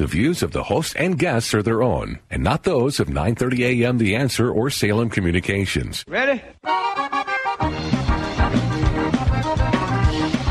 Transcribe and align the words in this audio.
The 0.00 0.06
views 0.06 0.42
of 0.42 0.52
the 0.52 0.62
host 0.62 0.96
and 0.96 1.18
guests 1.18 1.52
are 1.52 1.62
their 1.62 1.82
own, 1.82 2.20
and 2.30 2.42
not 2.42 2.64
those 2.64 3.00
of 3.00 3.10
930 3.10 3.84
AM 3.84 3.98
The 3.98 4.14
Answer 4.16 4.50
or 4.50 4.70
Salem 4.70 5.10
Communications. 5.10 6.06
Ready? 6.08 6.40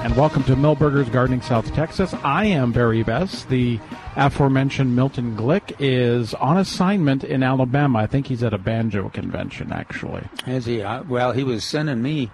and 0.00 0.16
welcome 0.16 0.44
to 0.44 0.54
Milberger's 0.54 1.08
Gardening 1.08 1.42
South 1.42 1.74
Texas. 1.74 2.14
I 2.22 2.44
am 2.46 2.72
Barry 2.72 3.02
Best. 3.02 3.48
The 3.48 3.80
aforementioned 4.16 4.94
Milton 4.94 5.36
Glick 5.36 5.74
is 5.80 6.34
on 6.34 6.56
assignment 6.56 7.24
in 7.24 7.42
Alabama. 7.42 7.98
I 7.98 8.06
think 8.06 8.28
he's 8.28 8.42
at 8.42 8.54
a 8.54 8.58
banjo 8.58 9.08
convention, 9.08 9.72
actually. 9.72 10.22
Is 10.46 10.66
he? 10.66 10.82
Uh, 10.82 11.02
well, 11.02 11.32
he 11.32 11.42
was 11.42 11.64
sending 11.64 12.00
me 12.00 12.30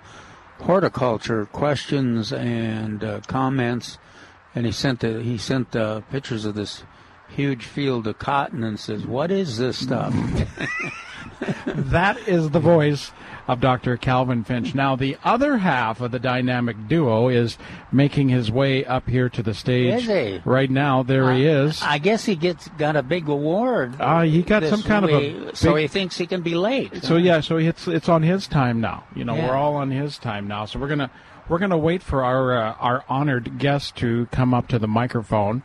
horticulture 0.60 1.46
questions 1.46 2.32
and 2.32 3.02
uh, 3.02 3.20
comments, 3.26 3.98
and 4.54 4.66
he 4.66 4.72
sent 4.72 5.00
the, 5.00 5.22
he 5.22 5.38
sent 5.38 5.74
uh, 5.74 6.00
pictures 6.10 6.44
of 6.44 6.54
this 6.54 6.84
huge 7.28 7.64
field 7.64 8.06
of 8.06 8.18
cotton 8.18 8.62
and 8.62 8.78
says, 8.78 9.06
"What 9.06 9.30
is 9.30 9.56
this 9.56 9.78
stuff?" 9.78 10.12
that 11.66 12.18
is 12.28 12.50
the 12.50 12.60
voice 12.60 13.10
of 13.46 13.60
Dr. 13.60 13.96
Calvin 13.96 14.42
Finch. 14.44 14.74
Now, 14.74 14.96
the 14.96 15.16
other 15.22 15.58
half 15.58 16.00
of 16.00 16.10
the 16.10 16.18
dynamic 16.18 16.88
duo 16.88 17.28
is 17.28 17.58
making 17.92 18.30
his 18.30 18.50
way 18.50 18.84
up 18.84 19.08
here 19.08 19.28
to 19.28 19.42
the 19.42 19.52
stage. 19.54 20.02
Is 20.02 20.06
he? 20.06 20.40
Right 20.44 20.70
now, 20.70 21.02
there 21.02 21.32
he 21.32 21.46
is. 21.46 21.82
I 21.82 21.98
guess 21.98 22.24
he 22.24 22.36
gets 22.36 22.68
got 22.78 22.96
a 22.96 23.02
big 23.02 23.28
award. 23.28 24.00
Uh, 24.00 24.22
he 24.22 24.42
got 24.42 24.64
some 24.64 24.82
kind 24.82 25.04
week, 25.06 25.14
of 25.14 25.22
a. 25.22 25.44
Big, 25.46 25.56
so 25.56 25.74
he 25.74 25.88
thinks 25.88 26.16
he 26.16 26.26
can 26.26 26.42
be 26.42 26.54
late. 26.54 27.04
So 27.04 27.16
yeah, 27.16 27.40
so 27.40 27.58
it's 27.58 27.86
it's 27.86 28.08
on 28.08 28.22
his 28.22 28.46
time 28.46 28.80
now. 28.80 29.04
You 29.14 29.24
know, 29.24 29.34
Yeah. 29.34 29.48
we're 29.48 29.56
all 29.56 29.74
on 29.76 29.90
his 29.90 30.16
time 30.18 30.48
now. 30.48 30.64
So 30.64 30.78
we're 30.78 30.88
gonna 30.88 31.10
we're 31.48 31.58
gonna 31.58 31.76
wait 31.78 32.02
for 32.02 32.24
our 32.24 32.56
uh, 32.56 32.72
our 32.80 33.04
honored 33.08 33.58
guest 33.58 33.96
to 33.96 34.26
come 34.32 34.54
up 34.54 34.68
to 34.68 34.78
the 34.78 34.88
microphone. 34.88 35.62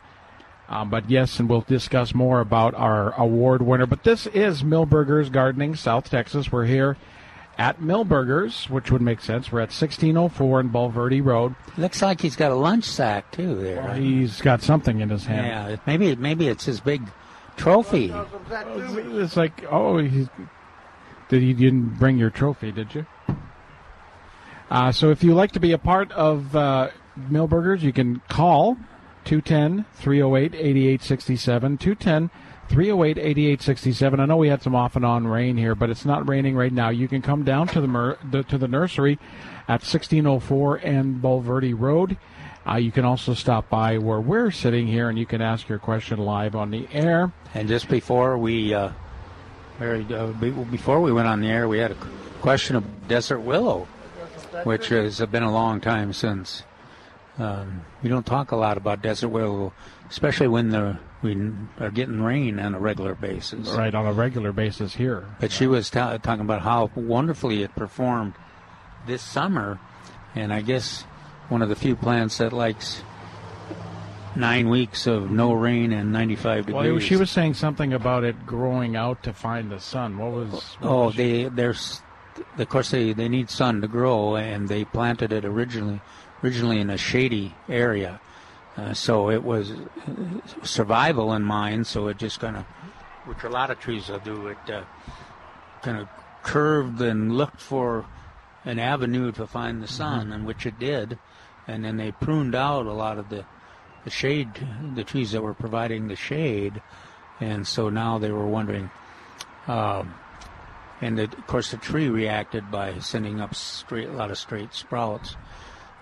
Um, 0.68 0.88
but 0.88 1.10
yes, 1.10 1.40
and 1.40 1.48
we'll 1.48 1.62
discuss 1.62 2.14
more 2.14 2.40
about 2.40 2.74
our 2.74 3.12
award 3.18 3.60
winner. 3.62 3.86
But 3.86 4.04
this 4.04 4.26
is 4.28 4.62
Milberger's 4.62 5.28
Gardening, 5.28 5.74
South 5.74 6.08
Texas. 6.08 6.52
We're 6.52 6.66
here 6.66 6.96
at 7.60 7.78
Milberger's, 7.78 8.70
which 8.70 8.90
would 8.90 9.02
make 9.02 9.20
sense. 9.20 9.52
We're 9.52 9.60
at 9.60 9.68
1604 9.68 10.60
in 10.60 10.70
Bulverde 10.70 11.22
Road. 11.22 11.54
Looks 11.76 12.00
like 12.00 12.22
he's 12.22 12.34
got 12.34 12.50
a 12.50 12.54
lunch 12.54 12.84
sack 12.84 13.30
too 13.32 13.54
there. 13.54 13.92
He's 13.92 14.40
got 14.40 14.62
something 14.62 15.00
in 15.00 15.10
his 15.10 15.26
hand. 15.26 15.46
yeah, 15.46 15.76
maybe 15.86 16.16
maybe 16.16 16.48
it's 16.48 16.64
his 16.64 16.80
big 16.80 17.02
trophy. 17.58 18.14
It's 18.14 19.36
like, 19.36 19.62
oh, 19.70 19.98
he's, 19.98 20.28
did 21.28 21.42
you 21.42 21.52
didn't 21.52 21.98
bring 21.98 22.16
your 22.16 22.30
trophy, 22.30 22.72
did 22.72 22.94
you? 22.94 23.04
Uh, 24.70 24.90
so 24.90 25.10
if 25.10 25.22
you 25.22 25.34
like 25.34 25.52
to 25.52 25.60
be 25.60 25.72
a 25.72 25.78
part 25.78 26.10
of 26.12 26.56
uh, 26.56 26.88
Milberger's, 27.18 27.84
you 27.84 27.92
can 27.92 28.22
call 28.30 28.78
210 29.24 29.84
308 29.96 30.54
8867. 30.54 31.76
210 31.76 32.30
308 32.70 33.18
8867. 33.18 34.20
I 34.20 34.26
know 34.26 34.36
we 34.36 34.48
had 34.48 34.62
some 34.62 34.76
off 34.76 34.94
and 34.94 35.04
on 35.04 35.26
rain 35.26 35.56
here, 35.56 35.74
but 35.74 35.90
it's 35.90 36.04
not 36.04 36.28
raining 36.28 36.54
right 36.54 36.72
now. 36.72 36.88
You 36.90 37.08
can 37.08 37.20
come 37.20 37.42
down 37.42 37.66
to 37.68 37.80
the, 37.80 37.88
mer- 37.88 38.16
the 38.30 38.44
to 38.44 38.58
the 38.58 38.68
nursery 38.68 39.18
at 39.62 39.82
1604 39.82 40.76
and 40.76 41.20
Bulverde 41.20 41.74
Road. 41.76 42.16
Uh, 42.68 42.76
you 42.76 42.92
can 42.92 43.04
also 43.04 43.34
stop 43.34 43.68
by 43.68 43.98
where 43.98 44.20
we're 44.20 44.52
sitting 44.52 44.86
here, 44.86 45.08
and 45.08 45.18
you 45.18 45.26
can 45.26 45.42
ask 45.42 45.68
your 45.68 45.80
question 45.80 46.20
live 46.20 46.54
on 46.54 46.70
the 46.70 46.86
air. 46.92 47.32
And 47.54 47.66
just 47.66 47.88
before 47.88 48.38
we, 48.38 48.72
uh, 48.72 48.90
uh, 49.80 50.26
before 50.70 51.00
we 51.00 51.12
went 51.12 51.26
on 51.26 51.40
the 51.40 51.48
air, 51.48 51.66
we 51.66 51.78
had 51.78 51.90
a 51.90 51.96
question 52.40 52.76
of 52.76 53.08
desert 53.08 53.40
willow, 53.40 53.88
which 54.62 54.88
has 54.88 55.18
been 55.26 55.42
a 55.42 55.52
long 55.52 55.80
time 55.80 56.12
since. 56.12 56.62
Um, 57.36 57.84
we 58.02 58.08
don't 58.08 58.26
talk 58.26 58.52
a 58.52 58.56
lot 58.56 58.76
about 58.76 59.02
desert 59.02 59.30
willow, 59.30 59.72
especially 60.08 60.46
when 60.46 60.68
the, 60.68 60.98
we 61.22 61.52
are 61.78 61.90
getting 61.90 62.22
rain 62.22 62.58
on 62.58 62.74
a 62.74 62.78
regular 62.80 63.14
basis. 63.14 63.68
Right, 63.70 63.94
on 63.94 64.06
a 64.06 64.12
regular 64.12 64.52
basis 64.52 64.94
here. 64.94 65.24
But 65.38 65.52
she 65.52 65.66
was 65.66 65.90
ta- 65.90 66.16
talking 66.18 66.42
about 66.42 66.62
how 66.62 66.90
wonderfully 66.94 67.62
it 67.62 67.74
performed 67.76 68.34
this 69.06 69.22
summer, 69.22 69.78
and 70.34 70.52
I 70.52 70.60
guess 70.62 71.02
one 71.48 71.62
of 71.62 71.68
the 71.68 71.76
few 71.76 71.96
plants 71.96 72.38
that 72.38 72.52
likes 72.52 73.02
nine 74.36 74.68
weeks 74.68 75.06
of 75.06 75.30
no 75.30 75.52
rain 75.52 75.92
and 75.92 76.12
95 76.12 76.66
degrees. 76.66 76.74
Well, 76.92 76.98
she 77.00 77.16
was 77.16 77.30
saying 77.30 77.54
something 77.54 77.92
about 77.92 78.24
it 78.24 78.46
growing 78.46 78.96
out 78.96 79.22
to 79.24 79.32
find 79.32 79.70
the 79.70 79.80
sun. 79.80 80.18
What 80.18 80.32
was? 80.32 80.50
what 80.52 80.76
Oh, 80.82 81.06
was 81.06 81.16
they 81.16 81.44
there's 81.44 82.00
of 82.56 82.68
course 82.68 82.90
they, 82.90 83.12
they 83.12 83.28
need 83.28 83.50
sun 83.50 83.80
to 83.82 83.88
grow, 83.88 84.36
and 84.36 84.68
they 84.68 84.84
planted 84.84 85.32
it 85.32 85.44
originally 85.44 86.00
originally 86.42 86.80
in 86.80 86.88
a 86.88 86.96
shady 86.96 87.54
area, 87.68 88.20
uh, 88.76 88.94
so 88.94 89.30
it 89.30 89.42
was 89.42 89.72
uh, 89.72 89.76
survival 90.62 91.32
in 91.32 91.42
mind. 91.42 91.86
So 91.86 92.08
it 92.08 92.18
just 92.18 92.40
kind 92.40 92.56
of, 92.56 92.64
which 93.26 93.42
a 93.44 93.48
lot 93.48 93.70
of 93.70 93.78
trees 93.78 94.08
will 94.08 94.18
do, 94.20 94.48
it 94.48 94.70
uh, 94.70 94.84
kind 95.82 95.98
of 95.98 96.08
curved 96.42 97.00
and 97.00 97.36
looked 97.36 97.60
for 97.60 98.06
an 98.64 98.78
avenue 98.78 99.32
to 99.32 99.46
find 99.46 99.82
the 99.82 99.88
sun, 99.88 100.32
and 100.32 100.46
which 100.46 100.66
it 100.66 100.78
did, 100.78 101.18
and 101.66 101.84
then 101.84 101.96
they 101.96 102.12
pruned 102.12 102.54
out 102.54 102.86
a 102.86 102.92
lot 102.92 103.18
of 103.18 103.28
the 103.28 103.44
the 104.04 104.10
shade, 104.10 104.48
the 104.94 105.04
trees 105.04 105.32
that 105.32 105.42
were 105.42 105.54
providing 105.54 106.08
the 106.08 106.16
shade, 106.16 106.80
and 107.38 107.66
so 107.66 107.90
now 107.90 108.18
they 108.18 108.30
were 108.30 108.46
wondering. 108.46 108.90
Um, 109.66 110.14
and 111.02 111.18
the, 111.18 111.24
of 111.24 111.46
course, 111.46 111.70
the 111.70 111.76
tree 111.76 112.08
reacted 112.08 112.70
by 112.70 112.98
sending 112.98 113.40
up 113.40 113.54
straight, 113.54 114.08
a 114.08 114.12
lot 114.12 114.30
of 114.30 114.38
straight 114.38 114.74
sprouts. 114.74 115.36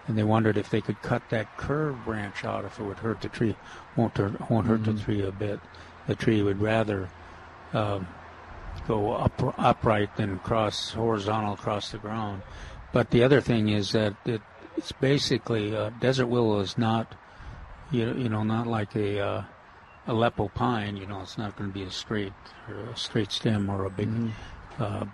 And 0.09 0.17
they 0.17 0.25
wondered 0.25 0.57
if 0.57 0.71
they 0.71 0.81
could 0.81 1.01
cut 1.03 1.23
that 1.29 1.57
curved 1.59 2.05
branch 2.05 2.45
out, 2.45 2.65
if 2.65 2.81
it 2.81 2.83
would 2.83 2.99
hurt 2.99 3.21
the 3.21 3.29
tree. 3.29 3.55
Won't 3.95 4.17
hurt, 4.17 4.51
won't 4.51 4.67
hurt 4.67 4.85
the 4.85 4.95
tree 4.95 5.23
a 5.23 5.31
bit. 5.31 5.61
The 6.07 6.15
tree 6.15 6.43
would 6.43 6.61
rather 6.61 7.11
um, 7.75 8.09
go 8.87 9.13
up, 9.13 9.55
upright 9.59 10.17
than 10.17 10.39
cross 10.39 10.93
horizontal 10.93 11.53
across 11.53 11.91
the 11.91 11.99
ground. 11.99 12.43
But 12.93 13.11
the 13.11 13.23
other 13.23 13.43
thing 13.43 13.69
is 13.69 13.93
that 13.93 14.15
it, 14.25 14.41
it's 14.79 14.93
basically 14.93 15.77
uh, 15.77 15.91
desert 16.01 16.27
willow 16.27 16.61
is 16.61 16.79
not, 16.79 17.15
you, 17.91 18.15
you 18.15 18.31
know, 18.31 18.43
not 18.43 18.67
like 18.67 18.97
a 18.97 19.21
uh, 19.21 19.43
Aleppo 20.07 20.49
pine. 20.49 20.97
You 20.97 21.07
know, 21.07 21.21
it's 21.21 21.37
not 21.37 21.55
going 21.57 21.71
to 21.71 21.75
be 21.75 21.85
a 21.85 21.91
straight 21.91 22.33
or 22.67 22.91
a 22.91 22.97
straight 22.97 23.31
stem 23.31 23.69
or 23.69 23.85
a 23.85 23.91
big 23.91 24.09
uh, 24.79 25.05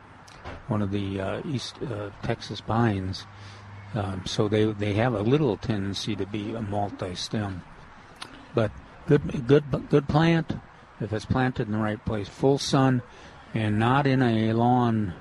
one 0.69 0.83
of 0.83 0.91
the 0.91 1.21
uh, 1.21 1.43
East 1.45 1.77
uh, 1.83 2.11
Texas 2.23 2.61
pines. 2.61 3.27
Um, 3.95 4.23
so 4.27 4.49
they 4.49 4.65
they 4.65 4.95
have 4.95 5.15
a 5.15 5.21
little 5.21 5.57
tendency 5.57 6.17
to 6.17 6.27
be 6.27 6.53
a 6.55 6.61
multi-stem, 6.61 7.63
but 8.55 8.73
good 9.07 9.47
good 9.47 9.65
good 9.89 10.09
plant 10.09 10.57
if 11.01 11.13
it's 11.13 11.25
planted 11.25 11.67
in 11.67 11.73
the 11.73 11.79
right 11.79 12.05
place, 12.05 12.29
full 12.29 12.59
sun, 12.59 13.03
and 13.53 13.79
not 13.79 14.07
in 14.07 14.23
a 14.23 14.53
lawn 14.53 15.15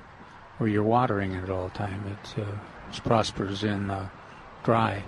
where 0.58 0.68
you're 0.68 0.82
watering 0.82 1.32
it 1.34 1.50
all 1.50 1.68
the 1.68 1.74
time. 1.74 2.04
It, 2.06 2.42
uh, 2.42 2.46
it 2.90 3.04
prospers 3.04 3.62
in 3.62 3.90
uh, 3.90 4.08
dry. 4.64 5.04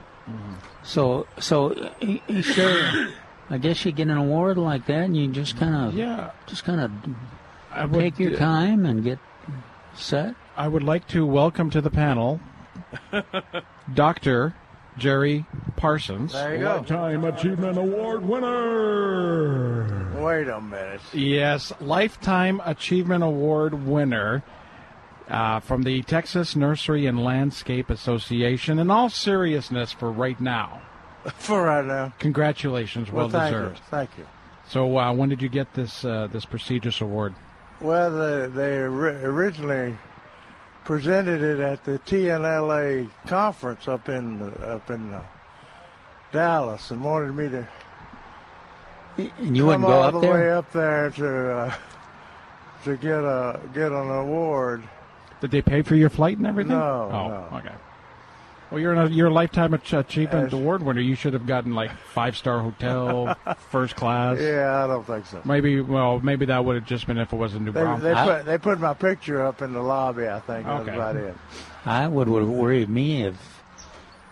So 0.83 1.27
so 1.39 1.73
uh, 1.73 2.19
uh, 2.29 2.43
sure. 2.43 3.09
I 3.51 3.59
guess 3.59 3.85
you 3.85 3.93
get 3.93 4.09
an 4.09 4.17
award 4.17 4.59
like 4.59 4.87
that, 4.87 5.05
and 5.05 5.17
you 5.17 5.29
just 5.29 5.57
kind 5.57 5.75
of 5.75 5.95
Yeah, 5.95 6.31
just 6.47 6.65
kind 6.65 6.81
of 6.81 6.91
I 7.73 7.85
would, 7.85 8.01
take 8.01 8.19
your 8.19 8.37
time 8.37 8.85
and 8.85 9.05
get 9.05 9.21
set. 9.95 10.35
I 10.57 10.67
would 10.67 10.83
like 10.83 11.07
to 11.09 11.25
welcome 11.25 11.71
to 11.71 11.81
the 11.81 11.91
panel 11.91 12.41
Dr. 13.95 14.55
Jerry 14.99 15.45
Parsons. 15.77 16.33
There 16.33 16.55
you 16.57 16.61
go. 16.61 16.83
Time 16.83 17.25
Achievement 17.25 17.77
Award 17.79 18.25
winner. 18.87 20.23
wait 20.25 20.49
a 20.49 20.61
minute. 20.61 21.01
Yes, 21.13 21.73
Lifetime 21.81 22.61
Achievement 22.65 23.23
Award 23.23 23.87
winner 23.87 24.43
uh, 25.29 25.61
from 25.61 25.83
the 25.83 26.03
Texas 26.03 26.57
Nursery 26.57 27.07
and 27.07 27.23
Landscape 27.23 27.91
Association. 27.91 28.79
In 28.79 28.91
all 28.91 29.09
seriousness, 29.11 29.93
for 29.93 30.11
right 30.11 30.41
now, 30.41 30.81
For 31.39 31.65
right 31.65 31.85
now. 31.85 32.13
congratulations, 32.19 33.11
well, 33.11 33.29
thank 33.29 33.53
deserved. 33.53 33.79
you. 33.79 33.83
Thank 33.91 34.11
you. 34.19 34.27
So, 34.69 34.97
uh, 34.99 35.13
when 35.13 35.29
did 35.29 35.43
you 35.43 35.49
get 35.49 35.75
this 35.75 36.05
uh, 36.05 36.29
this 36.33 36.45
prestigious 36.45 37.01
award? 37.01 37.35
Well, 37.81 38.11
they, 38.11 38.47
they 38.49 38.79
ori- 38.79 39.23
originally 39.25 39.97
presented 40.87 41.43
it 41.43 41.59
at 41.61 41.83
the 41.85 41.99
TNLA 41.99 43.11
conference 43.27 43.89
up 43.89 44.09
in 44.09 44.41
up 44.63 44.89
in 44.91 45.13
uh, 45.13 45.23
Dallas 46.33 46.91
and 46.93 47.03
wanted 47.05 47.35
me 47.35 47.49
to 47.49 47.67
And 49.19 49.57
you 49.57 49.63
come 49.63 49.67
wouldn't 49.67 49.87
go 49.87 49.93
all 49.93 50.03
up 50.05 50.13
the 50.15 50.21
there? 50.21 50.33
way 50.35 50.51
up 50.53 50.73
there 50.73 51.11
to 51.11 51.51
uh, 51.53 51.75
to 52.85 52.97
get 52.97 53.19
a 53.25 53.61
get 53.75 53.91
an 53.93 54.11
award. 54.11 54.83
Did 55.41 55.51
they 55.51 55.61
pay 55.61 55.83
for 55.83 55.97
your 55.97 56.09
flight 56.09 56.39
and 56.39 56.47
everything? 56.47 56.79
No, 56.79 57.11
Oh, 57.13 57.29
no. 57.51 57.59
okay. 57.59 57.75
Well, 58.71 58.81
you're 58.81 58.95
a, 58.95 59.09
you're 59.09 59.29
a 59.29 59.33
lifetime 59.33 59.75
achievement 59.75 60.45
Yes. 60.47 60.53
award 60.53 60.83
winner. 60.83 61.01
You 61.01 61.15
should 61.15 61.35
have 61.35 61.47
gotten 61.47 61.75
like 61.75 61.93
five 62.13 62.37
star 62.37 62.61
hotel, 62.61 63.37
first 63.71 63.95
class. 63.95 64.39
Yeah, 64.41 64.85
I 64.85 64.87
don't 64.89 65.07
think 65.07 65.27
so. 65.27 65.41
Maybe 65.45 65.81
well, 65.81 66.19
maybe 66.21 66.47
that 66.47 66.65
would 66.65 66.75
have 66.75 66.85
just 66.87 67.07
been 67.07 67.17
if 67.19 67.33
it 67.33 67.37
was 67.37 67.55
a 67.55 67.61
New 67.61 67.71
They, 67.73 67.81
Braunfels. 67.81 68.03
they 68.03 68.13
I- 68.13 68.25
put 68.39 68.47
they 68.47 68.59
put 68.59 68.81
my 68.81 68.95
picture 68.95 69.45
up 69.47 69.63
in 69.63 69.73
the 69.73 69.81
lobby. 69.83 70.27
I 70.29 70.41
think 70.41 70.67
that's 70.67 70.89
about 70.89 71.15
it. 71.17 71.35
I 71.85 72.09
would 72.09 72.29
would 72.29 72.43
worry 72.45 72.85
me 72.87 73.23
if 73.25 73.63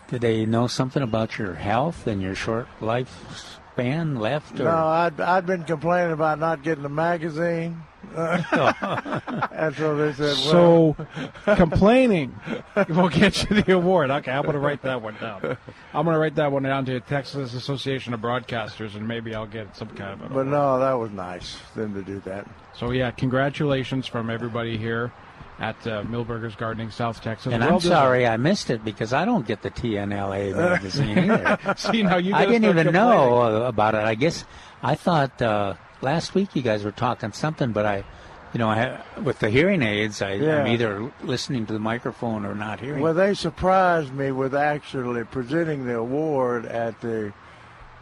did 0.08 0.20
they 0.22 0.44
know 0.46 0.66
something 0.66 1.02
about 1.02 1.38
your 1.38 1.54
health 1.54 2.06
and 2.08 2.20
your 2.20 2.34
short 2.34 2.66
lifespan 2.80 4.18
left? 4.18 4.58
Or 4.60 4.64
No, 4.64 4.76
I'd 4.88 5.20
I'd 5.20 5.46
been 5.46 5.62
complaining 5.64 6.12
about 6.12 6.38
not 6.40 6.62
getting 6.62 6.84
a 6.84 6.88
magazine, 6.88 7.82
and 9.52 9.74
so 9.76 9.96
they 9.96 10.12
said, 10.12 10.36
"Well, 10.52 10.96
So, 11.44 11.54
complaining 11.56 12.34
will 12.88 13.08
get 13.08 13.48
you 13.50 13.62
the 13.62 13.74
award. 13.74 14.10
Okay, 14.10 14.30
I'm 14.30 14.42
going 14.42 14.54
to 14.54 14.60
write 14.60 14.82
that 14.82 15.02
one 15.02 15.16
down. 15.20 15.56
I'm 15.92 16.04
going 16.04 16.14
to 16.14 16.20
write 16.20 16.36
that 16.36 16.52
one 16.52 16.62
down 16.62 16.84
to 16.86 16.92
the 16.94 17.00
Texas 17.00 17.54
Association 17.54 18.14
of 18.14 18.20
Broadcasters, 18.20 18.94
and 18.94 19.06
maybe 19.08 19.34
I'll 19.34 19.46
get 19.46 19.76
some 19.76 19.88
kind 19.88 20.12
of 20.12 20.20
an 20.22 20.28
but 20.28 20.34
award. 20.34 20.46
no, 20.48 20.78
that 20.78 20.92
was 20.92 21.10
nice 21.10 21.56
them 21.74 21.94
to 21.94 22.02
do 22.02 22.20
that." 22.20 22.48
So, 22.74 22.90
yeah, 22.90 23.10
congratulations 23.10 24.06
from 24.06 24.30
everybody 24.30 24.76
here 24.78 25.12
at 25.60 25.76
uh, 25.86 26.02
Milberger's 26.02 26.56
Gardening, 26.56 26.90
South 26.90 27.20
Texas. 27.22 27.52
and 27.52 27.62
Well 27.62 27.74
I'm 27.74 27.80
sorry 27.80 28.26
I 28.26 28.36
missed 28.36 28.70
it 28.70 28.84
because 28.84 29.12
I 29.12 29.24
don't 29.24 29.46
get 29.46 29.62
the 29.62 29.70
TNLA 29.70 30.54
magazine 30.56 31.18
either. 31.18 31.74
See, 31.76 32.02
now 32.02 32.16
you 32.16 32.34
I 32.34 32.46
didn't 32.46 32.68
even 32.68 32.92
know 32.92 33.64
about 33.64 33.94
it. 33.94 34.02
I 34.04 34.14
guess 34.14 34.44
I 34.82 34.94
thought 34.96 35.40
uh, 35.40 35.74
last 36.04 36.34
week 36.34 36.54
you 36.54 36.62
guys 36.62 36.84
were 36.84 36.92
talking 36.92 37.32
something, 37.32 37.72
but 37.72 37.84
I, 37.86 38.04
you 38.52 38.58
know, 38.58 38.68
I 38.68 39.00
with 39.22 39.40
the 39.40 39.50
hearing 39.50 39.82
aids, 39.82 40.22
I, 40.22 40.32
I'm 40.34 40.42
Yeah. 40.42 40.66
either 40.68 41.10
listening 41.24 41.66
to 41.66 41.72
the 41.72 41.78
microphone 41.80 42.44
or 42.44 42.54
not 42.54 42.78
hearing. 42.80 43.02
Well, 43.02 43.14
they 43.14 43.34
surprised 43.34 44.12
me 44.14 44.30
with 44.30 44.54
actually 44.54 45.24
presenting 45.24 45.86
the 45.86 45.96
award 45.96 46.66
at 46.66 47.00
the 47.00 47.32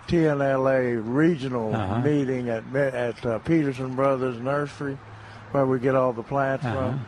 TNLA 0.08 1.00
regional 1.02 1.74
Uh-huh. 1.74 2.00
meeting 2.00 2.48
at 2.50 2.64
at 2.74 3.24
uh, 3.24 3.38
Peterson 3.38 3.94
Brothers 3.94 4.38
Nursery, 4.40 4.98
where 5.52 5.64
we 5.64 5.78
get 5.78 5.94
all 5.94 6.12
the 6.12 6.22
plants 6.24 6.64
Uh-huh. 6.64 6.74
from. 6.90 7.06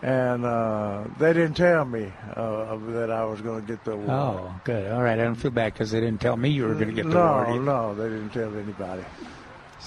And 0.00 0.44
uh, 0.46 1.02
they 1.18 1.32
didn't 1.32 1.54
tell 1.56 1.84
me 1.84 2.12
uh, 2.36 2.76
that 2.92 3.10
I 3.10 3.24
was 3.24 3.40
going 3.40 3.60
to 3.62 3.66
get 3.66 3.82
the 3.84 3.92
award. 3.94 4.08
oh, 4.10 4.54
good. 4.62 4.92
All 4.92 5.02
right. 5.02 5.18
I 5.18 5.24
don't 5.24 5.34
feel 5.34 5.50
bad 5.50 5.72
because 5.72 5.90
they 5.90 5.98
didn't 5.98 6.20
tell 6.20 6.36
me 6.36 6.50
you 6.50 6.68
were 6.68 6.74
going 6.74 6.86
to 6.86 6.92
get 6.94 7.02
the 7.06 7.14
no, 7.14 7.20
award. 7.20 7.48
either. 7.48 7.60
no, 7.64 7.94
they 7.96 8.04
didn't 8.08 8.30
tell 8.30 8.56
anybody. 8.56 9.02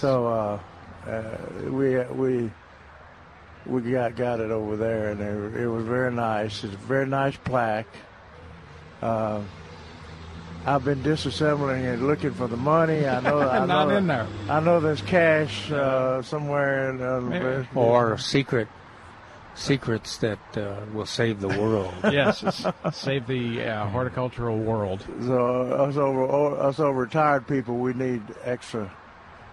So 0.01 0.25
uh, 0.25 0.59
uh, 1.07 1.37
we 1.69 1.95
we 2.05 2.51
we 3.67 3.91
got 3.91 4.15
got 4.15 4.39
it 4.39 4.49
over 4.49 4.75
there, 4.75 5.11
and 5.11 5.21
it, 5.21 5.61
it 5.61 5.67
was 5.67 5.85
very 5.85 6.11
nice. 6.11 6.63
It's 6.63 6.73
a 6.73 6.77
very 6.77 7.05
nice 7.05 7.37
plaque. 7.37 7.85
Uh, 8.99 9.41
I've 10.65 10.83
been 10.83 11.03
disassembling 11.03 11.83
it, 11.83 11.99
looking 11.99 12.33
for 12.33 12.47
the 12.47 12.57
money. 12.57 13.07
I 13.07 13.19
know, 13.19 13.41
I 13.47 13.63
Not 13.67 13.89
know, 13.89 13.95
in 13.95 14.07
there. 14.07 14.25
I 14.49 14.59
know 14.59 14.79
there's 14.79 15.03
cash 15.03 15.69
uh, 15.69 16.23
somewhere 16.23 16.89
in 16.89 17.01
uh, 17.03 17.21
Maybe. 17.21 17.67
Or 17.75 18.17
secret 18.17 18.69
secrets 19.53 20.17
that 20.17 20.39
uh, 20.57 20.77
will 20.95 21.05
save 21.05 21.41
the 21.41 21.47
world. 21.47 21.93
yes, 22.05 22.43
save 22.91 23.27
the 23.27 23.61
uh, 23.61 23.87
horticultural 23.89 24.57
world. 24.57 25.05
So 25.21 25.61
us 25.73 25.95
over 25.95 26.59
us 26.59 26.79
over 26.79 27.01
retired 27.01 27.47
people, 27.47 27.77
we 27.77 27.93
need 27.93 28.23
extra 28.43 28.91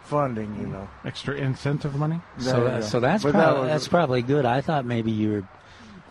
funding. 0.08 0.56
You 0.60 0.66
know. 0.66 0.88
Extra 1.04 1.34
incentive 1.34 1.94
money? 1.94 2.20
so, 2.38 2.50
There 2.52 2.58
you 2.58 2.68
that, 2.70 2.84
so 2.84 3.00
that's 3.00 3.22
But 3.22 3.32
that 3.34 3.44
prob- 3.44 3.58
was- 3.60 3.68
that's 3.68 3.88
probably 3.88 4.22
good. 4.22 4.44
I 4.44 4.60
thought 4.60 4.84
maybe 4.84 5.10
you 5.12 5.30
were 5.32 5.44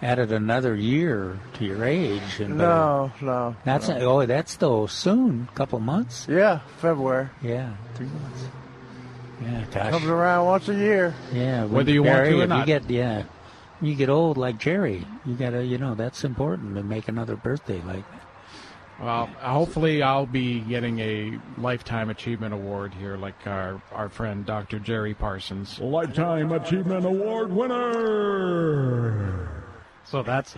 added 0.02 0.32
another 0.32 0.76
year 0.76 1.38
to 1.56 1.66
your 1.66 1.84
age. 1.84 2.40
And 2.40 2.58
better- 2.58 2.70
No, 2.70 3.12
no. 3.22 3.56
That's 3.66 3.90
no. 3.90 3.98
oh, 4.22 4.26
that's 4.26 4.56
though 4.58 4.86
soon, 4.86 5.48
A 5.52 5.56
couple 5.56 5.80
months. 5.80 6.28
Yeah, 6.30 6.60
February. 6.78 7.30
Yeah, 7.42 7.72
three 7.96 8.08
months. 8.08 8.44
Yeah, 9.42 9.64
gosh. 9.72 9.92
Comes 9.92 10.06
around 10.08 10.46
once 10.46 10.68
a 10.70 10.74
year. 10.76 11.14
Yeah, 11.34 11.66
Whether 11.66 11.92
you 11.92 12.04
want 12.04 12.26
to 12.26 12.42
or 12.42 12.48
not. 12.48 12.60
You 12.60 12.66
get 12.66 12.90
yeah, 12.90 13.24
you 13.82 13.94
get 13.96 14.10
old 14.10 14.38
like 14.38 14.58
Jerry, 14.58 15.06
you 15.26 15.36
gotta 15.36 15.64
you 15.64 15.78
know 15.78 15.94
that's 15.96 16.24
important 16.24 16.76
to 16.76 16.84
make 16.84 17.08
another 17.08 17.36
birthday 17.36 17.82
like. 17.86 18.04
Well, 19.00 19.28
hopefully 19.28 20.02
I'll 20.02 20.26
be 20.26 20.62
getting 20.62 21.00
a 21.00 21.38
Lifetime 21.58 22.10
Achievement 22.10 22.54
Award 22.54 22.96
here, 22.96 23.16
like 23.16 23.36
our, 23.46 23.80
our 23.92 24.10
friend 24.10 24.44
Dr. 24.44 24.80
Jerry 24.80 25.14
Parsons. 25.14 25.80
Lifetime 25.80 26.52
Achievement 26.52 27.06
Award 27.06 27.52
winner! 27.52 29.48
So 30.04 30.24
that's, 30.24 30.56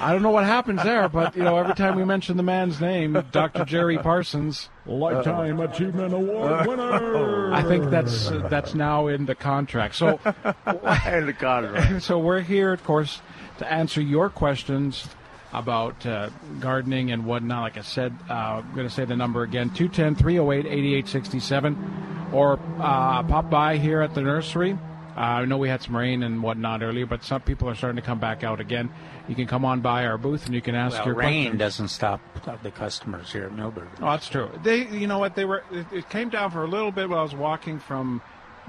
I 0.00 0.12
don't 0.12 0.22
know 0.22 0.30
what 0.30 0.44
happens 0.44 0.82
there, 0.82 1.08
but, 1.08 1.34
you 1.34 1.42
know, 1.42 1.56
every 1.56 1.74
time 1.74 1.96
we 1.96 2.04
mention 2.04 2.36
the 2.36 2.42
man's 2.42 2.78
name, 2.78 3.20
Dr. 3.32 3.64
Jerry 3.64 3.96
Parsons, 3.98 4.68
Lifetime 4.86 5.60
Achievement 5.60 6.12
Award 6.12 6.66
winner! 6.68 7.52
I 7.52 7.62
think 7.62 7.90
that's, 7.90 8.28
uh, 8.28 8.46
that's 8.48 8.74
now 8.74 9.06
in 9.06 9.24
the 9.24 9.34
contract. 9.34 9.96
So, 9.96 10.20
and 10.66 11.26
the 11.26 11.32
contract. 11.32 12.02
so 12.04 12.18
we're 12.18 12.42
here, 12.42 12.72
of 12.72 12.84
course, 12.84 13.22
to 13.58 13.72
answer 13.72 14.02
your 14.02 14.28
questions 14.28 15.08
about 15.52 16.04
uh, 16.06 16.30
gardening 16.60 17.10
and 17.12 17.24
whatnot. 17.26 17.62
Like 17.62 17.78
I 17.78 17.82
said, 17.82 18.14
uh, 18.28 18.32
I'm 18.62 18.74
going 18.74 18.86
to 18.88 18.92
say 18.94 19.04
the 19.04 19.16
number 19.16 19.42
again 19.42 19.70
210 19.70 20.14
308 20.16 20.66
8867. 20.66 22.28
Or 22.32 22.60
uh, 22.78 23.22
pop 23.24 23.50
by 23.50 23.76
here 23.78 24.02
at 24.02 24.14
the 24.14 24.20
nursery. 24.20 24.78
Uh, 25.16 25.20
I 25.20 25.44
know 25.44 25.58
we 25.58 25.68
had 25.68 25.82
some 25.82 25.96
rain 25.96 26.22
and 26.22 26.40
whatnot 26.42 26.82
earlier, 26.82 27.04
but 27.04 27.24
some 27.24 27.40
people 27.40 27.68
are 27.68 27.74
starting 27.74 27.96
to 27.96 28.02
come 28.06 28.20
back 28.20 28.44
out 28.44 28.60
again. 28.60 28.88
You 29.28 29.34
can 29.34 29.48
come 29.48 29.64
on 29.64 29.80
by 29.80 30.06
our 30.06 30.16
booth 30.16 30.46
and 30.46 30.54
you 30.54 30.62
can 30.62 30.76
ask 30.76 30.96
Well, 30.98 31.06
your 31.06 31.14
rain 31.16 31.42
questions. 31.42 31.58
doesn't 31.58 31.88
stop 31.88 32.20
the 32.62 32.70
customers 32.70 33.32
here 33.32 33.46
at 33.46 33.52
Millburg. 33.52 33.88
Oh, 34.00 34.12
that's 34.12 34.28
true. 34.28 34.48
They, 34.62 34.86
you 34.86 35.08
know 35.08 35.18
what? 35.18 35.34
They 35.34 35.44
were. 35.44 35.64
It, 35.72 35.86
it 35.92 36.08
came 36.08 36.28
down 36.30 36.52
for 36.52 36.62
a 36.62 36.68
little 36.68 36.92
bit 36.92 37.08
while 37.10 37.18
I 37.18 37.22
was 37.22 37.34
walking 37.34 37.80
from 37.80 38.22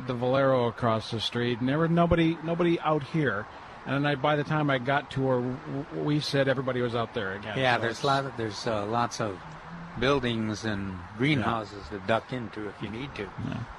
the 0.07 0.15
Valero 0.15 0.67
across 0.67 1.11
the 1.11 1.19
street, 1.19 1.59
and 1.59 1.69
there 1.69 1.77
was 1.77 1.91
nobody, 1.91 2.35
nobody 2.43 2.79
out 2.79 3.03
here. 3.03 3.45
And 3.85 4.07
I, 4.07 4.15
by 4.15 4.35
the 4.35 4.43
time 4.43 4.69
I 4.69 4.77
got 4.77 5.09
to 5.11 5.21
where 5.21 6.03
we 6.03 6.19
said 6.19 6.47
everybody 6.47 6.81
was 6.81 6.93
out 6.95 7.13
there 7.13 7.33
again. 7.33 7.57
Yeah, 7.57 7.75
So 7.77 7.81
there's 7.81 7.91
it's- 7.99 8.03
lot 8.03 8.25
of, 8.25 8.37
there's 8.37 8.67
uh, 8.67 8.85
lots 8.85 9.19
of 9.19 9.39
buildings 9.99 10.63
and 10.65 10.97
greenhouses 11.17 11.83
to 11.89 11.99
duck 12.07 12.31
into 12.31 12.67
if 12.69 12.81
you 12.81 12.89
need 12.89 13.13
to. 13.15 13.27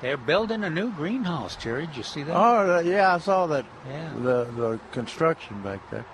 They're 0.00 0.16
building 0.18 0.62
a 0.64 0.70
new 0.70 0.90
greenhouse, 0.92 1.56
Jerry. 1.56 1.86
Did 1.86 1.96
you 1.96 2.02
see 2.02 2.22
that? 2.24 2.34
Oh, 2.36 2.80
yeah, 2.80 3.14
I 3.14 3.18
saw 3.18 3.46
that. 3.46 3.64
Yeah. 3.88 4.12
The 4.16 4.44
the 4.56 4.80
construction 4.90 5.62
back 5.62 5.80
there. 5.90 6.04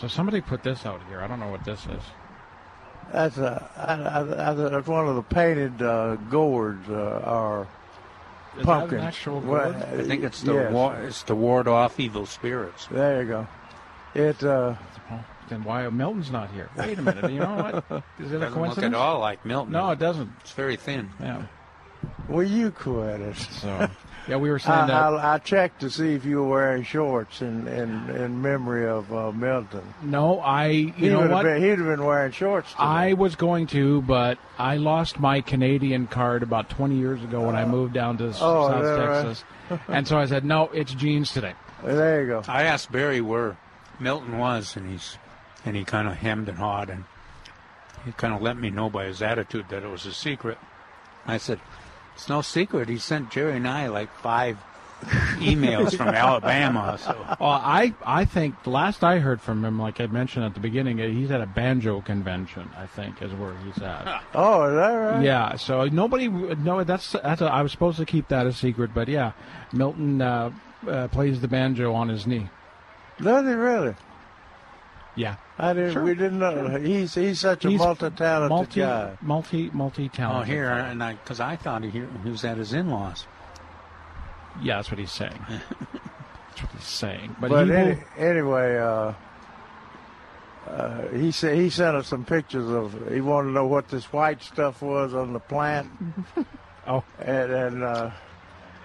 So 0.00 0.08
somebody 0.08 0.40
put 0.40 0.62
this 0.62 0.84
out 0.86 1.00
here. 1.08 1.20
I 1.20 1.26
don't 1.28 1.38
know 1.38 1.50
what 1.50 1.64
this 1.64 1.84
is. 1.86 2.02
That's 3.12 3.36
a, 3.36 3.70
I, 3.76 3.94
I, 4.20 4.50
I, 4.50 4.54
that's 4.54 4.88
one 4.88 5.06
of 5.06 5.16
the 5.16 5.22
painted 5.22 5.82
uh, 5.82 6.16
gourds 6.16 6.88
uh, 6.88 7.22
or 7.26 7.68
Is 8.58 8.64
pumpkins. 8.64 8.90
that 8.92 8.98
an 9.00 9.06
actual 9.06 9.40
Well, 9.40 9.72
gourd? 9.72 9.82
I 9.82 10.02
think 10.04 10.24
it's 10.24 10.42
to 10.42 10.54
yes. 10.54 10.72
wa- 10.72 10.94
it's 11.00 11.22
to 11.24 11.34
ward 11.34 11.68
off 11.68 11.98
evil 11.98 12.26
spirits. 12.26 12.86
There 12.90 13.22
you 13.22 13.28
go. 13.28 13.46
It 14.14 14.42
uh, 14.44 14.74
then 15.48 15.64
why 15.64 15.88
Milton's 15.88 16.30
not 16.30 16.50
here? 16.50 16.68
Wait 16.76 16.98
a 16.98 17.02
minute. 17.02 17.30
You 17.30 17.40
know 17.40 17.82
what? 17.88 18.02
Is 18.20 18.30
it 18.32 18.36
a 18.36 18.40
Doesn't 18.40 18.40
look 18.40 18.52
coincidence? 18.54 18.94
at 18.94 18.98
all 19.00 19.20
like 19.20 19.44
Milton. 19.46 19.72
No, 19.72 19.90
it 19.90 19.98
doesn't. 19.98 20.30
it's 20.40 20.52
very 20.52 20.76
thin. 20.76 21.10
Yeah. 21.20 21.44
well, 22.28 22.42
you 22.42 22.70
quit 22.70 23.20
it. 23.22 23.36
So 23.36 23.88
yeah, 24.28 24.36
we 24.36 24.50
were 24.50 24.58
saying 24.58 24.78
I, 24.78 24.86
that. 24.86 24.94
I, 24.94 25.34
I 25.34 25.38
checked 25.38 25.80
to 25.80 25.90
see 25.90 26.14
if 26.14 26.24
you 26.24 26.36
were 26.42 26.48
wearing 26.48 26.84
shorts 26.84 27.42
in 27.42 27.66
in, 27.68 28.10
in 28.10 28.40
memory 28.40 28.86
of 28.86 29.12
uh, 29.12 29.32
Milton. 29.32 29.82
no, 30.02 30.40
I. 30.40 30.66
You 30.68 30.92
he 30.92 31.08
know 31.08 31.28
what? 31.28 31.42
been, 31.44 31.62
he'd 31.62 31.78
have 31.78 31.86
been 31.86 32.04
wearing 32.04 32.32
shorts. 32.32 32.70
Today. 32.70 32.82
I 32.82 33.12
was 33.14 33.34
going 33.36 33.66
to, 33.68 34.02
but 34.02 34.38
I 34.58 34.76
lost 34.76 35.18
my 35.18 35.40
Canadian 35.40 36.06
card 36.06 36.42
about 36.42 36.70
20 36.70 36.96
years 36.96 37.22
ago 37.22 37.46
when 37.46 37.56
I 37.56 37.64
moved 37.64 37.94
down 37.94 38.18
to 38.18 38.28
Oh, 38.28 38.32
South 38.68 38.82
is 38.82 38.88
that 38.88 39.08
right? 39.08 39.24
Texas. 39.24 39.44
and 39.88 40.06
so 40.06 40.18
I 40.18 40.26
said, 40.26 40.44
no, 40.44 40.68
it's 40.68 40.94
jeans 40.94 41.32
today. 41.32 41.54
there 41.82 42.22
you 42.22 42.28
go. 42.28 42.42
I 42.46 42.64
asked 42.64 42.92
Barry 42.92 43.20
where 43.20 43.56
Milton 43.98 44.38
was, 44.38 44.76
and 44.76 44.90
he's 44.90 45.18
and 45.64 45.76
he 45.76 45.84
kind 45.84 46.08
of 46.08 46.16
hemmed 46.16 46.48
and 46.48 46.58
hawed, 46.58 46.90
and 46.90 47.04
he 48.04 48.12
kind 48.12 48.34
of 48.34 48.42
let 48.42 48.56
me 48.56 48.70
know 48.70 48.90
by 48.90 49.06
his 49.06 49.22
attitude 49.22 49.66
that 49.68 49.82
it 49.82 49.88
was 49.88 50.06
a 50.06 50.12
secret. 50.12 50.58
I 51.26 51.38
said, 51.38 51.60
It's 52.22 52.28
no 52.28 52.40
secret. 52.40 52.88
He 52.88 52.98
sent 52.98 53.32
Jerry 53.32 53.56
and 53.56 53.66
I 53.66 53.88
like 53.88 54.08
five 54.18 54.56
emails 55.40 55.96
from 55.96 56.06
Alabama. 56.06 56.96
So 56.96 57.16
Well, 57.40 57.50
I 57.50 57.94
I 58.06 58.26
think 58.26 58.62
the 58.62 58.70
last 58.70 59.02
I 59.02 59.18
heard 59.18 59.40
from 59.40 59.64
him, 59.64 59.76
like 59.76 60.00
I 60.00 60.06
mentioned 60.06 60.44
at 60.44 60.54
the 60.54 60.60
beginning, 60.60 61.00
uh, 61.00 61.08
he's 61.08 61.32
at 61.32 61.40
a 61.40 61.46
banjo 61.46 62.00
convention. 62.00 62.70
I 62.78 62.86
think 62.86 63.20
is 63.22 63.32
where 63.32 63.56
he's 63.64 63.82
at. 63.82 64.22
Oh, 64.34 64.68
is 64.68 64.74
that 64.76 64.92
right? 64.92 65.24
yeah. 65.24 65.56
So 65.56 65.86
nobody 65.86 66.28
no 66.28 66.84
that's 66.84 67.10
that's 67.10 67.40
a, 67.40 67.46
I 67.46 67.60
was 67.62 67.72
supposed 67.72 67.98
to 67.98 68.06
keep 68.06 68.28
that 68.28 68.46
a 68.46 68.52
secret, 68.52 68.94
but 68.94 69.08
yeah, 69.08 69.32
Milton 69.72 70.22
uh, 70.22 70.52
uh, 70.86 71.08
plays 71.08 71.40
the 71.40 71.48
banjo 71.48 71.92
on 71.92 72.08
his 72.08 72.24
knee. 72.24 72.48
Does 73.20 73.44
he 73.44 73.52
really? 73.52 73.96
Yeah. 75.16 75.34
I 75.62 75.72
didn't. 75.74 75.92
Sure. 75.92 76.02
We 76.02 76.14
didn't 76.14 76.40
know. 76.40 76.76
He's 76.78 77.14
he's 77.14 77.38
such 77.40 77.64
a 77.64 77.70
He's 77.70 77.78
multi-talented 77.78 78.50
multi 78.50 78.80
guy. 78.80 79.16
multi 79.22 79.70
multi-talented. 79.72 80.18
oh, 80.20 80.44
talented. 80.44 80.54
here 80.54 80.68
and 80.68 81.02
I 81.02 81.12
because 81.14 81.38
I 81.40 81.54
thought 81.56 81.84
he, 81.84 81.90
he 81.90 82.30
was 82.30 82.44
at 82.44 82.56
his 82.58 82.72
in-laws. 82.72 83.26
Yeah, 84.60 84.76
that's 84.76 84.90
what 84.90 84.98
he's 84.98 85.12
saying. 85.12 85.38
that's 85.48 86.62
what 86.62 86.72
he's 86.72 86.84
saying. 86.84 87.36
But, 87.40 87.50
But 87.50 87.64
he 87.66 87.70
will- 87.72 87.98
anyway, 88.18 88.76
uh, 88.78 89.12
uh, 90.68 91.08
he 91.08 91.30
said 91.30 91.56
he 91.56 91.70
sent 91.70 91.96
us 91.96 92.08
some 92.08 92.24
pictures 92.24 92.68
of. 92.68 93.10
He 93.12 93.20
wanted 93.20 93.48
to 93.48 93.54
know 93.54 93.66
what 93.66 93.88
this 93.88 94.12
white 94.12 94.42
stuff 94.42 94.82
was 94.82 95.14
on 95.14 95.32
the 95.32 95.40
plant, 95.40 95.88
oh 96.86 97.02
and, 97.20 97.52
and 97.52 97.82
uh, 97.84 98.10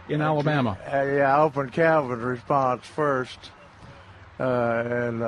in 0.09 0.21
Alabama. 0.21 0.77
uh, 0.91 1.01
yeah, 1.03 1.35
I 1.35 1.41
opened 1.41 1.71
Calvin's 1.73 2.21
response 2.23 2.85
first, 2.85 3.51
uh, 4.39 4.43
and 4.85 5.23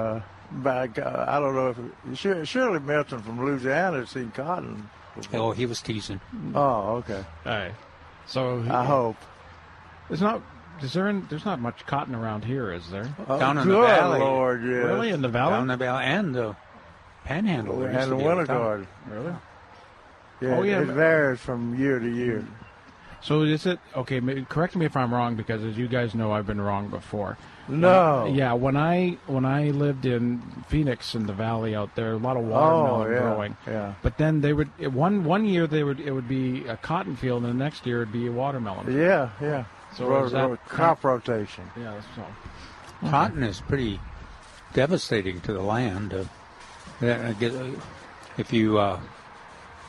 uh, 0.52 0.58
back, 0.58 1.00
uh, 1.00 1.26
I 1.28 1.40
don't 1.40 1.56
know 1.56 1.76
if 2.12 2.18
sure, 2.18 2.46
surely 2.46 2.80
Milton 2.80 3.22
from 3.22 3.44
Louisiana 3.44 4.00
has 4.00 4.10
seen 4.10 4.32
cotton. 4.32 4.90
before. 5.16 5.40
Oh, 5.40 5.52
he 5.52 5.66
was 5.66 5.82
teasing. 5.82 6.22
Oh, 6.54 6.98
okay. 6.98 7.24
All 7.46 7.52
right. 7.52 7.74
So 8.26 8.64
I 8.70 8.86
hope. 8.86 9.18
there's 10.08 10.22
not 10.22 10.42
is 10.82 10.94
there 10.94 11.12
there's 11.30 11.46
not 11.46 11.60
much 11.60 11.86
cotton 11.86 12.16
around 12.16 12.46
here, 12.46 12.72
is 12.72 12.90
there? 12.90 13.04
Down 13.28 13.58
oh, 13.58 13.62
in 13.62 13.68
the 13.68 13.76
good 13.76 13.88
valley. 13.88 14.20
Lord, 14.20 14.64
yes. 14.64 14.86
Really 14.86 15.10
in 15.10 15.22
the 15.22 15.28
valley? 15.28 15.54
Down 15.54 15.68
the 15.68 15.78
valley 15.78 16.06
and 16.06 16.36
the 16.36 16.56
Panhandle. 17.26 17.80
there 17.80 17.92
used 17.92 18.04
and 18.04 18.12
the 18.12 18.16
be 18.16 18.24
a 18.24 18.28
winter 18.28 18.46
ton. 18.46 18.58
garden. 18.58 18.88
Really? 19.10 19.34
Yeah, 20.42 20.58
Oh, 20.58 20.64
yeah, 20.64 20.82
it 20.82 20.88
varies 20.88 21.40
from 21.40 21.78
year 21.78 22.00
to 22.00 22.10
year. 22.10 22.46
So 23.22 23.42
is 23.42 23.66
it 23.66 23.80
okay? 23.96 24.22
Correct 24.48 24.76
me 24.76 24.86
if 24.86 24.96
I'm 24.96 25.14
wrong, 25.14 25.36
because 25.36 25.64
as 25.64 25.78
you 25.78 25.88
guys 25.88 26.16
know, 26.16 26.32
I've 26.32 26.48
been 26.48 26.62
wrong 26.62 26.88
before. 26.88 27.38
No. 27.70 28.26
Yeah, 28.34 28.54
when 28.54 28.76
I 28.76 29.18
when 29.28 29.46
I 29.46 29.70
lived 29.70 30.06
in 30.06 30.42
Phoenix 30.68 31.14
in 31.16 31.26
the 31.28 31.34
valley 31.34 31.76
out 31.76 31.94
there, 31.96 32.14
a 32.14 32.18
lot 32.18 32.36
of 32.38 32.44
Oh, 32.46 32.50
watermelon 32.50 33.12
yeah. 33.12 33.20
growing. 33.20 33.58
Yeah. 33.68 33.94
But 34.02 34.18
then 34.18 34.42
they 34.42 34.54
would 34.54 34.70
one 34.94 35.24
one 35.24 35.46
year 35.46 35.68
they 35.68 35.84
would 35.84 36.00
it 36.00 36.12
would 36.12 36.28
be 36.28 36.66
a 36.68 36.78
cotton 36.78 37.16
field, 37.16 37.44
and 37.44 37.52
the 37.54 37.64
next 37.64 37.86
year 37.86 38.02
it'd 38.02 38.12
be 38.12 38.28
a 38.28 38.32
watermelon. 38.32 38.92
Yeah, 38.96 39.30
yeah. 39.42 39.66
So 39.96 40.08
Ro- 40.08 40.26
is 40.26 40.32
that 40.34 40.50
ro- 40.50 40.58
crop 40.68 41.04
rotation. 41.04 41.64
Yeah. 41.80 42.00
So 42.16 42.24
Cotton 43.10 43.44
is 43.44 43.62
pretty 43.62 44.00
devastating 44.74 45.40
to 45.42 45.54
the 45.54 45.62
land. 45.62 46.14
Uh, 46.14 46.24
I 47.02 47.34
get- 47.40 47.54
uh, 47.56 47.66
if 48.38 48.52
you, 48.54 48.78
uh, 48.78 49.00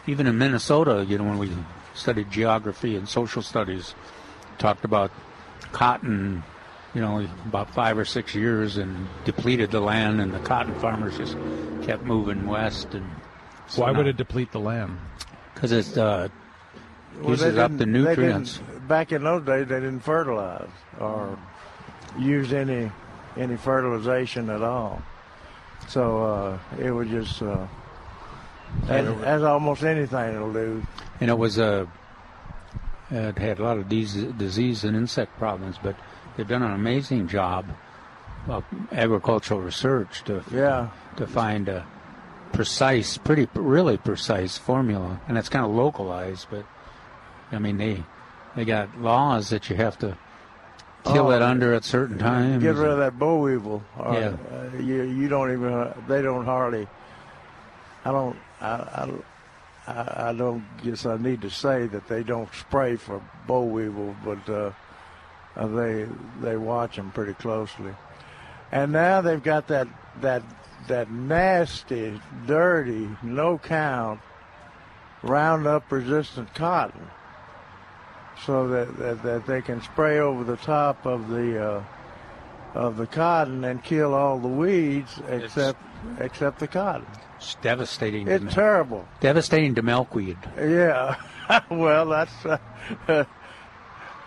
even 0.06 0.26
in 0.26 0.38
Minnesota, 0.38 1.04
you 1.08 1.18
know, 1.18 1.24
when 1.24 1.38
we 1.38 1.50
studied 1.94 2.30
geography 2.30 2.96
and 2.96 3.08
social 3.08 3.42
studies, 3.42 3.94
talked 4.58 4.84
about 4.84 5.10
cotton, 5.72 6.42
you 6.94 7.00
know, 7.00 7.26
about 7.46 7.72
five 7.72 7.98
or 7.98 8.04
six 8.04 8.34
years 8.34 8.76
and 8.76 9.06
depleted 9.24 9.70
the 9.70 9.80
land, 9.80 10.20
and 10.20 10.32
the 10.32 10.40
cotton 10.40 10.74
farmers 10.80 11.16
just 11.18 11.36
kept 11.82 12.02
moving 12.02 12.46
west. 12.46 12.94
And 12.94 13.06
why 13.76 13.90
would 13.90 14.06
it 14.06 14.16
deplete 14.16 14.52
the 14.52 14.60
land? 14.60 14.98
Because 15.54 15.72
it 15.72 15.96
uh, 15.96 16.28
Well, 17.20 17.30
uses 17.30 17.54
they 17.54 17.60
up 17.60 17.76
the 17.76 17.86
nutrients. 17.86 18.60
Back 18.88 19.12
in 19.12 19.22
those 19.22 19.44
days, 19.44 19.68
they 19.68 19.76
didn't 19.76 20.00
fertilize 20.00 20.70
or 20.98 21.38
use 22.18 22.52
any 22.52 22.90
any 23.36 23.56
fertilization 23.56 24.50
at 24.50 24.62
all. 24.62 25.00
So 25.88 26.24
uh, 26.24 26.58
it 26.80 26.90
was 26.90 27.08
just 27.08 27.40
uh, 27.42 27.66
as, 28.88 29.06
as 29.22 29.42
almost 29.42 29.84
anything 29.84 30.34
it'll 30.34 30.52
do. 30.52 30.82
and 31.20 31.30
it 31.30 31.38
was 31.38 31.58
a 31.58 31.88
it 33.10 33.38
had 33.38 33.58
a 33.58 33.62
lot 33.62 33.78
of 33.78 33.88
these 33.88 34.14
disease 34.14 34.84
and 34.84 34.96
insect 34.96 35.36
problems, 35.38 35.76
but 35.82 35.96
they've 36.40 36.48
done 36.48 36.62
an 36.62 36.72
amazing 36.72 37.28
job 37.28 37.66
of 38.48 38.64
agricultural 38.92 39.60
research 39.60 40.24
to 40.24 40.42
Yeah. 40.50 40.88
to 41.16 41.26
find 41.26 41.68
a 41.68 41.84
precise, 42.52 43.18
pretty 43.18 43.46
really 43.54 43.98
precise 43.98 44.56
formula, 44.56 45.20
and 45.28 45.36
it's 45.36 45.50
kind 45.50 45.66
of 45.66 45.70
localized. 45.72 46.46
But 46.50 46.64
I 47.52 47.58
mean, 47.58 47.76
they 47.76 48.02
they 48.56 48.64
got 48.64 48.98
laws 48.98 49.50
that 49.50 49.68
you 49.68 49.76
have 49.76 49.98
to 49.98 50.16
kill 51.04 51.26
Oh, 51.28 51.30
it 51.32 51.42
under 51.42 51.74
at 51.74 51.84
certain 51.84 52.16
times. 52.16 52.62
Get 52.62 52.76
rid 52.76 52.90
of 52.90 52.98
that 52.98 53.18
boll 53.18 53.42
weevil. 53.42 53.82
Or, 53.98 54.14
Yeah. 54.14 54.32
uh, 54.50 54.76
you 54.78 55.02
you 55.02 55.28
don't 55.28 55.52
even 55.52 55.92
they 56.08 56.22
don't 56.22 56.46
hardly. 56.46 56.88
I 58.06 58.12
don't 58.12 58.36
I, 58.62 59.10
I 59.86 60.28
I 60.28 60.32
don't 60.32 60.64
guess 60.82 61.04
I 61.04 61.18
need 61.18 61.42
to 61.42 61.50
say 61.50 61.86
that 61.88 62.08
they 62.08 62.22
don't 62.22 62.48
spray 62.54 62.96
for 62.96 63.20
boll 63.46 63.68
weevil, 63.68 64.16
but 64.24 64.48
uh, 64.48 64.70
uh, 65.60 65.66
they 65.68 66.06
they 66.40 66.56
watch 66.56 66.96
them 66.96 67.12
pretty 67.12 67.34
closely. 67.34 67.94
And 68.72 68.92
now 68.92 69.20
they've 69.20 69.42
got 69.42 69.68
that 69.68 69.86
that 70.20 70.42
that 70.88 71.10
nasty, 71.10 72.20
dirty, 72.46 73.08
no 73.22 73.58
count 73.58 74.20
Roundup 75.22 75.92
resistant 75.92 76.54
cotton, 76.54 77.06
so 78.46 78.68
that, 78.68 78.96
that 78.98 79.22
that 79.22 79.46
they 79.46 79.60
can 79.60 79.82
spray 79.82 80.18
over 80.18 80.44
the 80.44 80.56
top 80.56 81.04
of 81.04 81.28
the 81.28 81.62
uh, 81.62 81.84
of 82.72 82.96
the 82.96 83.06
cotton 83.06 83.64
and 83.64 83.84
kill 83.84 84.14
all 84.14 84.38
the 84.38 84.48
weeds 84.48 85.20
except 85.28 85.78
except 86.20 86.58
the 86.58 86.66
cotton. 86.66 87.06
It's 87.36 87.54
devastating. 87.56 88.28
It's 88.28 88.44
mi- 88.44 88.50
terrible. 88.50 89.06
devastating 89.20 89.74
to 89.74 89.82
milkweed. 89.82 90.38
Yeah. 90.56 91.16
well, 91.70 92.06
that's. 92.06 92.46
Uh, 92.46 93.24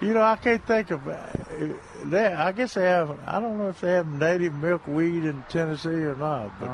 you 0.03 0.13
know, 0.13 0.21
I 0.21 0.35
can't 0.35 0.65
think 0.65 0.91
of. 0.91 1.03
that. 1.05 2.37
I 2.39 2.51
guess 2.51 2.73
they 2.73 2.83
have. 2.85 3.17
I 3.25 3.39
don't 3.39 3.57
know 3.57 3.69
if 3.69 3.81
they 3.81 3.91
have 3.93 4.07
native 4.07 4.53
milkweed 4.53 5.23
in 5.25 5.43
Tennessee 5.49 5.89
or 5.89 6.15
not, 6.15 6.59
but 6.59 6.69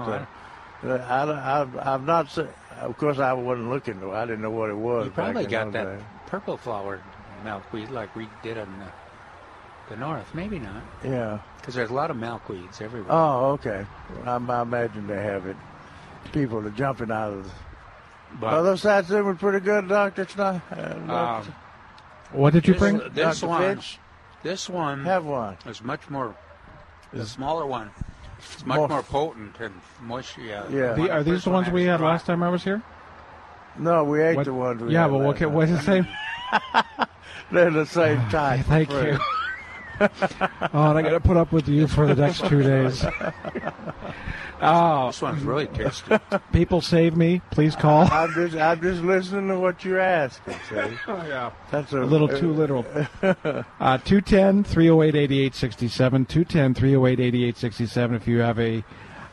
Oh, 0.83 0.89
uh, 0.89 1.05
I, 1.09 1.23
I, 1.23 1.93
I've, 1.93 2.03
not. 2.05 2.29
se- 2.31 2.47
Of 2.79 2.97
course, 2.97 3.19
I 3.19 3.33
wasn't 3.33 3.69
looking. 3.69 4.01
I 4.11 4.25
didn't 4.25 4.41
know 4.41 4.49
what 4.51 4.69
it 4.69 4.77
was. 4.77 5.05
You 5.05 5.11
probably 5.11 5.45
got 5.45 5.71
that 5.73 5.83
days. 5.97 6.01
purple 6.27 6.57
flowered 6.57 7.01
milkweed 7.43 7.89
like 7.89 8.15
we 8.15 8.27
did 8.43 8.57
in 8.57 8.67
the, 8.79 8.87
the 9.89 9.95
north. 9.97 10.33
Maybe 10.33 10.59
not, 10.59 10.81
Yeah. 11.03 11.39
because 11.57 11.75
there's 11.75 11.89
a 11.89 11.93
lot 11.93 12.11
of 12.11 12.17
milkweeds 12.17 12.81
everywhere. 12.81 13.11
Oh, 13.11 13.51
okay. 13.51 13.85
I, 14.25 14.35
I 14.37 14.61
imagine 14.61 15.07
they 15.07 15.21
have 15.21 15.45
it. 15.45 15.57
People 16.31 16.65
are 16.65 16.69
jumping 16.71 17.11
out 17.11 17.33
of. 17.33 17.43
The, 17.45 17.51
but 18.41 18.53
Other 18.53 18.77
sides 18.77 19.07
doing 19.09 19.35
pretty 19.37 19.59
good, 19.59 19.87
Doctor 19.89 20.25
Sny. 20.25 20.61
Uh, 21.09 21.13
um, 21.13 21.53
What 22.31 22.53
did 22.53 22.67
you 22.67 22.73
this, 22.73 22.79
bring? 22.79 22.97
this 23.13 23.39
Dr. 23.41 23.47
one, 23.49 23.61
Finch? 23.61 23.99
this 24.43 24.69
one 24.69 25.05
have 25.05 25.25
one. 25.25 25.57
is 25.65 25.83
much 25.83 26.09
more. 26.09 26.35
The 27.11 27.25
smaller 27.25 27.65
one, 27.65 27.89
it's 28.37 28.65
much 28.65 28.77
More- 28.77 28.87
more, 28.87 29.03
potent 29.03 29.59
and 29.59 29.73
moisture. 30.01 30.41
Uh, 30.41 30.45
yeah. 30.45 30.63
Yeah. 30.69 30.93
The- 30.93 31.11
are 31.11 31.23
these 31.23 31.43
the 31.43 31.49
ones 31.49 31.69
we 31.69 31.85
had 31.85 32.01
last 32.01 32.25
time 32.25 32.43
I 32.43 32.49
was 32.49 32.63
here? 32.63 32.81
No, 33.77 34.03
we 34.03 34.21
ate 34.21 34.35
What- 34.35 34.45
the 34.45 34.53
ones. 34.53 34.81
We 34.81 34.93
yeah, 34.93 35.03
had 35.03 35.11
but 35.11 35.17
what, 35.17 35.27
last 35.27 35.39
ca- 35.39 35.45
time. 35.45 35.53
what's 35.53 35.71
the 35.71 35.81
same? 35.81 36.07
They're 37.51 37.71
the 37.71 37.85
same 37.85 38.19
ah, 38.21 38.29
type. 38.29 38.65
Thank 38.65 38.91
you. 38.91 39.17
oh, 40.01 40.89
and 40.89 40.97
I 40.97 41.01
got 41.01 41.09
to 41.09 41.19
put 41.19 41.35
up 41.35 41.51
with 41.51 41.67
you 41.67 41.87
for 41.87 42.07
the 42.07 42.15
next 42.15 42.45
two 42.45 42.61
days. 42.61 43.03
Oh, 44.61 45.07
This 45.07 45.21
one's 45.21 45.43
really 45.43 45.67
tasty. 45.67 46.17
people 46.53 46.81
save 46.81 47.15
me. 47.15 47.41
Please 47.51 47.75
call. 47.75 48.01
I'm 48.11 48.33
just, 48.33 48.55
I'm 48.55 48.81
just 48.81 49.01
listening 49.01 49.47
to 49.49 49.59
what 49.59 49.83
you're 49.85 49.99
asking. 49.99 50.55
See, 50.69 50.75
Oh, 51.07 51.25
yeah. 51.27 51.51
that's 51.71 51.93
a, 51.93 52.01
A 52.01 52.05
little 52.05 52.27
too 52.27 52.51
literal. 52.53 52.85
Uh, 53.21 53.97
210 53.97 54.63
308 54.63 55.15
8867. 55.15 56.25
210 56.25 56.73
308 56.73 57.19
8867. 57.19 58.15
If 58.15 58.27
you 58.27 58.39
have 58.39 58.59
a 58.59 58.83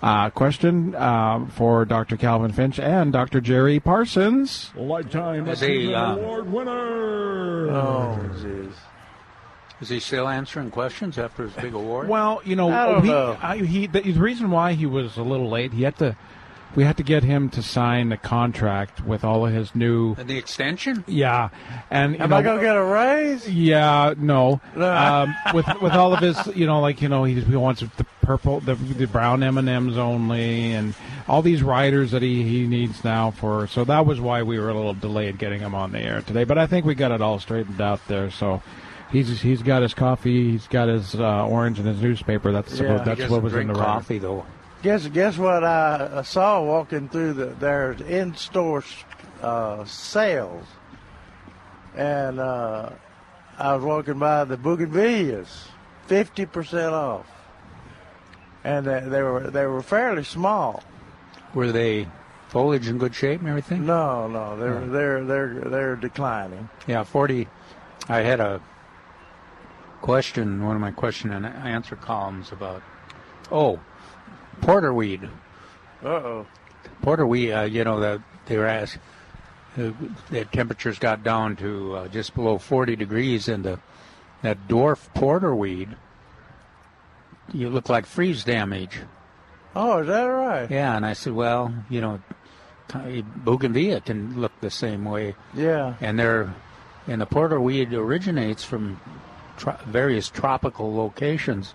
uh, 0.03 0.31
question 0.31 0.95
uh, 0.95 1.47
for 1.47 1.85
Dr. 1.85 2.17
Calvin 2.17 2.53
Finch 2.53 2.79
and 2.79 3.13
Dr. 3.13 3.41
Jerry 3.41 3.81
Parsons. 3.81 4.71
Lifetime 4.77 5.49
Is 5.49 5.61
he, 5.61 5.93
um, 5.95 6.19
Award 6.19 6.53
winner. 6.53 7.71
Oh, 7.71 8.19
jeez. 8.35 8.73
Is 9.81 9.91
he 9.91 10.01
still 10.01 10.27
answering 10.27 10.71
questions 10.71 11.19
after 11.19 11.45
his 11.45 11.53
big 11.53 11.75
award? 11.75 12.09
Well, 12.09 12.41
you 12.45 12.57
know, 12.57 12.71
I 12.71 12.87
don't 12.87 13.05
he, 13.05 13.11
know. 13.11 13.39
I, 13.43 13.57
he 13.59 13.87
the, 13.87 14.01
the 14.01 14.13
reason 14.13 14.51
why 14.51 14.73
he 14.73 14.87
was 14.87 15.17
a 15.17 15.23
little 15.23 15.51
late, 15.51 15.73
he 15.73 15.83
had 15.83 15.97
to 15.99 16.17
we 16.77 16.85
had 16.85 16.99
to 16.99 17.03
get 17.03 17.25
him 17.25 17.49
to 17.51 17.63
sign 17.63 18.11
the 18.11 18.19
contract 18.19 19.05
with 19.05 19.25
all 19.25 19.47
of 19.47 19.53
his 19.53 19.75
new. 19.75 20.15
And 20.17 20.29
the 20.29 20.37
extension? 20.37 21.05
Yeah, 21.07 21.49
and 21.91 22.15
you 22.15 22.21
Am 22.21 22.31
know, 22.31 22.37
I 22.37 22.43
gonna 22.43 22.61
get 22.61 22.77
a 22.77 22.85
raise? 22.85 23.49
yeah, 23.49 24.15
no. 24.17 24.61
No. 24.77 24.95
Um, 24.95 25.35
with 25.55 25.67
with 25.81 25.93
all 25.93 26.13
of 26.13 26.21
his, 26.21 26.55
you 26.55 26.67
know, 26.67 26.81
like 26.81 27.01
you 27.01 27.09
know, 27.09 27.25
he, 27.25 27.41
he 27.41 27.57
wants 27.57 27.81
the 27.81 28.05
purple, 28.21 28.61
the, 28.61 28.75
the 28.75 29.07
brown 29.07 29.43
M 29.43 29.57
and 29.57 29.69
M's 29.69 29.97
only, 29.97 30.73
and 30.73 30.95
all 31.27 31.41
these 31.41 31.63
riders 31.63 32.11
that 32.11 32.21
he 32.21 32.43
he 32.43 32.67
needs 32.67 33.03
now 33.03 33.31
for. 33.31 33.67
So 33.69 33.85
that 33.85 34.05
was 34.05 34.21
why 34.21 34.43
we 34.43 34.59
were 34.59 34.69
a 34.69 34.75
little 34.75 34.93
delayed 34.93 35.39
getting 35.39 35.61
him 35.61 35.75
on 35.75 35.93
the 35.93 36.01
air 36.01 36.21
today. 36.21 36.45
But 36.45 36.59
I 36.59 36.67
think 36.67 36.85
we 36.85 36.95
got 36.95 37.11
it 37.11 37.23
all 37.23 37.39
straightened 37.39 37.81
out 37.81 38.07
there. 38.07 38.31
So. 38.31 38.63
He's 39.13 39.41
he's 39.41 39.63
got 39.63 39.83
his 39.83 39.95
coffee, 39.95 40.51
he's 40.53 40.67
got 40.67 40.89
his 40.89 41.15
uh, 41.15 41.47
orange 41.47 41.79
and 41.79 41.87
his 41.87 42.01
newspaper. 42.03 42.51
That's 42.53 42.79
Yeah. 42.81 42.95
what, 42.95 43.05
that's 43.05 43.31
what 43.31 43.43
was 43.43 43.55
in 43.55 43.69
the 43.69 43.73
rider. 43.75 43.85
coffee 43.85 44.19
though. 44.19 44.45
Guess 44.83 45.07
guess 45.09 45.39
what 45.39 45.65
I 45.65 45.95
uh, 45.95 46.23
saw 46.23 46.63
walking 46.63 47.09
through 47.09 47.35
the, 47.35 47.47
their 47.47 47.93
in-store 47.93 48.85
uh, 49.43 49.85
sales, 49.85 50.65
and 51.97 52.39
uh, 52.41 52.91
I 53.59 53.75
was 53.75 53.85
walking 53.85 54.19
by 54.19 54.45
the 54.45 54.57
Bougainvilleas, 54.57 55.49
fifty 56.07 56.45
percent 56.47 56.93
off, 56.93 57.27
and 58.65 58.87
they, 58.87 59.01
they 59.01 59.23
were 59.23 59.51
they 59.51 59.67
were 59.67 59.83
fairly 59.83 60.25
small. 60.25 60.83
Were 61.55 61.73
they 61.73 62.07
foliage 62.49 62.87
in 62.89 62.99
good 62.99 63.15
shape 63.15 63.41
and 63.41 63.49
everything? 63.49 63.87
No, 63.87 64.29
no, 64.29 64.57
they're 64.59 64.87
they're 64.87 65.25
they're 65.25 65.55
they're 65.71 65.97
declining. 65.97 66.69
Yeah, 66.87 67.05
40. 67.05 67.49
I 68.09 68.19
had 68.19 68.41
a 68.41 68.61
question, 70.01 70.65
one 70.65 70.77
of 70.77 70.81
my 70.81 70.91
question 70.91 71.33
and 71.33 71.47
answer 71.47 71.97
columns 71.97 72.53
about, 72.53 72.83
oh, 73.51 73.81
porterweed. 74.61 75.29
Uh 76.03 76.09
oh. 76.09 76.47
Porterweed, 77.03 77.57
uh, 77.57 77.63
you 77.63 77.85
know, 77.85 78.01
that 78.01 78.21
they 78.47 78.57
were 78.57 78.67
asked, 78.67 78.99
uh, 79.79 79.91
the 80.31 80.45
temperatures 80.47 80.99
got 80.99 81.23
down 81.23 81.57
to 81.57 81.97
uh, 81.97 82.09
just 82.09 82.35
below 82.35 82.59
40 82.59 82.97
degrees, 82.97 83.49
and 83.49 83.65
the, 83.65 83.81
that 84.43 84.69
dwarf 84.69 85.09
porterweed, 85.15 85.97
you 87.53 87.69
look 87.69 87.89
like 87.89 88.07
freeze 88.07 88.45
damage. 88.45 89.01
Oh, 89.75 89.99
is 89.99 90.07
that 90.07 90.25
right? 90.25 90.71
Yeah, 90.71 90.97
and 90.97 91.05
I 91.05 91.13
said, 91.13 91.35
well, 91.35 91.75
you 91.91 92.01
know, 92.01 92.21
bougainvillea 92.89 94.01
can 94.01 94.41
look 94.41 94.53
the 94.61 94.71
same 94.71 95.05
way. 95.05 95.35
Yeah. 95.55 95.95
and 96.01 96.19
they're 96.19 96.55
and 97.09 97.21
the 97.21 97.27
porterweed 97.27 97.93
originates 97.93 98.65
from 98.65 99.01
tro- 99.57 99.77
various 99.87 100.29
tropical 100.29 100.95
locations. 100.95 101.75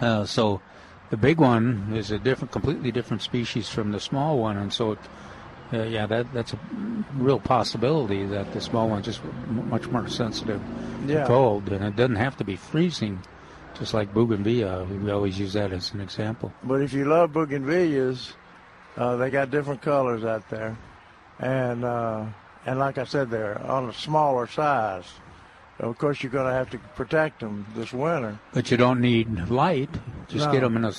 Uh, 0.00 0.24
so 0.24 0.60
the 1.10 1.16
big 1.16 1.38
one 1.38 1.92
is 1.94 2.10
a 2.10 2.18
different, 2.18 2.50
completely 2.52 2.90
different 2.90 3.22
species 3.22 3.68
from 3.68 3.92
the 3.92 4.00
small 4.00 4.38
one, 4.38 4.56
and 4.56 4.72
so 4.72 4.98
uh, 5.72 5.82
yeah, 5.82 6.06
that 6.06 6.32
that's 6.32 6.52
a 6.52 6.58
real 7.16 7.40
possibility 7.40 8.24
that 8.26 8.52
the 8.52 8.60
small 8.60 8.88
one's 8.88 9.06
just 9.06 9.22
m- 9.24 9.68
much 9.70 9.88
more 9.88 10.08
sensitive 10.08 10.60
Yeah. 11.06 11.20
to 11.22 11.26
cold, 11.26 11.68
and 11.70 11.84
it 11.84 11.96
doesn't 11.96 12.16
have 12.16 12.36
to 12.38 12.44
be 12.44 12.56
freezing. 12.56 13.20
Just 13.78 13.92
like 13.92 14.14
bougainvillea, 14.14 14.84
we 15.02 15.10
always 15.10 15.36
use 15.36 15.54
that 15.54 15.72
as 15.72 15.92
an 15.94 16.00
example. 16.00 16.52
But 16.62 16.80
if 16.82 16.92
you 16.92 17.06
love 17.06 17.32
bougainvilleas, 17.32 18.32
uh, 18.96 19.16
they 19.16 19.30
got 19.30 19.50
different 19.50 19.82
colors 19.82 20.24
out 20.24 20.48
there, 20.48 20.76
and 21.40 21.84
uh, 21.84 22.26
and 22.66 22.78
like 22.78 22.98
I 22.98 23.04
said, 23.04 23.30
they're 23.30 23.60
on 23.62 23.88
a 23.88 23.92
smaller 23.92 24.46
size. 24.46 25.06
Of 25.80 25.98
course, 25.98 26.22
you're 26.22 26.30
going 26.32 26.46
to 26.46 26.52
have 26.52 26.70
to 26.70 26.78
protect 26.96 27.40
them 27.40 27.66
this 27.74 27.92
winter. 27.92 28.38
But 28.52 28.70
you 28.70 28.76
don't 28.76 29.00
need 29.00 29.48
light. 29.50 29.90
Just 30.28 30.46
No. 30.46 30.52
get 30.52 30.60
them 30.60 30.76
in 30.76 30.84
a, 30.84 30.92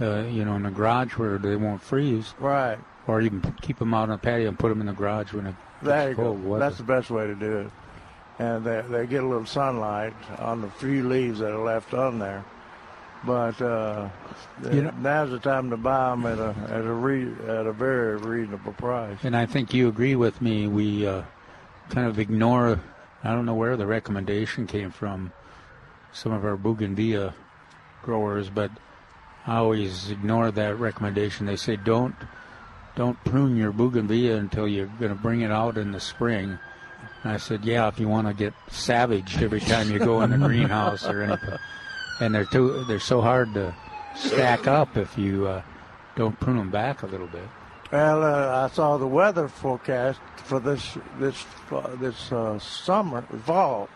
uh, 0.00 0.22
you 0.24 0.44
know, 0.44 0.54
in 0.56 0.66
a 0.66 0.70
garage 0.70 1.16
where 1.16 1.38
they 1.38 1.56
won't 1.56 1.80
freeze. 1.82 2.34
Right. 2.38 2.78
Or 3.06 3.20
you 3.20 3.30
can 3.30 3.40
keep 3.62 3.78
them 3.78 3.94
out 3.94 4.04
on 4.04 4.08
the 4.10 4.18
patio 4.18 4.48
and 4.48 4.58
put 4.58 4.68
them 4.68 4.80
in 4.80 4.86
the 4.86 4.92
garage 4.92 5.32
when 5.32 5.46
it 5.46 5.54
gets 5.82 6.16
go. 6.16 6.24
cold 6.24 6.44
weather. 6.44 6.64
That's 6.64 6.76
the 6.78 6.84
best 6.84 7.10
way 7.10 7.26
to 7.26 7.34
do 7.34 7.58
it. 7.58 7.70
And 8.38 8.64
they 8.64 8.82
they 8.90 9.06
get 9.06 9.22
a 9.24 9.26
little 9.26 9.46
sunlight 9.46 10.12
on 10.38 10.60
the 10.60 10.68
few 10.68 11.08
leaves 11.08 11.38
that 11.38 11.52
are 11.52 11.64
left 11.64 11.94
on 11.94 12.18
there. 12.18 12.44
But 13.24 13.60
uh, 13.62 14.08
You 14.70 14.82
know- 14.82 14.92
now's 15.00 15.30
the 15.30 15.38
time 15.38 15.70
to 15.70 15.76
buy 15.78 16.10
them 16.10 16.26
at 16.26 16.38
a 16.38 16.54
at 16.68 16.84
a 16.84 16.92
re, 16.92 17.32
at 17.48 17.66
a 17.66 17.72
very 17.72 18.16
reasonable 18.18 18.72
price. 18.74 19.16
And 19.22 19.34
I 19.34 19.46
think 19.46 19.72
you 19.72 19.88
agree 19.88 20.16
with 20.16 20.42
me. 20.42 20.66
We 20.68 21.06
uh, 21.06 21.22
kind 21.88 22.06
of 22.06 22.18
ignore. 22.18 22.78
I 23.26 23.34
don't 23.34 23.44
know 23.44 23.54
where 23.54 23.76
the 23.76 23.86
recommendation 23.86 24.68
came 24.68 24.92
from. 24.92 25.32
Some 26.12 26.32
of 26.32 26.44
our 26.44 26.56
bougainvillea 26.56 27.34
growers, 28.02 28.48
but 28.48 28.70
I 29.46 29.56
always 29.56 30.10
ignore 30.10 30.52
that 30.52 30.78
recommendation. 30.78 31.46
They 31.46 31.56
say 31.56 31.74
don't 31.76 32.14
don't 32.94 33.22
prune 33.24 33.56
your 33.56 33.72
bougainvillea 33.72 34.36
until 34.36 34.66
you're 34.68 34.86
going 34.86 35.14
to 35.14 35.20
bring 35.20 35.40
it 35.42 35.50
out 35.50 35.76
in 35.76 35.90
the 35.92 36.00
spring. 36.00 36.58
And 37.22 37.32
I 37.32 37.36
said, 37.36 37.64
yeah, 37.64 37.88
if 37.88 37.98
you 37.98 38.08
want 38.08 38.28
to 38.28 38.32
get 38.32 38.54
savaged 38.70 39.42
every 39.42 39.60
time 39.60 39.90
you 39.90 39.98
go 39.98 40.22
in 40.22 40.30
the 40.30 40.38
greenhouse 40.38 41.04
or 41.04 41.22
anything. 41.22 41.58
And 42.20 42.34
they're 42.34 42.46
too 42.46 42.84
they're 42.84 43.00
so 43.00 43.20
hard 43.20 43.52
to 43.54 43.74
stack 44.14 44.68
up 44.68 44.96
if 44.96 45.18
you 45.18 45.48
uh, 45.48 45.62
don't 46.14 46.38
prune 46.38 46.56
them 46.56 46.70
back 46.70 47.02
a 47.02 47.06
little 47.06 47.26
bit. 47.26 47.48
Well, 47.92 48.24
uh, 48.24 48.64
I 48.64 48.74
saw 48.74 48.96
the 48.96 49.06
weather 49.06 49.48
forecast 49.48 50.20
for 50.36 50.58
this 50.58 50.96
this 51.18 51.44
this 52.00 52.32
uh, 52.32 52.58
summer, 52.58 53.22
fall, 53.44 53.88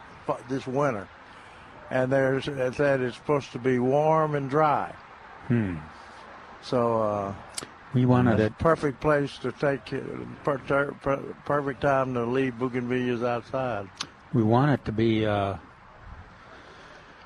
this 0.48 0.66
winter, 0.66 1.08
and 1.90 2.12
there's 2.12 2.46
it 2.46 2.74
said 2.74 3.00
it's 3.00 3.16
supposed 3.16 3.52
to 3.52 3.58
be 3.58 3.78
warm 3.78 4.34
and 4.34 4.48
dry. 4.48 4.94
Hmm. 5.48 5.76
So 6.62 7.02
uh, 7.02 7.34
We 7.94 8.06
wanted 8.06 8.38
a 8.38 8.50
perfect 8.50 9.00
place 9.00 9.38
to 9.38 9.50
take 9.50 9.86
per, 10.44 10.58
per, 10.58 10.92
per- 10.92 11.34
perfect 11.44 11.80
time 11.80 12.14
to 12.14 12.24
leave 12.24 12.54
bougainvilleas 12.54 13.24
outside, 13.26 13.88
We 14.32 14.42
want 14.42 14.70
it 14.70 14.84
to 14.84 14.92
be 14.92 15.26
uh, 15.26 15.56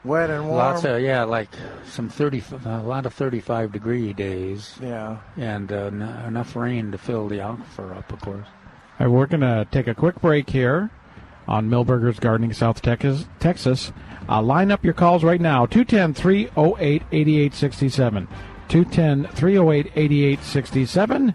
wet 0.05 0.31
and 0.31 0.47
warm. 0.47 0.57
lots 0.57 0.85
of 0.85 1.01
yeah, 1.01 1.25
like 1.25 1.49
some 1.87 2.09
thirty, 2.09 2.43
a 2.65 2.79
lot 2.83 3.07
of 3.07 3.15
thirty-five 3.15 3.73
degree 3.73 4.13
days, 4.13 4.77
yeah. 4.81 5.19
and 5.37 5.73
uh, 5.73 5.87
n- 5.87 6.03
enough 6.03 6.55
rain 6.57 6.93
to 6.93 6.99
fill 6.99 7.29
the 7.29 7.39
aquifer 7.39 7.97
up, 7.97 8.13
of 8.13 8.21
course. 8.21 8.47
All 9.01 9.07
right, 9.07 9.13
we're 9.13 9.27
going 9.27 9.41
to 9.41 9.67
take 9.73 9.89
a 9.89 9.95
quick 9.95 10.21
break 10.21 10.49
here 10.51 10.91
on 11.49 11.69
Milberger's 11.69 12.21
Gardening 12.21 12.53
South 12.53 12.81
Texas. 12.81 13.27
Texas. 13.41 13.93
Uh, 14.29 14.41
line 14.41 14.71
up 14.71 14.85
your 14.85 14.95
calls 14.95 15.25
right 15.25 15.41
now 15.41 15.67
210 15.67 16.15
308 16.15 17.03
8867. 17.13 18.29
210 18.69 19.33
308 19.35 19.93
8867. 19.97 21.35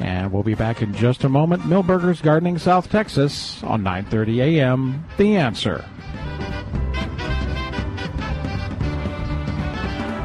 And 0.00 0.32
we'll 0.32 0.44
be 0.44 0.54
back 0.54 0.80
in 0.82 0.94
just 0.94 1.24
a 1.24 1.28
moment. 1.28 1.62
Millburgers 1.62 2.22
Gardening 2.22 2.58
South 2.58 2.88
Texas 2.88 3.62
on 3.64 3.82
9:30 3.82 4.38
a.m. 4.40 5.04
The 5.16 5.34
answer. 5.34 5.84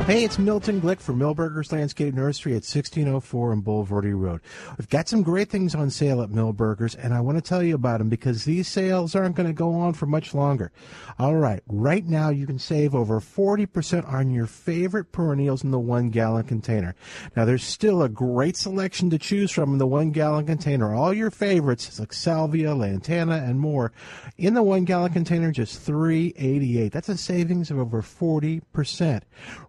Hey, 0.06 0.26
it's 0.26 0.38
Milton 0.38 0.82
Glick 0.82 1.00
from 1.00 1.20
Milberger's 1.20 1.72
Landscape 1.72 2.14
Nursery 2.14 2.52
at 2.52 2.66
1604 2.66 3.54
on 3.54 3.62
Bulverde 3.62 4.14
Road. 4.14 4.42
We've 4.78 4.90
got 4.90 5.08
some 5.08 5.24
great 5.24 5.50
things 5.50 5.74
on 5.74 5.90
sale 5.90 6.22
at 6.22 6.30
Milberger's, 6.30 6.94
and 6.94 7.14
I 7.14 7.22
want 7.22 7.38
to 7.38 7.42
tell 7.42 7.64
you 7.64 7.76
about 7.76 8.00
them 8.00 8.10
because 8.10 8.44
these 8.44 8.68
sales 8.68 9.16
aren't 9.16 9.38
going 9.38 9.48
to 9.48 9.54
go 9.54 9.74
on 9.74 9.94
for 9.94 10.06
much 10.06 10.34
longer. 10.34 10.74
All 11.18 11.38
right, 11.38 11.64
right 11.68 12.06
now 12.06 12.28
you 12.28 12.46
can 12.46 12.60
save 12.60 12.94
over 12.94 13.22
40% 13.22 14.06
on 14.12 14.30
your 14.30 14.46
favorite 14.46 15.14
perennials 15.14 15.64
in 15.64 15.72
the 15.72 15.80
one 15.80 16.10
gallon 16.10 16.44
container. 16.44 16.96
Now, 17.38 17.46
there's 17.46 17.64
still 17.64 18.02
a 18.02 18.10
great 18.10 18.58
selection 18.58 19.10
to 19.10 19.18
choose 19.18 19.52
from 19.52 19.72
in 19.72 19.78
the 19.78 19.88
one 19.88 20.12
gallon 20.12 20.46
container. 20.46 20.94
All 20.94 21.14
your 21.14 21.32
favorites 21.32 21.98
like 21.98 22.12
salvia, 22.12 22.76
lantana, 22.76 23.38
and 23.38 23.58
more 23.58 23.94
in 24.38 24.54
the 24.54 24.64
one 24.64 24.84
gallon 24.84 25.14
container, 25.14 25.54
just 25.54 25.80
388. 25.80 26.92
That's 26.92 27.08
a 27.08 27.18
savings 27.18 27.72
of 27.72 27.80
over 27.80 28.02
40%. 28.02 29.22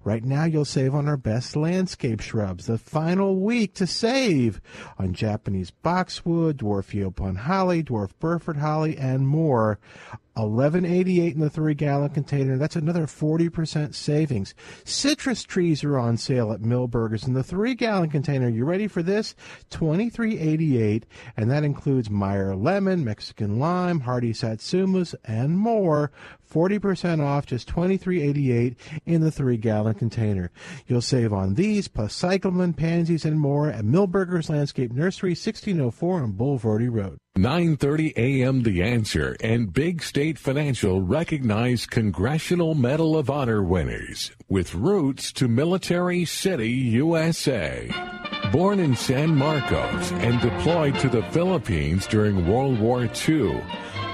Right 0.03 0.24
now, 0.25 0.45
you'll 0.45 0.65
save 0.65 0.95
on 0.95 1.09
our 1.09 1.17
best 1.17 1.57
landscape 1.57 2.21
shrubs. 2.21 2.67
The 2.67 2.79
final 2.79 3.41
week 3.41 3.75
to 3.75 3.87
save 3.87 4.61
on 4.99 5.13
Japanese 5.13 5.71
boxwood, 5.71 6.59
dwarf 6.59 6.93
Yaupon 6.93 7.37
holly, 7.37 7.83
dwarf 7.83 8.11
Burford 8.19 8.59
holly, 8.59 8.97
and 8.97 9.27
more. 9.27 9.79
1188 10.37 11.35
in 11.35 11.41
the 11.41 11.49
three 11.49 11.75
gallon 11.75 12.09
container. 12.11 12.59
That's 12.59 12.75
another 12.75 13.07
40% 13.07 13.95
savings. 13.95 14.53
Citrus 14.85 15.45
trees 15.45 15.85
are 15.85 15.97
on 15.97 16.17
sale 16.17 16.53
at 16.53 16.61
Milberger's 16.61 17.25
in 17.25 17.35
the 17.35 17.45
three 17.45 17.77
gallon 17.77 18.11
container. 18.11 18.49
You 18.49 18.65
ready 18.65 18.89
for 18.89 19.01
this? 19.01 19.37
2388 19.71 21.07
and 21.37 21.51
that 21.51 21.63
includes 21.63 22.11
Meyer 22.11 22.57
lemon, 22.57 23.05
Mexican 23.05 23.61
lime, 23.61 24.01
hardy 24.01 24.33
satsumas, 24.33 25.15
and 25.25 25.57
more. 25.57 26.11
40% 26.55 27.21
off, 27.21 27.47
just 27.47 27.67
2388 27.69 28.77
in 29.07 29.21
the 29.21 29.33
three 29.33 29.57
gallon 29.57 29.95
container. 29.95 30.53
You'll 30.87 31.01
save 31.01 31.33
on 31.33 31.55
these, 31.55 31.89
plus 31.89 32.15
cyclamen, 32.15 32.75
pansies, 32.75 33.25
and 33.25 33.41
more 33.41 33.69
at 33.69 33.85
Milberger's 33.85 34.49
Landscape 34.49 34.93
Nursery, 34.93 35.31
1604 35.31 36.23
on 36.23 36.33
Bulverde 36.35 36.89
Road. 36.91 37.19
9:30 37.37 38.13
a.m. 38.17 38.63
The 38.63 38.81
Answer 38.81 39.37
and 39.41 39.73
Big 39.73 40.05
State 40.05 40.39
Financial 40.39 41.01
recognize 41.01 41.85
Congressional 41.85 42.77
Medal 42.77 43.19
of 43.19 43.29
Honor 43.29 43.61
winners 43.61 44.31
with 44.49 44.77
roots 44.77 45.33
to 45.33 45.49
Military 45.49 46.25
City, 46.25 46.71
USA. 46.71 47.91
Born 48.53 48.79
in 48.79 48.95
San 48.95 49.35
Marcos 49.35 50.13
and 50.13 50.41
deployed 50.41 50.95
to 51.01 51.09
the 51.09 51.25
Philippines 51.33 52.07
during 52.07 52.47
World 52.47 52.79
War 52.79 53.09
II, 53.29 53.61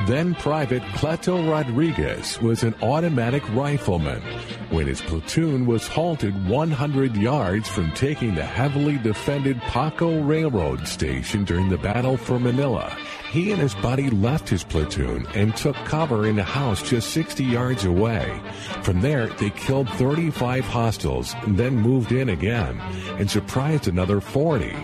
then 0.06 0.34
Private 0.34 0.82
Cleto 0.94 1.48
Rodriguez 1.50 2.40
was 2.40 2.62
an 2.62 2.74
automatic 2.82 3.42
rifleman 3.54 4.22
when 4.70 4.86
his 4.86 5.00
platoon 5.00 5.66
was 5.66 5.86
halted 5.86 6.48
100 6.48 7.16
yards 7.16 7.68
from 7.68 7.92
taking 7.92 8.34
the 8.34 8.44
heavily 8.44 8.96
defended 8.98 9.60
Paco 9.62 10.22
Railroad 10.22 10.86
Station 10.86 11.44
during 11.44 11.68
the 11.68 11.76
Battle 11.78 12.16
for 12.16 12.38
Manila. 12.38 12.96
He 13.30 13.52
and 13.52 13.60
his 13.60 13.74
buddy 13.76 14.10
left 14.10 14.48
his 14.48 14.64
platoon 14.64 15.26
and 15.34 15.54
took 15.56 15.76
cover 15.76 16.26
in 16.26 16.38
a 16.38 16.44
house 16.44 16.82
just 16.82 17.10
60 17.10 17.44
yards 17.44 17.84
away. 17.84 18.40
From 18.82 19.00
there, 19.00 19.26
they 19.26 19.50
killed 19.50 19.88
35 19.90 20.64
hostiles 20.64 21.34
and 21.42 21.56
then 21.56 21.76
moved 21.76 22.12
in 22.12 22.30
again 22.30 22.80
and 23.18 23.30
surprised 23.30 23.86
another 23.86 24.20
40. 24.20 24.74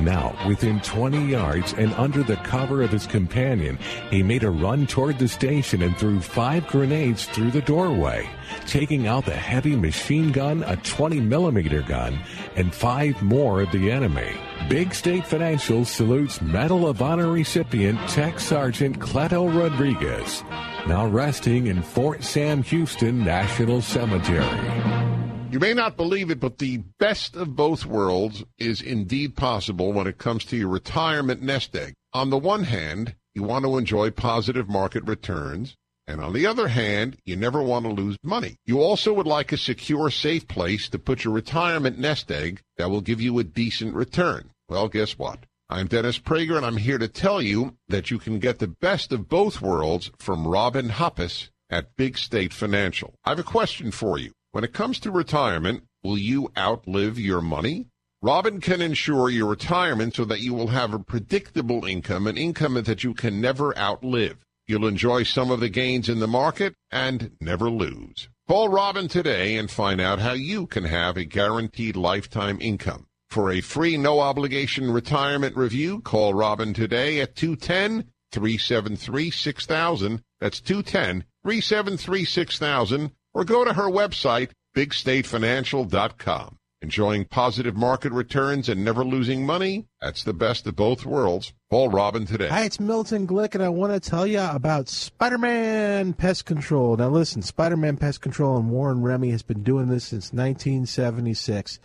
Now, 0.00 0.36
within 0.46 0.80
20 0.80 1.26
yards 1.26 1.72
and 1.74 1.92
under 1.94 2.22
the 2.22 2.36
cover 2.36 2.82
of 2.82 2.90
his 2.90 3.06
companion, 3.06 3.78
he 4.10 4.22
made 4.22 4.44
a 4.44 4.50
run 4.50 4.86
toward 4.86 5.18
the 5.18 5.28
station 5.28 5.82
and 5.82 5.96
threw 5.96 6.20
five 6.20 6.66
grenades 6.66 7.26
through 7.26 7.50
the 7.50 7.62
doorway, 7.62 8.28
taking 8.66 9.06
out 9.06 9.24
the 9.24 9.32
heavy 9.32 9.76
machine 9.76 10.32
gun, 10.32 10.62
a 10.64 10.76
20 10.76 11.20
millimeter 11.20 11.82
gun, 11.82 12.18
and 12.56 12.74
five 12.74 13.20
more 13.22 13.62
of 13.62 13.70
the 13.72 13.90
enemy. 13.90 14.36
Big 14.68 14.94
State 14.94 15.26
Financial 15.26 15.84
salutes 15.84 16.40
Medal 16.40 16.88
of 16.88 17.02
Honor 17.02 17.30
recipient 17.30 17.98
Tech 18.08 18.38
Sergeant 18.38 18.98
Cleto 18.98 19.48
Rodriguez, 19.48 20.44
now 20.86 21.06
resting 21.06 21.66
in 21.66 21.82
Fort 21.82 22.22
Sam 22.22 22.62
Houston 22.62 23.24
National 23.24 23.82
Cemetery. 23.82 25.19
You 25.50 25.58
may 25.58 25.74
not 25.74 25.96
believe 25.96 26.30
it, 26.30 26.38
but 26.38 26.58
the 26.58 26.76
best 27.00 27.34
of 27.34 27.56
both 27.56 27.84
worlds 27.84 28.44
is 28.56 28.80
indeed 28.80 29.34
possible 29.34 29.92
when 29.92 30.06
it 30.06 30.16
comes 30.16 30.44
to 30.44 30.56
your 30.56 30.68
retirement 30.68 31.42
nest 31.42 31.74
egg. 31.74 31.94
On 32.12 32.30
the 32.30 32.38
one 32.38 32.62
hand, 32.62 33.16
you 33.34 33.42
want 33.42 33.64
to 33.64 33.76
enjoy 33.76 34.12
positive 34.12 34.68
market 34.68 35.02
returns. 35.08 35.74
And 36.06 36.20
on 36.20 36.34
the 36.34 36.46
other 36.46 36.68
hand, 36.68 37.16
you 37.24 37.34
never 37.34 37.64
want 37.64 37.84
to 37.84 37.90
lose 37.90 38.16
money. 38.22 38.58
You 38.64 38.80
also 38.80 39.12
would 39.12 39.26
like 39.26 39.50
a 39.50 39.56
secure, 39.56 40.08
safe 40.08 40.46
place 40.46 40.88
to 40.90 41.00
put 41.00 41.24
your 41.24 41.34
retirement 41.34 41.98
nest 41.98 42.30
egg 42.30 42.60
that 42.76 42.88
will 42.88 43.00
give 43.00 43.20
you 43.20 43.36
a 43.40 43.44
decent 43.44 43.96
return. 43.96 44.50
Well, 44.68 44.86
guess 44.88 45.18
what? 45.18 45.46
I'm 45.68 45.88
Dennis 45.88 46.20
Prager, 46.20 46.56
and 46.56 46.64
I'm 46.64 46.76
here 46.76 46.98
to 46.98 47.08
tell 47.08 47.42
you 47.42 47.76
that 47.88 48.08
you 48.08 48.20
can 48.20 48.38
get 48.38 48.60
the 48.60 48.68
best 48.68 49.10
of 49.10 49.28
both 49.28 49.60
worlds 49.60 50.12
from 50.16 50.46
Robin 50.46 50.90
Hoppus 50.90 51.48
at 51.68 51.96
Big 51.96 52.18
State 52.18 52.52
Financial. 52.52 53.14
I 53.24 53.30
have 53.30 53.40
a 53.40 53.44
question 53.44 53.90
for 53.90 54.16
you. 54.16 54.30
When 54.52 54.64
it 54.64 54.72
comes 54.72 54.98
to 55.00 55.12
retirement, 55.12 55.84
will 56.02 56.18
you 56.18 56.50
outlive 56.58 57.20
your 57.20 57.40
money? 57.40 57.86
Robin 58.20 58.60
can 58.60 58.80
ensure 58.80 59.30
your 59.30 59.48
retirement 59.48 60.16
so 60.16 60.24
that 60.24 60.40
you 60.40 60.54
will 60.54 60.66
have 60.68 60.92
a 60.92 60.98
predictable 60.98 61.84
income, 61.84 62.26
an 62.26 62.36
income 62.36 62.74
that 62.74 63.04
you 63.04 63.14
can 63.14 63.40
never 63.40 63.78
outlive. 63.78 64.44
You'll 64.66 64.88
enjoy 64.88 65.22
some 65.22 65.52
of 65.52 65.60
the 65.60 65.68
gains 65.68 66.08
in 66.08 66.18
the 66.18 66.26
market 66.26 66.74
and 66.90 67.30
never 67.40 67.70
lose. 67.70 68.28
Call 68.48 68.68
Robin 68.68 69.06
today 69.06 69.56
and 69.56 69.70
find 69.70 70.00
out 70.00 70.18
how 70.18 70.32
you 70.32 70.66
can 70.66 70.82
have 70.82 71.16
a 71.16 71.24
guaranteed 71.24 71.94
lifetime 71.94 72.58
income. 72.60 73.06
For 73.28 73.52
a 73.52 73.60
free, 73.60 73.96
no 73.96 74.18
obligation 74.18 74.90
retirement 74.90 75.56
review, 75.56 76.00
call 76.00 76.34
Robin 76.34 76.74
today 76.74 77.20
at 77.20 77.36
210 77.36 78.10
373 78.32 79.30
6000. 79.30 80.22
That's 80.40 80.60
210 80.60 81.24
373 81.44 82.24
6000 82.24 83.12
or 83.34 83.44
go 83.44 83.64
to 83.64 83.72
her 83.72 83.88
website, 83.88 84.50
bigstatefinancial.com. 84.74 86.56
Enjoying 86.82 87.26
positive 87.26 87.76
market 87.76 88.10
returns 88.10 88.66
and 88.66 88.82
never 88.82 89.04
losing 89.04 89.44
money? 89.44 89.86
That's 90.00 90.24
the 90.24 90.32
best 90.32 90.66
of 90.66 90.76
both 90.76 91.04
worlds. 91.04 91.52
Paul 91.68 91.90
Robin 91.90 92.24
today. 92.24 92.48
Hi, 92.48 92.64
it's 92.64 92.80
Milton 92.80 93.26
Glick, 93.26 93.54
and 93.54 93.62
I 93.62 93.68
want 93.68 93.92
to 93.92 94.00
tell 94.00 94.26
you 94.26 94.40
about 94.40 94.88
Spider 94.88 95.36
Man 95.36 96.14
Pest 96.14 96.46
Control. 96.46 96.96
Now, 96.96 97.10
listen, 97.10 97.42
Spider 97.42 97.76
Man 97.76 97.98
Pest 97.98 98.22
Control 98.22 98.56
and 98.56 98.70
Warren 98.70 99.02
Remy 99.02 99.30
has 99.30 99.42
been 99.42 99.62
doing 99.62 99.88
this 99.88 100.04
since 100.04 100.32
1976. 100.32 101.78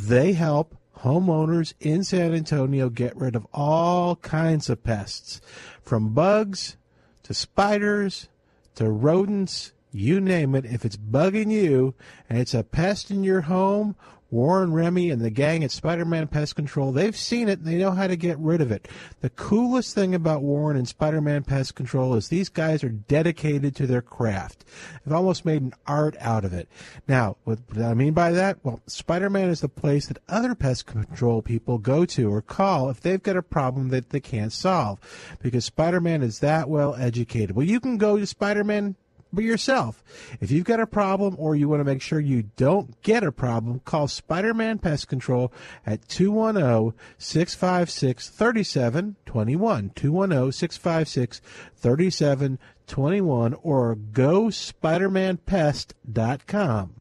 They 0.00 0.32
help 0.32 0.74
homeowners 1.00 1.74
in 1.78 2.02
San 2.02 2.34
Antonio 2.34 2.88
get 2.88 3.14
rid 3.16 3.36
of 3.36 3.46
all 3.52 4.16
kinds 4.16 4.70
of 4.70 4.82
pests, 4.82 5.42
from 5.82 6.14
bugs 6.14 6.78
to 7.24 7.34
spiders 7.34 8.30
to 8.76 8.88
rodents 8.88 9.72
you 9.92 10.20
name 10.20 10.54
it, 10.54 10.64
if 10.64 10.84
it's 10.84 10.96
bugging 10.96 11.50
you 11.50 11.94
and 12.28 12.38
it's 12.38 12.54
a 12.54 12.62
pest 12.62 13.10
in 13.10 13.24
your 13.24 13.42
home, 13.42 13.96
Warren 14.30 14.74
Remy 14.74 15.10
and 15.10 15.22
the 15.22 15.30
gang 15.30 15.64
at 15.64 15.70
Spider 15.70 16.04
Man 16.04 16.26
Pest 16.26 16.54
Control, 16.54 16.92
they've 16.92 17.16
seen 17.16 17.48
it 17.48 17.60
and 17.60 17.68
they 17.68 17.76
know 17.76 17.92
how 17.92 18.06
to 18.06 18.16
get 18.16 18.38
rid 18.38 18.60
of 18.60 18.70
it. 18.70 18.86
The 19.20 19.30
coolest 19.30 19.94
thing 19.94 20.14
about 20.14 20.42
Warren 20.42 20.76
and 20.76 20.86
Spider 20.86 21.22
Man 21.22 21.44
Pest 21.44 21.74
Control 21.74 22.14
is 22.14 22.28
these 22.28 22.50
guys 22.50 22.84
are 22.84 22.90
dedicated 22.90 23.74
to 23.76 23.86
their 23.86 24.02
craft. 24.02 24.66
They've 25.04 25.14
almost 25.14 25.46
made 25.46 25.62
an 25.62 25.74
art 25.86 26.14
out 26.20 26.44
of 26.44 26.52
it. 26.52 26.68
Now, 27.06 27.38
what 27.44 27.66
do 27.72 27.82
I 27.82 27.94
mean 27.94 28.12
by 28.12 28.32
that? 28.32 28.58
Well, 28.62 28.82
Spider 28.86 29.30
Man 29.30 29.48
is 29.48 29.62
the 29.62 29.68
place 29.68 30.08
that 30.08 30.18
other 30.28 30.54
pest 30.54 30.84
control 30.84 31.40
people 31.40 31.78
go 31.78 32.04
to 32.04 32.30
or 32.30 32.42
call 32.42 32.90
if 32.90 33.00
they've 33.00 33.22
got 33.22 33.38
a 33.38 33.42
problem 33.42 33.88
that 33.88 34.10
they 34.10 34.20
can't 34.20 34.52
solve 34.52 34.98
because 35.40 35.64
Spider 35.64 36.02
Man 36.02 36.22
is 36.22 36.40
that 36.40 36.68
well 36.68 36.94
educated. 36.96 37.56
Well, 37.56 37.66
you 37.66 37.80
can 37.80 37.96
go 37.96 38.18
to 38.18 38.26
Spider 38.26 38.62
Man 38.62 38.96
but 39.32 39.44
yourself. 39.44 40.02
If 40.40 40.50
you've 40.50 40.64
got 40.64 40.80
a 40.80 40.86
problem 40.86 41.36
or 41.38 41.54
you 41.54 41.68
want 41.68 41.80
to 41.80 41.84
make 41.84 42.02
sure 42.02 42.18
you 42.20 42.44
don't 42.56 43.00
get 43.02 43.22
a 43.22 43.32
problem, 43.32 43.80
call 43.80 44.08
Spider 44.08 44.54
Man 44.54 44.78
Pest 44.78 45.08
Control 45.08 45.52
at 45.86 46.08
210 46.08 46.98
656 47.18 48.28
3721. 48.28 49.90
210 49.94 50.52
656 50.52 51.40
3721 51.76 53.54
or 53.62 53.94
go 53.94 54.46
SpiderManPest.com. 54.46 56.94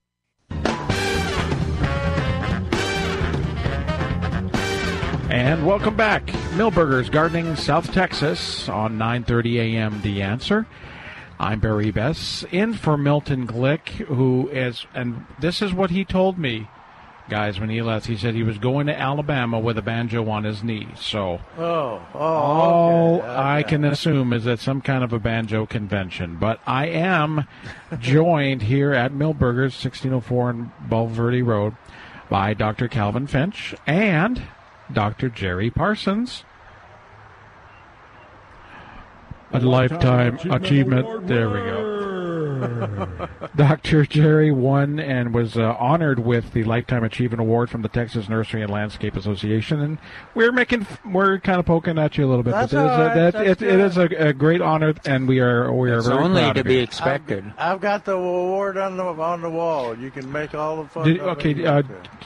And 5.29 5.65
welcome 5.65 5.97
back. 5.97 6.25
Milberger's 6.55 7.09
Gardening, 7.09 7.57
South 7.57 7.91
Texas 7.91 8.69
on 8.69 8.97
9:30 8.97 9.59
a.m. 9.59 10.01
The 10.01 10.21
Answer. 10.21 10.65
I'm 11.39 11.59
Barry 11.59 11.91
Bess, 11.91 12.43
in 12.51 12.73
for 12.73 12.97
Milton 12.97 13.45
Glick, 13.45 13.89
who 14.07 14.49
is, 14.49 14.87
and 14.95 15.25
this 15.39 15.61
is 15.61 15.71
what 15.71 15.91
he 15.91 16.03
told 16.03 16.39
me, 16.39 16.67
guys, 17.29 17.59
when 17.59 17.69
he 17.69 17.83
left. 17.83 18.07
He 18.07 18.17
said 18.17 18.33
he 18.33 18.41
was 18.41 18.57
going 18.57 18.87
to 18.87 18.99
Alabama 18.99 19.59
with 19.59 19.77
a 19.77 19.83
banjo 19.83 20.27
on 20.29 20.45
his 20.45 20.63
knee. 20.63 20.87
So, 20.95 21.39
oh, 21.59 22.01
oh 22.15 22.19
all 22.19 23.15
okay, 23.17 23.27
okay. 23.27 23.35
I 23.35 23.63
can 23.63 23.85
assume 23.85 24.33
is 24.33 24.45
that 24.45 24.59
some 24.59 24.81
kind 24.81 25.03
of 25.03 25.13
a 25.13 25.19
banjo 25.19 25.67
convention. 25.67 26.37
But 26.37 26.59
I 26.65 26.87
am 26.87 27.47
joined 27.99 28.63
here 28.63 28.93
at 28.93 29.11
Milberger's, 29.11 29.75
1604 29.75 30.49
on 30.49 30.71
Bulverde 30.89 31.45
Road, 31.45 31.75
by 32.29 32.55
Dr. 32.55 32.87
Calvin 32.87 33.27
Finch 33.27 33.75
and 33.85 34.41
Dr. 34.91 35.29
Jerry 35.29 35.69
Parsons 35.69 36.45
a 39.51 39.59
lifetime, 39.59 40.37
achievement. 40.51 41.27
There 41.27 41.49
we 41.49 41.59
go. 41.59 41.96
Dr. 43.55 44.05
Jerry 44.05 44.51
won 44.51 44.99
and 44.99 45.33
was 45.33 45.57
uh, 45.57 45.75
honored 45.79 46.19
with 46.19 46.53
the 46.53 46.63
Lifetime 46.63 47.03
Achievement 47.03 47.41
Award 47.41 47.69
from 47.69 47.81
the 47.81 47.89
Texas 47.89 48.29
Nursery 48.29 48.61
and 48.61 48.71
Landscape 48.71 49.15
Association, 49.15 49.81
and 49.81 49.97
we're 50.35 50.51
making 50.51 50.85
we're 51.05 51.39
kind 51.39 51.59
of 51.59 51.65
poking 51.65 51.97
at 51.97 52.17
you 52.17 52.25
a 52.25 52.27
little 52.27 52.43
bit, 52.43 52.51
That's 52.51 52.73
but 52.73 52.79
it 52.79 52.85
is, 52.85 52.97
right. 52.97 53.11
a, 53.11 53.31
that, 53.31 53.47
it, 53.47 53.61
it 53.61 53.79
is 53.79 53.97
a, 53.97 54.03
a, 54.03 54.33
great 54.33 54.61
honor, 54.61 54.93
and 55.05 55.27
we 55.27 55.39
are 55.39 55.71
we 55.73 55.91
are 55.91 55.99
it's 55.99 56.07
very 56.07 56.23
only 56.23 56.41
proud 56.41 56.53
to 56.53 56.59
of 56.61 56.65
be 56.65 56.75
you. 56.75 56.81
expected. 56.81 57.45
I've, 57.57 57.75
I've, 57.75 57.81
got 57.81 58.05
the 58.05 58.13
award 58.13 58.77
on 58.77 58.97
the 58.97 59.03
on 59.03 59.41
the 59.41 59.49
wall. 59.49 59.97
You 59.97 60.11
can 60.11 60.31
make 60.31 60.53
all 60.53 60.83
the 60.83 60.89
fun. 60.89 61.07
Did, 61.07 61.19
okay, 61.21 61.65
uh, 61.65 61.83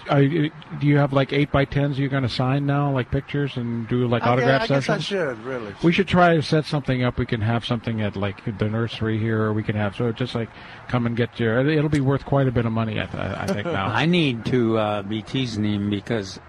are, 0.09 0.23
do 0.23 0.51
you 0.81 0.97
have 0.97 1.13
like 1.13 1.33
eight 1.33 1.51
by 1.51 1.65
tens 1.65 1.99
you're 1.99 2.09
going 2.09 2.23
to 2.23 2.29
sign 2.29 2.65
now, 2.65 2.91
like 2.91 3.11
pictures, 3.11 3.57
and 3.57 3.87
do 3.87 4.07
like 4.07 4.23
I, 4.23 4.29
autograph 4.29 4.63
I 4.63 4.67
sessions? 4.67 4.87
guess 4.87 4.89
I 4.89 4.99
should 4.99 5.43
really. 5.43 5.73
We 5.83 5.91
should 5.91 6.07
try 6.07 6.35
to 6.35 6.41
set 6.41 6.65
something 6.65 7.03
up. 7.03 7.17
We 7.17 7.25
can 7.25 7.41
have 7.41 7.65
something 7.65 8.01
at 8.01 8.15
like 8.15 8.57
the 8.57 8.69
nursery 8.69 9.17
here, 9.17 9.41
or 9.41 9.53
we 9.53 9.63
can 9.63 9.75
have 9.75 9.95
so 9.95 10.07
just 10.21 10.35
like 10.35 10.49
come 10.87 11.05
and 11.05 11.17
get 11.17 11.39
your. 11.39 11.67
It'll 11.67 11.89
be 11.89 12.01
worth 12.01 12.25
quite 12.25 12.47
a 12.47 12.51
bit 12.51 12.65
of 12.65 12.71
money, 12.71 12.99
I, 13.01 13.05
th- 13.05 13.23
I 13.23 13.47
think 13.47 13.65
now. 13.65 13.87
I 14.01 14.05
need 14.05 14.45
to 14.45 14.77
uh, 14.77 15.01
be 15.01 15.21
teasing 15.21 15.65
him 15.65 15.89
because 15.89 16.39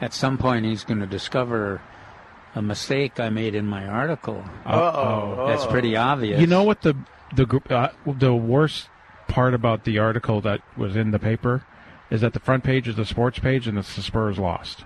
at 0.00 0.12
some 0.12 0.38
point 0.38 0.64
he's 0.64 0.84
going 0.84 1.00
to 1.00 1.06
discover 1.06 1.80
a 2.54 2.62
mistake 2.62 3.20
I 3.20 3.30
made 3.30 3.54
in 3.54 3.66
my 3.66 3.86
article. 3.86 4.44
Uh-oh. 4.66 5.46
That's 5.46 5.66
pretty 5.66 5.96
obvious. 5.96 6.40
You 6.40 6.46
know 6.46 6.64
what 6.64 6.82
the 6.82 6.96
the 7.34 7.46
gr- 7.46 7.72
uh, 7.72 7.90
the 8.06 8.34
worst 8.34 8.88
part 9.28 9.54
about 9.54 9.84
the 9.84 9.98
article 9.98 10.40
that 10.40 10.60
was 10.76 10.96
in 10.96 11.10
the 11.10 11.18
paper 11.18 11.64
is 12.10 12.22
that 12.22 12.32
the 12.32 12.40
front 12.40 12.64
page 12.64 12.88
is 12.88 12.96
the 12.96 13.04
sports 13.04 13.38
page 13.38 13.68
and 13.68 13.78
it's 13.78 13.94
the 13.94 14.02
Spurs 14.02 14.38
lost. 14.38 14.84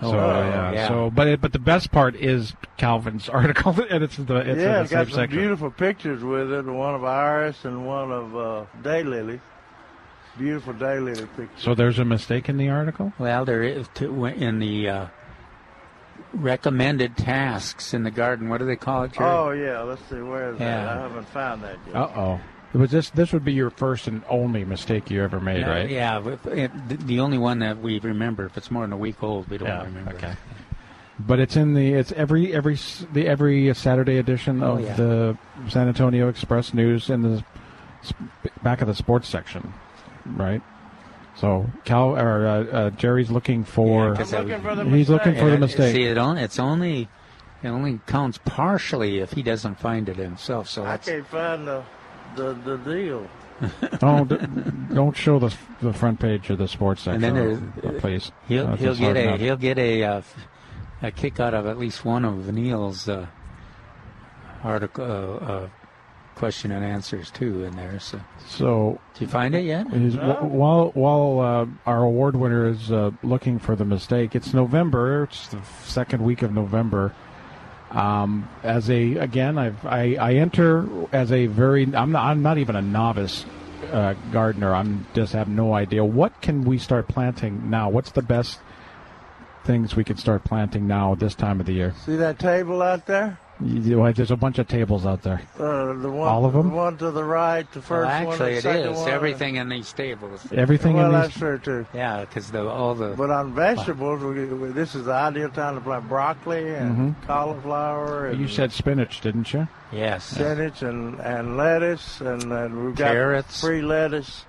Oh, 0.00 0.12
so 0.12 0.16
yeah, 0.16 0.72
yeah. 0.72 0.88
so 0.88 1.10
but 1.10 1.26
it, 1.26 1.40
but 1.40 1.52
the 1.52 1.58
best 1.58 1.90
part 1.90 2.14
is 2.14 2.54
Calvin's 2.76 3.28
article, 3.28 3.74
and 3.90 4.04
it's 4.04 4.16
the 4.16 4.36
it's 4.36 4.60
yeah, 4.60 4.76
in 4.76 4.82
it's 4.82 4.90
the 4.90 4.96
got 4.96 5.06
some 5.08 5.14
section. 5.14 5.38
beautiful 5.38 5.70
pictures 5.70 6.22
with 6.22 6.52
it. 6.52 6.64
One 6.64 6.94
of 6.94 7.04
Iris 7.04 7.64
and 7.64 7.86
one 7.86 8.12
of 8.12 8.36
uh, 8.36 8.64
Daylily. 8.82 9.40
Beautiful 10.36 10.74
Daylily 10.74 11.28
pictures. 11.36 11.62
So 11.62 11.74
there's 11.74 11.98
a 11.98 12.04
mistake 12.04 12.48
in 12.48 12.58
the 12.58 12.68
article. 12.68 13.12
Well, 13.18 13.44
there 13.44 13.64
is 13.64 13.88
to, 13.94 14.26
in 14.26 14.60
the 14.60 14.88
uh, 14.88 15.06
recommended 16.32 17.16
tasks 17.16 17.92
in 17.92 18.04
the 18.04 18.10
garden. 18.12 18.48
What 18.48 18.58
do 18.58 18.66
they 18.66 18.76
call 18.76 19.04
it, 19.04 19.12
Jerry? 19.14 19.28
Oh 19.28 19.50
yeah, 19.50 19.82
let's 19.82 20.02
see 20.08 20.20
where 20.20 20.52
is 20.52 20.58
that? 20.58 20.88
I 20.88 21.02
haven't 21.02 21.28
found 21.30 21.62
that 21.64 21.76
yet. 21.86 21.96
Uh 21.96 22.10
oh. 22.14 22.40
Was 22.74 22.90
this 22.90 23.08
this 23.10 23.32
would 23.32 23.44
be 23.44 23.52
your 23.54 23.70
first 23.70 24.06
and 24.08 24.22
only 24.28 24.64
mistake 24.64 25.10
you 25.10 25.22
ever 25.22 25.40
made, 25.40 25.62
No, 25.62 25.68
right? 25.68 25.88
Yeah, 25.88 26.20
but 26.20 26.44
it, 26.52 26.70
the- 26.88 26.96
the 26.96 27.20
only 27.20 27.38
one 27.38 27.60
that 27.60 27.78
we 27.78 27.98
remember. 27.98 28.44
If 28.46 28.56
it's 28.58 28.70
more 28.70 28.82
than 28.82 28.92
a 28.92 28.96
week 28.96 29.22
old, 29.22 29.48
we 29.48 29.56
don't 29.58 29.68
Yeah, 29.68 29.84
remember. 29.84 30.10
okay. 30.12 30.34
But 31.18 31.40
it's 31.40 31.56
in 31.56 31.74
the 31.74 31.94
it's 31.94 32.12
every 32.12 32.52
every 32.54 32.78
the 33.12 33.26
every 33.26 33.74
Saturday 33.74 34.18
edition 34.18 34.62
Oh, 34.62 34.74
of 34.74 34.80
yeah. 34.82 34.94
the 34.94 35.38
San 35.68 35.88
Antonio 35.88 36.28
Express 36.28 36.74
News 36.74 37.08
in 37.10 37.22
the 37.22 37.42
back 38.62 38.80
of 38.82 38.86
the 38.86 38.94
sports 38.94 39.28
section, 39.28 39.72
right? 40.26 40.62
So 41.36 41.70
Cal 41.84 42.16
or 42.18 42.46
uh, 42.46 42.64
uh, 42.64 42.90
Jerry's 42.90 43.30
looking 43.30 43.64
for 43.64 44.10
Yeah, 44.10 44.14
'cause 44.16 44.34
I'm 44.34 44.46
looking 44.46 44.62
for 44.62 44.74
the 44.74 44.84
he's 44.84 45.08
looking 45.08 45.34
for 45.36 45.50
the 45.50 45.58
mistake. 45.58 45.94
See, 45.94 46.04
it 46.04 46.18
only, 46.18 46.42
it's 46.42 46.58
only 46.58 47.08
it 47.62 47.68
only 47.68 48.00
counts 48.06 48.38
partially 48.44 49.18
if 49.20 49.32
he 49.32 49.42
doesn't 49.42 49.80
find 49.80 50.08
it 50.08 50.16
himself. 50.16 50.68
So 50.68 50.82
I 50.84 50.90
that's 50.90 51.08
can't 51.08 51.26
find 51.26 51.66
the 51.66 51.82
the, 52.38 52.54
the 52.64 52.76
deal. 52.78 53.28
oh, 54.02 54.24
d- 54.24 54.36
don't 54.94 55.16
show 55.16 55.38
the 55.40 55.52
the 55.82 55.92
front 55.92 56.20
page 56.20 56.48
of 56.50 56.58
the 56.58 56.68
sports 56.68 57.06
And 57.08 57.20
section, 57.20 57.72
then 57.82 57.94
uh, 57.96 57.98
please. 58.00 58.30
he'll 58.46 58.66
That's 58.68 58.80
he'll 58.80 58.94
get 58.94 59.16
a 59.16 59.20
enough. 59.22 59.40
he'll 59.40 59.56
get 59.56 59.78
a 59.78 60.04
uh, 60.04 60.22
a 61.02 61.10
kick 61.10 61.40
out 61.40 61.54
of 61.54 61.66
at 61.66 61.76
least 61.78 62.04
one 62.04 62.24
of 62.24 62.52
Neil's 62.52 63.08
uh, 63.08 63.26
article 64.62 65.04
uh, 65.04 65.44
uh, 65.44 65.68
question 66.36 66.70
and 66.70 66.84
answers 66.84 67.30
too 67.32 67.64
in 67.64 67.74
there. 67.76 67.98
So 67.98 68.20
So 68.46 69.00
did 69.14 69.22
you 69.22 69.26
find 69.28 69.54
it 69.56 69.64
yet? 69.64 69.92
Is, 69.92 70.14
wh- 70.14 70.42
while 70.44 70.90
while 70.94 71.40
uh, 71.40 71.66
our 71.90 72.04
award 72.04 72.36
winner 72.36 72.68
is 72.68 72.92
uh, 72.92 73.10
looking 73.24 73.58
for 73.58 73.74
the 73.74 73.84
mistake, 73.84 74.36
it's 74.36 74.54
November. 74.54 75.24
It's 75.24 75.48
the 75.48 75.60
second 75.84 76.22
week 76.22 76.42
of 76.42 76.52
November. 76.52 77.12
Um, 77.90 78.48
as 78.62 78.90
a 78.90 79.14
again, 79.16 79.56
I've, 79.58 79.84
I 79.86 80.16
I 80.20 80.34
enter 80.34 80.86
as 81.12 81.32
a 81.32 81.46
very 81.46 81.84
I'm 81.94 82.12
not 82.12 82.24
I'm 82.24 82.42
not 82.42 82.58
even 82.58 82.76
a 82.76 82.82
novice 82.82 83.46
uh, 83.90 84.14
gardener. 84.32 84.74
I'm 84.74 85.06
just 85.14 85.32
have 85.32 85.48
no 85.48 85.72
idea 85.72 86.04
what 86.04 86.40
can 86.42 86.64
we 86.64 86.78
start 86.78 87.08
planting 87.08 87.70
now. 87.70 87.88
What's 87.88 88.12
the 88.12 88.22
best 88.22 88.60
things 89.64 89.96
we 89.96 90.04
can 90.04 90.16
start 90.16 90.44
planting 90.44 90.86
now 90.86 91.14
this 91.14 91.34
time 91.34 91.60
of 91.60 91.66
the 91.66 91.72
year? 91.72 91.94
See 92.04 92.16
that 92.16 92.38
table 92.38 92.82
out 92.82 93.06
there? 93.06 93.38
You, 93.60 94.12
there's 94.12 94.30
a 94.30 94.36
bunch 94.36 94.58
of 94.60 94.68
tables 94.68 95.04
out 95.04 95.22
there. 95.22 95.42
Uh, 95.58 95.92
the 95.94 96.08
one, 96.08 96.28
All 96.28 96.44
of 96.44 96.54
'em? 96.54 96.68
The 96.68 96.74
one 96.76 96.96
to 96.98 97.10
the 97.10 97.24
right, 97.24 97.70
the 97.72 97.82
first 97.82 98.06
Well, 98.06 98.24
one, 98.26 98.32
actually, 98.34 98.60
the 98.60 98.84
it 98.88 98.92
one. 98.92 99.08
everything 99.10 99.56
in 99.56 99.68
these 99.68 99.92
tables. 99.92 100.46
Everything 100.52 100.94
Well, 100.94 101.06
in 101.06 101.12
that's 101.12 101.28
these. 101.34 101.38
true 101.38 101.58
too. 101.58 101.86
Yeah, 101.92 102.20
because 102.20 102.52
the 102.52 102.68
all 102.68 102.94
the 102.94 103.14
But 103.16 103.30
on 103.30 103.54
vegetables, 103.54 104.22
we, 104.22 104.44
we, 104.46 104.68
this 104.68 104.94
is 104.94 105.06
the 105.06 105.12
ideal 105.12 105.48
time 105.48 105.74
to 105.74 105.80
plant 105.80 106.08
broccoli 106.08 106.72
and 106.72 107.16
cauliflower 107.26 108.26
and 108.26 108.34
Mm-hmm. 108.36 108.42
You 108.42 108.48
said 108.48 108.70
spinach, 108.70 109.20
didn't 109.22 109.52
you? 109.52 109.66
yes. 109.90 110.24
spinach 110.24 110.82
and, 110.82 111.18
and 111.18 111.56
lettuce 111.56 112.20
and, 112.20 112.44
and 112.52 112.84
we've 112.86 112.94
got 112.94 113.10
Carrots. 113.12 113.60
free 113.60 113.82
lettuce. 113.82 114.44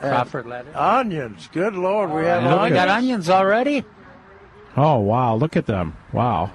And 0.00 0.10
Crawford 0.10 0.46
lettuce. 0.46 0.74
Onions. 0.74 1.48
Good 1.52 1.74
Lord, 1.76 2.10
we 2.10 2.24
have 2.24 2.42
Look 2.42 2.60
Oh, 2.60 2.64
we 2.64 2.70
got 2.70 2.88
onions 2.88 3.30
already. 3.30 3.84
Oh 4.76 4.98
wow! 4.98 5.36
Look 5.36 5.56
at 5.56 5.66
them! 5.66 5.96
Wow. 6.12 6.50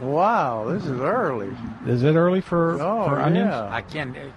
Wow, 0.00 0.68
this 0.72 0.84
is 0.84 1.00
early. 1.00 1.50
Is 1.86 2.02
it 2.02 2.14
early 2.14 2.40
for, 2.40 2.74
Oh, 2.80 3.08
for 3.08 3.20
onions? 3.20 3.50
yeah. 3.50 3.68
I 3.72 3.82
can. 3.82 4.16
Uh, 4.16 4.30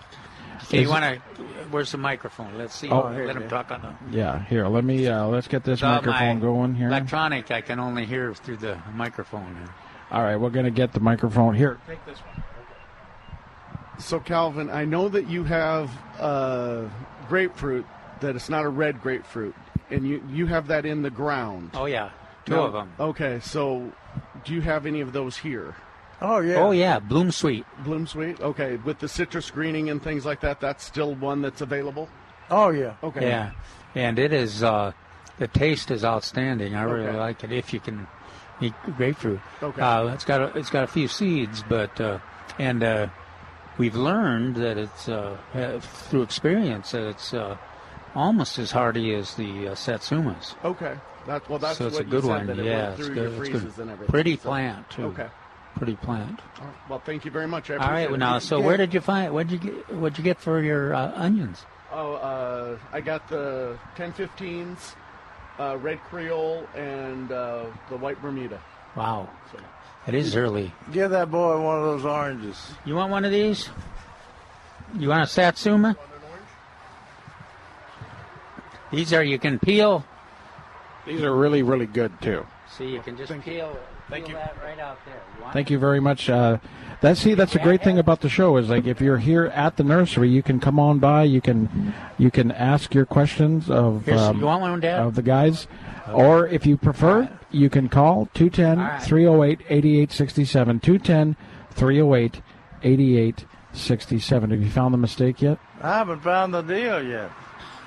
okay, 0.66 0.82
you 0.82 0.90
want 0.90 1.04
to? 1.04 1.44
Where's 1.72 1.92
the 1.92 1.98
microphone? 1.98 2.58
Let's 2.58 2.76
see. 2.76 2.90
Oh, 2.90 3.10
here, 3.12 3.26
Let 3.26 3.38
him 3.38 3.48
talk 3.50 3.72
on 3.72 3.82
the 3.82 4.16
Yeah, 4.18 4.44
here. 4.46 4.68
Let 4.68 4.84
me. 4.84 5.08
Uh, 5.08 5.26
let's 5.28 5.48
get 5.48 5.64
this 5.64 5.82
With 5.82 5.90
microphone 5.90 6.40
going 6.40 6.76
here. 6.76 6.88
electronic. 6.90 7.52
I 7.52 7.62
can 7.62 7.80
only 7.80 8.06
hear 8.06 8.34
through 8.34 8.58
the 8.58 8.78
microphone. 8.94 9.70
All 10.12 10.22
right, 10.22 10.36
we're 10.36 10.50
gonna 10.52 10.72
get 10.72 10.94
the 10.94 11.00
microphone 11.00 11.56
here. 11.56 11.80
Take 11.88 12.06
this 12.06 12.20
one. 12.20 12.44
So, 13.98 14.20
Calvin, 14.20 14.70
I 14.70 14.84
know 14.86 15.08
that 15.10 15.30
you 15.30 15.46
have 15.46 15.90
uh, 16.20 16.84
grapefruit, 17.30 17.86
that 18.20 18.36
it's 18.36 18.50
not 18.50 18.66
a 18.66 18.70
red 18.70 19.02
grapefruit, 19.02 19.56
and 19.90 20.06
you, 20.06 20.22
you 20.30 20.46
have 20.48 20.68
that 20.68 20.86
in 20.86 21.02
the 21.02 21.10
ground. 21.10 21.72
Oh 21.74 21.86
yeah, 21.86 22.10
two 22.46 22.56
Now- 22.56 22.66
of 22.66 22.74
them. 22.74 22.92
Okay, 23.00 23.40
so 23.42 23.92
do 24.44 24.54
you 24.54 24.62
have 24.62 24.86
any 24.86 25.02
of 25.02 25.14
those 25.14 25.38
here? 25.38 25.76
Oh 26.22 26.40
yeah. 26.40 26.56
Oh 26.56 26.72
yeah, 26.72 27.00
Bloom 27.00 27.32
Sweet. 27.32 27.66
Bloom 27.84 28.08
Sweet? 28.08 28.40
Okay, 28.40 28.78
with 28.78 29.00
the 29.00 29.08
citrus 29.08 29.52
greening 29.52 29.90
and 29.90 30.02
things 30.02 30.26
like 30.26 30.40
that, 30.42 30.60
that's 30.60 30.84
still 30.84 31.14
one 31.16 31.42
that's 31.42 31.62
available? 31.62 32.08
Oh 32.50 32.70
yeah. 32.70 32.94
Okay. 33.04 33.28
Yeah, 33.28 33.52
and 33.96 34.18
it 34.20 34.32
is. 34.32 34.64
Uh, 34.64 34.94
the 35.38 35.48
taste 35.50 35.92
is 35.92 36.06
outstanding. 36.06 36.76
I 36.76 36.84
really 36.84 37.08
Okay. 37.08 37.18
like 37.18 37.44
it. 37.44 37.52
If 37.52 37.74
you 37.74 37.80
can 37.82 38.08
eat 38.62 38.74
grapefruit, 38.96 39.42
Okay. 39.62 39.82
uh, 39.82 40.08
it's 40.08 40.24
got 40.24 40.42
a, 40.42 40.58
it's 40.58 40.70
got 40.70 40.86
a 40.86 40.88
few 40.88 41.08
seeds, 41.10 41.64
but 41.68 42.00
uh, 42.00 42.20
and 42.58 42.82
uh, 42.84 43.08
we've 43.78 43.96
learned 43.96 44.56
that 44.56 44.78
it's 44.78 45.10
uh, 45.10 45.36
uh, 45.54 45.80
through 45.82 46.22
experience 46.22 46.92
that 46.92 47.06
it's 47.10 47.34
uh, 47.34 47.58
almost 48.16 48.58
as 48.58 48.72
hardy 48.72 49.14
as 49.14 49.36
the 49.36 49.68
uh, 49.68 49.72
satsumas. 49.76 50.56
Okay. 50.64 50.96
That, 51.28 51.50
well, 51.50 51.60
that's 51.60 51.78
so 51.78 51.88
it's 51.88 51.96
what 51.96 52.02
a 52.02 52.06
good 52.06 52.24
you 52.24 52.30
said, 52.30 52.30
one. 52.30 52.48
that 52.48 52.60
it 52.60 52.66
yeah, 52.66 52.92
it's 52.92 53.10
good. 53.10 53.18
it's 53.48 53.76
good. 53.76 54.08
Pretty 54.08 54.36
so- 54.38 54.42
plant 54.44 54.90
too. 54.90 55.06
Okay. 55.06 55.28
Pretty 55.76 55.96
plant. 55.96 56.40
All 56.60 56.68
right. 56.68 56.76
Well, 56.90 57.00
thank 57.00 57.26
you 57.26 57.32
very 57.32 57.48
much. 57.48 57.70
I 57.70 57.76
All 57.76 57.92
right. 57.92 58.10
Well, 58.10 58.18
now, 58.18 58.40
so 58.40 58.60
yeah. 58.60 58.66
where 58.66 58.78
did 58.78 58.94
you 58.94 59.02
find? 59.02 59.34
What'd 59.34 59.52
you 59.52 59.58
get? 59.58 59.94
What'd 59.94 60.18
you 60.18 60.24
get 60.24 60.40
for 60.40 60.62
your 60.62 60.94
uh, 60.94 61.12
onions? 61.16 61.66
Oh, 61.92 62.14
uh, 62.14 62.78
I 62.94 63.02
got 63.02 63.28
the 63.28 63.78
1015s, 63.98 64.96
uh, 65.60 65.78
Red 65.82 66.00
Creole, 66.04 66.66
and 66.76 67.30
uh, 67.30 67.66
the 67.90 67.98
White 67.98 68.22
Bermuda. 68.22 68.62
Wow, 68.96 69.30
it 70.08 70.14
is 70.14 70.36
early. 70.38 70.74
Give 70.94 71.12
that 71.12 71.30
boy 71.30 71.60
one 71.62 71.78
of 71.80 71.84
those 71.84 72.06
oranges. 72.06 72.72
You 72.86 72.96
want 72.96 73.12
one 73.12 73.26
of 73.26 73.32
these? 73.32 73.68
You 74.98 75.10
want 75.10 75.24
a 75.24 75.28
satsuma? 75.28 75.98
These 78.92 79.12
are 79.12 79.24
you 79.24 79.40
can 79.40 79.60
peel. 79.60 80.06
These 81.06 81.22
are 81.22 81.36
really, 81.36 81.64
really 81.64 81.86
good 81.86 82.12
too. 82.22 82.46
See, 82.78 82.90
you 82.90 83.02
can 83.02 83.16
just 83.16 83.32
peel. 83.42 83.78
Thank 84.10 84.28
you. 84.28 84.34
That 84.36 84.56
right 84.64 84.80
out 84.80 84.98
there. 85.06 85.22
You 85.36 85.44
want 85.44 85.54
Thank 85.54 85.70
you 85.70 85.78
very 85.80 86.00
much. 86.00 86.30
Uh, 86.30 86.58
that's 87.02 87.20
see, 87.20 87.34
that's 87.34 87.56
a 87.56 87.60
great 87.60 87.84
thing 87.84 88.00
about 88.00 88.22
the 88.22 88.30
show 88.30 88.56
is 88.58 88.70
like 88.70 88.86
if 88.86 89.02
you're 89.02 89.18
here 89.18 89.48
at 89.48 89.76
the 89.78 89.84
nursery, 89.84 90.30
you 90.30 90.44
can 90.44 90.60
come 90.60 90.80
on 90.80 91.00
by. 91.00 91.24
You 91.24 91.42
can 91.42 91.96
you 92.18 92.30
can 92.32 92.52
ask 92.52 92.94
your 92.94 93.06
questions 93.06 93.70
of 93.70 94.08
um, 94.10 94.40
you 94.40 94.46
want 94.46 94.62
one, 94.62 94.80
Dad? 94.80 95.02
of 95.02 95.16
the 95.16 95.22
guys, 95.22 95.68
or 96.12 96.48
if 96.48 96.66
you 96.66 96.78
prefer, 96.78 97.30
you 97.52 97.70
can 97.70 97.90
call 97.90 98.30
210-308-8867. 98.36 101.36
210-308-8867. 101.76 104.52
Have 104.52 104.62
you 104.62 104.70
found 104.70 104.94
the 104.94 104.98
mistake 104.98 105.42
yet? 105.42 105.58
I 105.82 105.98
haven't 105.98 106.22
found 106.22 106.54
the 106.54 106.62
deal 106.62 107.04
yet. 107.04 107.32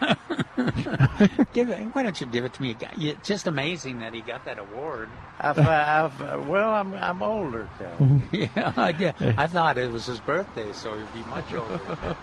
Give 1.52 1.70
it, 1.70 1.78
why 1.94 2.02
don't 2.02 2.20
you 2.20 2.26
give 2.26 2.44
it 2.44 2.52
to 2.54 2.62
me? 2.62 2.76
It's 2.98 3.26
just 3.26 3.46
amazing 3.46 3.98
that 4.00 4.14
he 4.14 4.20
got 4.20 4.44
that 4.44 4.58
award. 4.58 5.08
I, 5.40 5.52
fi- 5.52 6.04
I 6.04 6.08
fi- 6.08 6.36
well, 6.36 6.70
I'm 6.70 6.94
I'm 6.94 7.22
older, 7.22 7.68
Cal. 7.78 8.20
yeah, 8.32 8.72
I, 8.76 8.92
did. 8.92 9.14
I 9.20 9.46
thought 9.46 9.78
it 9.78 9.90
was 9.90 10.06
his 10.06 10.20
birthday, 10.20 10.72
so 10.72 10.96
he'd 10.96 11.12
be 11.12 11.28
much 11.30 11.52
older. 11.52 11.80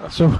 So, 0.09 0.37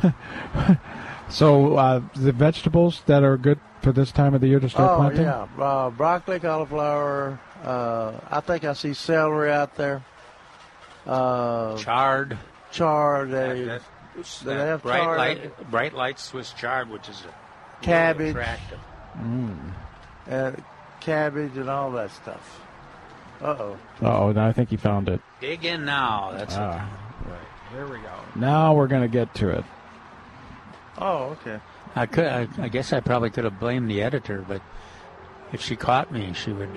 so 1.30 1.76
uh, 1.78 2.02
the 2.16 2.32
vegetables 2.32 3.02
that 3.08 3.24
are 3.24 3.38
good 3.38 3.60
for 3.82 3.92
this 3.92 4.12
time 4.12 4.34
of 4.34 4.42
the 4.42 4.48
year 4.48 4.60
to 4.60 4.70
start 4.70 4.92
Oh 4.92 4.96
planting. 4.98 5.24
yeah, 5.24 5.48
uh, 5.60 5.90
broccoli, 5.90 6.40
cauliflower. 6.40 7.40
Uh, 7.64 8.14
I 8.30 8.40
think 8.42 8.64
I 8.64 8.74
see 8.74 8.94
celery 8.94 9.52
out 9.52 9.76
there. 9.76 10.04
Uh, 11.06 11.78
Chard. 11.78 12.38
chard. 12.72 13.32
That- 13.32 13.56
they 13.56 13.64
that 13.66 13.82
have 13.82 13.95
bright 14.16 15.02
chard. 15.02 15.18
light, 15.18 15.72
bright 15.72 15.94
light 15.94 16.20
Swiss 16.20 16.54
chard, 16.54 16.90
which 16.90 17.08
is 17.10 17.24
a 17.26 17.84
Cabbage. 17.84 18.20
really 18.20 18.30
attractive. 18.32 18.80
uh, 20.30 20.52
cabbage 21.02 21.58
and 21.58 21.70
all 21.70 21.92
that 21.92 22.12
stuff. 22.12 22.62
Uh 23.42 23.46
oh. 23.60 23.78
Oh, 24.02 24.32
now 24.32 24.48
I 24.48 24.54
think 24.54 24.70
he 24.70 24.78
found 24.78 25.10
it. 25.10 25.22
Dig 25.42 25.66
in 25.66 25.86
now. 25.86 26.32
That's 26.34 26.56
Ah. 26.58 26.90
Here 27.72 27.86
we 27.88 27.98
go. 27.98 28.12
Now 28.36 28.74
we're 28.74 28.88
going 28.88 29.02
to 29.02 29.08
get 29.10 29.34
to 29.36 29.50
it. 29.50 29.66
Oh, 30.98 31.38
okay. 31.42 31.60
I 31.96 32.06
could. 32.06 32.26
I, 32.26 32.48
I 32.58 32.68
guess 32.70 32.94
I 32.94 33.02
probably 33.02 33.30
could 33.30 33.44
have 33.44 33.60
blamed 33.60 33.90
the 33.90 34.02
editor, 34.02 34.46
but 34.48 34.62
if 35.52 35.62
she 35.62 35.76
caught 35.76 36.12
me, 36.12 36.32
she 36.34 36.54
would. 36.54 36.70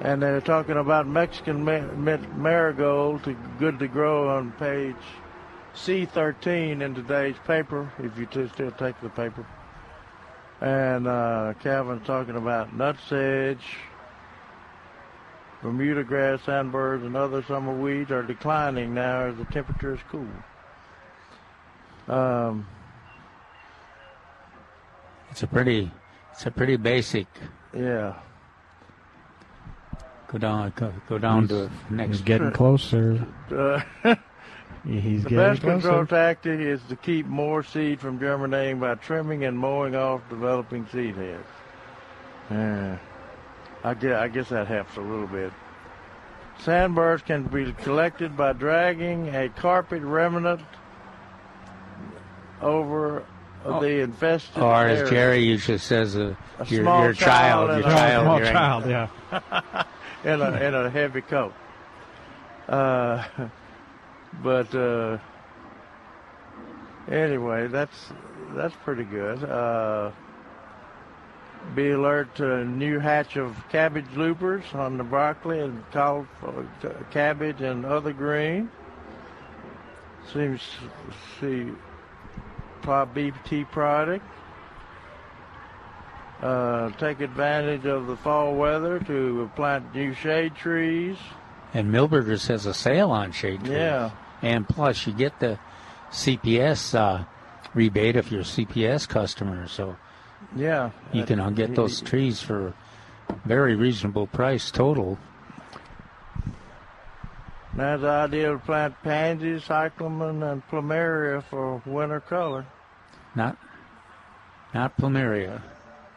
And 0.00 0.20
they're 0.22 0.40
talking 0.40 0.76
about 0.76 1.06
Mexican 1.06 1.64
ma- 1.64 1.80
ma- 1.94 2.16
marigold, 2.36 3.22
to, 3.24 3.36
good 3.58 3.78
to 3.78 3.86
grow 3.86 4.30
on 4.36 4.50
page 4.52 4.96
C13 5.74 6.82
in 6.82 6.94
today's 6.94 7.36
paper, 7.46 7.90
if 7.98 8.16
you 8.18 8.26
t- 8.26 8.48
still 8.52 8.70
take 8.72 9.00
the 9.00 9.08
paper. 9.10 9.46
And 10.60 11.06
uh, 11.06 11.54
Calvin's 11.62 12.06
talking 12.06 12.36
about 12.36 12.76
nutsedge, 12.76 13.60
Bermuda 15.62 16.04
grass, 16.04 16.40
sandburs, 16.44 17.02
and 17.02 17.16
other 17.16 17.42
summer 17.44 17.72
weeds 17.72 18.10
are 18.10 18.22
declining 18.22 18.94
now 18.94 19.22
as 19.26 19.36
the 19.36 19.44
temperature 19.46 19.94
is 19.94 20.00
cool. 20.10 20.26
Um, 22.14 22.66
It's 25.30 25.42
a 25.42 25.46
pretty, 25.46 25.90
it's 26.32 26.44
a 26.46 26.50
pretty 26.50 26.76
basic. 26.76 27.26
yeah. 27.74 28.14
Go 30.28 30.38
down, 30.38 30.72
go, 30.76 30.92
go 31.08 31.18
down 31.18 31.48
to 31.48 31.68
next. 31.90 32.10
He's 32.10 32.20
getting 32.22 32.52
closer. 32.52 33.26
Uh, 33.50 33.80
He's 34.86 35.24
the 35.24 35.30
best 35.30 35.60
closer. 35.60 35.80
control 35.80 36.06
tactic 36.06 36.58
is 36.60 36.80
to 36.88 36.96
keep 36.96 37.26
more 37.26 37.62
seed 37.62 38.00
from 38.00 38.18
germinating 38.18 38.80
by 38.80 38.94
trimming 38.94 39.44
and 39.44 39.58
mowing 39.58 39.94
off 39.94 40.22
developing 40.30 40.86
seed 40.90 41.16
heads. 41.16 41.44
Yeah. 42.50 42.96
I 43.84 43.94
guess, 43.94 44.12
I 44.18 44.28
guess 44.28 44.48
that 44.48 44.66
helps 44.68 44.96
a 44.96 45.00
little 45.00 45.26
bit. 45.26 45.52
Sandburs 46.60 47.22
can 47.24 47.44
be 47.44 47.72
collected 47.72 48.36
by 48.36 48.52
dragging 48.54 49.34
a 49.34 49.48
carpet 49.50 50.02
remnant 50.02 50.60
over 52.60 53.24
Oh. 53.64 53.78
the 53.80 54.00
infested 54.00 54.62
Or 54.62 54.86
as 54.86 55.00
area. 55.00 55.10
Jerry 55.10 55.38
usually 55.40 55.76
says, 55.78 56.16
uh, 56.16 56.34
A 56.58 56.64
your, 56.66 56.82
small 56.82 57.02
your 57.04 57.12
child, 57.12 57.68
your 57.68 57.76
and 57.76 57.84
a- 57.84 57.88
child, 57.90 58.24
Small 58.24 58.52
child, 58.52 58.86
yeah. 58.86 59.82
in 60.24 60.40
a 60.40 60.50
in 60.66 60.74
a 60.74 60.88
heavy 60.90 61.20
coat. 61.20 61.52
Uh, 62.68 63.22
but 64.42 64.74
uh, 64.74 65.18
anyway, 67.10 67.66
that's 67.66 68.12
that's 68.54 68.74
pretty 68.84 69.04
good. 69.04 69.44
Uh, 69.44 70.10
be 71.74 71.90
alert 71.90 72.34
to 72.36 72.54
a 72.54 72.64
new 72.64 72.98
hatch 72.98 73.36
of 73.36 73.54
cabbage 73.68 74.06
loopers 74.16 74.64
on 74.72 74.96
the 74.96 75.04
broccoli 75.04 75.60
and 75.60 75.84
called 75.92 76.26
cabbage 77.10 77.60
and 77.60 77.84
other 77.84 78.12
green. 78.12 78.70
Seems 80.32 80.62
to 80.62 81.14
see 81.40 81.72
BT 83.14 83.64
product. 83.64 84.24
Uh, 86.40 86.90
take 86.92 87.20
advantage 87.20 87.84
of 87.84 88.06
the 88.06 88.16
fall 88.16 88.54
weather 88.54 88.98
to 89.00 89.50
plant 89.54 89.94
new 89.94 90.14
shade 90.14 90.54
trees. 90.54 91.16
And 91.74 91.92
Milberger's 91.92 92.46
has 92.46 92.64
a 92.64 92.72
sale 92.72 93.10
on 93.10 93.32
shade 93.32 93.60
trees. 93.60 93.72
Yeah. 93.72 94.10
And 94.42 94.68
plus, 94.68 95.06
you 95.06 95.12
get 95.12 95.38
the 95.40 95.58
CPS 96.10 96.94
uh, 96.94 97.24
rebate 97.74 98.16
if 98.16 98.30
you're 98.32 98.40
a 98.40 98.44
CPS 98.44 99.08
customer. 99.08 99.66
So 99.68 99.96
Yeah. 100.56 100.90
you 101.12 101.24
can 101.24 101.40
uh, 101.40 101.50
get 101.50 101.74
those 101.74 102.00
trees 102.00 102.40
for 102.40 102.74
very 103.44 103.76
reasonable 103.76 104.26
price 104.26 104.70
total. 104.70 105.18
Now 107.74 107.94
it's 107.94 108.04
ideal 108.04 108.54
to 108.54 108.58
plant 108.58 108.94
pansies, 109.02 109.64
cyclamen, 109.64 110.42
and 110.42 110.66
plumeria 110.68 111.42
for 111.44 111.80
winter 111.86 112.20
color. 112.20 112.66
Not, 113.34 113.56
not 114.74 114.96
plumeria. 114.96 115.62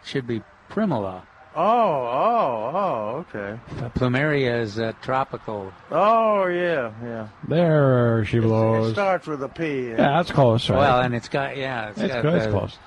Should 0.03 0.25
be 0.25 0.41
primula. 0.69 1.27
Oh, 1.55 1.61
oh, 1.61 2.71
oh, 2.73 3.25
okay. 3.29 3.59
Plumeria 3.95 4.61
is 4.61 4.79
uh, 4.79 4.93
tropical. 5.01 5.71
Oh, 5.91 6.47
yeah, 6.47 6.91
yeah. 7.03 7.27
There 7.47 8.25
she 8.25 8.39
blows. 8.39 8.89
It 8.89 8.93
starts 8.93 9.27
with 9.27 9.43
a 9.43 9.49
P. 9.49 9.89
Yeah, 9.89 9.95
that's 9.95 10.31
close, 10.31 10.67
right? 10.69 10.79
Well, 10.79 11.01
and 11.01 11.13
it's 11.13 11.29
got 11.29 11.55
yeah, 11.55 11.89
it's 11.89 12.01
It's 12.01 12.13
got 12.13 12.23
good, 12.23 12.33
it's 12.35 12.47
close. 12.47 12.77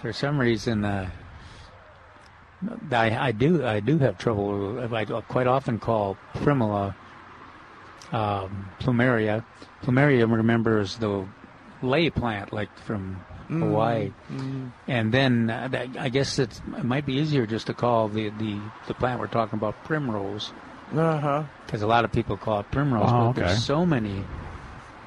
For 0.00 0.12
some 0.14 0.38
reason, 0.38 0.84
uh, 0.84 1.10
I, 2.90 3.28
I 3.28 3.32
do 3.32 3.64
I 3.64 3.80
do 3.80 3.98
have 3.98 4.16
trouble. 4.16 4.94
I 4.94 5.04
quite 5.04 5.46
often 5.46 5.78
call 5.78 6.16
primula 6.34 6.96
um, 8.12 8.70
plumeria. 8.80 9.44
Plumeria, 9.82 10.30
remember, 10.30 10.80
is 10.80 10.96
the 10.96 11.26
lei 11.82 12.08
plant, 12.08 12.52
like 12.52 12.74
from 12.78 13.22
Hawaii. 13.48 14.10
Mhm. 14.32 14.70
And 14.88 15.12
then 15.12 15.50
uh, 15.50 15.86
I 15.98 16.08
guess 16.08 16.38
it's, 16.38 16.58
it 16.76 16.84
might 16.84 17.06
be 17.06 17.14
easier 17.14 17.46
just 17.46 17.66
to 17.68 17.74
call 17.74 18.08
the, 18.08 18.30
the, 18.30 18.58
the 18.86 18.94
plant 18.94 19.20
we're 19.20 19.26
talking 19.26 19.58
about 19.58 19.82
primrose. 19.84 20.52
Uh 20.94 21.18
huh. 21.18 21.42
Because 21.66 21.82
a 21.82 21.86
lot 21.86 22.04
of 22.04 22.12
people 22.12 22.36
call 22.36 22.60
it 22.60 22.70
primrose, 22.70 23.04
Oh, 23.08 23.32
but 23.32 23.38
okay. 23.38 23.40
there's 23.42 23.64
so 23.64 23.84
many 23.86 24.22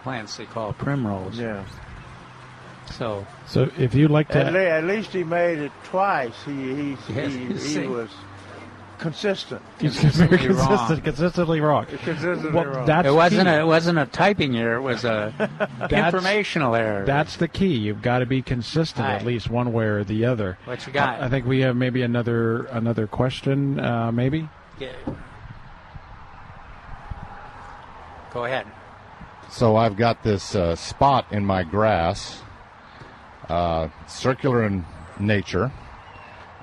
plants 0.04 0.38
they 0.38 0.46
call 0.46 0.74
primrose. 0.74 1.38
Yeah. 1.40 1.64
So 2.92 3.26
So 3.48 3.70
if 3.78 3.94
you'd 3.94 4.12
like 4.12 4.34
At, 4.36 4.46
to, 4.46 4.52
le- 4.52 4.60
at 4.70 4.84
least 4.86 5.12
he 5.12 5.24
made 5.24 5.60
it 5.60 5.72
twice. 5.84 6.34
He 6.46 6.74
he 6.76 6.98
Yes, 7.14 7.34
he, 7.34 7.82
he 7.82 7.88
was 7.88 8.10
consistent. 8.98 9.62
he's 9.80 9.98
consistently 10.00 10.38
very 10.38 10.54
wrong. 10.54 10.68
consistent, 10.68 11.04
consistently 11.04 11.62
wrong. 11.62 11.86
Consistently 11.86 12.52
Well, 12.52 12.66
wrong. 12.66 12.86
that's 12.86 13.08
it 13.08 13.12
wasn't 13.12 13.48
key. 13.48 13.54
a, 13.54 13.60
it 13.62 13.66
wasn't 13.66 14.00
a 14.00 14.06
typing 14.06 14.58
error. 14.58 14.76
It 14.76 14.82
was 14.82 15.06
a 15.06 15.34
informational 15.92 16.76
error. 16.76 17.06
That's 17.06 17.38
the 17.38 17.48
key. 17.48 17.76
You've 17.76 18.02
got 18.02 18.20
to 18.20 18.26
be 18.26 18.42
consistent, 18.42 19.06
at 19.08 19.26
least 19.26 19.50
one 19.50 19.72
way 19.74 19.86
or 19.86 20.04
the 20.04 20.26
other. 20.26 20.58
what 20.66 20.86
you 20.88 20.94
got. 20.94 21.22
I, 21.22 21.26
I 21.26 21.30
think 21.30 21.46
we 21.46 21.60
have 21.62 21.76
maybe 21.76 22.02
another 22.02 22.66
another 22.66 23.08
question. 23.08 23.80
Uh, 23.80 24.12
maybe. 24.12 24.50
Yeah. 24.80 24.92
Go 28.34 28.46
ahead. 28.46 28.68
So 29.50 29.76
I've 29.78 29.96
got 29.96 30.24
this 30.24 30.54
uh, 30.56 30.76
spot 30.76 31.26
in 31.32 31.46
my 31.46 31.64
grass, 31.64 32.42
uh, 33.48 33.88
circular 34.08 34.66
in 34.66 34.86
nature, 35.20 35.72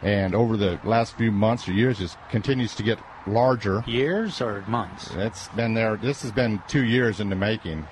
and 0.04 0.34
over 0.34 0.58
the 0.58 0.78
last 0.84 1.16
few 1.16 1.32
months 1.32 1.66
or 1.66 1.72
years, 1.72 2.00
it 2.00 2.14
continues 2.30 2.74
to 2.74 2.82
get 2.82 2.98
larger. 3.26 3.82
Years 3.86 4.42
or 4.42 4.62
months? 4.68 5.10
It's 5.14 5.48
been 5.48 5.72
there. 5.72 5.96
This 5.96 6.20
has 6.22 6.30
been 6.30 6.62
two 6.68 6.84
years 6.84 7.20
in 7.20 7.30
the 7.30 7.36
making, 7.36 7.88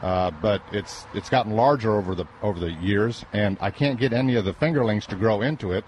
uh, 0.00 0.30
but 0.40 0.62
it's 0.70 1.04
it's 1.14 1.28
gotten 1.28 1.56
larger 1.56 1.96
over 1.96 2.14
the 2.14 2.26
over 2.42 2.60
the 2.60 2.70
years, 2.70 3.24
and 3.32 3.58
I 3.60 3.72
can't 3.72 3.98
get 3.98 4.12
any 4.12 4.36
of 4.36 4.44
the 4.44 4.54
fingerlings 4.54 5.04
to 5.06 5.16
grow 5.16 5.42
into 5.42 5.72
it. 5.72 5.84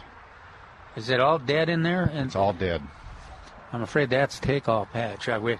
Is 0.97 1.09
it 1.09 1.21
all 1.21 1.39
dead 1.39 1.69
in 1.69 1.85
there? 1.85 2.03
And 2.03 2.27
It's 2.27 2.37
all 2.37 2.53
dead. 2.53 2.83
I'm 3.73 3.83
afraid 3.83 4.11
that's 4.11 4.41
take-all 4.41 4.87
patch. 4.87 5.29
I, 5.29 5.39
we, 5.39 5.57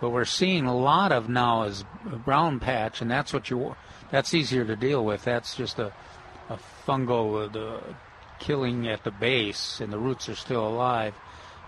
what 0.00 0.12
we're 0.12 0.26
seeing 0.26 0.66
a 0.66 0.76
lot 0.76 1.10
of 1.10 1.30
now 1.30 1.62
is 1.62 1.86
a 2.12 2.16
brown 2.16 2.60
patch, 2.60 3.00
and 3.00 3.10
that's 3.10 3.32
what 3.32 3.48
you. 3.48 3.74
That's 4.10 4.34
easier 4.34 4.66
to 4.66 4.76
deal 4.76 5.02
with. 5.02 5.24
That's 5.24 5.56
just 5.56 5.78
a, 5.78 5.90
a 6.50 6.58
fungal 6.86 7.46
uh, 7.46 7.48
the 7.50 7.80
killing 8.44 8.86
at 8.88 9.04
the 9.04 9.10
base, 9.10 9.80
and 9.80 9.92
the 9.92 9.98
roots 9.98 10.28
are 10.28 10.34
still 10.34 10.66
alive. 10.66 11.14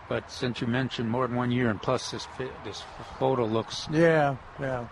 But 0.09 0.31
since 0.31 0.61
you 0.61 0.67
mentioned 0.67 1.11
more 1.11 1.27
than 1.27 1.37
one 1.37 1.51
year, 1.51 1.69
and 1.71 1.81
plus 1.81 2.11
this 2.11 2.29
this 2.65 2.83
photo 3.19 3.45
looks 3.45 3.89
Yeah, 3.91 4.37
yeah. 4.61 4.87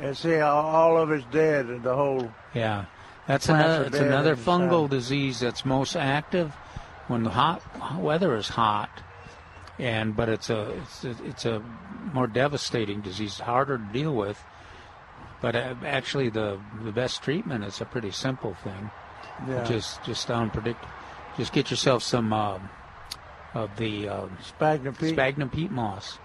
And 0.00 0.16
see, 0.16 0.38
all, 0.38 0.98
of 0.98 1.10
it's 1.10 1.24
dead. 1.26 1.66
and 1.66 1.82
The 1.82 1.94
whole. 1.94 2.30
Yeah, 2.54 2.84
that's 3.26 3.48
another. 3.48 3.84
It's 3.84 3.98
another 3.98 4.32
inside. 4.32 4.46
fungal 4.46 4.88
disease 4.88 5.40
that's 5.40 5.64
most 5.64 5.96
active 5.96 6.54
when 7.08 7.22
the 7.24 7.30
hot 7.30 7.62
weather 7.98 8.36
is 8.36 8.48
hot, 8.48 8.90
and 9.78 10.16
but 10.16 10.28
it's 10.28 10.48
a 10.50 10.70
it's 10.70 11.04
a, 11.04 11.24
it's 11.24 11.44
a 11.44 11.62
more 12.12 12.26
devastating 12.26 13.00
disease, 13.00 13.38
harder 13.38 13.78
to 13.78 13.84
deal 13.92 14.14
with. 14.14 14.42
But 15.42 15.54
uh, 15.54 15.74
actually, 15.84 16.30
the 16.30 16.58
the 16.82 16.92
best 16.92 17.22
treatment 17.22 17.64
is 17.64 17.80
a 17.80 17.84
pretty 17.84 18.10
simple 18.10 18.54
thing. 18.54 18.90
Yeah. 19.48 19.64
Just 19.64 20.02
just 20.04 20.28
down 20.28 20.50
predict. 20.50 20.84
Just 21.36 21.52
get 21.52 21.70
yourself 21.70 22.02
some 22.02 22.32
um, 22.32 22.68
of 23.54 23.76
the 23.76 24.08
um, 24.08 24.36
Sphagnum 24.42 24.94
peat. 24.94 25.14
sphagnum 25.14 25.50
peat 25.50 25.70
moss, 25.70 26.18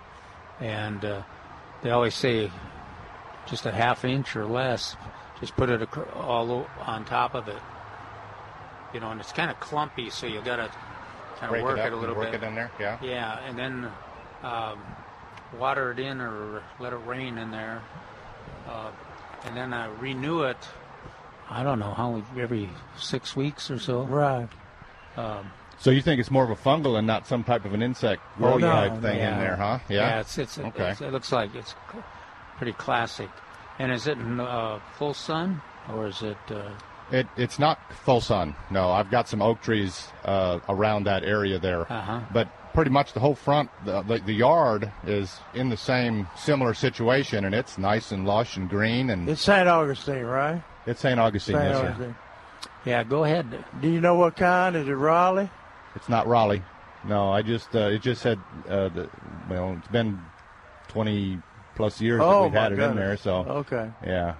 and 0.60 1.04
uh, 1.04 1.22
they 1.82 1.92
always 1.92 2.16
say 2.16 2.50
just 3.48 3.66
a 3.66 3.72
half 3.72 4.06
inch 4.06 4.36
or 4.36 4.46
less. 4.46 4.96
Just 5.40 5.56
put 5.56 5.70
it 5.70 5.82
acro- 5.82 6.10
all 6.16 6.68
on 6.86 7.04
top 7.06 7.34
of 7.36 7.48
it. 7.48 7.58
You 8.94 9.00
know, 9.00 9.12
and 9.12 9.20
it's 9.20 9.32
kind 9.32 9.50
of 9.50 9.60
clumpy, 9.60 10.10
so 10.10 10.28
you 10.28 10.42
got 10.42 10.58
to 10.58 10.72
kind 11.40 11.56
of 11.56 11.64
work 11.64 11.78
it, 11.78 11.82
up 11.82 11.88
it 11.88 11.94
a 11.94 11.96
little 11.96 12.10
and 12.16 12.18
work 12.18 12.32
bit. 12.32 12.44
it 12.44 12.48
in 12.48 12.56
there. 12.56 12.72
Yeah. 12.80 12.98
Yeah, 13.02 13.40
and 13.48 13.58
then 13.58 13.88
um, 14.44 14.80
water 15.58 15.92
it 15.92 16.00
in 16.00 16.22
or 16.22 16.62
let 16.80 16.94
it 16.94 16.98
rain 17.06 17.38
in 17.38 17.52
there, 17.52 17.82
uh, 18.68 18.92
and 19.46 19.58
then 19.58 19.74
uh, 19.74 19.90
renew 20.00 20.44
it. 20.44 20.58
I 21.50 21.64
don't 21.64 21.80
know 21.80 21.94
how 21.94 22.22
every 22.40 22.70
six 22.98 23.36
weeks 23.36 23.70
or 23.72 23.80
so. 23.80 24.04
Right. 24.04 24.48
Um, 25.18 25.52
So 25.80 25.90
you 25.90 26.02
think 26.02 26.20
it's 26.20 26.30
more 26.32 26.44
of 26.44 26.52
a 26.52 26.56
fungal 26.56 26.98
and 26.98 27.08
not 27.08 27.26
some 27.28 27.44
type 27.44 27.66
of 27.66 27.74
an 27.74 27.82
insect 27.82 28.22
growing 28.38 28.62
no, 28.62 28.70
type 28.72 29.02
thing 29.02 29.18
yeah. 29.18 29.34
in 29.34 29.40
there, 29.40 29.56
huh? 29.56 29.80
Yeah, 29.90 30.20
it's, 30.20 30.38
it's, 30.38 30.60
Okay. 30.60 30.92
it's 30.92 31.02
it 31.02 31.12
looks 31.12 31.32
like 31.32 31.56
it's 31.56 31.74
pretty 32.58 32.74
classic. 32.74 33.30
And 33.80 33.92
is 33.92 34.06
it 34.06 34.18
in 34.18 34.40
uh, 34.40 34.80
full 34.98 35.14
sun 35.16 35.62
or 35.92 36.08
is 36.08 36.22
it? 36.22 36.38
Uh, 36.50 36.70
It, 37.12 37.28
it's 37.36 37.58
not 37.58 37.80
full 38.06 38.22
sun. 38.22 38.56
No, 38.70 38.92
I've 38.92 39.10
got 39.10 39.28
some 39.28 39.42
oak 39.42 39.62
trees 39.62 40.08
uh, 40.24 40.60
around 40.70 41.06
that 41.06 41.24
area 41.24 41.58
there. 41.60 41.92
Uh-huh. 41.92 42.20
But 42.32 42.48
pretty 42.74 42.92
much 42.92 43.14
the 43.14 43.20
whole 43.20 43.36
front, 43.36 43.70
the, 43.84 44.02
the, 44.04 44.20
the 44.20 44.34
yard 44.34 44.92
is 45.06 45.40
in 45.56 45.70
the 45.70 45.78
same 45.78 46.28
similar 46.38 46.74
situation, 46.74 47.44
and 47.44 47.54
it's 47.56 47.78
nice 47.78 48.12
and 48.14 48.26
lush 48.26 48.56
and 48.56 48.70
green. 48.70 49.10
And 49.10 49.28
It's 49.28 49.42
St. 49.42 49.68
Augustine, 49.68 50.24
right? 50.26 50.62
it's 50.86 51.02
St. 51.02 51.20
Augustine, 51.20 51.56
St. 51.56 51.66
yes, 51.66 51.78
sir. 51.82 51.88
Augustine. 51.88 52.16
Yeah, 52.86 53.04
go 53.04 53.24
ahead. 53.24 53.64
Do 53.82 53.90
you 53.90 54.02
know 54.02 54.16
what 54.16 54.36
kind? 54.36 54.76
Is 54.76 54.88
it 54.88 54.92
Raleigh? 54.94 55.50
It's 55.96 56.10
not 56.10 56.28
Raleigh. 56.28 56.64
No, 57.04 57.32
I 57.32 57.42
just 57.42 57.76
uh, 57.76 57.90
it 57.90 58.02
just 58.02 58.22
said 58.22 58.40
uh, 58.70 58.90
the, 58.90 59.10
well, 59.50 59.76
it's 59.80 59.88
been 59.88 60.20
twenty 60.88 61.40
plus 61.76 62.00
years 62.00 62.22
Oh, 62.24 62.30
that 62.30 62.44
we've 62.44 62.54
had 62.54 62.72
it 62.74 62.80
in 62.80 62.96
there. 62.96 63.18
So 63.18 63.38
Okay. 63.48 63.90
yeah, 64.06 64.36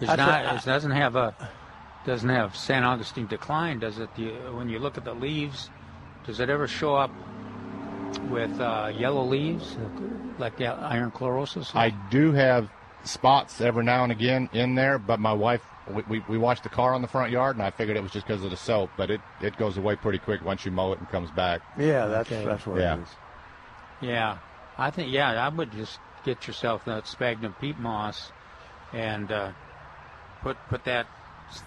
It's 0.00 0.10
I 0.10 0.16
not. 0.16 0.42
try- 0.44 0.56
It 0.56 0.64
doesn't 0.64 0.90
have 0.92 1.16
a. 1.16 1.34
Doesn't 2.06 2.28
have 2.30 2.56
San 2.56 2.84
Augustine 2.84 3.26
decline, 3.26 3.80
does 3.80 3.98
it? 3.98 4.08
You, 4.16 4.30
when 4.54 4.68
you 4.70 4.78
look 4.78 4.96
at 4.96 5.04
the 5.04 5.12
leaves, 5.14 5.68
does 6.24 6.40
it 6.40 6.48
ever 6.48 6.66
show 6.66 6.94
up 6.94 7.10
with 8.30 8.58
uh, 8.60 8.90
yellow 8.96 9.24
leaves, 9.24 9.76
like 10.38 10.56
the 10.56 10.68
iron 10.68 11.10
chlorosis? 11.10 11.74
I 11.74 11.90
do 12.10 12.32
have 12.32 12.70
spots 13.04 13.60
every 13.60 13.84
now 13.84 14.04
and 14.04 14.12
again 14.12 14.48
in 14.52 14.74
there, 14.74 14.98
but 14.98 15.20
my 15.20 15.32
wife. 15.34 15.62
We, 15.92 16.02
we, 16.08 16.24
we 16.28 16.38
washed 16.38 16.62
the 16.62 16.68
car 16.68 16.94
on 16.94 17.02
the 17.02 17.08
front 17.08 17.30
yard, 17.32 17.56
and 17.56 17.62
I 17.64 17.70
figured 17.70 17.96
it 17.96 18.02
was 18.02 18.12
just 18.12 18.26
because 18.26 18.44
of 18.44 18.50
the 18.50 18.56
soap, 18.56 18.90
but 18.96 19.10
it, 19.10 19.20
it 19.40 19.56
goes 19.56 19.76
away 19.76 19.96
pretty 19.96 20.18
quick 20.18 20.44
once 20.44 20.64
you 20.64 20.70
mow 20.70 20.92
it 20.92 20.98
and 20.98 21.08
comes 21.08 21.30
back. 21.30 21.60
Yeah, 21.78 22.06
that's 22.06 22.30
Okay. 22.30 22.44
that's 22.44 22.66
what 22.66 22.78
Yeah. 22.80 22.96
it 22.96 23.00
is. 23.00 23.08
Yeah, 24.00 24.38
I 24.76 24.90
think 24.90 25.12
yeah, 25.12 25.30
I 25.44 25.48
would 25.48 25.72
just 25.72 25.98
get 26.24 26.46
yourself 26.46 26.84
that 26.84 27.06
sphagnum 27.06 27.54
peat 27.60 27.78
moss, 27.78 28.30
and 28.92 29.30
uh, 29.32 29.50
put 30.42 30.56
put 30.68 30.84
that 30.84 31.06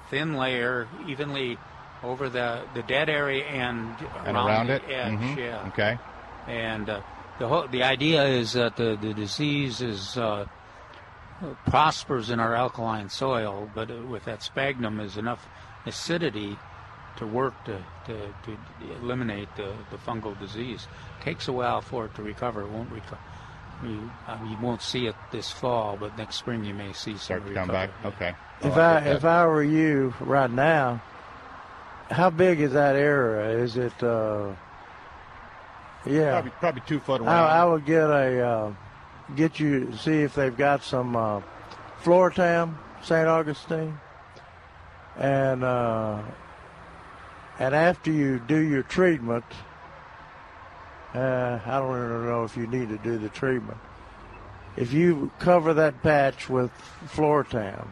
thin 0.10 0.36
layer 0.36 0.88
evenly 1.08 1.58
over 2.04 2.30
the 2.30 2.62
the 2.74 2.84
dead 2.84 3.10
area 3.10 3.44
and 3.46 3.96
And 4.26 4.38
around 4.38 4.68
the 4.68 4.76
it? 4.76 4.84
edge. 4.90 5.14
Mhm. 5.20 5.38
Yeah. 5.38 5.68
Okay. 5.70 5.98
And 6.48 6.90
uh, 6.90 7.02
the 7.40 7.48
whole 7.48 7.68
the 7.68 7.84
idea 7.84 8.24
is 8.26 8.54
that 8.54 8.76
the 8.78 8.98
the 9.02 9.14
disease 9.14 9.82
is. 9.82 10.18
Uh, 10.18 10.46
prospers 11.66 12.30
in 12.30 12.40
our 12.40 12.56
alkaline 12.56 13.10
soil, 13.10 13.70
but 13.74 13.90
uh, 13.92 13.96
with 14.10 14.26
that 14.26 14.44
sphagnum 14.44 15.00
is 15.00 15.18
enough 15.18 15.48
acidity 15.86 16.58
to 17.18 17.26
work 17.28 17.54
to, 17.66 17.84
to, 18.06 18.14
to 18.44 18.58
eliminate 19.02 19.50
the, 19.58 19.74
the 19.90 19.98
fungal 19.98 20.38
disease. 20.40 20.88
Takes 21.22 21.48
a 21.48 21.54
while 21.54 21.82
for 21.82 22.06
it 22.06 22.16
to 22.16 22.24
recover. 22.24 22.62
It 22.62 22.70
won't 22.70 22.92
recover. 22.92 23.20
You, 23.84 24.12
uh, 24.28 24.38
you 24.48 24.58
won't 24.62 24.82
see 24.82 25.08
it 25.08 25.16
this 25.32 25.50
fall, 25.52 25.98
but 26.00 26.16
next 26.18 26.36
spring 26.36 26.64
you 26.64 26.74
may 26.74 26.94
see 26.94 27.12
some 27.14 27.20
Start 27.20 27.48
to 27.48 27.54
come 27.54 27.70
recovery. 27.70 27.88
back. 28.04 28.14
Okay. 28.16 28.34
If 28.62 28.78
Oh, 28.78 28.82
I 28.82 28.98
if 29.00 29.26
I 29.26 29.48
were 29.48 29.64
you 29.64 30.14
right 30.20 30.52
now, 30.52 31.02
how 32.12 32.30
big 32.30 32.62
is 32.62 32.74
that 32.74 32.96
area? 32.96 33.58
Is 33.64 33.78
it? 33.78 34.04
Uh, 34.04 34.50
yeah, 36.06 36.32
probably, 36.34 36.52
probably 36.60 36.82
two 36.86 37.00
foot 37.00 37.22
around. 37.22 37.30
I, 37.30 37.62
I 37.62 37.66
would 37.66 37.86
get 37.86 38.04
a 38.04 38.48
uh, 38.48 38.74
get 39.36 39.60
you 39.60 39.96
see 39.98 40.22
if 40.22 40.36
they've 40.36 40.56
got 40.56 40.84
some 40.84 41.16
uh, 41.16 41.42
Floratam 42.04 42.76
St. 43.04 43.28
Augustine, 43.28 44.00
and 45.18 45.64
uh, 45.64 46.22
and 47.60 47.76
after 47.76 48.12
you 48.12 48.40
do 48.40 48.58
your 48.58 48.84
treatment, 48.84 49.46
uh, 51.14 51.60
I 51.66 51.80
don't 51.80 51.98
even 51.98 52.26
know 52.26 52.44
if 52.44 52.56
you 52.58 52.68
need 52.68 52.90
to 52.90 52.98
do 52.98 53.18
the 53.18 53.30
treatment. 53.30 53.78
If 54.78 54.94
you 54.94 55.32
cover 55.40 55.74
that 55.76 56.02
patch 56.02 56.50
with 56.50 56.72
Floratam, 57.06 57.92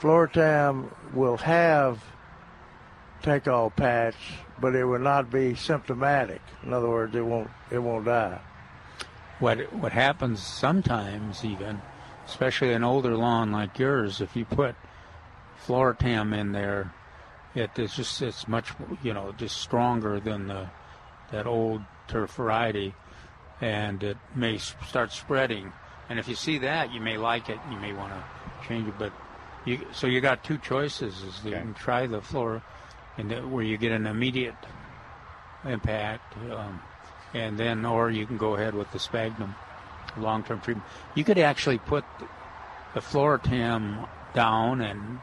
Floratam 0.00 0.90
will 1.12 1.36
have 1.38 2.02
take 3.22 3.48
all 3.48 3.70
patch, 3.70 4.16
but 4.60 4.74
it 4.74 4.84
will 4.84 4.98
not 4.98 5.30
be 5.30 5.54
symptomatic. 5.54 6.42
In 6.62 6.72
other 6.72 6.88
words, 6.88 7.14
it 7.14 7.24
won't 7.24 7.50
it 7.70 7.78
won't 7.78 8.04
die. 8.04 8.40
What 9.44 9.74
what 9.74 9.92
happens 9.92 10.42
sometimes, 10.42 11.44
even, 11.44 11.82
especially 12.24 12.72
an 12.72 12.82
older 12.82 13.14
lawn 13.14 13.52
like 13.52 13.78
yours, 13.78 14.22
if 14.22 14.34
you 14.34 14.46
put 14.46 14.74
Floratam 15.66 16.34
in 16.34 16.52
there, 16.52 16.94
it 17.54 17.78
is 17.78 17.94
just 17.94 18.22
it's 18.22 18.48
much 18.48 18.72
you 19.02 19.12
know 19.12 19.34
just 19.36 19.58
stronger 19.58 20.18
than 20.18 20.46
the 20.46 20.70
that 21.30 21.46
old 21.46 21.82
turf 22.08 22.30
variety, 22.36 22.94
and 23.60 24.02
it 24.02 24.16
may 24.34 24.56
start 24.56 25.12
spreading. 25.12 25.74
And 26.08 26.18
if 26.18 26.26
you 26.26 26.36
see 26.36 26.56
that, 26.60 26.94
you 26.94 27.02
may 27.02 27.18
like 27.18 27.50
it. 27.50 27.58
You 27.70 27.76
may 27.76 27.92
want 27.92 28.14
to 28.14 28.24
change 28.66 28.88
it, 28.88 28.98
but 28.98 29.12
you 29.66 29.86
so 29.92 30.06
you 30.06 30.22
got 30.22 30.42
two 30.42 30.56
choices: 30.56 31.20
is 31.20 31.42
that 31.42 31.50
you 31.50 31.56
can 31.56 31.74
try 31.74 32.06
the 32.06 32.22
flora, 32.22 32.62
and 33.18 33.52
where 33.52 33.62
you 33.62 33.76
get 33.76 33.92
an 33.92 34.06
immediate 34.06 34.56
impact. 35.66 36.34
Um, 36.50 36.80
and 37.34 37.58
then 37.58 37.84
or 37.84 38.10
you 38.10 38.26
can 38.26 38.38
go 38.38 38.54
ahead 38.54 38.74
with 38.74 38.90
the 38.92 38.98
sphagnum 38.98 39.54
long-term 40.16 40.60
treatment. 40.60 40.86
You 41.14 41.24
could 41.24 41.38
actually 41.38 41.78
put 41.78 42.04
the 42.94 43.00
Floratam 43.00 44.08
down 44.32 44.80
and 44.80 45.18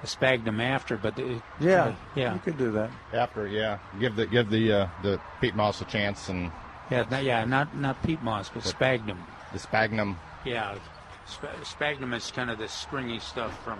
the 0.00 0.06
sphagnum 0.06 0.60
after, 0.60 0.96
but 0.96 1.18
it, 1.18 1.40
Yeah, 1.60 1.94
yeah, 2.14 2.34
you 2.34 2.40
could 2.40 2.58
do 2.58 2.72
that. 2.72 2.90
After, 3.12 3.46
yeah, 3.46 3.78
give 4.00 4.16
the 4.16 4.26
give 4.26 4.50
the 4.50 4.72
uh, 4.72 4.88
the 5.02 5.20
peat 5.40 5.54
moss 5.54 5.80
a 5.80 5.84
chance 5.84 6.28
and 6.28 6.50
yeah, 6.90 7.04
not, 7.10 7.24
yeah, 7.24 7.44
not 7.44 7.76
not 7.76 8.02
peat 8.02 8.22
moss, 8.22 8.50
but 8.50 8.64
sphagnum. 8.64 9.24
the 9.52 9.58
sphagnum. 9.58 10.18
Yeah, 10.44 10.76
sp- 11.24 11.62
sphagnum 11.62 12.12
is 12.12 12.30
kind 12.30 12.50
of 12.50 12.58
the 12.58 12.68
stringy 12.68 13.18
stuff 13.20 13.56
from 13.64 13.78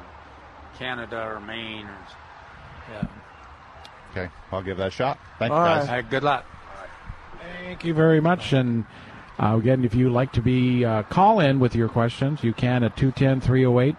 Canada 0.78 1.22
or 1.22 1.40
Maine. 1.40 1.86
Or, 1.86 1.98
yeah. 2.92 3.06
Okay, 4.12 4.32
I'll 4.52 4.62
give 4.62 4.76
that 4.78 4.88
a 4.88 4.90
shot. 4.90 5.18
Thank 5.38 5.52
All 5.52 5.58
you 5.58 5.64
right. 5.64 5.78
guys. 5.80 5.88
All 5.88 5.94
right, 5.96 6.10
good 6.10 6.22
luck. 6.22 6.46
Thank 7.64 7.84
you 7.84 7.94
very 7.94 8.20
much. 8.20 8.52
And 8.52 8.84
uh, 9.38 9.56
again, 9.56 9.84
if 9.84 9.94
you 9.94 10.10
like 10.10 10.32
to 10.32 10.42
be 10.42 10.84
uh, 10.84 11.02
call 11.04 11.40
in 11.40 11.58
with 11.58 11.74
your 11.74 11.88
questions, 11.88 12.44
you 12.44 12.52
can 12.52 12.84
at 12.84 12.96
210 12.96 13.40
308 13.40 13.96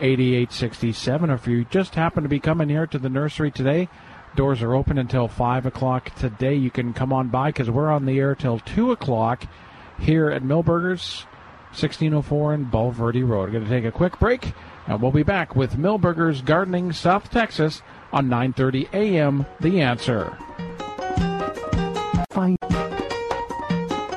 8867. 0.00 1.30
Or 1.30 1.34
if 1.34 1.46
you 1.46 1.64
just 1.64 1.94
happen 1.94 2.22
to 2.24 2.28
be 2.28 2.40
coming 2.40 2.68
here 2.68 2.86
to 2.88 2.98
the 2.98 3.08
nursery 3.08 3.50
today, 3.50 3.88
doors 4.34 4.62
are 4.62 4.74
open 4.74 4.98
until 4.98 5.28
5 5.28 5.66
o'clock 5.66 6.14
today. 6.16 6.54
You 6.54 6.70
can 6.70 6.92
come 6.92 7.12
on 7.12 7.28
by 7.28 7.50
because 7.50 7.70
we're 7.70 7.90
on 7.90 8.06
the 8.06 8.18
air 8.18 8.34
till 8.34 8.58
2 8.58 8.90
o'clock 8.90 9.44
here 10.00 10.30
at 10.30 10.42
Milberger's, 10.42 11.26
1604 11.70 12.54
and 12.54 12.66
Bulverde 12.70 13.26
Road. 13.26 13.48
We're 13.48 13.60
going 13.60 13.64
to 13.64 13.70
take 13.70 13.84
a 13.84 13.92
quick 13.92 14.18
break, 14.18 14.52
and 14.86 15.00
we'll 15.00 15.12
be 15.12 15.22
back 15.22 15.54
with 15.54 15.76
Milberger's 15.76 16.42
Gardening 16.42 16.92
South 16.92 17.30
Texas 17.30 17.82
on 18.12 18.28
9:30 18.28 18.92
a.m. 18.92 19.46
The 19.60 19.80
Answer. 19.80 20.36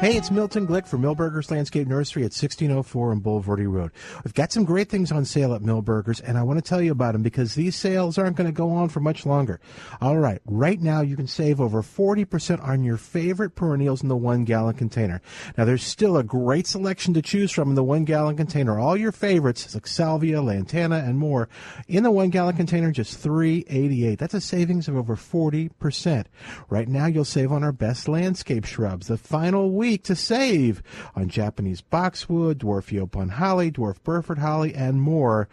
Hey, 0.06 0.18
it's 0.18 0.30
Milton 0.30 0.68
Glick 0.68 0.86
from 0.86 1.02
Milberger's 1.02 1.50
Landscape 1.50 1.88
Nursery 1.88 2.22
at 2.22 2.26
1604 2.26 3.10
on 3.10 3.22
Bulverde 3.22 3.68
Road. 3.68 3.90
We've 4.24 4.36
got 4.36 4.52
some 4.52 4.64
great 4.64 4.88
things 4.88 5.12
on 5.12 5.26
sale 5.26 5.56
at 5.56 5.64
Milberger's, 5.64 6.20
and 6.20 6.38
I 6.38 6.44
want 6.44 6.64
to 6.64 6.70
tell 6.70 6.80
you 6.80 6.92
about 6.92 7.14
them 7.14 7.24
because 7.24 7.56
these 7.56 7.76
sales 7.76 8.20
aren't 8.20 8.36
going 8.36 8.46
to 8.46 8.54
go 8.54 8.70
on 8.70 8.90
for 8.90 9.00
much 9.00 9.26
longer. 9.26 9.60
All 10.02 10.20
right, 10.20 10.40
right 10.46 10.80
now 10.80 11.02
you 11.02 11.16
can 11.16 11.26
save 11.26 11.60
over 11.60 11.82
40% 11.82 12.64
on 12.64 12.84
your 12.84 12.98
favorite 12.98 13.56
perennials 13.56 14.04
in 14.04 14.08
the 14.08 14.16
one 14.16 14.44
gallon 14.44 14.76
container. 14.76 15.24
Now, 15.58 15.66
there's 15.66 15.84
still 15.84 16.18
a 16.18 16.24
great 16.24 16.68
selection 16.68 17.16
to 17.16 17.24
choose 17.24 17.52
from 17.52 17.70
in 17.70 17.76
the 17.76 17.84
one 17.84 18.06
gallon 18.06 18.38
container. 18.38 18.78
All 18.78 18.96
your 18.96 19.12
favorites, 19.12 19.74
like 19.74 19.88
salvia, 19.88 20.40
lantana, 20.40 20.98
and 20.98 21.18
more, 21.18 21.50
in 21.88 22.04
the 22.04 22.12
one 22.12 22.30
gallon 22.30 22.56
container, 22.56 22.92
just 22.92 23.24
$3.88. 23.24 24.20
That's 24.20 24.36
a 24.36 24.42
savings 24.42 24.88
of 24.88 24.98
over 24.98 25.16
40%. 25.16 26.26
Right 26.70 26.88
now, 26.88 27.08
you'll 27.08 27.26
save 27.26 27.52
on 27.52 27.64
our 27.64 27.72
best 27.72 28.08
landscape 28.08 28.66
shrubs. 28.66 29.08
The 29.08 29.18
final 29.18 29.72
week 29.72 29.95
to 30.04 30.16
save 30.16 30.84
on 31.16 31.30
Japanese 31.30 31.82
boxwood, 31.82 32.60
dwarf 32.60 32.92
Yaupon 32.92 33.32
holly, 33.32 33.72
dwarf 33.72 34.02
Burford 34.04 34.40
holly, 34.40 34.74
and 34.74 35.02
more. 35.02 35.48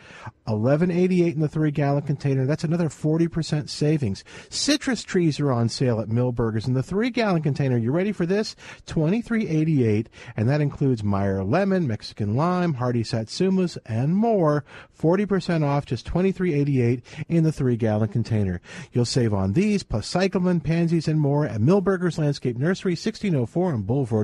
1188 0.45 1.35
in 1.35 1.41
the 1.41 1.49
three 1.49 1.71
gallon 1.71 2.03
container. 2.03 2.45
That's 2.47 2.65
another 2.65 2.89
40% 2.89 3.69
savings. 3.69 4.25
Citrus 4.51 5.05
trees 5.05 5.39
are 5.39 5.53
on 5.53 5.69
sale 5.69 6.01
at 6.01 6.09
Milberger's 6.09 6.67
in 6.67 6.75
the 6.75 6.83
three 6.83 7.11
gallon 7.11 7.43
container. 7.43 7.77
You 7.77 7.93
ready 7.93 8.13
for 8.13 8.27
this? 8.27 8.57
2388 8.87 10.09
and 10.37 10.49
that 10.49 10.61
includes 10.61 11.05
Meyer 11.05 11.45
lemon, 11.45 11.87
Mexican 11.87 12.37
lime, 12.37 12.75
hardy 12.75 13.03
satsumas, 13.03 13.79
and 13.87 14.17
more. 14.17 14.65
40% 14.99 15.65
off, 15.65 15.87
just 15.87 16.07
2388 16.07 17.03
in 17.29 17.45
the 17.45 17.53
three 17.53 17.77
gallon 17.77 18.09
container. 18.09 18.61
You'll 18.93 19.05
save 19.05 19.35
on 19.35 19.53
these 19.53 19.83
plus 19.83 20.07
cyclamen, 20.07 20.61
pansies, 20.61 21.09
and 21.09 21.21
more 21.21 21.47
at 21.47 21.61
Milberger's 21.61 22.19
Landscape 22.19 22.57
Nursery, 22.57 22.93
1604 22.93 23.73
on 23.73 23.83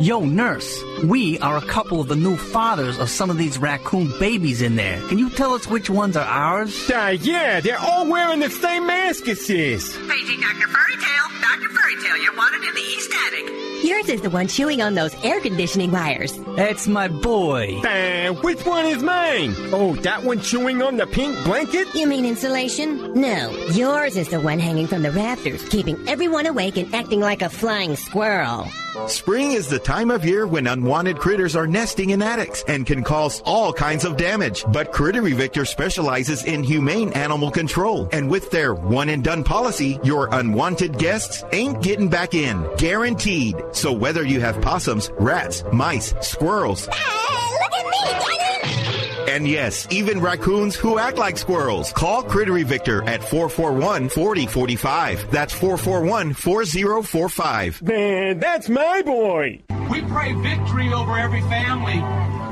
Yo, 0.00 0.20
nurse, 0.24 0.82
we 1.04 1.38
are 1.38 1.56
a 1.56 1.66
couple 1.66 2.00
of 2.00 2.08
the 2.08 2.16
new 2.16 2.36
fathers 2.36 2.98
of 2.98 3.08
some 3.08 3.30
of 3.30 3.38
these 3.38 3.58
raccoon 3.58 4.12
babies 4.18 4.60
in 4.60 4.74
there. 4.74 5.00
Can 5.08 5.18
you 5.18 5.30
tell 5.30 5.52
us 5.52 5.68
which 5.68 5.88
ones 5.88 6.16
are 6.16 6.26
ours? 6.26 6.90
Uh, 6.90 7.16
yeah, 7.20 7.60
they're 7.60 7.78
all 7.78 8.06
wearing 8.08 8.40
the 8.40 8.50
same 8.50 8.86
mask 8.86 9.28
as 9.28 9.46
this. 9.46 9.96
Paging 9.96 10.40
Dr. 10.40 10.66
Furrytail. 10.66 11.40
Dr. 11.40 11.68
Furrytail, 11.68 12.22
you're 12.24 12.36
wanted 12.36 12.68
in 12.68 12.74
the 12.74 12.80
East 12.80 13.12
Attic. 13.26 13.84
Yours 13.84 14.08
is 14.08 14.20
the 14.22 14.30
one 14.30 14.48
chewing 14.48 14.82
on 14.82 14.94
those 14.94 15.14
air 15.22 15.40
conditioning 15.40 15.92
wires. 15.92 16.36
That's 16.56 16.88
my 16.88 17.06
boy. 17.08 17.78
Uh, 17.80 18.32
which 18.34 18.64
one 18.66 18.86
is 18.86 19.02
mine? 19.02 19.54
Oh, 19.72 19.94
that 19.96 20.24
one 20.24 20.40
chewing 20.40 20.82
on 20.82 20.96
the 20.96 21.06
pink 21.06 21.36
blanket? 21.44 21.86
You 21.94 22.06
mean 22.06 22.24
insulation? 22.24 23.14
No, 23.14 23.50
yours 23.72 24.16
is 24.16 24.28
the 24.28 24.40
one 24.40 24.58
hanging 24.58 24.86
from 24.88 25.02
the 25.02 25.12
rafters, 25.12 25.62
keeping 25.68 25.96
everyone 26.08 26.46
awake 26.46 26.78
and 26.78 26.92
acting 26.94 27.20
like 27.20 27.42
a 27.42 27.48
flying 27.48 27.94
squirrel. 27.94 28.66
Spring 29.08 29.52
is 29.52 29.68
the 29.68 29.78
time 29.78 30.10
of 30.10 30.24
year 30.24 30.46
when 30.46 30.68
unwanted 30.68 31.18
critters 31.18 31.56
are 31.56 31.66
nesting 31.66 32.10
in 32.10 32.22
attics 32.22 32.64
and 32.68 32.86
can 32.86 33.02
cause 33.02 33.42
all 33.44 33.72
kinds 33.72 34.04
of 34.04 34.16
damage. 34.16 34.64
But 34.68 34.92
Critter 34.92 35.22
Evictor 35.22 35.66
specializes 35.66 36.44
in 36.44 36.62
humane 36.62 37.12
animal 37.12 37.50
control. 37.50 38.08
And 38.12 38.30
with 38.30 38.50
their 38.50 38.72
one 38.72 39.08
and 39.08 39.24
done 39.24 39.42
policy, 39.42 39.98
your 40.04 40.28
unwanted 40.32 40.96
guests 40.96 41.42
ain't 41.52 41.82
getting 41.82 42.08
back 42.08 42.34
in. 42.34 42.64
Guaranteed. 42.76 43.56
So 43.72 43.92
whether 43.92 44.24
you 44.24 44.40
have 44.40 44.62
possums, 44.62 45.10
rats, 45.18 45.64
mice, 45.72 46.14
squirrels, 46.20 46.86
Look 46.86 46.96
at 46.96 48.28
me, 48.28 48.43
and 49.34 49.48
yes, 49.48 49.88
even 49.90 50.20
raccoons 50.20 50.76
who 50.76 50.96
act 50.96 51.18
like 51.18 51.36
squirrels. 51.36 51.92
Call 51.92 52.22
Critter 52.22 52.52
Evictor 52.52 53.04
at 53.08 53.20
441 53.20 54.08
4045. 54.08 55.28
That's 55.32 55.52
441 55.52 56.34
4045. 56.34 57.82
Man, 57.82 58.38
that's 58.38 58.68
my 58.68 59.02
boy. 59.02 59.60
We 59.90 60.02
pray 60.02 60.34
victory 60.34 60.92
over 60.92 61.18
every 61.18 61.40
family. 61.42 61.98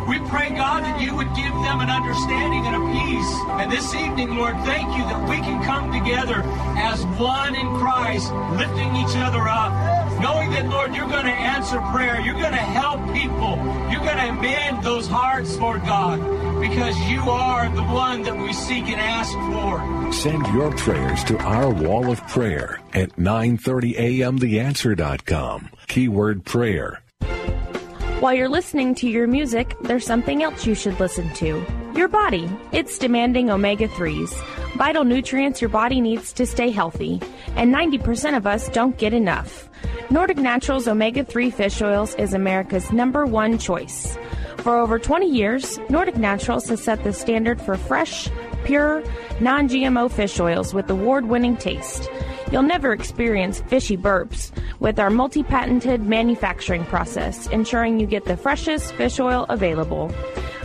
We 0.09 0.19
pray, 0.29 0.51
God, 0.51 0.83
that 0.83 1.01
you 1.01 1.15
would 1.15 1.29
give 1.37 1.55
them 1.63 1.79
an 1.79 1.89
understanding 1.89 2.67
and 2.67 2.75
a 2.75 2.85
peace. 2.91 3.33
And 3.63 3.71
this 3.71 3.95
evening, 3.95 4.35
Lord, 4.35 4.57
thank 4.67 4.89
you 4.99 5.05
that 5.05 5.29
we 5.31 5.37
can 5.37 5.63
come 5.63 5.93
together 5.93 6.43
as 6.77 7.07
one 7.21 7.55
in 7.55 7.69
Christ, 7.77 8.33
lifting 8.59 8.97
each 8.97 9.15
other 9.23 9.47
up, 9.49 9.73
knowing 10.21 10.51
that, 10.51 10.69
Lord, 10.69 10.97
you're 10.97 11.09
going 11.09 11.27
to 11.27 11.33
answer 11.33 11.79
prayer. 11.93 12.21
You're 12.21 12.35
going 12.35 12.51
to 12.51 12.57
help 12.57 13.01
people. 13.15 13.57
You're 13.93 14.03
going 14.03 14.19
to 14.19 14.33
mend 14.33 14.83
those 14.83 15.07
hearts, 15.07 15.57
Lord 15.59 15.83
God, 15.83 16.19
because 16.63 16.97
you 17.11 17.21
are 17.29 17.69
the 17.75 17.83
one 17.83 18.23
that 18.23 18.39
we 18.39 18.53
seek 18.53 18.89
and 18.89 19.01
ask 19.01 19.33
for. 19.33 20.13
Send 20.13 20.47
your 20.55 20.71
prayers 20.77 21.25
to 21.25 21.37
our 21.39 21.75
wall 21.75 22.09
of 22.09 22.25
prayer 22.29 22.79
at 22.93 23.17
930amtheanswer.com. 23.17 25.71
Keyword 25.89 26.45
prayer. 26.45 27.03
While 28.21 28.35
you're 28.35 28.49
listening 28.49 28.95
to 28.97 29.09
your 29.09 29.27
music, 29.27 29.75
there's 29.83 30.07
something 30.07 30.45
else 30.45 30.65
you 30.65 30.77
should 30.77 31.01
listen 31.01 31.35
to. 31.35 31.67
Your 31.97 32.07
body. 32.07 32.49
It's 32.71 32.97
demanding 32.97 33.51
omega 33.51 33.89
3s, 33.89 34.41
vital 34.77 35.03
nutrients 35.03 35.61
your 35.61 35.71
body 35.71 36.01
needs 36.01 36.33
to 36.35 36.47
stay 36.47 36.71
healthy, 36.71 37.21
and 37.57 37.75
90% 37.75 38.37
of 38.37 38.47
us 38.47 38.69
don't 38.69 38.97
get 38.97 39.13
enough. 39.13 39.69
Nordic 40.11 40.37
Naturals 40.37 40.87
omega 40.87 41.25
3 41.25 41.51
fish 41.51 41.83
oils 41.83 42.15
is 42.15 42.33
America's 42.33 42.93
number 42.93 43.27
one 43.27 43.59
choice. 43.59 44.17
For 44.63 44.79
over 44.79 44.97
20 44.97 45.27
years, 45.27 45.81
Nordic 45.89 46.17
Naturals 46.17 46.69
has 46.69 46.81
set 46.81 47.03
the 47.03 47.13
standard 47.13 47.61
for 47.61 47.77
fresh, 47.77 48.29
pure, 48.63 49.03
non 49.41 49.69
GMO 49.69 50.09
fish 50.09 50.39
oils 50.39 50.73
with 50.73 50.89
award 50.89 51.27
winning 51.27 51.57
taste. 51.57 52.09
You'll 52.53 52.63
never 52.63 52.93
experience 52.93 53.61
fishy 53.63 53.97
burps 53.97 54.53
with 54.79 55.01
our 55.01 55.11
multi 55.11 55.43
patented 55.43 56.03
manufacturing 56.03 56.85
process, 56.85 57.49
ensuring 57.49 57.99
you 57.99 58.07
get 58.07 58.27
the 58.27 58.37
freshest 58.37 58.95
fish 58.95 59.19
oil 59.19 59.47
available. 59.49 60.15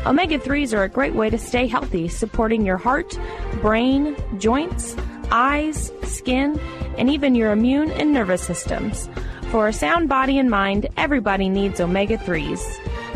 Omega 0.05 0.37
3s 0.37 0.77
are 0.77 0.83
a 0.83 0.89
great 0.89 1.15
way 1.15 1.31
to 1.31 1.39
stay 1.39 1.65
healthy, 1.65 2.07
supporting 2.07 2.63
your 2.63 2.77
heart, 2.77 3.17
brain, 3.61 4.15
joints, 4.37 4.95
eyes, 5.31 5.91
skin, 6.03 6.59
and 6.99 7.09
even 7.09 7.33
your 7.33 7.51
immune 7.51 7.89
and 7.91 8.13
nervous 8.13 8.43
systems. 8.43 9.09
For 9.49 9.67
a 9.67 9.73
sound 9.73 10.07
body 10.07 10.37
and 10.37 10.51
mind, 10.51 10.87
everybody 10.97 11.49
needs 11.49 11.79
omega 11.79 12.17
3s. 12.17 12.61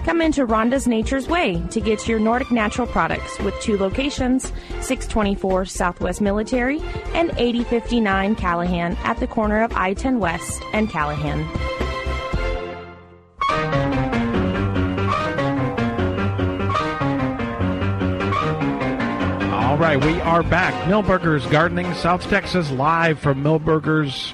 Come 0.03 0.19
into 0.19 0.47
Rhonda's 0.47 0.87
Nature's 0.87 1.27
Way 1.27 1.61
to 1.69 1.79
get 1.79 2.07
your 2.07 2.19
Nordic 2.19 2.49
Natural 2.49 2.87
products 2.87 3.37
with 3.39 3.59
two 3.61 3.77
locations 3.77 4.45
624 4.81 5.65
Southwest 5.65 6.21
Military 6.21 6.81
and 7.13 7.29
8059 7.37 8.35
Callahan 8.35 8.97
at 9.03 9.19
the 9.19 9.27
corner 9.27 9.61
of 9.61 9.71
I 9.73 9.93
10 9.93 10.19
West 10.19 10.63
and 10.73 10.89
Callahan. 10.89 11.43
All 19.53 19.77
right, 19.77 20.03
we 20.03 20.19
are 20.21 20.41
back. 20.41 20.73
Milberger's 20.89 21.45
Gardening, 21.45 21.93
South 21.93 22.27
Texas, 22.27 22.71
live 22.71 23.19
from 23.19 23.43
Milberger's 23.43 24.33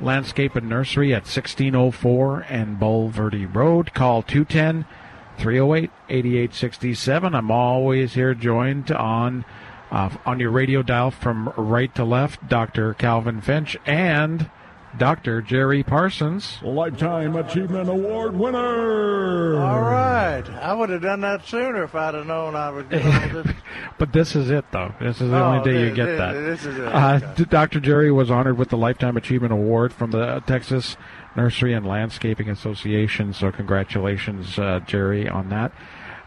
Landscape 0.00 0.56
and 0.56 0.68
Nursery 0.68 1.14
at 1.14 1.22
1604 1.22 2.46
and 2.48 2.78
Bulverde 2.78 3.54
Road. 3.54 3.94
Call 3.94 4.22
210 4.22 4.84
308 5.38 5.90
8867. 6.08 7.34
I'm 7.34 7.50
always 7.50 8.14
here 8.14 8.34
joined 8.34 8.90
on 8.90 9.44
uh, 9.90 10.10
on 10.24 10.40
your 10.40 10.50
radio 10.50 10.82
dial 10.82 11.10
from 11.10 11.52
right 11.56 11.94
to 11.94 12.04
left, 12.04 12.48
Dr. 12.48 12.94
Calvin 12.94 13.40
Finch 13.40 13.76
and 13.86 14.50
Dr. 14.98 15.42
Jerry 15.42 15.82
Parsons. 15.82 16.58
Lifetime 16.62 17.36
Achievement 17.36 17.88
Award 17.88 18.34
winner. 18.34 19.60
All 19.60 19.80
right. 19.82 20.42
I 20.48 20.72
would 20.74 20.88
have 20.90 21.02
done 21.02 21.20
that 21.20 21.44
sooner 21.46 21.84
if 21.84 21.94
I'd 21.94 22.14
have 22.14 22.26
known 22.26 22.56
I 22.56 22.70
was 22.70 22.86
doing 22.90 23.02
this. 23.32 23.46
But 23.98 24.12
this 24.12 24.34
is 24.34 24.50
it, 24.50 24.64
though. 24.72 24.94
This 25.00 25.20
is 25.20 25.30
the 25.30 25.36
Oh, 25.38 25.44
only 25.54 25.70
day 25.72 25.80
you 25.88 25.94
get 25.94 26.06
this- 26.06 26.18
that. 26.18 26.32
this 26.32 26.64
is 26.64 26.78
it. 26.78 26.86
Uh, 26.86 27.18
D- 27.34 27.44
Dr. 27.44 27.78
Jerry 27.80 28.10
was 28.10 28.30
honored 28.30 28.56
with 28.58 28.70
the 28.70 28.76
Lifetime 28.78 29.16
Achievement 29.16 29.52
Award 29.52 29.92
from 29.92 30.10
the 30.12 30.42
Texas 30.46 30.96
Nursery 31.36 31.74
and 31.74 31.86
Landscaping 31.86 32.48
Association. 32.48 33.32
So, 33.32 33.52
congratulations, 33.52 34.58
uh, 34.58 34.80
Jerry, 34.86 35.28
on 35.28 35.48
that. 35.50 35.72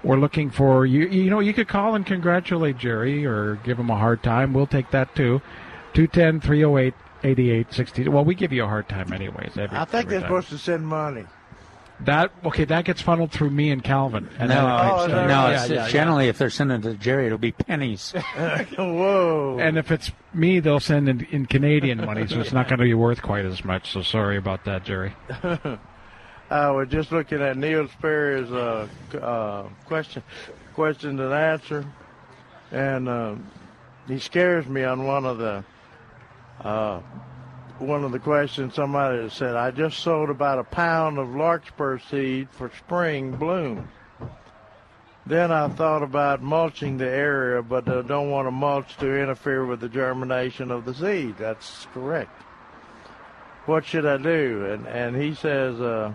We're 0.03 0.17
looking 0.17 0.49
for 0.49 0.85
you. 0.85 1.07
You 1.07 1.29
know, 1.29 1.39
you 1.39 1.53
could 1.53 1.67
call 1.67 1.95
and 1.95 2.05
congratulate 2.05 2.77
Jerry 2.77 3.25
or 3.25 3.55
give 3.63 3.77
him 3.77 3.89
a 3.89 3.97
hard 3.97 4.23
time. 4.23 4.53
We'll 4.53 4.67
take 4.67 4.91
that 4.91 5.13
too. 5.15 5.41
210 5.93 6.39
308 6.39 6.93
8860. 7.23 8.07
Well, 8.07 8.23
we 8.23 8.35
give 8.35 8.53
you 8.53 8.63
a 8.63 8.67
hard 8.67 8.87
time, 8.87 9.11
anyways. 9.11 9.57
Every, 9.57 9.77
I 9.77 9.85
think 9.85 10.07
they're 10.07 10.21
time. 10.21 10.29
supposed 10.29 10.49
to 10.49 10.57
send 10.57 10.87
money. 10.87 11.25
That 12.05 12.31
okay? 12.45 12.63
That 12.65 12.85
gets 12.85 13.01
funneled 13.01 13.31
through 13.31 13.49
me 13.49 13.71
and 13.71 13.83
Calvin. 13.83 14.29
And 14.39 14.49
no, 14.49 15.07
then 15.07 15.09
it 15.25 15.27
no, 15.27 15.47
gets- 15.49 15.63
it's, 15.63 15.69
Yeah, 15.69 15.75
yeah, 15.75 15.85
yeah. 15.85 15.89
generally 15.89 16.27
if 16.29 16.37
they're 16.37 16.49
sending 16.49 16.81
to 16.83 16.93
Jerry, 16.93 17.25
it'll 17.25 17.37
be 17.37 17.51
pennies. 17.51 18.11
Whoa! 18.77 19.57
And 19.59 19.77
if 19.77 19.91
it's 19.91 20.11
me, 20.33 20.59
they'll 20.61 20.79
send 20.79 21.09
in, 21.09 21.25
in 21.31 21.45
Canadian 21.45 21.97
money, 22.05 22.25
so 22.27 22.39
it's 22.39 22.53
not 22.53 22.67
going 22.69 22.79
to 22.79 22.85
be 22.85 22.93
worth 22.93 23.21
quite 23.21 23.45
as 23.45 23.65
much. 23.65 23.91
So 23.91 24.01
sorry 24.01 24.37
about 24.37 24.63
that, 24.65 24.85
Jerry. 24.85 25.13
I 26.49 26.71
was 26.71 26.87
just 26.89 27.11
looking 27.11 27.41
at 27.41 27.57
Neil 27.57 27.87
Sperry's 27.89 28.49
uh, 28.51 28.87
c- 29.11 29.19
uh, 29.21 29.63
question, 29.85 30.23
question 30.73 31.19
and 31.19 31.33
answer, 31.33 31.85
and 32.71 33.07
um, 33.09 33.45
he 34.07 34.17
scares 34.19 34.65
me 34.67 34.83
on 34.83 35.05
one 35.05 35.25
of 35.25 35.37
the 35.37 35.63
uh, 36.61 37.01
one 37.79 38.03
of 38.03 38.11
the 38.11 38.19
questions. 38.19 38.75
Somebody 38.75 39.29
said, 39.29 39.55
"I 39.55 39.71
just 39.71 39.99
sold 39.99 40.29
about 40.29 40.59
a 40.59 40.63
pound 40.63 41.17
of 41.17 41.35
larkspur 41.35 41.99
seed 41.99 42.49
for 42.51 42.69
spring 42.77 43.31
bloom." 43.31 43.89
Then 45.25 45.51
I 45.51 45.67
thought 45.67 46.01
about 46.01 46.41
mulching 46.41 46.97
the 46.97 47.09
area, 47.09 47.61
but 47.61 47.87
I 47.87 48.01
don't 48.01 48.31
want 48.31 48.47
to 48.47 48.51
mulch 48.51 48.97
to 48.97 49.21
interfere 49.21 49.65
with 49.65 49.79
the 49.79 49.89
germination 49.89 50.71
of 50.71 50.85
the 50.85 50.93
seed. 50.93 51.35
That's 51.37 51.87
correct. 51.93 52.31
What 53.65 53.85
should 53.85 54.05
I 54.05 54.17
do? 54.17 54.65
And 54.65 54.87
and 54.87 55.15
he 55.15 55.33
says. 55.33 55.79
Uh, 55.79 56.13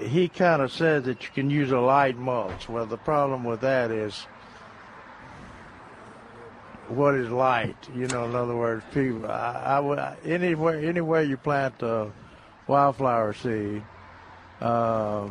he 0.00 0.28
kind 0.28 0.62
of 0.62 0.72
says 0.72 1.04
that 1.04 1.22
you 1.22 1.28
can 1.34 1.50
use 1.50 1.70
a 1.70 1.78
light 1.78 2.16
mulch. 2.16 2.68
Well, 2.68 2.86
the 2.86 2.96
problem 2.96 3.44
with 3.44 3.60
that 3.60 3.90
is 3.90 4.26
what 6.90 7.14
is 7.14 7.30
light? 7.30 7.76
You 7.94 8.06
know, 8.08 8.24
in 8.24 8.34
other 8.34 8.56
words, 8.56 8.84
people. 8.92 9.30
I, 9.30 9.76
I 9.76 9.80
would 9.80 9.98
anywhere 10.24 10.78
anywhere 10.78 11.22
you 11.22 11.36
plant 11.36 11.82
a 11.82 12.10
wildflower 12.66 13.32
seed, 13.32 13.82
uh, 14.60 15.28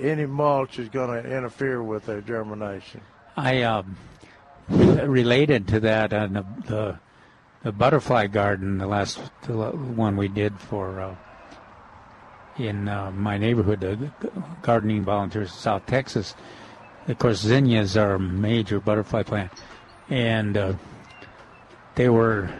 any 0.00 0.26
mulch 0.26 0.78
is 0.78 0.88
going 0.88 1.22
to 1.22 1.36
interfere 1.36 1.82
with 1.82 2.06
their 2.06 2.20
germination. 2.20 3.00
I 3.36 3.62
um, 3.62 3.96
related 4.68 5.66
to 5.68 5.80
that 5.80 6.12
on 6.12 6.32
the, 6.34 6.46
the 6.66 6.98
the 7.62 7.72
butterfly 7.72 8.26
garden, 8.26 8.78
the 8.78 8.86
last 8.86 9.20
the 9.42 9.54
one 9.54 10.16
we 10.16 10.28
did 10.28 10.58
for 10.60 11.00
uh, 11.00 11.16
in 12.58 12.88
uh, 12.88 13.10
my 13.10 13.38
neighborhood, 13.38 13.80
the 13.80 14.10
gardening 14.62 15.02
volunteers 15.02 15.50
in 15.50 15.56
South 15.56 15.86
Texas. 15.86 16.34
Of 17.08 17.18
course, 17.18 17.40
zinnias 17.40 17.96
are 17.96 18.14
a 18.14 18.18
major 18.18 18.80
butterfly 18.80 19.24
plant, 19.24 19.52
and 20.08 20.56
uh, 20.56 20.72
they 21.94 22.08
were 22.08 22.50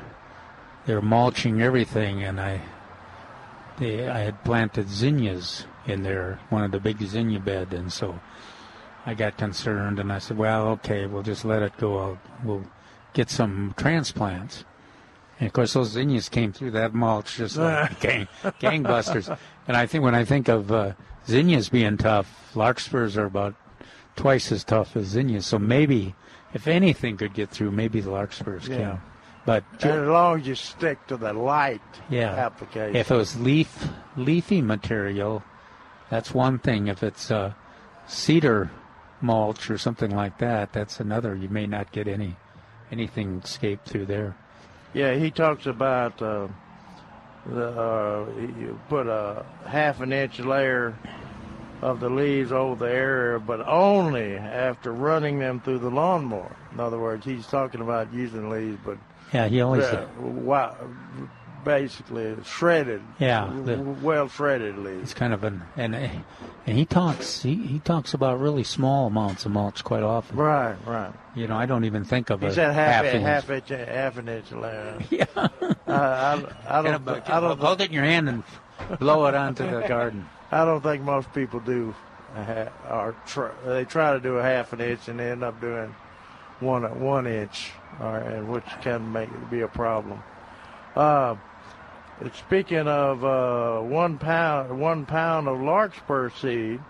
they 0.87 0.95
were 0.95 1.03
mulching 1.03 1.63
everything, 1.63 2.23
and 2.23 2.41
I 2.41 2.61
they, 3.79 4.09
I 4.09 4.21
had 4.21 4.45
planted 4.45 4.89
zinnias 4.89 5.67
in 5.87 6.03
there, 6.03 6.39
one 6.49 6.65
of 6.65 6.71
the 6.71 6.81
big 6.81 7.03
zinnia 7.03 7.41
bed, 7.41 7.75
and 7.75 7.93
so 7.93 8.21
I 9.07 9.15
got 9.15 9.37
concerned, 9.37 9.99
and 9.99 10.13
I 10.13 10.19
said, 10.19 10.39
"Well, 10.39 10.69
okay, 10.69 11.07
we'll 11.07 11.23
just 11.23 11.45
let 11.45 11.63
it 11.63 11.77
go. 11.77 11.99
I'll, 11.99 12.19
we'll 12.45 12.65
get 13.13 13.31
some 13.31 13.75
transplants." 13.77 14.65
And 15.39 15.49
of 15.49 15.53
course, 15.53 15.73
those 15.73 15.91
zinnias 15.91 16.29
came 16.29 16.53
through 16.53 16.71
that 16.73 16.95
mulch 16.95 17.37
just 17.37 17.57
like 17.57 18.01
gang, 18.01 18.29
gangbusters. 18.61 19.37
And 19.67 19.77
I 19.77 19.87
think 19.87 20.05
when 20.05 20.15
I 20.15 20.25
think 20.25 20.49
of 20.49 20.71
uh, 20.71 20.93
zinnias 21.27 21.69
being 21.69 21.97
tough, 21.97 22.55
larkspurs 22.55 23.17
are 23.17 23.27
about 23.27 23.55
twice 24.17 24.53
as 24.53 24.65
tough 24.65 24.97
as 24.97 25.07
zinnias. 25.07 25.47
So 25.47 25.59
maybe, 25.59 26.15
if 26.53 26.67
anything 26.67 27.17
could 27.17 27.35
get 27.35 27.51
through, 27.51 27.73
maybe 27.73 28.01
the 28.01 28.11
larkspurs 28.11 28.69
Yeah. 28.69 28.77
can. 28.77 29.01
But 29.47 29.65
as 29.83 30.09
long 30.09 30.41
as 30.41 30.47
you 30.47 30.55
stick 30.55 31.07
to 31.09 31.19
the 31.19 31.35
light 31.35 31.83
yeah, 32.09 32.31
application. 32.31 32.97
if 32.97 33.11
it 33.11 33.15
was 33.15 33.39
leaf 33.39 33.89
leafy 34.17 34.63
material, 34.63 35.43
that's 36.09 36.33
one 36.33 36.59
thing. 36.59 36.87
If 36.87 37.03
it's 37.03 37.31
uh, 37.31 37.53
cedar 38.07 38.71
mulch 39.21 39.71
or 39.71 39.77
something 39.77 40.11
like 40.17 40.39
that, 40.39 40.73
that's 40.73 40.99
another. 40.99 41.35
You 41.35 41.51
may 41.51 41.67
not 41.67 41.93
get 41.93 42.09
any 42.09 42.37
anything 42.91 43.43
escape 43.45 43.85
through 43.85 44.07
there. 44.07 44.35
Yeah, 44.95 45.15
he 45.15 45.31
talks 45.31 45.67
about 45.67 46.23
uh, 46.23 46.49
the 47.45 47.69
uh, 47.69 48.27
you 48.39 48.81
put 48.89 49.07
a 49.09 49.45
half 49.67 50.01
an 50.01 50.13
inch 50.13 50.39
layer 50.39 50.97
of 51.85 52.01
the 52.01 52.09
leaves 52.09 52.51
over 52.51 52.87
the 52.87 52.91
area, 52.91 53.39
but 53.39 53.61
only 53.69 54.37
after 54.37 54.91
running 54.93 55.39
them 55.39 55.61
through 55.61 55.79
the 55.81 55.91
lawnmower. 55.91 56.57
In 56.73 56.81
other 56.81 56.99
words, 56.99 57.25
he's 57.27 57.47
talking 57.47 57.81
about 57.83 58.13
using 58.13 58.49
leaves, 58.49 58.79
but 58.85 58.97
Yeah, 59.35 59.49
he 59.49 59.61
always 59.61 59.85
uh, 59.85 60.07
wa- 60.19 60.73
basically 61.65 62.35
shredded. 62.45 63.03
Yeah, 63.19 63.51
the- 63.65 63.79
well 64.03 64.29
shredded 64.29 64.79
leaves. 64.79 65.03
It's 65.03 65.15
kind 65.15 65.33
of 65.35 65.45
an 65.45 65.63
and 65.77 65.95
and 65.95 66.79
he 66.79 66.85
talks 66.87 67.43
he, 67.43 67.55
he 67.55 67.79
talks 67.81 68.15
about 68.15 68.41
really 68.41 68.65
small 68.65 69.07
amounts 69.09 69.45
of 69.45 69.53
mulch 69.53 69.85
quite 69.85 70.03
often. 70.03 70.37
Right, 70.37 70.77
right. 70.87 71.13
You 71.35 71.47
know, 71.49 71.57
I 71.57 71.67
don't 71.67 71.85
even 71.85 72.05
think 72.05 72.31
of 72.31 72.41
He 72.41 72.47
a 72.49 72.53
said 72.53 72.73
half, 72.73 73.05
half 73.05 73.05
a, 73.05 73.17
inch. 73.17 73.25
half 73.25 73.51
inch, 73.51 73.69
half 73.69 74.17
an 74.19 74.29
inch 74.29 74.53
layer. 74.53 74.99
Yeah. 75.11 75.25
I, 75.87 75.93
I, 75.93 76.79
I 76.79 76.83
Get 76.83 77.05
don't. 77.05 77.09
a- 77.19 77.35
I 77.37 77.41
don't. 77.41 77.61
hold 77.61 77.81
it 77.81 77.89
in 77.89 77.93
your 77.93 78.05
hand 78.05 78.29
and 78.29 78.43
blow 78.99 79.27
it 79.27 79.35
onto 79.35 79.65
the 79.71 79.87
garden. 79.87 80.27
I 80.55 80.65
don't 80.65 80.81
think 80.83 81.03
most 81.03 81.33
people 81.35 81.59
do, 81.61 81.95
or 82.89 83.17
tr- 83.27 83.49
they 83.67 83.85
try 83.85 84.13
to 84.13 84.21
do 84.21 84.37
a 84.37 84.43
half 84.43 84.73
an 84.73 84.81
inch 84.81 85.09
and 85.09 85.19
they 85.19 85.31
end 85.31 85.43
up 85.43 85.61
doing 85.61 85.95
one 86.61 86.83
one 87.01 87.27
inch, 87.27 87.73
or, 88.01 88.19
and 88.19 88.49
which 88.49 88.65
can 88.81 89.11
make 89.13 89.29
it 89.29 89.51
be 89.51 89.63
a 89.63 89.69
problem. 89.69 90.23
Uh, 90.95 91.35
speaking 92.47 92.87
of 92.87 93.25
uh, 93.25 93.81
one 93.81 94.17
pound, 94.19 94.79
one 94.81 95.07
pound 95.07 95.49
of 95.49 95.61
larkspur 95.61 96.31
seed. 96.31 96.81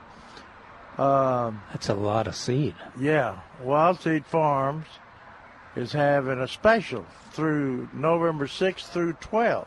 Um, 0.98 1.62
That's 1.72 1.88
a 1.88 1.94
lot 1.94 2.26
of 2.28 2.36
seed. 2.36 2.74
yeah, 3.00 3.40
Wild 3.62 4.00
Seed 4.00 4.26
Farms 4.26 4.86
is 5.74 5.92
having 5.92 6.38
a 6.38 6.46
special 6.46 7.04
through 7.32 7.88
November 7.92 8.46
6th 8.46 8.88
through 8.90 9.14
12th. 9.14 9.66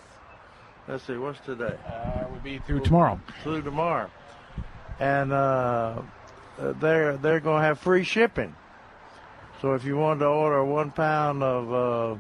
Let's 0.88 1.04
see, 1.04 1.18
what's 1.18 1.40
today? 1.42 1.76
Uh, 1.86 2.28
will 2.32 2.40
be 2.40 2.60
through 2.60 2.80
tomorrow. 2.80 3.20
Through 3.44 3.64
tomorrow, 3.64 4.10
and 5.00 5.34
uh, 5.34 6.02
they're 6.58 7.18
they're 7.18 7.42
going 7.42 7.62
to 7.62 7.68
have 7.68 7.80
free 7.80 8.04
shipping. 8.06 8.56
So 9.62 9.74
if 9.74 9.84
you 9.84 9.98
want 9.98 10.22
to 10.22 10.28
order 10.28 10.64
one 10.64 10.92
pound 10.92 11.44
of 11.44 11.74
uh, 11.74 12.20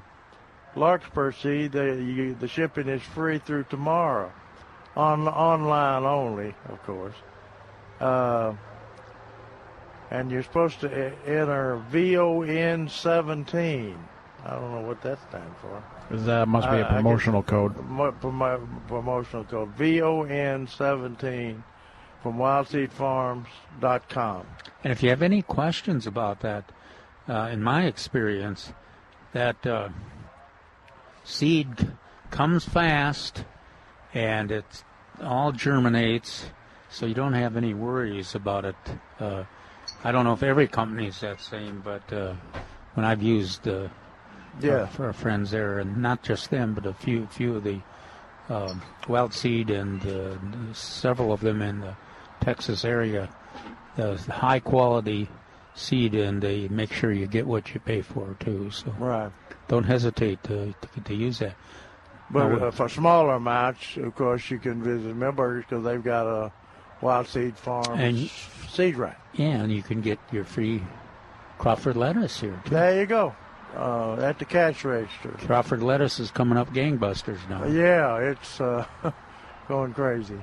larkspur 0.78 1.32
seed, 1.32 1.72
they, 1.72 1.96
you, 2.02 2.36
the 2.36 2.48
shipping 2.48 2.90
is 2.90 3.02
free 3.02 3.38
through 3.38 3.66
tomorrow, 3.70 4.34
on 4.98 5.28
online 5.30 6.04
only, 6.04 6.54
of 6.68 6.84
course. 6.84 7.16
Uh, 8.02 8.54
and 10.12 10.30
you're 10.32 10.44
supposed 10.44 10.80
to 10.82 10.88
e- 10.88 11.14
enter 11.26 11.78
VON 11.90 12.90
17. 12.90 13.98
I 14.46 14.50
don't 14.50 14.72
know 14.72 14.82
what 14.82 15.02
that 15.04 15.20
stands 15.30 15.56
for. 15.62 15.84
That 16.10 16.48
must 16.48 16.70
be 16.70 16.78
a 16.78 16.84
guess- 16.84 16.94
promotional 16.94 17.44
code. 17.44 17.76
Promotional 18.88 19.44
code 19.44 19.70
VON 19.78 20.68
17 20.68 21.64
from 22.24 22.38
wildseedfarms.com. 22.38 24.46
And 24.84 24.92
if 24.92 25.04
you 25.04 25.10
have 25.10 25.22
any 25.22 25.42
questions 25.42 26.08
about 26.08 26.40
that, 26.42 26.72
uh, 27.28 27.50
in 27.52 27.62
my 27.62 27.84
experience, 27.86 28.72
that 29.34 29.66
uh, 29.68 29.90
seed 31.24 31.92
comes 32.32 32.66
fast 32.66 33.44
and 34.14 34.52
it 34.52 34.84
all 35.22 35.52
germinates, 35.52 36.50
so 36.90 37.06
you 37.06 37.14
don't 37.14 37.34
have 37.34 37.58
any 37.58 37.74
worries 37.74 38.36
about 38.36 38.66
it. 38.66 38.76
Uh, 39.20 39.44
I 40.04 40.12
don't 40.12 40.26
know 40.26 40.34
if 40.34 40.44
every 40.44 40.68
company 40.68 41.08
is 41.08 41.20
that 41.20 41.42
same, 41.42 41.82
but 41.84 42.12
uh, 42.14 42.34
when 42.94 43.06
I've 43.06 43.22
used 43.22 43.68
uh, 43.68 43.88
Yeah. 44.62 44.74
uh, 44.74 44.86
for 44.88 45.06
our 45.06 45.14
friends 45.14 45.52
there, 45.52 45.80
and 45.80 45.98
not 45.98 46.24
just 46.24 46.50
them, 46.50 46.74
but 46.74 46.86
a 46.86 46.94
few 46.94 47.28
few 47.28 47.56
of 47.56 47.64
the 47.64 47.80
um, 48.50 48.82
wild 49.08 49.34
seed 49.34 49.70
and 49.70 50.06
uh, 50.06 50.74
several 50.74 51.32
of 51.34 51.42
them 51.42 51.62
in 51.62 51.80
the 51.82 51.96
Texas 52.42 52.86
area, 52.86 53.30
the 53.96 54.16
high 54.30 54.60
quality 54.60 55.28
seed, 55.76 56.16
and 56.16 56.42
they 56.42 56.68
make 56.70 56.92
sure 56.92 57.12
you 57.12 57.28
get 57.28 57.46
what 57.46 57.74
you 57.74 57.80
pay 57.80 58.02
for 58.02 58.36
too. 58.40 58.72
So 58.72 58.94
Right. 58.98 59.32
don't 59.68 59.84
hesitate 59.84 60.44
to 60.44 60.74
to, 60.94 61.02
to 61.02 61.14
use 61.14 61.40
that. 61.40 61.56
But 62.30 62.62
uh, 62.62 62.72
for 62.72 62.90
smaller 62.90 63.36
amounts, 63.36 63.96
of 63.98 64.14
course, 64.16 64.50
you 64.52 64.60
can 64.60 64.84
visit 64.84 65.16
Milberger's 65.16 65.66
because 65.70 65.84
they've 65.86 66.04
got 66.04 66.26
a 66.28 66.52
Wild 67.00 67.28
Seed 67.28 67.56
Farm 67.58 67.86
And 68.00 68.18
you- 68.18 68.30
seed 68.70 68.96
rack. 68.98 69.20
yeah, 69.34 69.62
and 69.64 69.72
you 69.72 69.82
can 69.84 70.02
get 70.02 70.20
your 70.32 70.44
free 70.44 70.84
Crawford 71.58 71.96
lettuce 71.96 72.40
here. 72.42 72.60
Too. 72.66 72.72
There 72.72 73.00
you 73.00 73.06
go, 73.06 73.34
uh, 73.78 74.16
at 74.22 74.40
the 74.40 74.46
cash 74.46 74.84
register. 74.84 75.30
Crawford 75.46 75.84
lettuce 75.84 76.20
is 76.20 76.32
coming 76.32 76.58
up 76.58 76.74
gangbusters 76.74 77.48
now. 77.50 77.66
Yeah, 77.66 78.32
it's 78.32 78.60
uh, 78.60 78.86
going 79.68 79.94
crazy. 79.94 80.42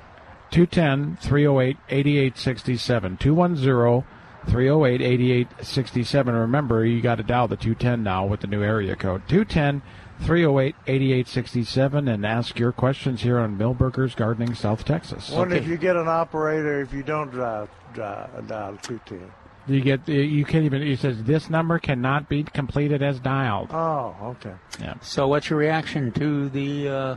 210 0.51 1.17
308 1.21 1.77
8867. 1.89 3.17
210 3.17 4.05
308 4.47 5.01
8867. 5.01 6.35
Remember, 6.35 6.85
you 6.85 7.01
got 7.01 7.17
to 7.17 7.23
dial 7.23 7.49
the 7.49 7.57
210 7.57 8.03
now 8.03 8.25
with 8.27 8.41
the 8.41 8.47
new 8.47 8.63
area 8.63 8.95
code. 8.95 9.23
210 9.29 9.83
308 10.21 10.77
8867 10.87 12.09
and 12.09 12.25
ask 12.25 12.59
your 12.59 12.73
questions 12.73 13.23
here 13.23 13.39
on 13.39 13.59
Milberger's 13.59 14.15
Gardening, 14.15 14.55
South 14.55 14.85
Texas. 14.85 15.31
Wonder 15.31 15.57
if 15.57 15.67
you 15.67 15.77
get 15.77 15.97
an 15.97 16.09
operator 16.09 16.81
if 16.81 16.93
you 16.93 17.03
don't 17.03 17.35
dial 17.35 17.69
dial, 17.95 18.31
dial 18.47 18.79
two 18.81 19.01
ten. 19.07 19.33
You 19.67 19.81
get 19.81 20.07
you 20.09 20.45
can't 20.45 20.65
even. 20.65 20.83
It 20.83 20.99
says 20.99 21.23
this 21.25 21.49
number 21.49 21.79
cannot 21.79 22.29
be 22.29 22.43
completed 22.43 23.03
as 23.03 23.19
dialed. 23.21 23.71
Oh, 23.73 24.15
okay. 24.39 24.55
Yeah. 24.81 24.95
So, 25.01 25.27
what's 25.29 25.49
your 25.49 25.59
reaction 25.59 26.13
to 26.13 26.49
the 26.51 26.89
uh, 26.89 27.17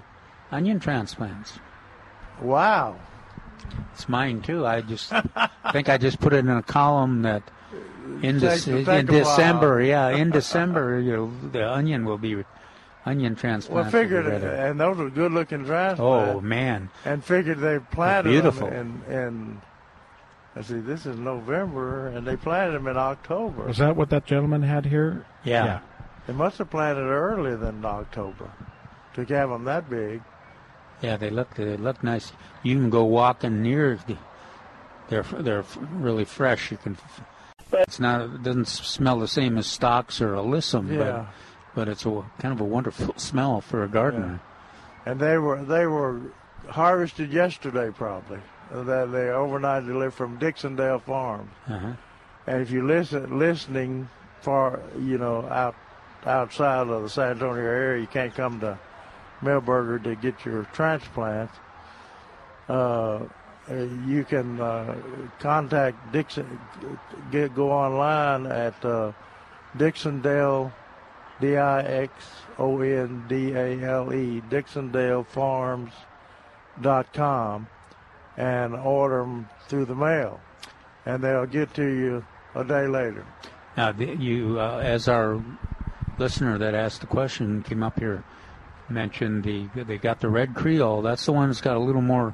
onion 0.52 0.80
transplants? 0.80 1.60
Wow. 2.41 2.95
It's 3.93 4.08
mine 4.08 4.41
too. 4.41 4.66
I 4.66 4.82
just 4.82 5.10
think 5.74 5.89
I 5.89 5.98
just 5.98 6.20
put 6.20 6.32
it 6.34 6.38
in 6.39 6.50
a 6.50 6.64
column 6.64 7.24
that 7.24 7.43
in, 8.22 8.39
Take- 8.39 8.62
take 8.64 8.88
in. 8.88 9.06
December, 9.08 9.82
yeah, 9.82 10.10
in 10.10 10.30
December, 10.32 11.00
you 11.02 11.12
know, 11.12 11.50
the 11.52 11.70
onion 11.70 12.06
will 12.06 12.18
be 12.18 12.43
onion 13.06 13.34
Well, 13.34 13.39
transplants. 13.41 13.91
figured, 13.91 14.26
will 14.26 14.39
be 14.39 14.45
ready. 14.45 14.62
and 14.70 14.80
those 14.80 15.00
are 15.00 15.10
good 15.10 15.32
looking 15.34 15.66
transplants. 15.66 16.00
Oh 16.00 16.39
man, 16.39 16.89
And 17.04 17.24
figured 17.26 17.60
they 17.60 17.80
planted 17.80 18.30
beautiful. 18.30 18.70
them 18.70 19.02
and 19.10 19.14
in 19.14 19.62
I 20.58 20.62
see 20.62 20.80
this 20.80 21.05
is 21.05 21.18
November, 21.18 22.08
and 22.08 22.26
they 22.26 22.36
planted 22.36 22.72
them 22.72 22.88
in 22.88 22.97
October. 22.97 23.70
Is 23.70 23.78
that 23.78 23.95
what 23.95 24.10
that 24.10 24.26
gentleman 24.26 24.64
had 24.64 24.86
here? 24.86 25.26
Yeah. 25.43 25.82
They 26.26 26.34
must 26.34 26.58
have 26.58 26.70
planted 26.72 27.01
earlier 27.03 27.55
than 27.58 27.86
October 27.86 28.49
to 29.14 29.26
have 29.26 29.49
them 29.49 29.64
that 29.66 29.89
big. 29.89 30.22
yeah, 31.01 31.16
they 31.18 31.30
look 31.30 31.53
they 31.55 31.78
look 31.78 32.03
nice. 32.03 32.32
You 32.64 32.76
can 32.76 32.89
go 32.89 33.03
walking 33.05 33.62
near. 33.62 33.99
The, 34.08 34.18
they're 35.10 35.24
they're 35.24 35.64
really 35.93 36.26
fresh. 36.26 36.72
You 36.72 36.78
can. 36.78 36.97
It's 37.72 37.99
not. 37.99 38.22
It 38.22 38.43
doesn't 38.43 38.68
smell 38.68 39.20
the 39.20 39.28
same 39.28 39.58
as 39.58 39.68
stocks 39.68 40.22
or 40.22 40.34
alyssum, 40.34 40.89
Yeah. 40.89 40.97
but 40.97 41.28
but 41.76 41.88
it's 41.88 42.05
a 42.05 42.26
kind 42.39 42.53
of 42.53 42.60
a 42.62 42.66
wonderful 42.66 43.14
smell 43.18 43.62
for 43.62 43.84
a 43.84 43.88
gardener. 43.88 44.41
And 45.05 45.20
they 45.20 45.38
were 45.38 45.64
they 45.64 45.86
were 45.86 46.20
harvested 46.70 47.32
yesterday, 47.32 47.91
probably. 47.91 48.39
That 48.72 49.11
they 49.11 49.30
overnight 49.30 49.86
delivered 49.86 50.13
from 50.13 50.39
Dixondale 50.39 51.01
Farms. 51.01 51.49
Uh-huh. 51.70 51.93
And 52.47 52.61
if 52.61 52.72
you 52.72 52.86
listen 52.86 53.39
listening 53.39 54.09
far, 54.41 54.82
you 54.99 55.18
know, 55.18 55.47
out 55.47 55.76
outside 56.26 56.88
of 56.88 57.03
the 57.03 57.09
San 57.09 57.32
Antonio 57.32 57.63
area, 57.63 58.01
you 58.01 58.07
can't 58.07 58.34
come 58.34 58.59
to 58.59 58.78
Milberger 59.41 60.03
to 60.03 60.15
get 60.15 60.45
your 60.45 60.63
transplants. 60.74 61.53
Uh, 62.68 63.20
uh, 63.70 63.76
you 64.05 64.24
can 64.24 64.59
uh, 64.59 64.95
contact 65.39 66.11
Dixon, 66.11 66.59
get 67.32 67.53
go 67.55 67.72
online 67.72 68.45
at 68.47 68.84
uh, 68.84 69.11
Dixondale, 69.78 70.72
D 71.39 71.57
I 71.57 71.82
X 71.82 72.13
O 72.57 72.82
N 72.82 73.26
D 73.28 73.51
A 73.53 73.82
L 73.84 74.13
E, 74.13 74.41
Dixondale 74.49 75.26
and 78.38 78.75
order 78.75 79.19
them 79.21 79.49
through 79.67 79.85
the 79.85 79.95
mail, 79.95 80.39
and 81.05 81.23
they'll 81.23 81.45
get 81.45 81.73
to 81.75 81.83
you 81.85 82.25
a 82.55 82.63
day 82.63 82.88
later. 82.88 83.25
Now, 83.75 83.91
you, 83.91 84.59
uh, 84.59 84.77
as 84.83 85.07
our 85.07 85.41
listener 86.17 86.57
that 86.57 86.73
asked 86.73 87.01
the 87.01 87.07
question 87.07 87.63
came 87.63 87.83
up 87.83 87.99
here, 87.99 88.23
mentioned 88.89 89.43
the 89.43 89.67
they 89.83 89.97
got 89.97 90.19
the 90.21 90.29
red 90.29 90.55
Creole. 90.55 91.01
That's 91.01 91.25
the 91.25 91.33
one 91.33 91.49
that's 91.49 91.61
got 91.61 91.75
a 91.75 91.79
little 91.79 92.01
more 92.01 92.33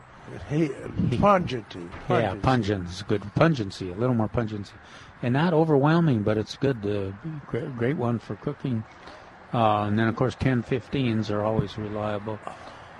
He, 0.49 0.69
pungency. 1.17 1.89
yeah 2.09 2.35
pungence, 2.35 3.05
good 3.07 3.23
pungency, 3.35 3.89
a 3.91 3.95
little 3.95 4.15
more 4.15 4.27
pungency, 4.29 4.73
and 5.21 5.33
not 5.33 5.53
overwhelming, 5.53 6.23
but 6.23 6.37
it's 6.37 6.55
good. 6.57 6.85
Uh, 6.85 7.11
great, 7.47 7.75
great 7.77 7.97
one 7.97 8.19
for 8.19 8.35
cooking. 8.35 8.83
Uh, 9.53 9.83
and 9.83 9.99
then 9.99 10.07
of 10.07 10.15
course 10.15 10.35
ten, 10.35 10.63
1015s 10.63 11.29
are 11.31 11.43
always 11.43 11.77
reliable. 11.77 12.39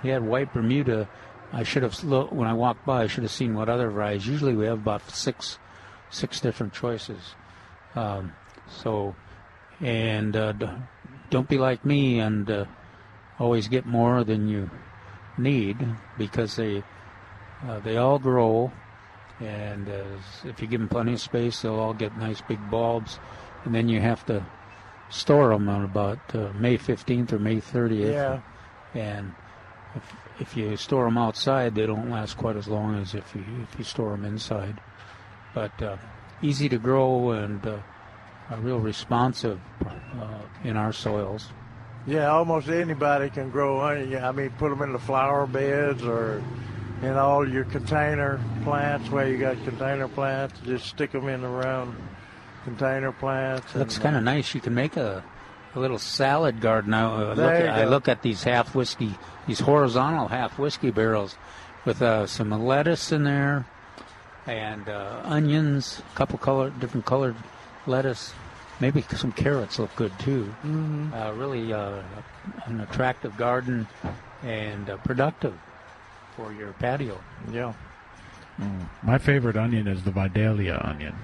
He 0.02 0.08
had 0.08 0.22
white 0.22 0.52
Bermuda. 0.52 1.08
I 1.54 1.62
should 1.62 1.84
have 1.84 2.02
looked 2.02 2.32
when 2.32 2.48
I 2.48 2.52
walked 2.52 2.84
by. 2.84 3.04
I 3.04 3.06
should 3.06 3.22
have 3.22 3.32
seen 3.32 3.54
what 3.54 3.68
other 3.68 3.88
varieties. 3.88 4.26
Usually 4.26 4.56
we 4.56 4.66
have 4.66 4.78
about 4.78 5.08
six 5.10 5.58
six 6.10 6.40
different 6.40 6.72
choices. 6.72 7.34
Um, 7.94 8.32
so, 8.68 9.14
and 9.80 10.36
uh, 10.36 10.52
don't 11.30 11.48
be 11.48 11.58
like 11.58 11.84
me 11.84 12.18
and 12.18 12.50
uh, 12.50 12.64
always 13.38 13.68
get 13.68 13.86
more 13.86 14.24
than 14.24 14.48
you 14.48 14.68
need 15.38 15.76
because 16.18 16.56
they 16.56 16.82
uh, 17.68 17.78
they 17.80 17.96
all 17.96 18.18
grow, 18.18 18.72
and 19.40 19.88
uh, 19.88 20.04
if 20.44 20.60
you 20.60 20.66
give 20.66 20.80
them 20.80 20.88
plenty 20.88 21.12
of 21.12 21.20
space, 21.20 21.62
they'll 21.62 21.78
all 21.78 21.94
get 21.94 22.16
nice 22.18 22.40
big 22.42 22.58
bulbs, 22.68 23.20
and 23.64 23.74
then 23.74 23.88
you 23.88 24.00
have 24.00 24.26
to 24.26 24.44
store 25.08 25.50
them 25.50 25.68
on 25.68 25.84
about 25.84 26.18
uh, 26.34 26.50
May 26.58 26.76
15th 26.76 27.32
or 27.32 27.38
May 27.38 27.56
30th. 27.56 28.12
Yeah. 28.12 28.40
And 28.94 29.32
if, 29.94 30.16
if 30.40 30.56
you 30.56 30.76
store 30.76 31.04
them 31.04 31.18
outside, 31.18 31.74
they 31.74 31.86
don't 31.86 32.10
last 32.10 32.36
quite 32.36 32.56
as 32.56 32.68
long 32.68 32.96
as 33.00 33.14
if 33.14 33.34
you 33.34 33.44
if 33.62 33.78
you 33.78 33.84
store 33.84 34.10
them 34.10 34.24
inside. 34.24 34.80
But 35.54 35.80
uh, 35.82 35.96
easy 36.42 36.68
to 36.68 36.78
grow 36.78 37.30
and 37.30 37.64
uh, 37.66 37.78
real 38.58 38.80
responsive 38.80 39.60
uh, 39.86 40.38
in 40.64 40.76
our 40.76 40.92
soils. 40.92 41.48
Yeah, 42.06 42.30
almost 42.30 42.68
anybody 42.68 43.30
can 43.30 43.50
grow 43.50 43.80
onion. 43.80 44.22
I 44.22 44.32
mean, 44.32 44.50
put 44.50 44.68
them 44.68 44.82
in 44.82 44.92
the 44.92 44.98
flower 44.98 45.46
beds 45.46 46.02
or 46.02 46.42
in 47.02 47.12
all 47.12 47.48
your 47.48 47.64
container 47.64 48.40
plants 48.62 49.08
where 49.10 49.28
you 49.28 49.38
got 49.38 49.62
container 49.64 50.08
plants. 50.08 50.60
Just 50.64 50.86
stick 50.86 51.12
them 51.12 51.28
in 51.28 51.44
around 51.44 51.96
container 52.64 53.12
plants. 53.12 53.74
Looks 53.74 53.98
kind 53.98 54.16
of 54.16 54.22
nice. 54.22 54.54
You 54.54 54.60
can 54.60 54.74
make 54.74 54.96
a, 54.96 55.24
a 55.74 55.80
little 55.80 55.98
salad 55.98 56.60
garden. 56.60 56.92
I, 56.92 57.04
uh, 57.04 57.34
look 57.34 57.38
at, 57.38 57.68
I 57.68 57.84
look 57.84 58.08
at 58.08 58.22
these 58.22 58.42
half 58.42 58.74
whiskey, 58.74 59.14
these 59.46 59.60
horizontal 59.60 60.28
half 60.28 60.58
whiskey 60.58 60.90
barrels 60.90 61.36
with 61.84 62.00
uh, 62.02 62.26
some 62.26 62.50
lettuce 62.50 63.12
in 63.12 63.24
there 63.24 63.66
and 64.46 64.88
uh, 64.88 65.20
onions, 65.24 66.02
a 66.12 66.16
couple 66.16 66.38
color, 66.38 66.70
different 66.70 67.06
colored 67.06 67.36
lettuce. 67.86 68.32
Maybe 68.80 69.02
some 69.02 69.32
carrots 69.32 69.78
look 69.78 69.94
good 69.96 70.12
too. 70.18 70.54
Mhm. 70.64 71.12
Uh, 71.14 71.32
really 71.34 71.72
uh, 71.72 72.02
an 72.66 72.80
attractive 72.80 73.36
garden 73.36 73.86
and 74.42 74.90
uh, 74.90 74.96
productive 74.98 75.54
for 76.36 76.52
your 76.52 76.72
patio. 76.74 77.18
Yeah. 77.52 77.72
My 79.02 79.18
favorite 79.18 79.56
onion 79.56 79.86
is 79.88 80.02
the 80.04 80.10
Vidalia 80.10 80.80
onion. 80.84 81.14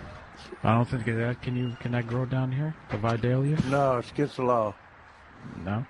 I 0.64 0.74
don't 0.74 0.88
think 0.88 1.04
that 1.06 1.40
can 1.42 1.56
you 1.56 1.76
can 1.80 1.92
that 1.92 2.06
grow 2.06 2.24
down 2.26 2.52
here? 2.52 2.74
The 2.90 2.98
Vidalia? 2.98 3.56
No, 3.68 3.98
it's 3.98 4.10
against 4.10 4.36
the 4.36 4.42
law. 4.42 4.74
No. 5.64 5.86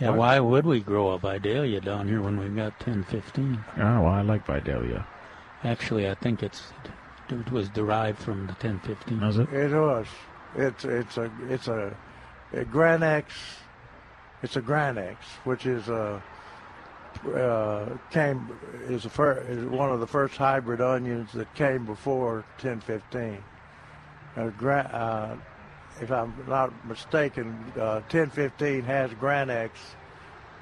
Yeah, 0.00 0.10
why 0.10 0.40
would 0.40 0.64
we 0.64 0.80
grow 0.80 1.10
a 1.10 1.18
Vidalia 1.18 1.80
down 1.80 2.08
here 2.08 2.22
when 2.22 2.38
we've 2.38 2.56
got 2.56 2.78
10, 2.80 3.04
15? 3.04 3.64
Oh, 3.76 3.80
well, 3.80 4.06
I 4.06 4.22
like 4.22 4.46
Vidalia. 4.46 5.06
Actually, 5.62 6.08
I 6.08 6.14
think 6.14 6.42
it's 6.42 6.72
it 7.28 7.52
was 7.52 7.68
derived 7.68 8.18
from 8.18 8.46
the 8.46 8.54
1015. 8.54 9.20
Was 9.20 9.38
it? 9.38 9.52
It 9.52 9.74
was. 9.74 10.06
It's 10.56 10.84
it's 10.84 11.16
a 11.16 11.30
it's 11.48 11.68
a, 11.68 11.94
a 12.52 12.64
Granex. 12.64 13.26
It's 14.42 14.56
a 14.56 14.62
Granex, 14.62 15.16
which 15.44 15.66
is 15.66 15.88
a 15.88 16.22
uh, 17.34 17.86
came 18.10 18.50
is 18.88 19.04
a 19.04 19.10
fir- 19.10 19.44
is 19.48 19.64
one 19.66 19.90
of 19.90 20.00
the 20.00 20.06
first 20.06 20.36
hybrid 20.36 20.80
onions 20.80 21.30
that 21.32 21.52
came 21.54 21.84
before 21.84 22.44
1015. 22.62 23.42
Uh, 24.36 24.48
gra- 24.50 24.90
uh, 24.92 25.36
if 26.00 26.10
I'm 26.10 26.34
not 26.48 26.72
mistaken, 26.86 27.72
uh, 27.76 28.00
1015 28.08 28.82
has 28.82 29.10
Granex 29.12 29.70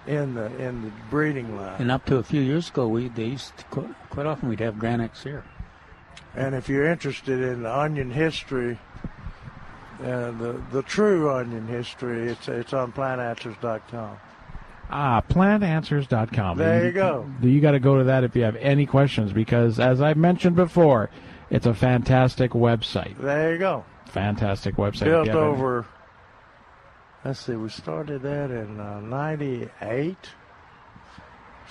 in 0.07 0.35
the 0.35 0.47
in 0.57 0.83
the 0.83 0.91
breeding 1.11 1.57
line. 1.57 1.81
And 1.81 1.91
up 1.91 2.05
to 2.07 2.17
a 2.17 2.23
few 2.23 2.41
years 2.41 2.71
ago, 2.71 2.89
we 2.89 3.09
they 3.09 3.25
used 3.27 3.57
to, 3.59 3.65
qu- 3.67 3.95
quite 4.11 4.27
often 4.27 4.49
we'd 4.49 4.61
have 4.61 4.77
Granex 4.77 5.23
here. 5.23 5.45
And 6.35 6.55
if 6.55 6.69
you're 6.69 6.87
interested 6.87 7.41
in 7.41 7.63
the 7.63 7.75
onion 7.75 8.11
history, 8.11 8.79
uh, 10.01 10.31
the 10.33 10.61
the 10.73 10.83
true 10.83 11.31
onion 11.31 11.67
history, 11.67 12.31
it's 12.31 12.49
it's 12.49 12.73
on 12.73 12.93
plantanswers.com. 12.93 14.19
Ah, 14.91 15.21
plantanswers.com. 15.29 16.57
There 16.57 16.87
you 16.87 16.93
go. 16.93 17.31
You 17.43 17.61
got 17.61 17.73
to 17.73 17.81
go 17.81 17.99
to 17.99 18.05
that 18.05 18.25
if 18.25 18.35
you 18.35 18.43
have 18.45 18.57
any 18.57 18.87
questions 18.87 19.35
because, 19.35 19.79
as 19.79 20.01
I've 20.01 20.17
mentioned 20.17 20.57
before, 20.57 21.11
it's 21.51 21.67
a 21.67 21.75
fantastic 21.75 22.53
website. 22.53 23.19
There 23.19 23.53
you 23.53 23.59
go. 23.59 23.85
Fantastic 24.09 24.77
website. 24.77 25.05
Built 25.05 25.29
any- 25.29 25.39
over. 25.39 25.87
Let's 27.25 27.41
see, 27.41 27.57
we 27.57 27.69
started 27.69 28.23
that 28.23 28.51
in 28.51 28.79
uh, 28.79 29.01
'98, 29.01 30.17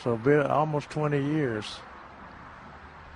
so 0.04 0.18
built 0.18 0.46
almost 0.46 0.90
20 0.90 1.18
years. 1.18 1.80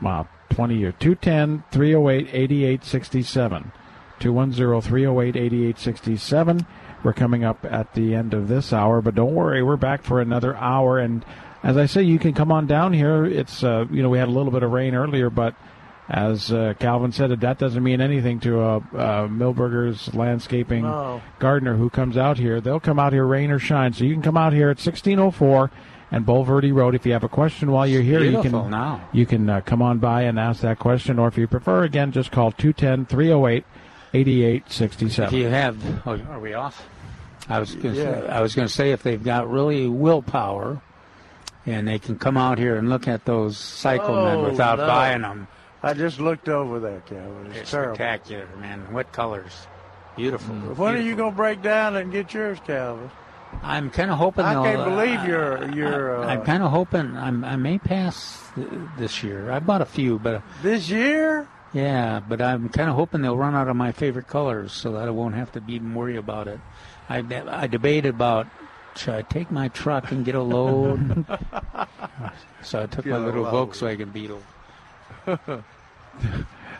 Wow, 0.02 0.28
20 0.50 0.78
years. 0.78 0.94
210 1.00 1.64
308 1.72 2.30
8867. 2.34 3.72
210 4.20 4.82
308 4.82 5.36
8867. 5.36 6.66
We're 7.04 7.14
coming 7.14 7.44
up 7.44 7.66
at 7.66 7.94
the 7.94 8.16
end 8.16 8.34
of 8.34 8.48
this 8.48 8.72
hour, 8.72 9.02
but 9.02 9.16
don't 9.16 9.34
worry, 9.36 9.62
we're 9.62 9.76
back 9.76 10.04
for 10.04 10.22
another 10.22 10.56
hour. 10.56 11.00
And 11.00 11.26
as 11.64 11.78
I 11.78 11.86
say, 11.86 12.04
you 12.04 12.18
can 12.18 12.34
come 12.34 12.52
on 12.52 12.66
down 12.66 12.94
here. 12.94 13.26
It's, 13.26 13.64
uh, 13.64 13.86
you 13.92 14.02
know, 14.02 14.10
we 14.10 14.20
had 14.20 14.28
a 14.28 14.32
little 14.32 14.52
bit 14.52 14.64
of 14.64 14.72
rain 14.72 14.96
earlier, 14.96 15.30
but 15.30 15.56
as 16.10 16.52
uh, 16.52 16.74
Calvin 16.80 17.12
said, 17.12 17.30
that 17.40 17.58
doesn't 17.58 17.84
mean 17.84 18.02
anything 18.02 18.40
to 18.42 18.60
a, 18.60 18.78
uh 18.78 19.28
Milberger's 19.28 20.14
landscaping 20.14 20.84
No. 20.84 21.22
gardener 21.40 21.76
who 21.78 21.90
comes 21.90 22.18
out 22.18 22.38
here. 22.38 22.60
They'll 22.60 22.80
come 22.82 23.00
out 23.00 23.14
here 23.14 23.26
rain 23.26 23.50
or 23.52 23.60
shine. 23.60 23.94
So 23.94 24.04
you 24.04 24.14
can 24.14 24.22
come 24.22 24.38
out 24.38 24.52
here 24.54 24.70
at 24.70 24.78
1604 24.78 25.72
and 26.12 26.26
Bulverde 26.26 26.74
Road. 26.74 26.96
If 26.96 27.06
you 27.06 27.14
have 27.14 27.24
a 27.24 27.30
question 27.30 27.72
while 27.72 27.88
you're 27.88 28.02
here, 28.02 28.22
you 28.24 28.42
can 28.42 28.52
now. 28.70 29.08
you 29.14 29.26
can 29.26 29.50
uh, 29.50 29.62
come 29.62 29.82
on 29.82 30.00
by 30.00 30.24
and 30.24 30.38
ask 30.38 30.62
that 30.62 30.80
question, 30.80 31.18
or 31.18 31.28
if 31.30 31.38
you 31.38 31.48
prefer, 31.48 31.84
again, 31.84 32.12
just 32.12 32.32
call 32.32 32.52
210 32.52 33.06
308 33.06 33.64
If 34.14 34.28
8867. 34.28 35.38
you 35.40 35.48
have, 35.48 36.08
oh, 36.08 36.20
are 36.30 36.40
we 36.40 36.54
off? 36.54 36.86
I 37.48 37.60
was 37.60 37.74
going 37.76 37.96
to 37.96 38.02
Yeah. 38.02 38.20
say, 38.22 38.28
I 38.28 38.42
was 38.42 38.54
going 38.56 38.68
to 38.68 38.74
say 38.74 38.92
if 38.92 39.04
they've 39.04 39.24
got 39.24 39.50
really 39.50 39.88
willpower, 39.88 40.82
and 41.66 41.88
they 41.88 42.00
can 42.00 42.18
come 42.18 42.36
out 42.36 42.58
here 42.58 42.76
and 42.76 42.90
look 42.90 43.08
at 43.08 43.24
those 43.26 43.58
cyclamen 43.58 44.40
Oh, 44.40 44.50
without 44.50 44.80
no. 44.80 44.88
buying 44.88 45.22
them. 45.22 45.48
I 45.84 45.94
just 45.94 46.20
looked 46.20 46.48
over 46.50 46.80
there, 46.80 47.02
Calvin. 47.02 47.48
It's, 47.52 47.58
It's 47.62 47.72
terrible. 47.72 47.96
spectacular, 47.96 48.48
man. 48.58 48.92
What 48.94 49.12
colors? 49.12 49.68
Beautiful. 50.16 50.54
When 50.56 50.96
are 50.96 51.00
you 51.02 51.16
going 51.16 51.32
to 51.32 51.36
break 51.36 51.62
down 51.62 51.96
and 51.96 52.12
get 52.12 52.34
yours, 52.34 52.60
Calvin? 52.68 53.10
I'm 53.64 53.90
kind 53.90 54.12
of 54.12 54.18
hoping. 54.18 54.46
I 54.46 54.54
can't 54.54 54.80
uh, 54.82 54.86
believe 54.90 55.26
your 55.26 55.72
your. 55.74 56.24
Uh, 56.24 56.28
I'm 56.28 56.44
kind 56.44 56.64
of 56.64 56.72
hoping 56.72 57.18
I'm, 57.18 57.44
I 57.44 57.56
may 57.58 57.78
pass 57.80 58.42
th- 58.56 58.68
this 58.98 59.24
year. 59.24 59.52
I 59.52 59.60
bought 59.60 59.82
a 59.82 59.86
few, 59.86 60.20
but 60.20 60.42
this 60.64 60.90
year. 60.90 61.48
yeah, 61.74 62.22
but 62.22 62.42
I'm 62.42 62.70
kind 62.70 62.90
of 62.90 62.96
hoping 62.96 63.22
they'll 63.22 63.36
run 63.38 63.54
out 63.54 63.68
of 63.68 63.76
my 63.76 63.92
favorite 63.92 64.28
colors 64.28 64.72
so 64.72 64.94
that 64.94 65.08
I 65.08 65.12
won't 65.12 65.36
have 65.36 65.52
to 65.54 65.62
even 65.68 65.94
worry 65.94 66.16
about 66.16 66.48
it. 66.48 66.60
I 67.10 67.18
I 67.50 67.68
debated 67.68 68.16
about 68.16 68.48
should 68.96 69.16
I 69.16 69.22
take 69.24 69.52
my 69.52 69.68
truck 69.70 70.12
and 70.12 70.24
get 70.24 70.36
a 70.36 70.42
load. 70.42 71.26
so 72.64 72.82
I 72.84 72.86
took 72.86 73.04
Get 73.06 73.12
my 73.12 73.18
little. 73.18 73.44
Volkswagen 73.46 74.14
Beetle. 74.14 74.42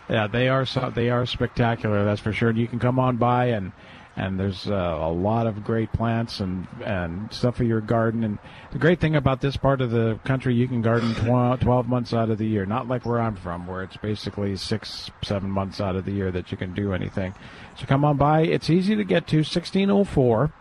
Yeah, 0.08 0.26
they 0.26 0.48
are 0.48 0.66
so, 0.66 0.92
they 0.94 1.10
are 1.10 1.24
spectacular. 1.26 2.04
That's 2.04 2.20
for 2.20 2.32
sure. 2.32 2.50
And 2.50 2.58
you 2.58 2.66
can 2.66 2.78
come 2.78 2.98
on 2.98 3.16
by 3.16 3.46
and 3.46 3.72
and 4.14 4.38
there's 4.38 4.68
uh, 4.68 4.98
a 5.00 5.10
lot 5.10 5.46
of 5.46 5.64
great 5.64 5.90
plants 5.92 6.40
and 6.40 6.66
and 6.84 7.32
stuff 7.32 7.56
for 7.56 7.64
your 7.64 7.80
garden. 7.80 8.24
And 8.24 8.38
the 8.72 8.78
great 8.78 9.00
thing 9.00 9.16
about 9.16 9.40
this 9.40 9.56
part 9.56 9.80
of 9.80 9.90
the 9.90 10.18
country, 10.24 10.54
you 10.54 10.68
can 10.68 10.82
garden 10.82 11.14
tw- 11.14 11.60
12 11.62 11.88
months 11.88 12.12
out 12.12 12.28
of 12.28 12.36
the 12.36 12.46
year. 12.46 12.66
Not 12.66 12.88
like 12.88 13.06
where 13.06 13.20
I'm 13.20 13.36
from, 13.36 13.66
where 13.66 13.82
it's 13.82 13.96
basically 13.96 14.54
six 14.56 15.10
seven 15.24 15.50
months 15.50 15.80
out 15.80 15.96
of 15.96 16.04
the 16.04 16.12
year 16.12 16.30
that 16.30 16.50
you 16.50 16.58
can 16.58 16.74
do 16.74 16.92
anything. 16.92 17.34
So 17.78 17.86
come 17.86 18.04
on 18.04 18.18
by. 18.18 18.42
It's 18.42 18.68
easy 18.68 18.94
to 18.96 19.04
get 19.04 19.26
to 19.28 19.38
1604. 19.38 20.52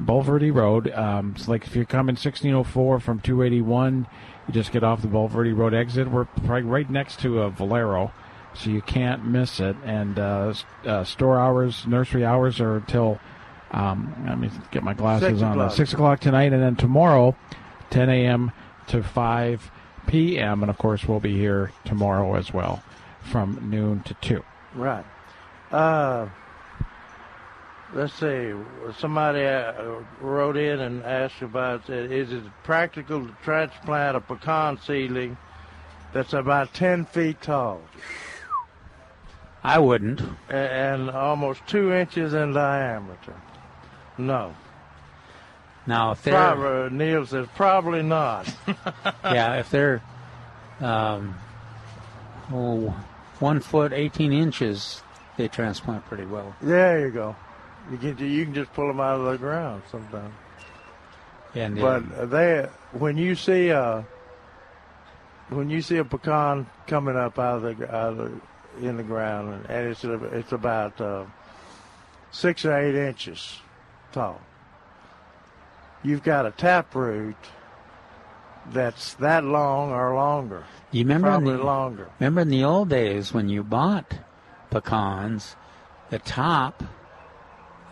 Bulverde 0.00 0.52
Road. 0.52 0.90
Um, 0.90 1.34
it's 1.36 1.46
like 1.46 1.66
if 1.66 1.76
you're 1.76 1.84
coming 1.84 2.14
1604 2.14 3.00
from 3.00 3.20
281, 3.20 4.08
you 4.46 4.54
just 4.54 4.72
get 4.72 4.84
off 4.84 5.02
the 5.02 5.08
Bulverde 5.08 5.56
Road 5.56 5.74
exit. 5.74 6.10
We're 6.10 6.26
right, 6.42 6.64
right 6.64 6.88
next 6.88 7.20
to 7.20 7.42
a 7.42 7.50
Valero, 7.50 8.12
so 8.54 8.70
you 8.70 8.82
can't 8.82 9.24
miss 9.24 9.60
it. 9.60 9.76
And 9.84 10.18
uh, 10.18 10.54
uh, 10.84 11.04
store 11.04 11.38
hours, 11.38 11.86
nursery 11.86 12.24
hours 12.24 12.60
are 12.60 12.76
until. 12.76 13.18
Um, 13.70 14.14
let 14.28 14.38
me 14.38 14.50
get 14.70 14.84
my 14.84 14.94
glasses 14.94 15.28
Six 15.30 15.42
on. 15.42 15.52
Uh, 15.52 15.54
o'clock. 15.64 15.76
Six 15.76 15.92
o'clock 15.92 16.20
tonight, 16.20 16.52
and 16.52 16.62
then 16.62 16.76
tomorrow, 16.76 17.34
10 17.90 18.08
a.m. 18.08 18.52
to 18.86 19.02
5 19.02 19.70
p.m. 20.06 20.62
And 20.62 20.70
of 20.70 20.78
course, 20.78 21.08
we'll 21.08 21.18
be 21.18 21.36
here 21.36 21.72
tomorrow 21.84 22.36
as 22.36 22.52
well 22.52 22.84
from 23.22 23.68
noon 23.70 24.02
to 24.02 24.14
2. 24.14 24.44
Right. 24.76 25.04
Uh, 27.94 27.98
let's 27.98 28.14
see. 28.14 28.52
Somebody 28.98 29.44
uh, 29.44 29.72
wrote 30.20 30.56
in 30.56 30.80
and 30.80 31.02
asked 31.04 31.42
about 31.42 31.88
uh, 31.88 31.94
is 31.94 32.32
it 32.32 32.42
practical 32.62 33.26
to 33.26 33.36
transplant 33.42 34.16
a 34.16 34.20
pecan 34.20 34.78
seedling 34.80 35.36
that's 36.12 36.32
about 36.32 36.72
10 36.74 37.06
feet 37.06 37.40
tall 37.42 37.80
I 39.62 39.78
wouldn't. 39.78 40.20
and 40.48 41.10
almost 41.10 41.66
two 41.66 41.92
inches 41.92 42.34
in 42.34 42.52
diameter? 42.52 43.34
No. 44.18 44.54
Now, 45.86 46.12
if 46.12 46.22
they're 46.22 46.34
Probably, 46.34 46.96
Neil 46.96 47.26
says 47.26 47.46
probably 47.54 48.02
not. 48.02 48.54
yeah, 49.24 49.56
if 49.56 49.70
they're 49.70 50.02
um, 50.80 51.34
oh, 52.52 52.94
one 53.38 53.60
foot 53.60 53.92
eighteen 53.92 54.32
inches, 54.32 55.02
they 55.36 55.48
transplant 55.48 56.06
pretty 56.06 56.24
well. 56.24 56.54
There 56.62 57.00
you 57.00 57.10
go. 57.10 57.36
You 57.90 57.98
can 57.98 58.18
you 58.18 58.44
can 58.44 58.54
just 58.54 58.72
pull 58.72 58.88
them 58.88 59.00
out 59.00 59.20
of 59.20 59.26
the 59.26 59.38
ground 59.38 59.82
sometimes. 59.90 60.34
And 61.54 61.80
but 61.80 62.30
they 62.30 62.66
when 62.92 63.16
you 63.16 63.34
see 63.34 63.68
a 63.68 64.04
when 65.50 65.70
you 65.70 65.82
see 65.82 65.98
a 65.98 66.04
pecan 66.04 66.66
coming 66.86 67.16
up 67.16 67.38
out 67.38 67.64
of 67.64 67.78
the 67.78 67.94
out 67.94 68.12
of 68.12 68.18
the, 68.18 68.88
in 68.88 68.96
the 68.96 69.02
ground 69.02 69.66
and 69.68 69.88
it's 69.88 70.02
it's 70.04 70.52
about 70.52 71.00
uh, 71.00 71.24
six 72.30 72.64
or 72.64 72.76
eight 72.76 72.94
inches 72.94 73.60
tall. 74.12 74.40
You've 76.02 76.22
got 76.22 76.46
a 76.46 76.50
taproot 76.50 77.36
that's 78.72 79.14
that 79.14 79.44
long 79.44 79.90
or 79.92 80.14
longer. 80.14 80.64
You 80.90 81.02
remember 81.02 81.28
probably 81.28 81.56
the, 81.56 81.64
longer. 81.64 82.10
Remember 82.18 82.40
in 82.40 82.48
the 82.48 82.64
old 82.64 82.88
days 82.88 83.32
when 83.32 83.48
you 83.48 83.62
bought 83.62 84.18
pecans, 84.70 85.56
the 86.10 86.18
top, 86.18 86.82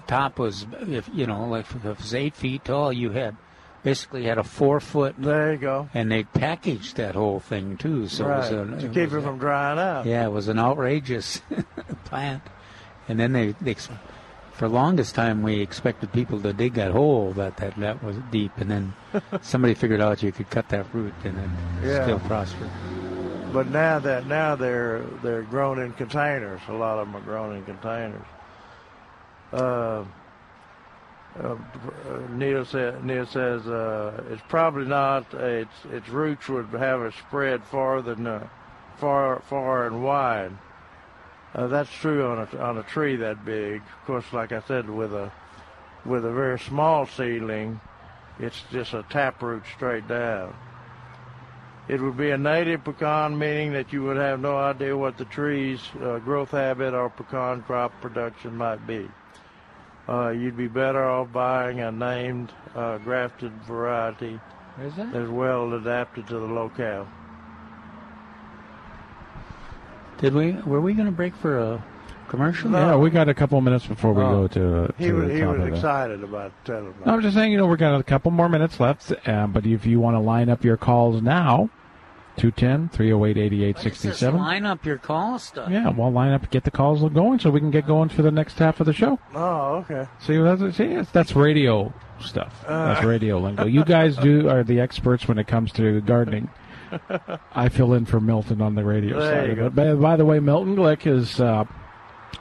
top 0.06 0.38
was 0.38 0.66
if 0.80 1.08
you 1.12 1.26
know 1.26 1.46
like 1.46 1.66
if 1.74 1.84
it 1.84 1.98
was 1.98 2.14
eight 2.14 2.34
feet 2.34 2.64
tall, 2.64 2.92
you 2.92 3.10
had 3.10 3.36
basically 3.82 4.24
had 4.24 4.38
a 4.38 4.44
four 4.44 4.80
foot. 4.80 5.14
There 5.18 5.52
you 5.52 5.58
go. 5.58 5.88
And 5.94 6.10
they 6.10 6.24
packaged 6.24 6.96
that 6.96 7.14
whole 7.14 7.40
thing 7.40 7.76
too, 7.76 8.08
so 8.08 8.26
right. 8.26 8.38
it 8.52 8.56
was 8.56 8.68
a, 8.68 8.80
to 8.80 8.86
it 8.86 8.94
keep 8.94 9.10
was 9.12 9.22
it 9.24 9.26
from 9.26 9.38
drying 9.38 9.78
out. 9.78 10.06
Yeah, 10.06 10.24
it 10.26 10.30
was 10.32 10.48
an 10.48 10.58
outrageous 10.58 11.40
plant. 12.04 12.42
And 13.08 13.18
then 13.18 13.32
they, 13.32 13.52
they, 13.60 13.74
for 13.74 14.68
the 14.68 14.74
longest 14.74 15.16
time, 15.16 15.42
we 15.42 15.60
expected 15.60 16.12
people 16.12 16.40
to 16.42 16.52
dig 16.52 16.74
that 16.74 16.92
hole 16.92 17.32
that 17.32 17.56
that, 17.56 17.74
that 17.80 18.02
was 18.04 18.16
deep, 18.30 18.52
and 18.58 18.70
then 18.70 18.94
somebody 19.42 19.74
figured 19.74 20.00
out 20.00 20.22
you 20.22 20.30
could 20.30 20.50
cut 20.50 20.68
that 20.68 20.86
root 20.94 21.12
and 21.24 21.36
it 21.38 21.86
Yeah. 21.88 22.04
still 22.04 22.20
prosper. 22.20 22.70
But 23.52 23.68
now 23.68 23.98
that 23.98 24.26
now 24.26 24.54
they're 24.54 25.00
they're 25.22 25.42
grown 25.42 25.78
in 25.80 25.92
containers. 25.92 26.60
A 26.68 26.72
lot 26.72 26.98
of 26.98 27.06
them 27.06 27.16
are 27.16 27.20
grown 27.24 27.54
in 27.56 27.64
containers. 27.64 28.24
Uh, 29.52 30.04
uh, 31.38 31.56
Neil 32.30 32.66
Neil 33.02 33.26
says 33.26 33.66
uh, 33.66 34.22
it's 34.30 34.42
probably 34.48 34.86
not. 34.86 35.32
Its 35.34 35.72
its 35.90 36.08
roots 36.08 36.48
would 36.48 36.68
have 36.68 37.00
a 37.00 37.12
spread 37.12 37.64
farther 37.64 38.14
than 38.14 38.26
uh, 38.26 38.48
far 38.96 39.40
far 39.48 39.86
and 39.86 40.02
wide. 40.02 40.52
That's 41.54 41.90
true 41.90 42.26
on 42.26 42.48
a 42.52 42.58
on 42.58 42.78
a 42.78 42.82
tree 42.82 43.16
that 43.16 43.44
big. 43.44 43.82
Of 43.82 44.06
course, 44.06 44.32
like 44.32 44.52
I 44.52 44.60
said, 44.60 44.88
with 44.88 45.14
a 45.14 45.32
with 46.04 46.24
a 46.24 46.32
very 46.32 46.58
small 46.58 47.06
seedling, 47.06 47.80
it's 48.38 48.62
just 48.70 48.92
a 48.94 49.04
taproot 49.08 49.64
straight 49.74 50.08
down. 50.08 50.54
It 51.88 52.00
would 52.00 52.16
be 52.16 52.30
a 52.30 52.38
native 52.38 52.84
pecan, 52.84 53.38
meaning 53.38 53.72
that 53.72 53.92
you 53.92 54.02
would 54.04 54.16
have 54.16 54.40
no 54.40 54.56
idea 54.56 54.96
what 54.96 55.18
the 55.18 55.24
tree's 55.24 55.80
growth 56.24 56.52
habit 56.52 56.94
or 56.94 57.10
pecan 57.10 57.62
crop 57.62 57.92
production 58.00 58.56
might 58.56 58.86
be. 58.86 59.10
Uh, 60.08 60.30
you'd 60.30 60.56
be 60.56 60.66
better 60.68 61.04
off 61.08 61.30
buying 61.32 61.80
a 61.80 61.92
named 61.92 62.52
uh, 62.74 62.98
grafted 62.98 63.52
variety 63.62 64.40
Is 64.82 64.94
that? 64.96 65.12
that's 65.12 65.28
well 65.30 65.72
adapted 65.74 66.26
to 66.28 66.34
the 66.34 66.46
locale. 66.46 67.06
Did 70.18 70.34
we? 70.34 70.52
Were 70.66 70.80
we 70.80 70.94
going 70.94 71.06
to 71.06 71.12
break 71.12 71.34
for 71.36 71.58
a 71.58 71.84
commercial? 72.28 72.70
Yeah, 72.70 72.96
we 72.96 73.10
got 73.10 73.28
a 73.28 73.34
couple 73.34 73.60
minutes 73.60 73.86
before 73.86 74.12
we 74.12 74.22
Oh. 74.22 74.42
go 74.42 74.48
to, 74.48 74.84
uh, 74.84 74.86
to 74.88 74.94
He 74.98 75.12
was, 75.12 75.28
the 75.28 75.34
he 75.34 75.40
top 75.40 75.48
was 75.50 75.60
of 75.60 75.66
the- 75.68 75.74
excited 75.74 76.24
about 76.24 76.52
telling. 76.64 76.94
No, 77.04 77.12
I'm 77.14 77.22
just 77.22 77.34
saying, 77.34 77.52
you 77.52 77.58
know, 77.58 77.66
we're 77.66 77.76
got 77.76 77.98
a 77.98 78.02
couple 78.04 78.30
more 78.30 78.48
minutes 78.48 78.78
left, 78.80 79.12
uh, 79.26 79.46
but 79.48 79.66
if 79.66 79.84
you 79.86 80.00
want 80.00 80.14
to 80.14 80.20
line 80.20 80.48
up 80.48 80.64
your 80.64 80.76
calls 80.76 81.22
now, 81.22 81.70
210 82.36 82.88
308 82.90 83.36
8867. 83.36 84.40
Line 84.40 84.64
up 84.66 84.84
your 84.84 84.98
call 84.98 85.38
stuff. 85.38 85.70
Yeah, 85.70 85.90
well, 85.90 86.10
line 86.10 86.32
up, 86.32 86.50
get 86.50 86.64
the 86.64 86.70
calls 86.70 87.02
going 87.12 87.38
so 87.38 87.50
we 87.50 87.60
can 87.60 87.70
get 87.70 87.86
going 87.86 88.08
for 88.08 88.22
the 88.22 88.30
next 88.30 88.58
half 88.58 88.80
of 88.80 88.86
the 88.86 88.92
show. 88.92 89.18
Oh, 89.34 89.76
okay. 89.76 90.06
See, 90.20 90.36
that's, 90.38 90.76
see, 90.76 90.94
that's, 90.94 91.10
that's 91.10 91.36
radio 91.36 91.92
stuff. 92.20 92.64
Uh. 92.66 92.94
that's 92.94 93.04
radio 93.04 93.38
lingo. 93.38 93.66
You 93.66 93.84
guys 93.84 94.16
do 94.16 94.48
are 94.48 94.62
the 94.64 94.80
experts 94.80 95.28
when 95.28 95.38
it 95.38 95.46
comes 95.46 95.72
to 95.72 96.00
gardening. 96.02 96.48
I 97.54 97.68
fill 97.68 97.94
in 97.94 98.04
for 98.04 98.20
Milton 98.20 98.60
on 98.60 98.74
the 98.74 98.84
radio 98.84 99.18
There 99.18 99.40
side 99.42 99.50
of 99.50 99.56
go. 99.56 99.66
it. 99.66 99.74
By, 99.74 99.94
by 99.94 100.16
the 100.16 100.24
way, 100.24 100.40
Milton 100.40 100.76
Glick 100.76 101.06
is 101.06 101.40
uh, 101.40 101.64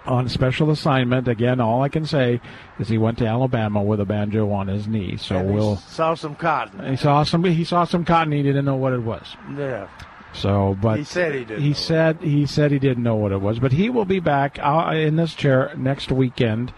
on 0.05 0.27
special 0.29 0.71
assignment. 0.71 1.27
Again, 1.27 1.59
all 1.59 1.81
I 1.83 1.89
can 1.89 2.05
say 2.05 2.41
is 2.79 2.89
he 2.89 2.97
went 2.97 3.17
to 3.19 3.25
Alabama 3.27 3.81
with 3.83 3.99
a 3.99 4.05
banjo 4.05 4.51
on 4.51 4.67
his 4.67 4.87
knee. 4.87 5.17
So 5.17 5.37
And 5.37 5.53
we'll. 5.53 5.75
saw 5.77 6.13
some 6.15 6.35
cotton. 6.35 6.89
He 6.89 6.95
saw 6.95 7.23
some. 7.23 7.43
He 7.43 7.63
saw 7.63 7.83
some 7.85 8.03
cotton. 8.05 8.33
He 8.33 8.41
didn't 8.43 8.65
know 8.65 8.75
what 8.75 8.93
it 8.93 9.03
was. 9.03 9.35
Yeah. 9.57 9.87
So, 10.33 10.77
but 10.81 10.97
He 10.97 11.03
said 11.03 11.33
he 11.35 11.43
didn't 11.43 11.61
He 11.61 11.69
know 11.69 11.73
said 11.75 12.17
he 12.21 12.45
said 12.45 12.71
he 12.71 12.79
didn't 12.79 13.03
know 13.03 13.15
what 13.15 13.31
it 13.33 13.41
was, 13.41 13.59
but 13.59 13.73
he 13.73 13.89
will 13.89 14.05
be 14.05 14.19
back 14.21 14.57
uh, 14.61 14.91
in 14.95 15.17
this 15.17 15.33
chair 15.35 15.73
next 15.75 16.09
weekend, 16.09 16.73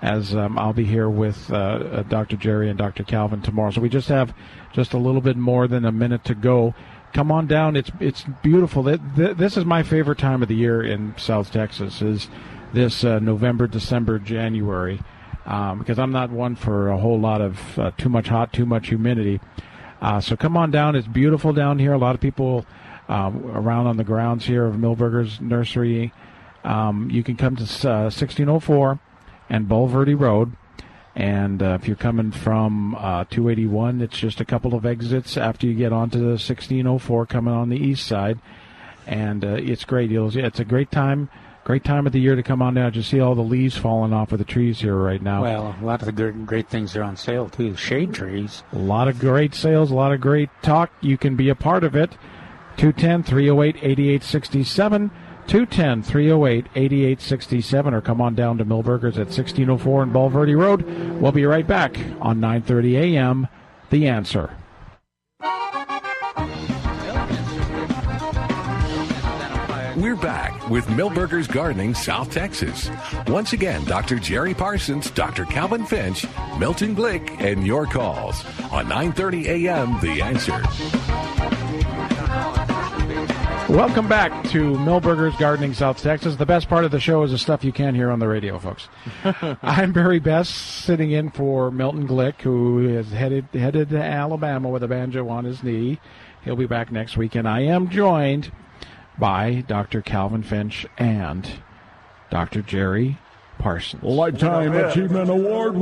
as 0.00 0.36
um, 0.36 0.56
I'll 0.56 0.72
be 0.72 0.84
here 0.84 1.10
with 1.10 1.50
uh, 1.52 1.56
uh, 1.56 2.02
Dr. 2.04 2.36
Jerry 2.36 2.68
and 2.70 2.78
Dr. 2.78 3.02
Calvin 3.02 3.42
tomorrow. 3.42 3.72
So 3.72 3.80
we 3.80 3.88
just 3.88 4.08
have 4.08 4.32
just 4.72 4.92
a 4.94 4.98
little 4.98 5.20
bit 5.20 5.36
more 5.36 5.66
than 5.66 5.84
a 5.84 5.90
minute 5.92 6.22
to 6.26 6.34
go. 6.36 6.74
Come 7.12 7.32
on 7.32 7.48
down. 7.48 7.74
It's 7.76 7.90
it's 8.00 8.24
beautiful. 8.42 8.84
Th- 8.84 9.00
th- 9.16 9.36
This 9.36 9.56
is 9.56 9.64
my 9.64 9.82
favorite 9.82 10.18
time 10.18 10.40
of 10.40 10.46
the 10.48 10.54
year 10.54 10.80
in 10.82 11.12
South 11.18 11.50
Texas. 11.52 12.00
Is 12.02 12.28
this 12.72 13.04
uh, 13.04 13.18
November, 13.18 13.66
December, 13.66 14.18
January? 14.18 15.00
Um, 15.44 15.80
because 15.80 15.98
I'm 15.98 16.12
not 16.12 16.30
one 16.30 16.54
for 16.54 16.88
a 16.88 16.96
whole 16.96 17.18
lot 17.18 17.40
of 17.40 17.78
uh, 17.78 17.90
too 17.98 18.08
much 18.08 18.28
hot, 18.28 18.52
too 18.52 18.66
much 18.66 18.88
humidity. 18.88 19.40
Uh, 20.00 20.20
so 20.20 20.36
come 20.36 20.56
on 20.56 20.70
down. 20.70 20.96
It's 20.96 21.06
beautiful 21.06 21.52
down 21.52 21.78
here. 21.78 21.92
A 21.92 21.98
lot 21.98 22.14
of 22.14 22.20
people 22.20 22.66
um, 23.08 23.44
around 23.46 23.86
on 23.86 23.96
the 23.96 24.04
grounds 24.04 24.46
here 24.46 24.66
of 24.66 24.76
Milberger's 24.76 25.40
Nursery. 25.40 26.12
Um, 26.64 27.10
you 27.10 27.22
can 27.22 27.36
come 27.36 27.56
to 27.56 27.62
uh, 27.62 28.10
1604 28.10 29.00
and 29.48 29.68
Bulverde 29.68 30.18
Road. 30.18 30.56
And 31.14 31.62
uh, 31.62 31.78
if 31.80 31.86
you're 31.86 31.96
coming 31.96 32.32
from 32.32 32.94
uh, 32.94 33.24
281, 33.24 34.00
it's 34.00 34.18
just 34.18 34.40
a 34.40 34.44
couple 34.44 34.74
of 34.74 34.86
exits 34.86 35.36
after 35.36 35.66
you 35.66 35.74
get 35.74 35.92
onto 35.92 36.18
the 36.18 36.38
1604 36.38 37.26
coming 37.26 37.52
on 37.52 37.68
the 37.68 37.76
east 37.76 38.06
side. 38.06 38.40
And 39.06 39.44
uh, 39.44 39.56
it's 39.58 39.84
great. 39.84 40.10
It's 40.10 40.60
a 40.60 40.64
great 40.64 40.90
time. 40.90 41.28
Great 41.64 41.84
time 41.84 42.06
of 42.06 42.12
the 42.12 42.20
year 42.20 42.34
to 42.34 42.42
come 42.42 42.60
on 42.60 42.74
down. 42.74 42.92
Just 42.92 43.10
see 43.10 43.20
all 43.20 43.36
the 43.36 43.42
leaves 43.42 43.76
falling 43.76 44.12
off 44.12 44.32
of 44.32 44.38
the 44.38 44.44
trees 44.44 44.80
here 44.80 44.96
right 44.96 45.22
now. 45.22 45.42
Well, 45.42 45.76
a 45.80 45.84
lot 45.84 46.00
of 46.00 46.06
the 46.06 46.12
great, 46.12 46.44
great 46.44 46.68
things 46.68 46.96
are 46.96 47.04
on 47.04 47.16
sale 47.16 47.48
too. 47.48 47.76
Shade 47.76 48.12
trees. 48.12 48.64
A 48.72 48.78
lot 48.78 49.06
of 49.06 49.20
great 49.20 49.54
sales, 49.54 49.92
a 49.92 49.94
lot 49.94 50.12
of 50.12 50.20
great 50.20 50.50
talk. 50.62 50.90
You 51.00 51.16
can 51.16 51.36
be 51.36 51.48
a 51.48 51.54
part 51.54 51.84
of 51.84 51.94
it. 51.94 52.12
210 52.78 53.22
308 53.22 53.76
8867. 53.76 55.10
210 55.46 56.02
308 56.02 56.66
8867. 56.74 57.94
Or 57.94 58.00
come 58.00 58.20
on 58.20 58.34
down 58.34 58.58
to 58.58 58.64
Milberger's 58.64 59.18
at 59.18 59.28
1604 59.28 60.02
in 60.02 60.10
Bulverde 60.10 60.58
Road. 60.58 60.82
We'll 61.20 61.30
be 61.30 61.46
right 61.46 61.66
back 61.66 61.96
on 62.20 62.40
930 62.40 63.16
a.m. 63.16 63.46
The 63.90 64.08
Answer. 64.08 64.56
We're 69.96 70.16
back 70.16 70.70
with 70.70 70.86
Milberger's 70.86 71.46
Gardening, 71.46 71.92
South 71.94 72.30
Texas. 72.30 72.90
Once 73.26 73.52
again, 73.52 73.84
Dr. 73.84 74.18
Jerry 74.18 74.54
Parsons, 74.54 75.10
Dr. 75.10 75.44
Calvin 75.44 75.84
Finch, 75.84 76.26
Milton 76.58 76.96
Glick, 76.96 77.42
and 77.42 77.66
your 77.66 77.84
calls 77.84 78.42
on 78.70 78.86
9:30 78.86 79.66
a.m. 79.66 80.00
The 80.00 80.22
Answer. 80.22 80.62
Welcome 83.70 84.08
back 84.08 84.32
to 84.50 84.72
Milberger's 84.78 85.36
Gardening, 85.36 85.74
South 85.74 86.02
Texas. 86.02 86.36
The 86.36 86.46
best 86.46 86.70
part 86.70 86.86
of 86.86 86.90
the 86.90 87.00
show 87.00 87.22
is 87.24 87.30
the 87.30 87.38
stuff 87.38 87.62
you 87.62 87.72
can't 87.72 87.94
hear 87.94 88.10
on 88.10 88.18
the 88.18 88.28
radio, 88.28 88.58
folks. 88.58 88.88
I'm 89.62 89.92
Barry 89.92 90.20
Best, 90.20 90.54
sitting 90.54 91.10
in 91.10 91.30
for 91.30 91.70
Milton 91.70 92.08
Glick, 92.08 92.40
who 92.40 92.78
is 92.78 93.10
headed 93.10 93.46
headed 93.52 93.90
to 93.90 94.02
Alabama 94.02 94.70
with 94.70 94.82
a 94.82 94.88
banjo 94.88 95.28
on 95.28 95.44
his 95.44 95.62
knee. 95.62 96.00
He'll 96.44 96.56
be 96.56 96.66
back 96.66 96.90
next 96.90 97.18
week, 97.18 97.34
and 97.34 97.46
I 97.46 97.60
am 97.60 97.90
joined 97.90 98.50
by 99.18 99.64
Dr. 99.66 100.00
Calvin 100.02 100.42
Finch 100.42 100.86
and 100.98 101.48
Dr. 102.30 102.62
Jerry 102.62 103.18
Parsons. 103.58 104.02
Lifetime 104.02 104.74
Achievement 104.74 105.28
Award 105.30 105.76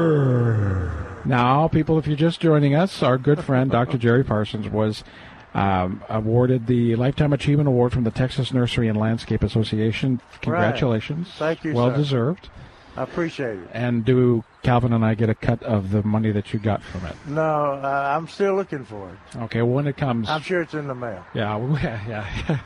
winner. 0.00 1.06
Now, 1.24 1.68
people, 1.68 1.98
if 1.98 2.06
you're 2.06 2.16
just 2.16 2.40
joining 2.40 2.74
us, 2.74 3.02
our 3.02 3.18
good 3.18 3.44
friend 3.44 3.70
Dr. 3.72 3.98
Jerry 3.98 4.24
Parsons 4.24 4.68
was 4.68 5.04
um, 5.52 6.02
awarded 6.08 6.66
the 6.66 6.96
Lifetime 6.96 7.32
Achievement 7.32 7.68
Award 7.68 7.92
from 7.92 8.04
the 8.04 8.10
Texas 8.10 8.52
Nursery 8.52 8.88
and 8.88 8.98
Landscape 8.98 9.42
Association. 9.42 10.20
Congratulations. 10.40 11.28
Thank 11.36 11.64
you, 11.64 11.74
Well 11.74 11.90
sir. 11.90 11.96
deserved. 11.96 12.48
I 12.96 13.02
appreciate 13.04 13.58
it. 13.58 13.68
And 13.72 14.04
do 14.04 14.44
Calvin 14.62 14.92
and 14.92 15.04
I 15.04 15.14
get 15.14 15.30
a 15.30 15.34
cut 15.34 15.62
of 15.62 15.90
the 15.90 16.02
money 16.02 16.32
that 16.32 16.52
you 16.52 16.58
got 16.58 16.82
from 16.82 17.06
it? 17.06 17.14
No, 17.26 17.40
uh, 17.82 18.14
I'm 18.16 18.28
still 18.28 18.54
looking 18.56 18.84
for 18.84 19.08
it. 19.10 19.38
Okay, 19.44 19.62
well, 19.62 19.74
when 19.74 19.86
it 19.86 19.96
comes. 19.96 20.28
I'm 20.28 20.42
sure 20.42 20.60
it's 20.62 20.74
in 20.74 20.86
the 20.88 20.94
mail. 20.94 21.24
Yeah, 21.32 21.56
yeah, 21.82 22.28
yeah. 22.48 22.58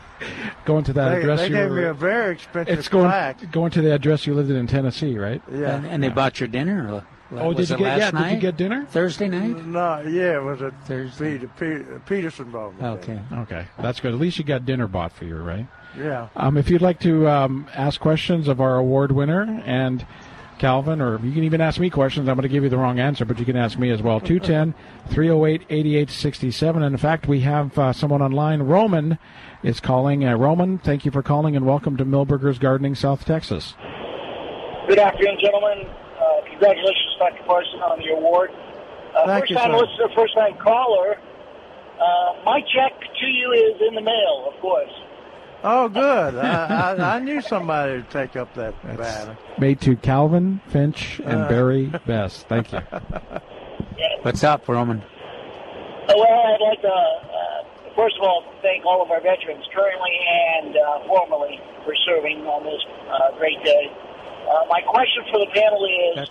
going 0.65 0.85
to 0.85 0.93
that 0.95 1.11
They, 1.15 1.21
address 1.21 1.41
they 1.41 1.49
you 1.49 1.55
gave 1.55 1.71
were- 1.71 1.77
me 1.77 1.85
a 1.85 1.95
very 1.95 2.33
expensive 2.35 2.79
It's 2.79 2.89
going 2.89 3.07
plaque. 3.11 3.51
going 3.53 3.71
to 3.73 3.83
the 3.83 3.93
address 3.95 4.27
you 4.27 4.35
lived 4.35 4.51
in 4.51 4.57
in 4.57 4.67
Tennessee, 4.67 5.19
right? 5.19 5.43
Yeah. 5.53 5.77
And, 5.77 5.87
and 5.87 6.03
they 6.03 6.09
bought 6.09 6.41
your 6.41 6.49
dinner. 6.49 7.05
Oh, 7.33 7.49
was 7.49 7.57
did 7.57 7.63
it 7.63 7.71
you 7.71 7.77
get- 7.79 7.99
last 7.99 8.15
yeah, 8.15 8.23
did 8.29 8.35
you 8.35 8.41
get 8.41 8.57
dinner? 8.57 8.87
Thursday 8.91 9.29
night? 9.29 9.65
No, 9.67 10.01
yeah, 10.07 10.37
it 10.37 10.43
was 10.43 10.61
a 10.63 10.73
Peter, 10.87 11.49
Peter, 11.59 12.03
Peterson 12.07 12.51
bought 12.51 12.79
me. 12.81 12.87
Okay. 12.87 13.21
Okay, 13.33 13.67
that's 13.79 14.01
good. 14.01 14.15
At 14.15 14.21
least 14.21 14.39
you 14.39 14.45
got 14.45 14.65
dinner 14.65 14.87
bought 14.87 15.13
for 15.13 15.25
you, 15.25 15.37
right? 15.37 15.67
Yeah. 15.99 16.29
Um, 16.37 16.57
if 16.57 16.71
you'd 16.71 16.83
like 16.83 17.01
to 17.01 17.29
um, 17.29 17.67
ask 17.75 18.01
questions 18.01 18.49
of 18.49 18.61
our 18.61 18.77
award 18.77 19.13
winner 19.13 19.63
and 19.65 20.07
Calvin, 20.59 21.01
or 21.01 21.19
you 21.21 21.33
can 21.33 21.45
even 21.45 21.61
ask 21.61 21.81
me 21.81 21.91
questions, 21.91 22.29
I'm 22.29 22.37
going 22.37 22.43
to 22.43 22.49
give 22.49 22.63
you 22.63 22.69
the 22.69 22.79
wrong 22.79 22.99
answer, 22.99 23.25
but 23.25 23.39
you 23.39 23.45
can 23.45 23.57
ask 23.57 23.79
me 23.79 23.91
as 23.91 24.03
well. 24.03 24.21
210 24.21 24.75
308 25.13 25.63
8867. 25.69 26.83
And 26.83 26.95
in 26.95 26.99
fact, 26.99 27.27
we 27.27 27.41
have 27.41 27.79
uh, 27.79 27.93
someone 27.93 28.23
online. 28.23 28.63
Roman 28.63 29.19
is 29.63 29.81
calling. 29.81 30.25
Uh, 30.25 30.37
Roman, 30.37 30.79
thank 30.79 31.05
you 31.05 31.11
for 31.11 31.23
calling 31.23 31.57
and 31.57 31.67
welcome 31.67 31.97
to 31.97 32.05
Milberger's 32.05 32.59
Gardening, 32.59 32.95
South 32.95 33.25
Texas. 33.25 33.75
Good 34.89 34.99
afternoon, 34.99 35.39
gentlemen. 35.41 35.87
Uh, 36.21 36.49
congratulations, 36.49 37.17
Dr. 37.19 37.43
Parson, 37.45 37.81
on 37.81 37.99
the 37.99 38.13
award. 38.13 38.51
Uh, 39.17 39.27
Thank 39.27 39.43
first 39.43 39.51
you, 39.51 39.57
time 39.57 39.71
sir. 39.71 39.79
listener, 39.79 40.09
first 40.15 40.35
time 40.35 40.57
caller. 40.59 41.17
Uh, 41.95 42.43
my 42.45 42.61
check 42.61 42.93
to 43.01 43.27
you 43.27 43.53
is 43.53 43.81
in 43.89 43.95
the 43.95 44.03
mail, 44.03 44.51
of 44.53 44.61
course. 44.61 44.91
Oh, 45.67 45.89
good. 45.89 46.37
I, 46.37 46.93
I, 46.93 47.17
I 47.17 47.19
knew 47.21 47.41
somebody 47.41 47.93
would 47.97 48.11
take 48.11 48.37
up 48.37 48.53
that 48.55 48.75
battle. 48.99 49.35
Made 49.59 49.81
to 49.81 49.97
Calvin, 49.97 50.61
Finch, 50.69 51.21
and 51.25 51.43
Uh. 51.43 51.49
Barry 51.49 51.87
Best. 52.07 52.47
Thank 52.49 52.71
you. 52.73 52.81
What's 54.23 54.45
up, 54.45 54.69
Roman? 54.69 55.01
Uh, 55.01 56.13
well, 56.21 56.21
I'd 56.53 56.61
like 56.61 56.83
to, 56.83 56.89
uh, 56.89 57.95
first 57.97 58.17
of 58.21 58.23
all, 58.29 58.45
thank 58.61 58.85
all 58.85 59.01
of 59.01 59.11
our 59.11 59.23
veterans, 59.23 59.65
currently 59.75 60.13
and 60.61 60.77
uh, 60.77 61.07
formerly, 61.09 61.59
for 61.85 61.95
serving 62.05 62.45
on 62.45 62.65
this 62.65 62.83
uh, 63.09 63.33
great 63.39 63.63
day. 63.65 63.89
Uh, 64.45 64.69
my 64.69 64.83
question 64.85 65.25
for 65.33 65.39
the 65.41 65.49
panel 65.57 65.81
is 65.81 66.29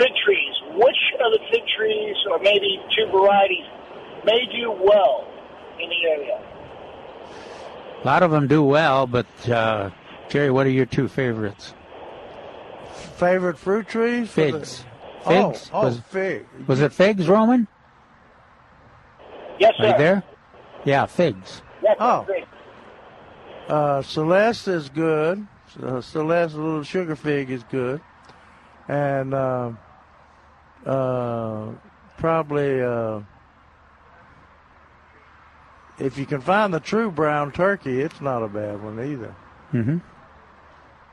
fig 0.00 0.12
trees. 0.24 0.54
Which 0.72 1.02
of 1.20 1.32
the 1.36 1.40
fig 1.52 1.64
trees, 1.76 2.16
or 2.30 2.38
maybe 2.38 2.80
two 2.96 3.12
varieties, 3.12 3.66
may 4.24 4.40
do 4.48 4.72
well 4.72 5.28
in 5.78 5.90
the 5.92 6.00
area? 6.08 6.40
A 8.02 8.06
lot 8.06 8.22
of 8.22 8.30
them 8.30 8.46
do 8.46 8.62
well, 8.62 9.06
but 9.06 9.26
uh, 9.48 9.90
Jerry, 10.28 10.50
what 10.50 10.66
are 10.66 10.70
your 10.70 10.86
two 10.86 11.08
favorites? 11.08 11.74
Favorite 13.16 13.58
fruit 13.58 13.88
trees? 13.88 14.30
for 14.30 14.40
the- 14.42 14.52
Figs. 14.52 14.84
Oh, 15.26 15.50
Figs. 15.52 15.70
oh, 15.74 15.84
was, 15.84 16.00
fig. 16.08 16.46
was 16.66 16.80
it 16.80 16.92
figs, 16.92 17.28
Roman? 17.28 17.66
Yes, 19.58 19.72
Are 19.80 19.86
you 19.88 19.98
there? 19.98 20.22
Yeah, 20.84 21.06
figs. 21.06 21.60
Yes, 21.82 21.96
Oh. 21.98 22.26
Uh, 23.68 24.00
Celeste 24.02 24.68
is 24.68 24.88
good. 24.88 25.46
Uh, 25.82 26.00
Celeste, 26.00 26.54
a 26.54 26.58
little 26.58 26.82
sugar 26.84 27.14
fig 27.16 27.50
is 27.50 27.62
good, 27.64 28.00
and 28.88 29.34
uh, 29.34 29.72
uh, 30.86 31.72
probably 32.16 32.80
uh, 32.80 33.20
if 35.98 36.18
you 36.18 36.26
can 36.26 36.40
find 36.40 36.72
the 36.72 36.80
true 36.80 37.10
brown 37.10 37.52
turkey, 37.52 38.00
it's 38.00 38.20
not 38.20 38.42
a 38.42 38.48
bad 38.48 38.82
one 38.82 39.00
either. 39.00 39.34
Mm-hmm. 39.72 39.98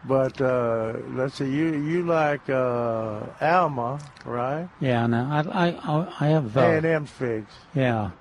But 0.07 0.39
uh, 0.39 0.93
let's 1.09 1.35
see, 1.35 1.49
you 1.49 1.73
you 1.81 2.03
like 2.03 2.47
uh, 2.47 3.21
Alma, 3.41 3.99
right? 4.23 4.69
Yeah, 4.79 5.07
no, 5.07 5.27
I, 5.31 5.67
I, 5.67 6.07
I 6.19 6.27
have. 6.27 6.55
Uh, 6.55 6.59
A 6.59 6.77
and 6.77 6.85
M 6.85 7.05
figs. 7.07 7.51
Yeah, 7.73 8.11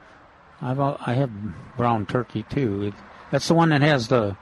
I've 0.62 0.80
I 0.80 1.12
have 1.12 1.30
brown 1.76 2.06
turkey 2.06 2.42
too. 2.44 2.84
It, 2.84 2.94
that's 3.30 3.48
the 3.48 3.54
one 3.54 3.68
that 3.68 3.82
has 3.82 4.08
the 4.08 4.36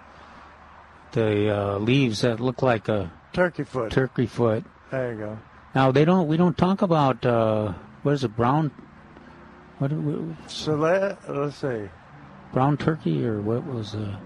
the 1.13 1.51
uh, 1.51 1.79
leaves 1.79 2.21
that 2.21 2.39
look 2.39 2.63
like 2.63 2.89
a 2.89 3.13
Turkey 3.33 3.65
foot. 3.65 3.91
turkey 3.91 4.27
foot. 4.27 4.65
There 4.91 5.13
you 5.13 5.19
go. 5.19 5.39
Now 5.75 5.91
they 5.91 6.05
don't. 6.05 6.29
We 6.29 6.37
don't 6.37 6.57
talk 6.57 6.83
about 6.83 7.27
uh, 7.27 7.73
what 8.03 8.13
is 8.13 8.23
it? 8.23 8.37
Brown. 8.37 8.71
What? 9.79 9.91
Celeste, 10.49 11.29
let's 11.29 11.57
see. 11.57 11.89
Brown 12.53 12.77
turkey 12.77 13.25
or 13.27 13.41
what 13.41 13.65
was? 13.65 13.95
Uh, 13.95 14.17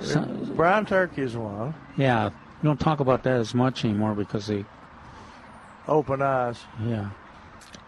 some- 0.00 0.52
Brown 0.56 0.86
turkey 0.86 1.22
is 1.22 1.36
one. 1.36 1.74
yeah, 1.96 2.30
we 2.62 2.66
don't 2.66 2.78
talk 2.80 3.00
about 3.00 3.22
that 3.24 3.40
as 3.40 3.54
much 3.54 3.84
anymore 3.84 4.14
because 4.14 4.46
they. 4.46 4.64
Open 5.88 6.20
eyes. 6.20 6.58
Yeah. 6.84 7.10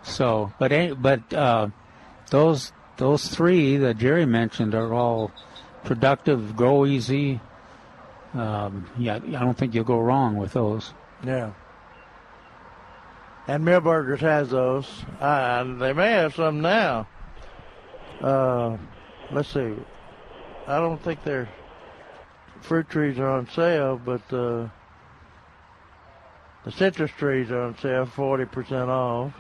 So, 0.03 0.53
but 0.59 0.71
any- 0.73 0.95
but 0.95 1.33
uh, 1.35 1.69
those 2.31 2.73
those 2.97 3.29
three 3.29 3.77
that 3.79 3.99
Jerry 3.99 4.27
mentioned 4.27 4.75
are 4.75 4.93
all 4.93 5.33
productive, 5.85 6.57
grow 6.57 6.87
easy. 6.87 7.41
Um, 8.35 8.87
yeah, 8.99 9.17
I 9.17 9.19
don't 9.19 9.57
think 9.57 9.75
you'll 9.75 9.85
go 9.85 9.99
wrong 9.99 10.37
with 10.37 10.53
those. 10.53 10.93
Yeah. 11.25 11.53
And 13.49 13.65
Milberger's 13.65 14.21
has 14.21 14.51
those. 14.51 14.87
Uh, 15.21 15.65
they 15.79 15.93
may 15.95 16.11
have 16.13 16.35
some 16.35 16.61
now. 16.61 17.09
Uh, 18.21 18.77
let's 19.31 19.49
see. 19.49 19.75
I 20.67 20.79
don't 20.79 21.03
think 21.03 21.23
their 21.25 21.49
fruit 22.61 22.89
trees 22.89 23.19
are 23.19 23.29
on 23.29 23.49
sale, 23.51 24.01
but 24.03 24.23
uh, 24.33 24.69
the 26.65 26.73
citrus 26.73 27.11
trees 27.13 27.51
are 27.51 27.63
on 27.63 27.79
sale, 27.79 28.07
forty 28.07 28.45
percent 28.45 28.91
off. 28.91 29.33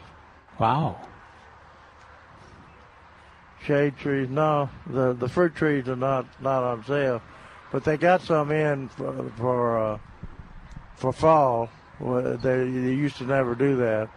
Wow. 0.59 1.01
Shade 3.64 3.97
trees, 3.99 4.28
no, 4.30 4.70
the 4.86 5.12
the 5.12 5.28
fruit 5.28 5.55
trees 5.55 5.89
are 5.89 5.97
not 5.97 6.26
not 6.41 6.62
on 6.62 6.84
sale, 6.84 7.20
but 7.72 7.84
they 7.84 7.97
got 7.97 8.22
some 8.22 8.51
in 8.51 8.89
for 8.89 9.30
for, 9.36 9.78
uh, 9.78 9.99
for 10.95 11.12
fall. 11.12 11.68
They, 12.01 12.36
they 12.36 12.95
used 12.95 13.16
to 13.16 13.24
never 13.24 13.57
do 13.57 13.76
that, 13.78 14.09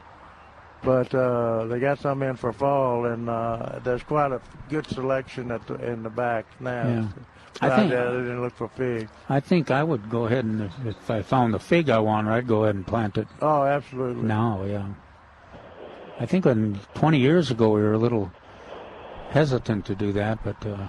but 0.84 1.14
uh, 1.14 1.66
they 1.66 1.80
got 1.80 2.00
some 2.00 2.24
in 2.24 2.36
for 2.36 2.52
fall, 2.54 3.06
and 3.06 3.30
uh, 3.30 3.80
there's 3.84 4.04
quite 4.04 4.32
a 4.32 4.42
good 4.70 4.88
selection 4.88 5.52
at 5.52 5.66
the, 5.68 5.76
in 5.76 6.04
the 6.04 6.10
back 6.10 6.46
now. 6.60 6.88
Yeah. 6.88 7.08
I 7.62 7.68
I 7.70 7.76
think- 7.76 7.92
didn't 7.92 8.42
look 8.42 8.56
for 8.56 8.70
figs. 8.70 9.12
I 9.30 9.40
think 9.40 9.70
I 9.72 9.84
would 9.84 10.10
go 10.10 10.26
ahead 10.26 10.46
and 10.46 10.62
if, 10.62 10.86
if 10.86 11.12
I 11.12 11.22
found 11.22 11.54
the 11.54 11.60
fig 11.60 11.90
I 11.90 12.00
wanted, 12.00 12.32
I'd 12.32 12.48
go 12.48 12.64
ahead 12.64 12.76
and 12.76 12.88
plant 12.88 13.18
it 13.18 13.28
Oh, 13.42 13.64
absolutely. 13.64 14.24
now. 14.24 14.64
Yeah. 14.66 14.86
I 16.20 16.26
think 16.26 16.46
when 16.46 16.80
20 16.96 17.20
years 17.20 17.52
ago 17.52 17.70
we 17.72 17.82
were 17.82 17.94
a 17.94 17.98
little 17.98 18.32
hesitant 19.32 19.86
to 19.88 19.96
do 19.96 20.12
that, 20.14 20.40
but 20.44 20.66
uh, 20.66 20.88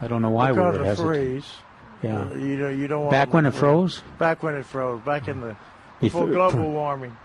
I 0.00 0.06
don't 0.08 0.22
know 0.22 0.30
why 0.30 0.52
because 0.52 0.74
we 0.74 0.78
were 0.80 0.84
hesitant. 0.84 0.96
Because 0.96 1.00
of 1.00 1.06
freeze. 1.06 1.54
Yeah. 2.02 2.34
You 2.34 2.56
know, 2.58 2.68
you 2.68 2.86
don't 2.86 3.00
want 3.02 3.10
Back 3.10 3.32
when 3.34 3.46
it 3.46 3.54
froze? 3.54 4.02
Back 4.18 4.42
when 4.42 4.54
it 4.54 4.64
froze. 4.66 5.00
Back 5.02 5.26
in 5.26 5.40
the 5.40 5.56
before 6.00 6.26
Before- 6.26 6.50
global 6.50 6.70
warming. 6.72 7.16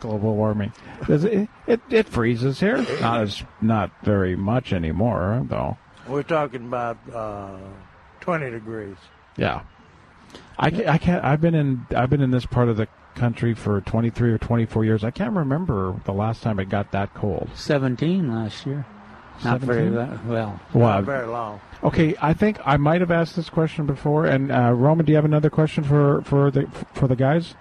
Global 0.00 0.34
warming. 0.36 0.72
It, 1.08 1.48
it 1.66 1.80
it 1.90 2.08
freezes 2.08 2.60
here. 2.60 2.84
Not 3.00 3.20
as 3.20 3.42
not 3.60 3.90
very 4.02 4.36
much 4.36 4.72
anymore, 4.72 5.44
though. 5.48 5.76
We're 6.08 6.22
talking 6.22 6.66
about 6.66 6.98
uh, 7.12 7.56
20 8.20 8.50
degrees. 8.50 8.96
Yeah. 9.36 9.62
I 10.58 10.70
can't, 10.70 10.88
I 10.88 10.98
can't. 10.98 11.24
I've 11.24 11.40
been 11.40 11.54
in. 11.54 11.86
I've 11.96 12.10
been 12.10 12.20
in 12.20 12.30
this 12.30 12.46
part 12.46 12.68
of 12.68 12.76
the 12.76 12.88
country 13.14 13.54
for 13.54 13.80
23 13.80 14.30
or 14.32 14.38
24 14.38 14.84
years. 14.84 15.04
I 15.04 15.10
can't 15.10 15.34
remember 15.34 16.00
the 16.04 16.12
last 16.12 16.42
time 16.42 16.58
it 16.60 16.68
got 16.68 16.92
that 16.92 17.14
cold. 17.14 17.48
17 17.54 18.32
last 18.32 18.66
year. 18.66 18.84
Not 19.42 19.60
very 19.60 19.88
17? 19.90 19.94
that 19.94 20.24
well. 20.26 20.60
Wow. 20.74 20.96
Not 20.96 21.04
very 21.04 21.26
long. 21.26 21.60
Okay, 21.82 22.14
I 22.20 22.34
think 22.34 22.58
I 22.64 22.76
might 22.76 23.00
have 23.00 23.10
asked 23.10 23.36
this 23.36 23.48
question 23.48 23.86
before. 23.86 24.26
And 24.26 24.52
uh, 24.52 24.72
Roman, 24.72 25.06
do 25.06 25.12
you 25.12 25.16
have 25.16 25.24
another 25.24 25.48
question 25.50 25.82
for 25.82 26.20
for 26.22 26.50
the 26.50 26.66
for 26.92 27.08
the 27.08 27.16
guys? 27.16 27.54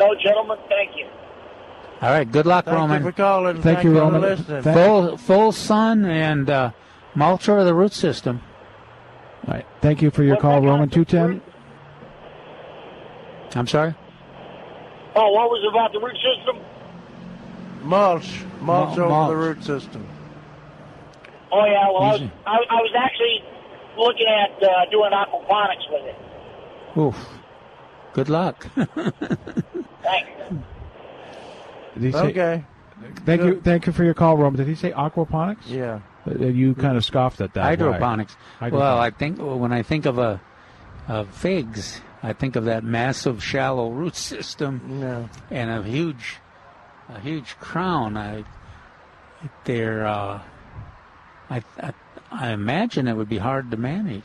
No, 0.00 0.14
gentlemen, 0.14 0.56
thank 0.68 0.96
you. 0.96 1.06
All 2.00 2.10
right. 2.10 2.30
Good 2.30 2.46
luck, 2.46 2.64
Thank 2.64 2.78
Roman. 2.78 3.02
you 3.02 3.10
for 3.10 3.12
calling. 3.16 3.60
Thank 3.60 3.84
you, 3.84 3.98
Roman. 3.98 4.36
Full 4.62 5.18
full 5.18 5.52
sun 5.52 6.06
and 6.06 6.48
uh, 6.48 6.70
mulcher 7.14 7.58
of 7.60 7.66
the 7.66 7.74
root 7.74 7.92
system. 7.92 8.40
All 9.46 9.52
right. 9.54 9.66
Thank 9.82 10.00
you 10.00 10.10
for 10.10 10.22
your 10.24 10.38
call, 10.38 10.62
Roman. 10.62 10.88
Two 10.88 11.04
ten. 11.04 11.42
I'm 13.54 13.66
sorry. 13.66 13.94
Oh, 15.14 15.30
what 15.32 15.50
was 15.50 15.60
it 15.62 15.68
about 15.68 15.92
the 15.92 15.98
root 16.00 16.16
system? 16.16 16.64
Mulch, 17.82 18.42
mulch 18.60 18.96
Mul- 18.96 19.00
over 19.04 19.08
mulch. 19.10 19.28
the 19.30 19.36
root 19.36 19.64
system. 19.64 20.08
Oh 21.52 21.64
yeah, 21.66 21.86
well 21.88 22.02
I 22.04 22.12
was, 22.12 22.20
I, 22.46 22.56
I 22.70 22.74
was 22.80 22.92
actually 22.96 23.42
looking 23.98 24.26
at 24.28 24.62
uh, 24.62 24.90
doing 24.90 25.10
aquaponics 25.10 25.90
with 25.90 26.04
it. 26.06 26.98
Oof. 26.98 27.28
Good 28.14 28.28
luck. 28.28 28.66
Thanks. 30.10 30.30
Did 31.94 32.02
he 32.02 32.12
say- 32.12 32.18
Okay. 32.18 32.64
Thank 33.24 33.42
you, 33.42 33.60
thank 33.62 33.86
you 33.86 33.92
for 33.94 34.04
your 34.04 34.12
call, 34.14 34.36
Rome. 34.36 34.56
Did 34.56 34.66
he 34.66 34.74
say 34.74 34.92
aquaponics? 34.92 35.66
Yeah. 35.66 36.00
Uh, 36.28 36.44
You 36.46 36.74
kind 36.74 36.96
of 36.98 37.04
scoffed 37.04 37.40
at 37.40 37.54
that. 37.54 37.62
Why? 37.62 37.68
hydroponics. 37.70 38.36
Well, 38.60 38.98
I 38.98 39.08
think 39.10 39.38
when 39.38 39.72
I 39.72 39.82
think 39.82 40.04
of 40.04 40.18
a 40.18 40.40
of 41.08 41.28
figs, 41.30 42.02
I 42.22 42.34
think 42.34 42.56
of 42.56 42.66
that 42.66 42.84
massive 42.84 43.42
shallow 43.42 43.90
root 43.90 44.14
system 44.30 44.98
Yeah. 45.00 45.22
and 45.50 45.70
a 45.70 45.82
huge 45.82 46.36
a 47.08 47.18
huge 47.20 47.56
crown. 47.58 48.16
I 48.18 48.44
they're 49.64 50.06
uh, 50.06 50.40
I, 51.48 51.62
I 51.82 51.92
I 52.30 52.50
imagine 52.50 53.08
it 53.08 53.16
would 53.16 53.30
be 53.30 53.38
hard 53.38 53.70
to 53.70 53.76
manage 53.78 54.22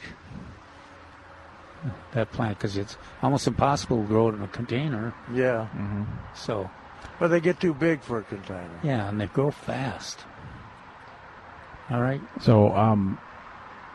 that 2.13 2.31
plant 2.31 2.57
because 2.57 2.77
it's 2.77 2.97
almost 3.21 3.47
impossible 3.47 4.01
to 4.01 4.07
grow 4.07 4.29
it 4.29 4.35
in 4.35 4.41
a 4.41 4.47
container. 4.47 5.13
Yeah. 5.33 5.67
So 6.33 6.69
But 7.19 7.27
they 7.29 7.39
get 7.39 7.59
too 7.59 7.73
big 7.73 8.01
for 8.01 8.19
a 8.19 8.23
container. 8.23 8.79
yeah, 8.83 9.09
and 9.09 9.19
they 9.19 9.27
grow 9.27 9.51
fast. 9.51 10.19
All 11.91 12.01
right. 12.01 12.21
So, 12.41 12.71
um, 12.75 13.19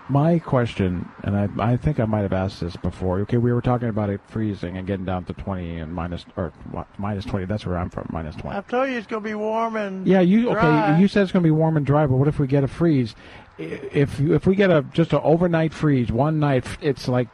my 0.08 0.38
question, 0.40 1.08
and 1.22 1.36
I, 1.36 1.72
I 1.72 1.76
think 1.76 2.00
I 2.00 2.04
might 2.04 2.22
have 2.22 2.32
asked 2.32 2.60
this 2.60 2.74
before. 2.76 3.20
Okay, 3.20 3.36
we 3.36 3.52
were 3.52 3.60
talking 3.60 3.88
about 3.88 4.10
it 4.10 4.20
freezing 4.28 4.76
and 4.76 4.84
getting 4.86 5.04
down 5.04 5.24
to 5.26 5.32
twenty 5.32 5.76
and 5.78 5.92
minus 5.94 6.24
or 6.36 6.52
what, 6.72 6.86
minus 6.98 7.24
twenty. 7.24 7.46
That's 7.46 7.64
where 7.66 7.78
I'm 7.78 7.90
from, 7.90 8.08
minus 8.12 8.34
twenty. 8.36 8.56
I've 8.56 8.66
told 8.66 8.90
you 8.90 8.96
it's 8.98 9.06
going 9.06 9.22
to 9.22 9.28
be 9.28 9.34
warm 9.34 9.76
and 9.76 10.06
Yeah, 10.06 10.20
you 10.20 10.50
dry. 10.52 10.90
okay? 10.92 11.00
You 11.00 11.06
said 11.08 11.22
it's 11.22 11.32
going 11.32 11.42
to 11.44 11.46
be 11.46 11.52
warm 11.52 11.76
and 11.76 11.86
dry, 11.86 12.06
but 12.06 12.16
what 12.16 12.26
if 12.26 12.38
we 12.40 12.46
get 12.48 12.64
a 12.64 12.68
freeze? 12.68 13.14
If 13.58 14.18
if 14.20 14.46
we 14.48 14.56
get 14.56 14.70
a 14.70 14.82
just 14.92 15.12
an 15.12 15.20
overnight 15.22 15.72
freeze, 15.72 16.10
one 16.10 16.40
night 16.40 16.64
it's 16.80 17.06
like 17.06 17.28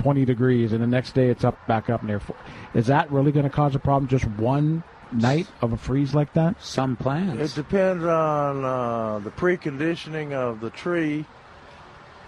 twenty 0.00 0.24
degrees, 0.24 0.72
and 0.72 0.82
the 0.82 0.86
next 0.86 1.12
day 1.12 1.28
it's 1.28 1.44
up 1.44 1.58
back 1.66 1.90
up 1.90 2.02
near. 2.02 2.18
Four. 2.20 2.36
Is 2.74 2.86
that 2.86 3.10
really 3.10 3.32
going 3.32 3.44
to 3.44 3.50
cause 3.50 3.74
a 3.74 3.78
problem? 3.78 4.08
Just 4.08 4.24
one 4.26 4.82
night 5.12 5.46
of 5.60 5.72
a 5.72 5.76
freeze 5.76 6.14
like 6.14 6.32
that? 6.32 6.60
Some 6.62 6.96
plants. 6.96 7.52
It 7.52 7.54
depends 7.62 8.04
on 8.04 8.64
uh, 8.64 9.18
the 9.18 9.30
preconditioning 9.30 10.32
of 10.32 10.60
the 10.60 10.70
tree, 10.70 11.26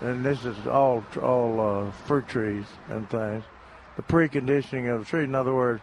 and 0.01 0.25
this 0.25 0.45
is 0.45 0.66
all 0.66 1.05
all 1.23 1.61
uh, 1.61 1.91
fruit 2.07 2.29
trees 2.29 2.66
and 2.89 3.09
things. 3.09 3.43
The 3.97 4.03
preconditioning 4.03 4.93
of 4.93 5.01
the 5.01 5.07
tree. 5.07 5.25
In 5.25 5.35
other 5.35 5.55
words, 5.55 5.81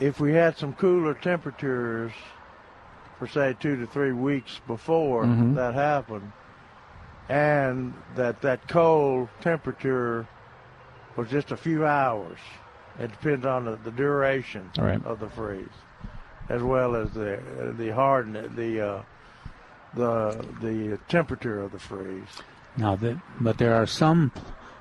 if 0.00 0.20
we 0.20 0.32
had 0.32 0.56
some 0.56 0.72
cooler 0.72 1.14
temperatures 1.14 2.12
for 3.18 3.26
say 3.28 3.54
two 3.60 3.76
to 3.76 3.86
three 3.86 4.12
weeks 4.12 4.60
before 4.66 5.24
Mhm. 5.24 5.54
that 5.54 5.74
happened, 5.74 6.32
and 7.28 7.94
that 8.16 8.40
that 8.42 8.66
cold 8.68 9.28
temperature 9.40 10.26
was 11.16 11.28
just 11.30 11.50
a 11.50 11.56
few 11.56 11.86
hours. 11.86 12.38
It 12.98 13.10
depends 13.10 13.46
on 13.46 13.64
the, 13.64 13.76
the 13.76 13.90
duration 13.90 14.70
right. 14.78 15.04
of 15.04 15.20
the 15.20 15.28
freeze, 15.28 15.66
as 16.48 16.62
well 16.62 16.94
as 16.94 17.10
the 17.12 17.40
the 17.78 17.94
hardness, 17.94 18.50
the 18.54 18.80
uh, 18.80 19.02
the 19.94 20.46
the 20.60 20.98
temperature 21.08 21.60
of 21.60 21.72
the 21.72 21.78
freeze. 21.78 22.42
Now, 22.76 22.96
the, 22.96 23.20
but 23.40 23.58
there 23.58 23.74
are 23.74 23.86
some 23.86 24.32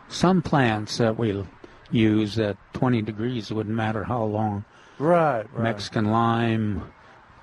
some 0.07 0.41
plants 0.41 0.97
that 0.97 1.17
we 1.17 1.45
use 1.89 2.39
at 2.39 2.57
20 2.73 3.01
degrees. 3.01 3.51
It 3.51 3.53
wouldn't 3.53 3.75
matter 3.75 4.03
how 4.03 4.23
long. 4.23 4.65
Right, 4.99 5.45
right. 5.53 5.63
Mexican 5.63 6.11
lime, 6.11 6.91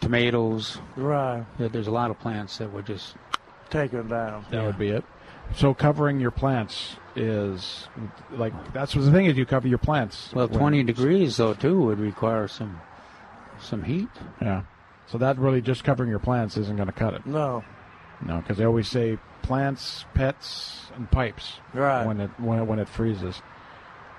tomatoes. 0.00 0.78
Right. 0.96 1.44
There's 1.58 1.86
a 1.86 1.92
lot 1.92 2.10
of 2.10 2.18
plants 2.18 2.58
that 2.58 2.72
would 2.72 2.86
just 2.86 3.14
take 3.70 3.90
them 3.90 4.08
down. 4.08 4.44
That 4.50 4.64
would 4.64 4.78
be 4.78 4.88
it. 4.88 5.04
So 5.56 5.72
covering 5.74 6.20
your 6.20 6.30
plants 6.30 6.96
is 7.16 7.88
like 8.32 8.52
that's 8.72 8.94
what 8.94 9.04
the 9.04 9.10
thing 9.12 9.26
is. 9.26 9.36
You 9.36 9.46
cover 9.46 9.66
your 9.68 9.78
plants. 9.78 10.30
Well, 10.34 10.48
20 10.48 10.82
degrees 10.82 11.36
though 11.38 11.54
too 11.54 11.80
would 11.84 11.98
require 11.98 12.48
some 12.48 12.80
some 13.60 13.82
heat. 13.82 14.08
Yeah. 14.42 14.62
So 15.06 15.18
that 15.18 15.38
really 15.38 15.62
just 15.62 15.84
covering 15.84 16.10
your 16.10 16.18
plants 16.18 16.56
isn't 16.58 16.76
going 16.76 16.86
to 16.88 16.92
cut 16.92 17.14
it. 17.14 17.24
No. 17.26 17.64
No, 18.20 18.38
because 18.38 18.58
they 18.58 18.64
always 18.66 18.88
say 18.88 19.18
plants, 19.42 20.04
pets, 20.12 20.90
and 20.96 21.10
pipes. 21.10 21.54
Right. 21.72 22.04
When 22.06 22.20
it 22.20 22.30
when 22.38 22.58
it, 22.58 22.64
when 22.64 22.78
it 22.78 22.88
freezes. 22.88 23.40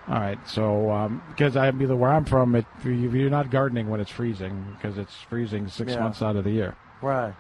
All 0.08 0.16
right. 0.16 0.40
So 0.48 0.90
um, 0.90 1.22
because 1.30 1.56
I'm 1.56 1.80
either 1.82 1.96
where 1.96 2.10
I'm 2.12 2.26
from, 2.26 2.56
it 2.56 2.66
you're 2.84 3.30
not 3.30 3.52
gardening 3.52 3.90
when 3.90 4.00
it's 4.00 4.10
freezing 4.10 4.66
because 4.76 4.98
it's 4.98 5.14
freezing 5.30 5.68
six 5.68 5.94
Yeah. 5.94 6.00
months 6.00 6.22
out 6.24 6.36
of 6.38 6.44
the 6.44 6.52
year. 6.52 6.76
Right. 7.02 7.36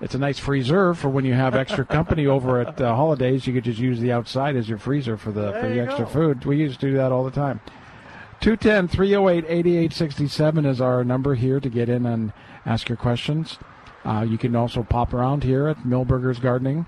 It's 0.00 0.14
a 0.14 0.18
nice 0.18 0.38
freezer 0.38 0.92
for 0.94 1.08
when 1.08 1.24
you 1.24 1.34
have 1.34 1.54
extra 1.54 1.84
company 1.98 2.26
over 2.26 2.60
at 2.60 2.80
uh, 2.80 2.94
holidays. 2.94 3.46
You 3.46 3.52
could 3.52 3.64
just 3.64 3.78
use 3.78 4.00
the 4.00 4.12
outside 4.12 4.56
as 4.56 4.68
your 4.68 4.78
freezer 4.78 5.16
for 5.16 5.30
the 5.30 5.52
for 5.60 5.68
the 5.68 5.80
extra 5.80 6.04
go. 6.04 6.10
food. 6.10 6.44
We 6.44 6.58
used 6.58 6.80
to 6.80 6.90
do 6.90 6.96
that 6.96 7.12
all 7.12 7.24
the 7.24 7.30
time. 7.30 7.60
210 8.40 8.88
308 8.88 9.44
8867 9.48 10.66
is 10.66 10.80
our 10.80 11.04
number 11.04 11.34
here 11.34 11.60
to 11.60 11.68
get 11.70 11.88
in 11.88 12.04
and 12.04 12.32
ask 12.66 12.88
your 12.88 12.96
questions. 12.96 13.58
Uh, 14.04 14.26
you 14.28 14.36
can 14.36 14.54
also 14.54 14.82
pop 14.82 15.14
around 15.14 15.44
here 15.44 15.66
at 15.66 15.78
Milberger's 15.78 16.38
Gardening, 16.38 16.86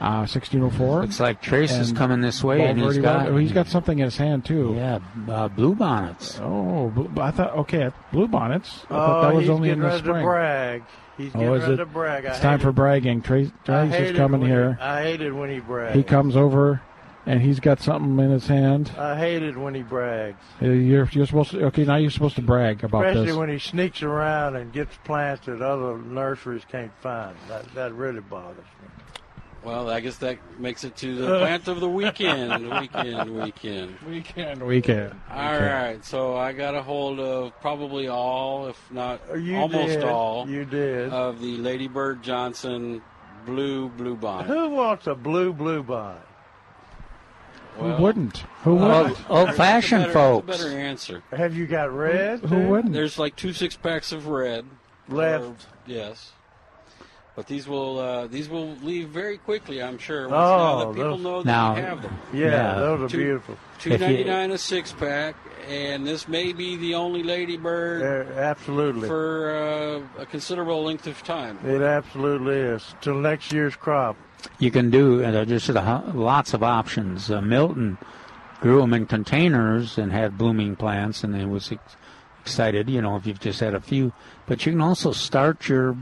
uh, 0.00 0.26
1604. 0.28 1.00
Looks 1.02 1.20
like 1.20 1.40
Trace 1.40 1.72
is 1.72 1.92
coming 1.92 2.20
this 2.20 2.42
way, 2.44 2.62
and 2.66 2.78
he's 2.78 2.98
Bulverde 2.98 3.02
got- 3.02 3.26
Road. 3.26 3.34
Oh, 3.34 3.36
he's 3.38 3.52
got 3.52 3.66
something 3.68 3.98
in 3.98 4.04
his 4.04 4.16
hand 4.16 4.44
too. 4.44 4.74
Yeah, 4.76 4.98
uh, 5.28 5.48
blue 5.48 5.74
bonnets. 5.74 6.38
Oh, 6.42 6.90
blue, 6.90 7.10
I 7.22 7.30
thought 7.30 7.52
okay, 7.58 7.90
blue 8.12 8.28
bonnets. 8.28 8.84
I 8.86 8.88
thought 8.94 9.18
Oh, 9.18 9.22
that 9.28 9.34
was 9.34 9.42
he's 9.44 9.50
only 9.50 9.70
in 9.70 9.80
getting 9.80 9.82
the 9.82 9.88
ready 9.88 9.98
spring. 10.02 10.22
to 10.22 10.26
brag. 10.26 10.82
He's 11.16 11.34
Oh, 11.34 11.54
is 11.54 11.62
ready 11.62 11.74
it? 11.74 11.76
to 11.78 11.86
brag. 11.86 12.26
I 12.26 12.30
It's 12.30 12.40
time 12.40 12.58
hate 12.58 12.64
for 12.64 12.72
bragging. 12.72 13.22
Trace, 13.22 13.50
Trace 13.64 13.94
is 13.94 14.16
coming 14.16 14.40
when 14.42 14.50
he- 14.50 14.54
here. 14.56 14.78
I 14.82 15.02
hated 15.02 15.32
when 15.32 15.48
he 15.50 15.60
brags. 15.60 15.94
He 15.96 16.02
comes 16.02 16.36
over, 16.36 16.82
and 17.24 17.40
he's 17.40 17.58
got 17.58 17.80
something 17.80 18.22
in 18.22 18.30
his 18.30 18.46
hand. 18.48 18.92
I 18.98 19.16
hated 19.18 19.56
when 19.56 19.74
he 19.74 19.82
brags. 19.82 20.36
Uh, 20.60 20.66
You're 20.66 21.08
you're 21.10 21.24
supposed 21.24 21.52
to 21.52 21.64
okay. 21.68 21.84
Now 21.84 21.96
you're 21.96 22.10
supposed 22.10 22.36
to 22.36 22.42
brag 22.42 22.84
about 22.84 23.06
Especially 23.06 23.26
this. 23.28 23.36
when 23.36 23.48
he 23.48 23.58
sneaks 23.58 24.02
around 24.02 24.56
and 24.56 24.70
gets 24.74 24.94
plants 25.04 25.46
that 25.46 25.62
other 25.62 25.96
nurseries 25.96 26.66
can't 26.70 26.92
find. 27.00 27.34
That 27.48 27.74
that 27.74 27.94
really 27.94 28.20
bothers 28.20 28.58
me. 28.82 28.88
Well, 29.64 29.90
I 29.90 29.98
guess 30.00 30.18
that 30.18 30.38
makes 30.60 30.84
it 30.84 30.94
to 30.98 31.16
the 31.16 31.26
plant 31.40 31.66
of 31.66 31.80
the 31.80 31.88
weekend. 31.88 32.70
Weekend, 32.70 33.34
weekend. 33.42 33.98
Weekend, 34.08 34.62
weekend. 34.62 35.20
All 35.30 35.54
Okay. 35.54 35.64
right, 35.66 36.04
so 36.04 36.36
I 36.36 36.52
got 36.52 36.74
a 36.76 36.82
hold 36.82 37.18
of 37.18 37.58
probably 37.60 38.06
all, 38.06 38.68
if 38.68 38.92
not 38.92 39.20
oh, 39.28 39.34
You 39.34 39.56
almost 39.56 39.94
did. 39.94 40.04
all, 40.04 40.48
You 40.48 40.64
did. 40.64 41.10
of 41.12 41.40
the 41.40 41.56
Lady 41.56 41.88
Bird 41.88 42.22
Johnson 42.22 43.02
blue 43.44 43.88
blue 43.88 44.14
bonnet. 44.14 44.46
Who 44.46 44.70
wants 44.70 45.06
a 45.08 45.14
blue 45.16 45.52
blue 45.52 45.82
bonnet? 45.82 46.22
Who 47.78 47.92
wouldn't? 48.02 48.38
Who 48.62 48.76
wouldn't? 48.76 49.18
old-fashioned 49.30 50.04
better- 50.04 50.12
folks. 50.12 50.46
better 50.46 50.78
answer. 50.78 51.22
Have 51.30 51.54
you 51.54 51.66
got 51.66 51.92
red? 51.92 52.40
Who 52.40 52.48
too? 52.48 52.68
wouldn't? 52.68 52.92
There's 52.94 53.18
like 53.18 53.36
two 53.36 53.52
six 53.52 53.76
packs 53.76 54.12
of 54.12 54.28
red 54.28 54.64
Left. 55.08 55.44
Or- 55.44 55.54
yes. 55.86 56.32
But 57.36 57.46
these 57.46 57.68
will 57.68 57.98
uh, 57.98 58.26
these 58.28 58.48
will 58.48 58.70
leave 58.82 59.08
very 59.10 59.36
quickly, 59.36 59.82
I'm 59.82 59.98
sure. 59.98 60.22
Once 60.28 60.32
Oh, 60.34 60.56
now 60.56 60.78
that 60.78 60.94
people 60.94 61.10
those- 61.10 61.22
know 61.22 61.42
that 61.42 61.46
Now- 61.46 61.74
we 61.74 61.80
have 61.82 62.02
them. 62.02 62.18
Yeah, 62.32 62.46
Yeah. 62.46 62.74
those 62.80 63.00
are 63.02 63.08
Two- 63.08 63.18
beautiful. 63.18 63.56
Two 63.78 63.98
ninety 63.98 64.24
nine 64.24 64.50
a 64.52 64.58
six 64.58 64.92
pack, 64.92 65.34
and 65.68 66.06
this 66.06 66.26
may 66.28 66.54
be 66.54 66.76
the 66.76 66.94
only 66.94 67.22
Lady 67.22 67.58
Bird 67.58 68.00
They're- 68.00 68.32
absolutely. 68.38 69.06
for 69.06 69.50
uh, 70.18 70.22
a 70.22 70.24
considerable 70.26 70.82
length 70.82 71.06
of 71.06 71.22
time. 71.24 71.58
It 71.66 71.82
absolutely 71.82 72.56
is. 72.56 72.94
Till 73.02 73.16
next 73.16 73.52
year's 73.52 73.76
crop. 73.76 74.16
You 74.58 74.70
can 74.70 74.88
do 74.90 75.22
uh, 75.22 75.44
just 75.44 75.68
uh, 75.68 76.00
lots 76.14 76.54
of 76.54 76.62
options. 76.62 77.30
Uh, 77.30 77.42
Milton 77.42 77.98
grew 78.62 78.80
them 78.80 78.94
in 78.94 79.04
containers 79.04 79.98
and 79.98 80.10
had 80.10 80.38
blooming 80.38 80.74
plants, 80.74 81.22
and 81.22 81.36
it 81.36 81.48
was 81.50 81.70
ex- 81.70 81.96
excited. 82.40 82.88
You 82.88 83.02
know, 83.02 83.16
if 83.16 83.26
you've 83.26 83.40
just 83.40 83.60
had 83.60 83.74
a 83.74 83.80
few, 83.80 84.12
but 84.46 84.64
you 84.64 84.72
can 84.72 84.80
also 84.80 85.12
start 85.12 85.68
your 85.68 85.96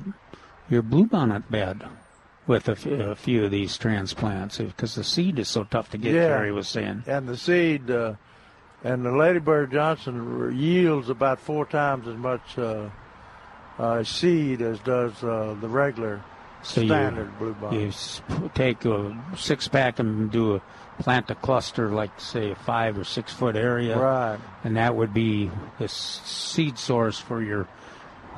your 0.70 0.82
bluebonnet 0.82 1.50
bed 1.50 1.82
with 2.46 2.68
a, 2.68 2.72
f- 2.72 2.86
a 2.86 3.14
few 3.14 3.44
of 3.44 3.50
these 3.50 3.76
transplants 3.78 4.58
because 4.58 4.94
the 4.94 5.04
seed 5.04 5.38
is 5.38 5.48
so 5.48 5.64
tough 5.64 5.90
to 5.90 5.98
get. 5.98 6.14
Yeah. 6.14 6.28
Terry 6.28 6.52
was 6.52 6.68
saying. 6.68 7.04
And 7.06 7.28
the 7.28 7.36
seed, 7.36 7.90
uh, 7.90 8.14
and 8.82 9.04
the 9.04 9.12
Ladybird 9.12 9.72
Johnson 9.72 10.54
yields 10.58 11.08
about 11.08 11.40
four 11.40 11.64
times 11.64 12.06
as 12.06 12.16
much 12.16 12.58
uh, 12.58 12.88
uh, 13.78 14.04
seed 14.04 14.60
as 14.62 14.78
does 14.80 15.22
uh, 15.24 15.56
the 15.60 15.68
regular 15.68 16.22
So 16.62 16.82
you- 16.82 16.88
standard 16.88 17.38
blue 17.38 17.54
bonnet. 17.54 17.94
You 18.30 18.50
take 18.54 18.84
a 18.84 19.16
six 19.36 19.68
pack 19.68 19.98
and 19.98 20.30
do 20.30 20.56
a 20.56 20.62
plant 21.02 21.30
a 21.30 21.34
cluster, 21.34 21.88
like 21.88 22.20
say 22.20 22.50
a 22.52 22.54
five 22.54 22.96
or 22.98 23.04
six 23.04 23.32
foot 23.32 23.56
area, 23.56 23.98
Right. 23.98 24.38
And 24.62 24.76
that 24.76 24.94
would 24.94 25.12
be 25.14 25.50
the 25.78 25.84
s- 25.84 26.20
seed 26.24 26.78
source 26.78 27.18
for 27.18 27.42
your 27.42 27.66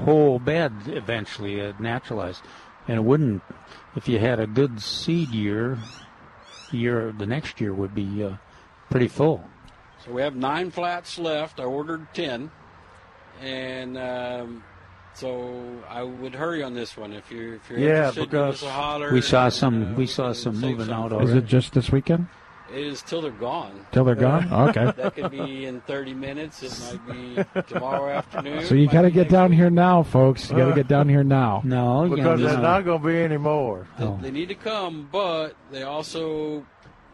whole 0.05 0.39
bed 0.39 0.73
eventually, 0.87 1.61
It 1.61 1.81
naturalized. 1.81 2.43
And 2.89 2.99
it 2.99 3.03
wouldn't, 3.03 3.43
if 3.97 4.07
you 4.09 4.19
had 4.19 4.39
a 4.39 4.47
good 4.47 4.81
seed 4.81 5.31
year, 5.31 5.79
year 6.71 7.13
the 7.17 7.27
next 7.27 7.61
year 7.61 7.75
would 7.75 7.95
be 7.95 8.23
uh, 8.23 8.37
pretty 8.91 9.09
full. 9.09 9.43
So 10.05 10.13
we 10.13 10.23
have 10.23 10.37
nine 10.37 10.71
flats 10.71 11.19
left. 11.19 11.59
I 11.59 11.65
ordered 11.65 12.07
ten, 12.15 12.51
and 13.41 13.99
um, 13.99 14.63
so 15.15 15.83
I 15.89 16.05
would 16.05 16.35
hurry 16.35 16.63
on 16.63 16.75
this 16.75 16.97
one. 16.97 17.13
If 17.13 17.31
you're 17.33 17.55
if 17.55 17.69
you're 17.69 17.81
Yeah, 17.81 18.09
interested, 18.09 18.31
give 18.31 18.41
us 18.41 18.61
because 18.61 18.69
a 18.69 18.73
holler. 18.73 19.13
We 19.13 19.21
saw 19.21 19.45
and, 19.47 19.53
some. 19.53 19.95
uh, 19.95 19.95
we 19.97 20.07
saw 20.07 20.33
some 20.33 20.61
moving 20.61 20.87
some 20.87 20.95
out 20.95 21.11
for 21.11 21.23
Is 21.23 21.35
it 21.35 21.47
just 21.47 21.73
this 21.73 21.91
weekend? 21.91 22.29
It 22.73 22.79
is 22.85 23.03
till 23.03 23.23
they're 23.23 23.31
gone. 23.31 23.87
Till 23.93 24.05
they're 24.05 24.15
gone? 24.15 24.49
Okay. 24.69 24.93
that 24.97 25.15
could 25.15 25.31
be 25.31 25.67
in 25.67 25.81
30 25.83 26.15
minutes. 26.15 26.63
It 26.63 27.01
might 27.07 27.55
be 27.55 27.63
tomorrow 27.69 28.11
afternoon. 28.13 28.65
So 28.65 28.75
you 28.75 28.89
got 28.89 29.03
to 29.03 29.11
get 29.11 29.29
down 29.29 29.53
here 29.53 29.71
now, 29.71 30.03
folks. 30.03 30.51
You 30.51 30.57
got 30.57 30.69
to 30.69 30.75
get 30.75 30.89
down 30.89 31.09
here 31.09 31.23
now. 31.23 31.63
No, 31.65 32.09
because 32.09 32.41
there's 32.41 32.57
not 32.59 32.85
going 32.85 33.01
to 33.01 33.07
be 33.07 33.17
any 33.19 33.37
more. 33.37 33.87
Oh. 33.99 34.19
They 34.21 34.31
need 34.31 34.49
to 34.49 34.55
come, 34.55 35.09
but 35.13 35.55
they 35.71 35.85
also, 35.85 36.67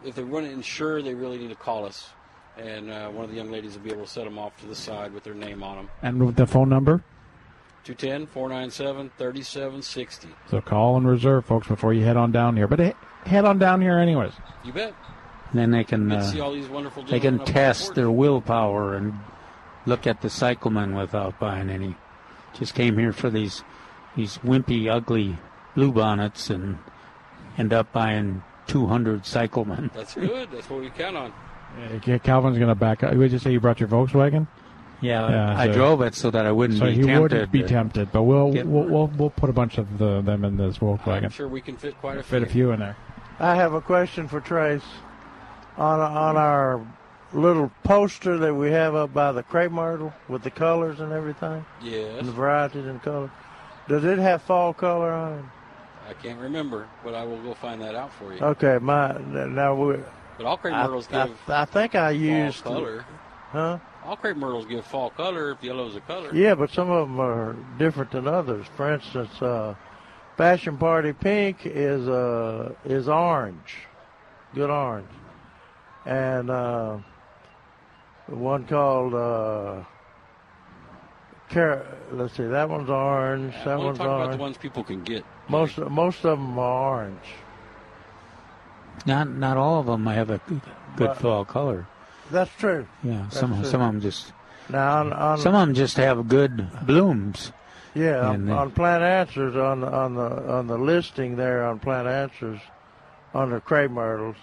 if 0.03 0.15
they 0.15 0.23
want 0.23 0.45
to 0.45 0.51
insure, 0.51 1.01
they 1.01 1.13
really 1.13 1.37
need 1.37 1.49
to 1.49 1.55
call 1.55 1.85
us. 1.85 2.09
And 2.57 2.89
uh, 2.91 3.09
one 3.09 3.23
of 3.25 3.31
the 3.31 3.35
young 3.37 3.51
ladies 3.51 3.73
will 3.75 3.81
be 3.83 3.91
able 3.91 4.03
to 4.05 4.09
set 4.09 4.25
them 4.25 4.37
off 4.37 4.55
to 4.61 4.67
the 4.67 4.75
side 4.75 5.13
with 5.13 5.23
their 5.23 5.33
name 5.33 5.63
on 5.63 5.75
them. 5.77 5.89
And 6.01 6.23
with 6.25 6.35
the 6.35 6.45
phone 6.47 6.69
number? 6.69 7.03
210 7.83 8.27
497 8.27 9.11
3760. 9.17 10.29
So 10.49 10.61
call 10.61 10.97
and 10.97 11.07
reserve, 11.07 11.45
folks, 11.45 11.67
before 11.67 11.93
you 11.93 12.03
head 12.03 12.15
on 12.17 12.31
down 12.31 12.55
here. 12.55 12.67
But 12.67 12.79
he- 12.79 12.93
head 13.25 13.45
on 13.45 13.59
down 13.59 13.81
here 13.81 13.97
anyways. 13.97 14.31
You 14.63 14.71
bet. 14.71 14.93
And 15.53 15.61
then 15.61 15.69
they 15.69 15.83
can 15.83 16.11
uh, 16.11 16.31
see 16.31 16.39
all 16.39 16.51
these 16.51 16.67
wonderful 16.67 17.03
they 17.03 17.19
can 17.19 17.37
gentlemen 17.37 17.45
the 17.45 17.51
test 17.51 17.93
their 17.93 18.09
willpower 18.09 18.95
and 18.95 19.13
look 19.85 20.07
at 20.07 20.21
the 20.21 20.29
cyclamen 20.29 20.95
without 20.95 21.39
buying 21.39 21.69
any. 21.69 21.95
Just 22.55 22.73
came 22.73 22.97
here 22.97 23.13
for 23.13 23.29
these 23.29 23.63
these 24.15 24.39
wimpy, 24.39 24.91
ugly 24.91 25.37
bluebonnets 25.75 26.49
and 26.49 26.79
end 27.55 27.71
up 27.71 27.91
buying 27.93 28.41
200 28.65 29.27
cyclamen. 29.27 29.91
That's 29.93 30.15
good. 30.15 30.49
That's 30.51 30.67
what 30.71 30.81
we 30.81 30.89
count 30.89 31.17
on. 31.17 31.33
Yeah, 32.05 32.17
Calvin's 32.17 32.57
going 32.57 32.69
to 32.69 32.75
back 32.75 33.03
up. 33.03 33.13
Would 33.13 33.31
you 33.31 33.37
say 33.37 33.51
you 33.51 33.59
brought 33.59 33.79
your 33.79 33.89
Volkswagen? 33.89 34.47
Yeah, 35.01 35.55
I 35.55 35.67
drove 35.67 36.01
it 36.01 36.15
so 36.15 36.31
that 36.31 36.47
I 36.47 36.51
wouldn't 36.51 36.79
so 36.79 36.85
be 36.85 36.93
he 36.93 37.03
wouldn't 37.03 37.51
be 37.51 37.61
tempted, 37.61 38.11
but 38.11 38.23
we'll 38.23 38.49
we'll, 38.49 38.85
we'll 38.85 39.07
we'll 39.07 39.29
put 39.29 39.49
a 39.49 39.53
bunch 39.53 39.77
of 39.77 39.97
the, 39.99 40.21
them 40.21 40.45
in 40.45 40.57
this 40.57 40.77
Volkswagen. 40.79 41.25
I'm 41.25 41.29
sure 41.29 41.47
we 41.47 41.61
can 41.61 41.77
fit 41.77 41.99
quite 41.99 42.17
a 42.17 42.23
Fit 42.23 42.41
a 42.41 42.45
few 42.47 42.71
in 42.71 42.79
there. 42.79 42.95
I 43.39 43.55
have 43.55 43.73
a 43.73 43.81
question 43.81 44.27
for 44.27 44.39
Trace. 44.39 44.83
On 45.77 45.99
on 45.99 46.37
our 46.37 46.85
little 47.33 47.71
poster 47.83 48.37
that 48.37 48.53
we 48.53 48.69
have 48.71 48.93
up 48.93 49.13
by 49.13 49.31
the 49.31 49.41
crepe 49.43 49.71
myrtle 49.71 50.13
with 50.29 50.43
the 50.43 50.51
colors 50.51 50.99
and 50.99 51.11
everything, 51.11 51.65
Yes. 51.81 52.19
and 52.19 52.27
the 52.27 52.31
varieties 52.31 52.85
and 52.85 53.01
color. 53.01 53.31
does 53.87 54.03
it 54.03 54.19
have 54.19 54.41
fall 54.43 54.73
color 54.73 55.11
on 55.11 55.39
it? 55.39 55.45
I 56.09 56.13
can't 56.13 56.39
remember, 56.39 56.87
but 57.03 57.15
I 57.15 57.23
will 57.23 57.41
go 57.41 57.53
find 57.53 57.81
that 57.81 57.95
out 57.95 58.13
for 58.13 58.33
you. 58.33 58.39
Okay, 58.39 58.77
my 58.79 59.17
now 59.17 59.73
we. 59.73 59.97
But 60.37 60.45
all 60.45 60.57
crepe 60.57 60.73
myrtles 60.73 61.07
I, 61.11 61.27
give 61.27 61.37
I 61.49 61.65
think 61.65 61.95
I 61.95 62.11
used 62.11 62.57
fall 62.57 62.73
color. 62.73 63.05
Huh? 63.51 63.79
All 64.05 64.15
crepe 64.17 64.37
myrtles 64.37 64.65
give 64.65 64.85
fall 64.85 65.09
color 65.09 65.51
if 65.51 65.63
yellow's 65.63 65.95
a 65.95 66.01
color. 66.01 66.33
Yeah, 66.35 66.55
but 66.55 66.69
some 66.71 66.89
of 66.91 67.07
them 67.07 67.19
are 67.19 67.55
different 67.79 68.11
than 68.11 68.27
others. 68.27 68.65
For 68.75 68.93
instance, 68.93 69.41
uh, 69.41 69.75
Fashion 70.37 70.77
Party 70.77 71.13
Pink 71.13 71.65
is 71.65 72.07
uh, 72.07 72.73
is 72.85 73.07
orange, 73.07 73.87
good 74.53 74.69
orange, 74.69 75.07
and 76.05 76.49
uh, 76.49 76.97
the 78.29 78.35
one 78.35 78.65
called 78.65 79.13
uh, 79.13 79.83
Car- 81.49 81.85
let's 82.11 82.35
see, 82.35 82.45
that 82.45 82.67
one's 82.69 82.89
orange. 82.89 83.53
I 83.61 83.65
that 83.65 83.77
want 83.77 83.85
one's 83.85 83.97
to 83.99 84.03
talk 84.03 84.07
about 84.07 84.19
orange. 84.21 84.33
the 84.37 84.41
ones 84.41 84.57
people 84.57 84.83
can 84.83 85.03
get. 85.03 85.23
Most 85.49 85.77
most 85.77 86.25
of 86.25 86.39
them 86.39 86.57
are 86.57 86.97
orange. 86.99 87.25
Not 89.05 89.29
not 89.29 89.57
all 89.57 89.79
of 89.79 89.85
them 89.85 90.05
have 90.07 90.29
a 90.29 90.37
good, 90.47 90.61
good 90.95 91.07
But- 91.07 91.17
fall 91.17 91.45
color. 91.45 91.87
That's 92.31 92.51
true. 92.55 92.87
Yeah, 93.03 93.23
That's 93.23 93.39
some 93.39 93.53
true. 93.55 93.65
some 93.69 93.81
of 93.81 93.91
them 93.91 94.01
just 94.01 94.31
Now 94.69 94.99
on, 95.01 95.13
on 95.13 95.37
some 95.37 95.53
of 95.53 95.67
them 95.67 95.75
just 95.75 95.97
have 95.97 96.27
good 96.27 96.67
blooms. 96.85 97.51
Yeah, 97.93 98.29
on, 98.29 98.45
they- 98.45 98.51
on 98.53 98.71
Plant 98.71 99.03
Answers 99.03 99.55
on 99.55 99.81
the 99.81 99.91
on 99.91 100.15
the 100.15 100.51
on 100.51 100.67
the 100.67 100.77
listing 100.77 101.35
there 101.35 101.65
on 101.65 101.79
Plant 101.79 102.07
Answers 102.07 102.59
under 103.35 103.59
crepe 103.59 103.91
myrtles 103.91 104.37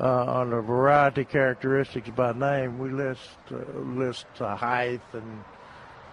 uh, 0.00 0.40
under 0.40 0.62
variety 0.62 1.20
of 1.22 1.28
characteristics 1.28 2.08
by 2.10 2.32
name, 2.32 2.78
we 2.78 2.90
list 2.90 3.36
uh, 3.50 3.56
list 3.78 4.26
uh, 4.40 4.56
height 4.56 5.02
and 5.12 5.44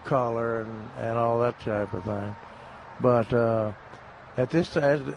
color 0.04 0.62
and, 0.62 0.90
and 1.00 1.18
all 1.18 1.40
that 1.40 1.60
type 1.62 1.94
of 1.94 2.04
thing. 2.04 2.36
But 3.00 3.34
at 4.38 4.50
this 4.50 4.74
time, 4.74 5.16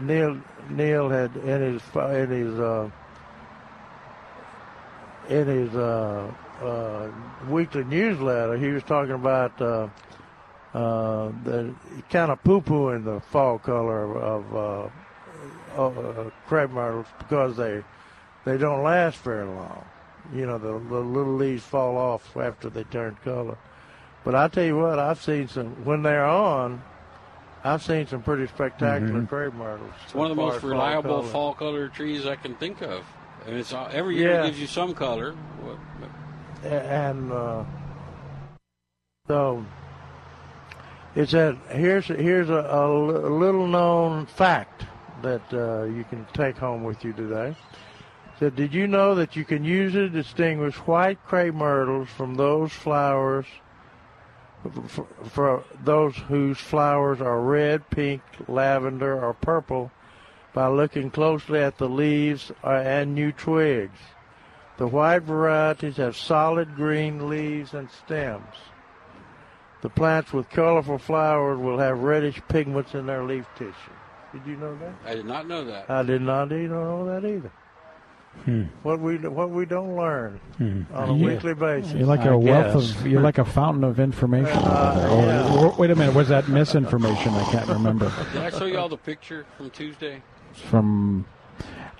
Neil 0.00 0.40
Neil 0.70 1.08
had 1.08 1.36
in 1.36 1.60
his 1.60 1.82
in 1.94 2.30
his 2.30 2.58
uh, 2.58 2.90
in 5.28 5.46
his 5.46 5.74
uh, 5.74 6.32
uh, 6.62 7.10
weekly 7.48 7.84
newsletter, 7.84 8.56
he 8.56 8.68
was 8.68 8.82
talking 8.84 9.14
about 9.14 9.56
the 9.58 9.90
kind 10.72 12.30
of 12.30 12.42
poo-pooing 12.42 13.04
the 13.04 13.20
fall 13.20 13.58
color 13.58 14.16
of 14.16 14.88
of, 15.76 15.98
uh, 15.98 16.30
crepe 16.46 16.70
myrtles 16.70 17.06
because 17.18 17.56
they 17.56 17.82
they 18.48 18.56
don't 18.56 18.82
last 18.82 19.18
very 19.18 19.46
long. 19.46 19.84
You 20.34 20.46
know, 20.46 20.58
the, 20.58 20.72
the 20.72 21.00
little 21.00 21.34
leaves 21.34 21.62
fall 21.62 21.96
off 21.96 22.36
after 22.36 22.70
they 22.70 22.84
turn 22.84 23.16
color. 23.24 23.58
But 24.24 24.34
I 24.34 24.48
tell 24.48 24.64
you 24.64 24.78
what, 24.78 24.98
I've 24.98 25.20
seen 25.20 25.48
some 25.48 25.68
when 25.84 26.02
they're 26.02 26.24
on. 26.24 26.82
I've 27.64 27.82
seen 27.82 28.06
some 28.06 28.22
pretty 28.22 28.46
spectacular 28.46 29.22
Mhm. 29.22 29.28
crepe 29.28 29.54
myrtles. 29.54 29.92
It's 30.04 30.14
one 30.14 30.30
of 30.30 30.36
the 30.36 30.42
most 30.42 30.56
as 30.56 30.60
fall 30.62 30.70
reliable 30.70 31.20
color. 31.20 31.28
fall 31.28 31.54
color 31.54 31.88
trees 31.88 32.26
I 32.26 32.36
can 32.36 32.54
think 32.54 32.82
of. 32.82 33.04
And 33.46 33.56
it's 33.56 33.72
every 33.72 34.16
year 34.16 34.30
Yeah. 34.32 34.42
it 34.42 34.46
gives 34.46 34.60
you 34.60 34.66
some 34.66 34.94
color. 34.94 35.34
And 36.64 37.32
uh, 37.32 37.64
so 39.26 39.64
it's 41.14 41.34
a 41.34 41.56
here's 41.70 42.06
here's 42.06 42.50
a, 42.50 42.54
a 42.54 43.28
a 43.28 43.32
little 43.32 43.66
known 43.66 44.26
fact 44.26 44.84
that 45.22 45.42
uh, 45.52 45.84
you 45.84 46.04
can 46.04 46.26
take 46.32 46.56
home 46.56 46.84
with 46.84 47.04
you 47.04 47.12
today. 47.12 47.56
So 48.38 48.50
did 48.50 48.72
you 48.72 48.86
know 48.86 49.16
that 49.16 49.34
you 49.34 49.44
can 49.44 49.64
usually 49.64 50.08
distinguish 50.08 50.76
white 50.76 51.18
crepe 51.26 51.54
myrtles 51.54 52.08
from 52.08 52.36
those 52.36 52.72
flowers 52.72 53.46
for, 54.88 55.06
for 55.24 55.64
those 55.82 56.16
whose 56.16 56.58
flowers 56.58 57.20
are 57.20 57.40
red, 57.40 57.88
pink, 57.90 58.22
lavender, 58.46 59.24
or 59.24 59.34
purple 59.34 59.90
by 60.52 60.68
looking 60.68 61.10
closely 61.10 61.60
at 61.60 61.78
the 61.78 61.88
leaves 61.88 62.52
uh, 62.62 62.70
and 62.70 63.14
new 63.14 63.32
twigs. 63.32 63.98
The 64.78 64.86
white 64.86 65.22
varieties 65.22 65.96
have 65.96 66.16
solid 66.16 66.76
green 66.76 67.28
leaves 67.28 67.74
and 67.74 67.90
stems. 67.90 68.54
The 69.82 69.90
plants 69.90 70.32
with 70.32 70.50
colorful 70.50 70.98
flowers 70.98 71.58
will 71.58 71.78
have 71.78 72.00
reddish 72.00 72.40
pigments 72.48 72.94
in 72.94 73.06
their 73.06 73.24
leaf 73.24 73.46
tissue. 73.56 73.74
Did 74.32 74.46
you 74.46 74.56
know 74.56 74.76
that? 74.78 74.94
I 75.04 75.14
did 75.14 75.26
not 75.26 75.48
know 75.48 75.64
that. 75.64 75.90
I 75.90 76.02
did 76.02 76.22
not 76.22 76.50
know 76.50 77.06
that 77.06 77.24
either. 77.24 77.50
Hmm. 78.44 78.62
What 78.82 79.00
we 79.00 79.16
what 79.18 79.50
we 79.50 79.66
don't 79.66 79.96
learn 79.96 80.40
Hmm. 80.56 80.82
on 80.94 81.08
a 81.10 81.14
You- 81.14 81.26
weekly 81.26 81.54
basis. 81.54 81.92
You're 81.92 82.06
like 82.06 82.24
a 82.24 82.36
wealth 82.38 82.74
of. 83.00 83.06
You're 83.06 83.20
like 83.22 83.38
a 83.38 83.44
fountain 83.44 83.84
of 83.84 84.00
information. 84.00 84.56
Uh, 84.58 85.52
Or- 85.58 85.66
or- 85.66 85.74
wait 85.78 85.90
a 85.90 85.96
minute. 85.96 86.14
Was 86.14 86.28
that 86.28 86.48
misinformation? 86.48 87.32
I 87.34 87.42
can't 87.50 87.68
remember. 87.68 88.10
Did 88.32 88.42
I 88.42 88.50
show 88.50 88.64
you 88.64 88.78
all 88.78 88.88
the 88.88 88.96
picture 88.96 89.44
from 89.56 89.70
Tuesday? 89.70 90.22
From. 90.52 91.24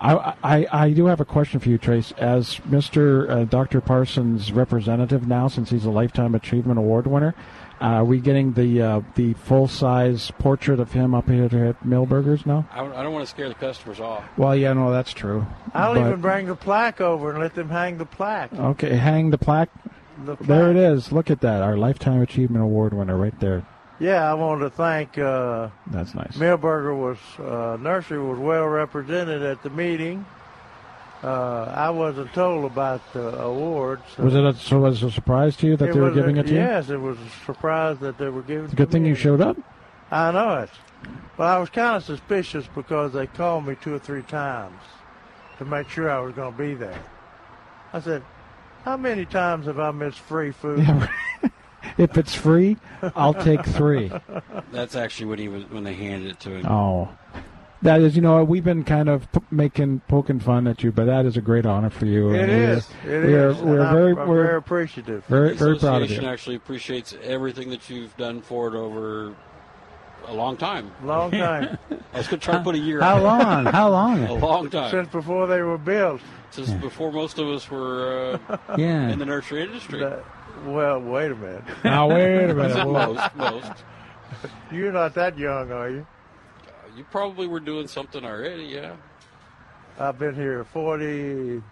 I, 0.01 0.33
I, 0.43 0.67
I 0.71 0.89
do 0.91 1.07
have 1.07 1.19
a 1.19 1.25
question 1.25 1.59
for 1.59 1.67
you, 1.67 1.77
Trace. 1.77 2.13
As 2.17 2.55
Mr. 2.69 3.29
Uh, 3.29 3.43
Dr. 3.43 3.81
Parsons' 3.81 4.53
representative 4.53 5.27
now, 5.27 5.49
since 5.49 5.71
he's 5.71 5.83
a 5.83 5.89
Lifetime 5.89 6.35
Achievement 6.35 6.79
Award 6.79 7.05
winner, 7.05 7.35
uh, 7.81 7.85
are 7.85 8.05
we 8.05 8.19
getting 8.19 8.53
the 8.53 8.81
uh, 8.81 9.01
the 9.15 9.33
full 9.33 9.67
size 9.67 10.31
portrait 10.39 10.79
of 10.79 10.91
him 10.91 11.13
up 11.13 11.29
here 11.29 11.43
at 11.45 11.83
Milberger's 11.83 12.45
now? 12.45 12.67
I, 12.71 12.83
I 12.85 13.03
don't 13.03 13.13
want 13.13 13.23
to 13.25 13.29
scare 13.29 13.47
the 13.49 13.55
customers 13.55 13.99
off. 13.99 14.23
Well, 14.37 14.55
yeah, 14.55 14.73
no, 14.73 14.91
that's 14.91 15.13
true. 15.13 15.45
I'll 15.73 15.93
But- 15.93 16.07
even 16.07 16.21
bring 16.21 16.47
the 16.47 16.55
plaque 16.55 17.01
over 17.01 17.31
and 17.31 17.39
let 17.39 17.55
them 17.55 17.69
hang 17.69 17.97
the 17.97 18.05
plaque. 18.05 18.53
Okay, 18.53 18.95
hang 18.95 19.29
the 19.29 19.37
plaque. 19.37 19.69
The 20.25 20.35
There 20.41 20.69
it 20.69 20.75
is. 20.75 21.11
Look 21.13 21.29
at 21.31 21.39
that. 21.41 21.61
Our 21.61 21.77
Lifetime 21.77 22.21
Achievement 22.21 22.61
Award 22.63 22.93
winner 22.93 23.15
right 23.15 23.39
there. 23.39 23.63
Yeah, 23.99 24.29
I 24.29 24.33
wanted 24.33 24.65
to 24.65 24.69
thank. 24.69 25.17
Uh, 25.17 25.69
That's 25.87 26.13
nice. 26.15 26.37
Milberger 26.37 26.95
was 26.97 27.17
uh, 27.39 27.77
nursery 27.81 28.19
was 28.19 28.37
well 28.39 28.65
represented 28.65 29.41
at 29.43 29.61
the 29.63 29.69
meeting. 29.69 30.25
Uh, 31.23 31.63
I 31.75 31.89
wasn't 31.89 32.33
told 32.33 32.63
about 32.71 33.01
the 33.13 33.37
awards. 33.41 34.03
Was 34.17 34.35
it 34.35 34.43
a, 34.45 34.53
so? 34.53 34.79
Was 34.79 35.03
it 35.03 35.07
a 35.07 35.11
surprise 35.11 35.57
to 35.57 35.67
you 35.67 35.75
that 35.77 35.89
It 35.89 35.93
they 35.93 35.99
were 35.99 36.11
giving 36.11 36.37
a- 36.37 36.41
it 36.41 36.47
to 36.47 36.53
you? 36.53 36.59
Yes, 36.59 36.89
it 36.89 36.99
was 37.01 37.17
a 37.19 37.45
surprise 37.45 37.97
that 37.99 38.17
they 38.17 38.29
were 38.29 38.41
giving. 38.41 38.65
It's 38.65 38.73
a 38.73 38.75
it 38.75 38.77
good 38.77 38.91
thing 38.91 39.03
me. 39.03 39.09
you 39.09 39.15
showed 39.15 39.41
up. 39.41 39.57
I 40.11 40.31
know 40.31 40.59
it. 40.59 40.69
But 41.35 41.43
I 41.47 41.57
was 41.59 41.69
kind 41.69 41.97
of 41.97 42.03
suspicious 42.03 42.67
because 42.73 43.13
they 43.13 43.27
called 43.27 43.65
me 43.67 43.75
two 43.81 43.93
or 43.93 43.99
three 43.99 44.21
times 44.23 44.79
to 45.57 45.65
make 45.65 45.89
sure 45.89 46.09
I 46.09 46.19
was 46.19 46.33
going 46.35 46.51
to 46.53 46.57
be 46.57 46.73
there. 46.73 46.99
I 47.93 47.99
said, 47.99 48.23
"How 48.85 48.95
many 48.97 49.25
times 49.25 49.65
have 49.65 49.79
I 49.79 49.91
missed 49.91 50.19
free 50.19 50.51
food?" 50.51 50.85
If 51.97 52.17
it's 52.17 52.33
free, 52.35 52.77
I'll 53.15 53.33
take 53.33 53.65
three. 53.65 54.11
That's 54.71 54.95
actually 54.95 55.25
when 55.27 55.39
he 55.39 55.47
was 55.49 55.63
when 55.69 55.83
they 55.83 55.93
handed 55.95 56.31
it 56.31 56.39
to 56.41 56.51
him. 56.51 56.65
Oh, 56.65 57.09
that 57.81 58.01
is, 58.01 58.15
you 58.15 58.21
know, 58.21 58.43
we've 58.43 58.63
been 58.63 58.83
kind 58.83 59.07
of 59.09 59.31
p- 59.31 59.39
making 59.51 60.01
poking 60.07 60.39
fun 60.39 60.67
at 60.67 60.83
you, 60.83 60.91
but 60.91 61.05
that 61.05 61.25
is 61.25 61.37
a 61.37 61.41
great 61.41 61.65
honor 61.65 61.89
for 61.89 62.05
you. 62.05 62.31
It 62.31 62.41
and 62.41 62.51
we're- 62.51 62.71
is. 62.73 62.89
It 63.03 63.07
we're, 63.07 63.49
is. 63.49 63.57
We're 63.57 63.81
I'm- 63.81 63.93
very, 63.95 64.11
I'm 64.11 64.27
we're 64.27 64.43
very 64.43 64.57
appreciative. 64.57 65.25
Very, 65.25 65.49
the 65.49 65.55
very 65.55 65.77
proud 65.79 65.97
of 65.97 66.01
association 66.03 66.23
you. 66.25 66.29
actually 66.29 66.55
appreciates 66.55 67.15
everything 67.23 67.69
that 67.69 67.89
you've 67.89 68.15
done 68.17 68.41
for 68.41 68.67
it 68.67 68.75
over 68.77 69.33
a 70.27 70.33
long 70.33 70.57
time. 70.57 70.91
Long 71.03 71.31
time. 71.47 71.77
I 72.13 72.17
was 72.17 72.27
going 72.27 72.39
to 72.39 72.45
try 72.45 72.57
to 72.57 72.63
put 72.63 72.75
a 72.75 72.79
year. 72.79 72.99
How 73.01 73.15
on 73.15 73.21
it. 73.21 73.23
long? 73.23 73.65
How 73.73 73.89
long? 73.89 74.23
A 74.25 74.33
long 74.33 74.69
time. 74.69 74.91
Since 74.91 75.09
before 75.09 75.47
they 75.47 75.61
were 75.61 75.77
built. 75.77 76.21
Since 76.51 76.71
before 76.71 77.11
most 77.11 77.37
of 77.39 77.47
us 77.47 77.69
were 77.69 78.39
uh, 78.49 78.57
Yeah. 78.77 79.09
in 79.09 79.19
the 79.19 79.25
nursery 79.25 79.63
industry. 79.63 79.99
That- 79.99 80.23
well, 80.65 80.99
wait 80.99 81.31
a 81.31 81.35
minute. 81.35 81.63
Now 81.85 82.09
wait 82.09 82.49
a 82.49 82.53
minute. 82.53 82.85
most, 82.87 83.35
most. 83.37 83.71
You're 84.71 84.91
not 84.91 85.13
that 85.13 85.37
young, 85.37 85.71
are 85.71 85.89
you? 85.89 86.05
You 86.99 87.05
probably 87.05 87.47
were 87.47 87.61
doing 87.61 87.87
something 87.87 88.25
already, 88.25 88.63
yeah. 88.63 88.97
I've 89.97 90.19
been 90.19 90.35
here 90.35 90.65
40, 90.65 91.63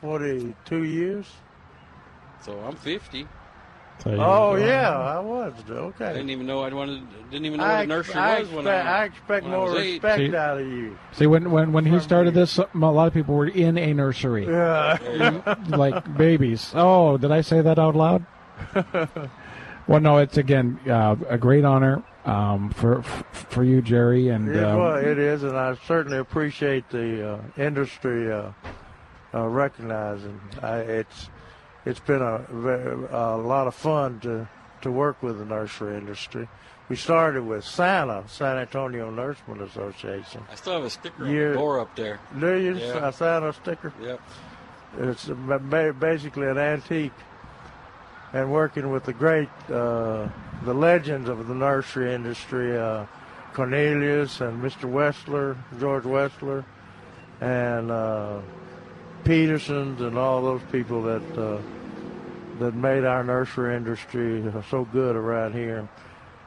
42 0.00 0.84
years. 0.84 1.26
So 2.40 2.58
I'm 2.60 2.74
50. 2.74 3.28
Oh 4.06 4.56
yeah, 4.56 4.90
I 4.90 5.20
was 5.20 5.52
okay. 5.68 5.74
I 5.74 6.08
okay. 6.08 6.12
didn't 6.14 6.30
even 6.30 6.46
know 6.46 6.62
I 6.62 6.72
wanted. 6.72 7.02
Didn't 7.30 7.44
even 7.44 7.60
know 7.60 7.66
I, 7.66 7.74
what 7.74 7.84
a 7.84 7.86
nursery 7.86 8.14
I 8.14 8.40
was 8.40 8.48
when 8.48 8.66
expect, 8.66 8.86
I, 8.86 9.02
I 9.02 9.04
expect 9.04 9.44
when 9.44 9.52
I 9.52 9.56
more 9.56 9.70
was 9.70 9.82
respect 9.82 10.18
See- 10.18 10.36
out 10.36 10.60
of 10.60 10.66
you. 10.66 10.98
See, 11.12 11.26
when 11.26 11.50
when 11.50 11.72
when 11.72 11.84
he 11.84 12.00
started 12.00 12.32
this, 12.32 12.56
a 12.58 12.66
lot 12.74 13.06
of 13.06 13.12
people 13.12 13.34
were 13.34 13.46
in 13.46 13.76
a 13.76 13.92
nursery, 13.92 14.46
Yeah. 14.46 15.54
like 15.68 16.16
babies. 16.16 16.72
Oh, 16.74 17.18
did 17.18 17.30
I 17.30 17.42
say 17.42 17.60
that 17.60 17.78
out 17.78 17.94
loud? 17.94 18.24
Well, 19.86 20.00
no, 20.00 20.16
it's 20.16 20.38
again 20.38 20.80
uh, 20.88 21.16
a 21.28 21.36
great 21.36 21.64
honor 21.64 22.02
um, 22.24 22.70
for 22.70 23.02
for 23.02 23.64
you, 23.64 23.82
Jerry, 23.82 24.28
and 24.28 24.48
It, 24.54 24.62
um, 24.62 24.78
well, 24.78 24.96
it 24.96 25.18
is, 25.18 25.42
and 25.42 25.56
I 25.56 25.76
certainly 25.86 26.18
appreciate 26.18 26.88
the 26.90 27.34
uh, 27.34 27.40
industry 27.56 28.32
uh, 28.32 28.52
uh, 29.34 29.46
recognizing. 29.48 30.40
I, 30.62 30.78
it's 30.78 31.28
it's 31.84 32.00
been 32.00 32.22
a, 32.22 32.36
a 33.10 33.36
lot 33.36 33.66
of 33.66 33.74
fun 33.74 34.20
to 34.20 34.48
to 34.82 34.90
work 34.90 35.22
with 35.22 35.38
the 35.38 35.44
nursery 35.44 35.96
industry. 35.96 36.48
We 36.88 36.96
started 36.96 37.44
with 37.46 37.64
SANA, 37.64 38.24
San 38.28 38.58
Antonio 38.58 39.10
Nurserymen 39.10 39.62
Association. 39.62 40.42
I 40.50 40.54
still 40.54 40.74
have 40.74 40.84
a 40.84 40.90
sticker 40.90 41.24
on 41.24 41.34
the 41.34 41.52
door 41.54 41.80
up 41.80 41.96
there. 41.96 42.20
Do 42.38 42.54
you 42.56 42.76
Yeah. 42.76 43.08
a 43.08 43.12
SANA 43.12 43.54
sticker? 43.54 43.92
Yep. 44.02 44.20
It's 44.98 45.24
ba- 45.24 45.58
ba- 45.58 45.94
basically 45.98 46.46
an 46.46 46.58
antique. 46.58 47.12
And 48.34 48.50
working 48.50 48.90
with 48.90 49.04
the 49.04 49.12
great, 49.12 49.48
uh, 49.70 50.28
the 50.64 50.74
legends 50.74 51.28
of 51.28 51.46
the 51.46 51.54
nursery 51.54 52.12
industry, 52.12 52.76
uh, 52.76 53.06
Cornelius 53.52 54.40
and 54.40 54.60
Mr. 54.60 54.90
Westler, 54.90 55.56
George 55.78 56.02
Westler, 56.02 56.64
and 57.40 57.92
uh, 57.92 58.40
Petersons, 59.22 60.00
and 60.00 60.18
all 60.18 60.42
those 60.42 60.62
people 60.72 61.00
that 61.02 61.38
uh, 61.38 61.58
that 62.58 62.74
made 62.74 63.04
our 63.04 63.22
nursery 63.22 63.76
industry 63.76 64.44
so 64.68 64.84
good 64.84 65.14
around 65.14 65.52
here. 65.52 65.88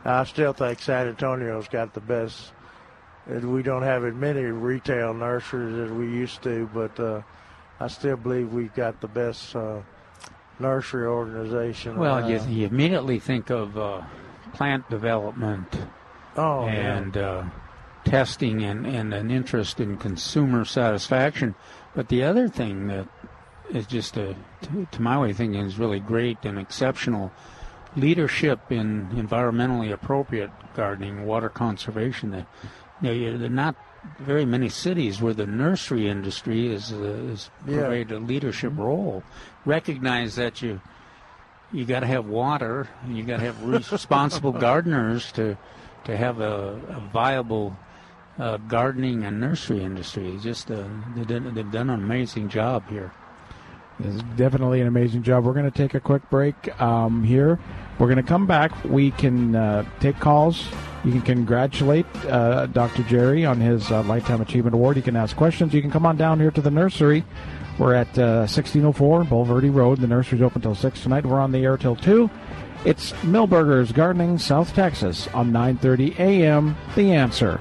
I 0.03 0.25
still 0.25 0.51
think 0.51 0.79
San 0.79 1.07
Antonio's 1.07 1.69
got 1.69 1.93
the 1.93 2.01
best. 2.01 2.51
We 3.27 3.63
don't 3.63 3.83
have 3.83 4.03
as 4.03 4.13
many 4.13 4.43
retail 4.43 5.13
nurseries 5.13 5.89
as 5.89 5.91
we 5.91 6.07
used 6.07 6.43
to, 6.43 6.69
but 6.73 6.99
uh, 6.99 7.21
I 7.79 7.87
still 7.87 8.17
believe 8.17 8.51
we've 8.51 8.73
got 8.73 8.99
the 8.99 9.07
best 9.07 9.55
uh, 9.55 9.79
nursery 10.59 11.05
organization. 11.05 11.97
Well, 11.97 12.29
you, 12.29 12.37
around. 12.37 12.49
you 12.51 12.67
immediately 12.67 13.19
think 13.19 13.49
of 13.49 13.77
uh, 13.77 14.01
plant 14.53 14.89
development 14.89 15.67
Oh, 16.35 16.65
yeah. 16.65 16.97
and 16.97 17.17
uh, 17.17 17.43
testing 18.05 18.63
and, 18.63 18.85
and 18.85 19.13
an 19.13 19.31
interest 19.31 19.79
in 19.79 19.97
consumer 19.97 20.65
satisfaction. 20.65 21.55
But 21.95 22.09
the 22.09 22.23
other 22.23 22.47
thing 22.47 22.87
that 22.87 23.07
is 23.71 23.85
just, 23.87 24.17
a, 24.17 24.35
to, 24.61 24.87
to 24.91 25.01
my 25.01 25.19
way 25.19 25.31
of 25.31 25.37
thinking, 25.37 25.59
is 25.65 25.77
really 25.79 25.99
great 25.99 26.37
and 26.43 26.57
exceptional 26.59 27.31
leadership 27.95 28.71
in 28.71 29.07
environmentally 29.07 29.91
appropriate 29.91 30.51
gardening, 30.75 31.25
water 31.25 31.49
conservation. 31.49 32.31
That 32.31 32.47
you 33.01 33.31
know, 33.31 33.37
there 33.37 33.47
are 33.47 33.49
not 33.49 33.75
very 34.19 34.45
many 34.45 34.69
cities 34.69 35.21
where 35.21 35.33
the 35.33 35.47
nursery 35.47 36.07
industry 36.07 36.71
is, 36.71 36.93
uh, 36.93 36.97
is 36.97 37.49
Yeah. 37.67 37.87
played 37.87 38.11
a 38.11 38.19
leadership 38.19 38.73
role. 38.77 39.23
Recognize 39.67 40.35
that 40.37 40.61
you 40.61 40.79
you 41.73 41.83
got 41.83 41.99
to 41.99 42.07
have 42.07 42.25
water, 42.25 42.87
and 43.03 43.17
you 43.17 43.23
got 43.23 43.41
to 43.41 43.43
have 43.43 43.61
responsible 43.65 44.51
gardeners 44.67 45.31
to 45.33 45.57
to 46.05 46.15
have 46.15 46.39
a, 46.39 46.79
a 46.87 47.09
viable 47.11 47.75
uh, 48.39 48.55
gardening 48.57 49.25
and 49.25 49.41
nursery 49.41 49.83
industry. 49.83 50.39
Just 50.41 50.71
uh, 50.71 50.85
they 51.15 51.25
did, 51.25 51.53
they've 51.53 51.69
done 51.69 51.89
an 51.89 52.01
amazing 52.01 52.47
job 52.47 52.87
here. 52.89 53.11
It's 54.03 54.21
definitely 54.35 54.81
an 54.81 54.87
amazing 54.87 55.23
job. 55.23 55.45
We're 55.45 55.53
going 55.53 55.69
to 55.69 55.77
take 55.77 55.93
a 55.93 55.99
quick 55.99 56.29
break 56.29 56.79
um, 56.81 57.23
here. 57.23 57.59
We're 57.97 58.07
going 58.07 58.17
to 58.17 58.23
come 58.23 58.45
back. 58.45 58.71
We 58.83 59.11
can 59.11 59.55
uh, 59.55 59.85
take 59.99 60.19
calls. 60.19 60.67
You 61.03 61.11
can 61.11 61.21
congratulate 61.21 62.05
uh, 62.25 62.67
Dr. 62.67 63.03
Jerry 63.03 63.45
on 63.45 63.59
his 63.59 63.91
uh, 63.91 64.03
Lifetime 64.03 64.41
Achievement 64.41 64.75
Award. 64.75 64.97
You 64.97 65.03
can 65.03 65.15
ask 65.15 65.35
questions. 65.35 65.73
You 65.73 65.81
can 65.81 65.89
come 65.89 66.05
on 66.05 66.17
down 66.17 66.39
here 66.39 66.51
to 66.51 66.61
the 66.61 66.71
nursery. 66.71 67.23
We're 67.79 67.93
at 67.93 68.17
uh, 68.17 68.45
1604 68.45 69.23
Bulverde 69.23 69.73
Road. 69.73 69.99
The 69.99 70.07
nursery's 70.07 70.41
open 70.41 70.61
till 70.61 70.75
6 70.75 71.01
tonight. 71.01 71.25
We're 71.25 71.39
on 71.39 71.51
the 71.51 71.63
air 71.63 71.77
till 71.77 71.95
2. 71.95 72.29
It's 72.85 73.11
Milberger's 73.23 73.91
Gardening, 73.91 74.37
South 74.37 74.73
Texas 74.73 75.27
on 75.29 75.51
9.30 75.51 76.19
a.m. 76.19 76.77
The 76.95 77.13
Answer. 77.13 77.59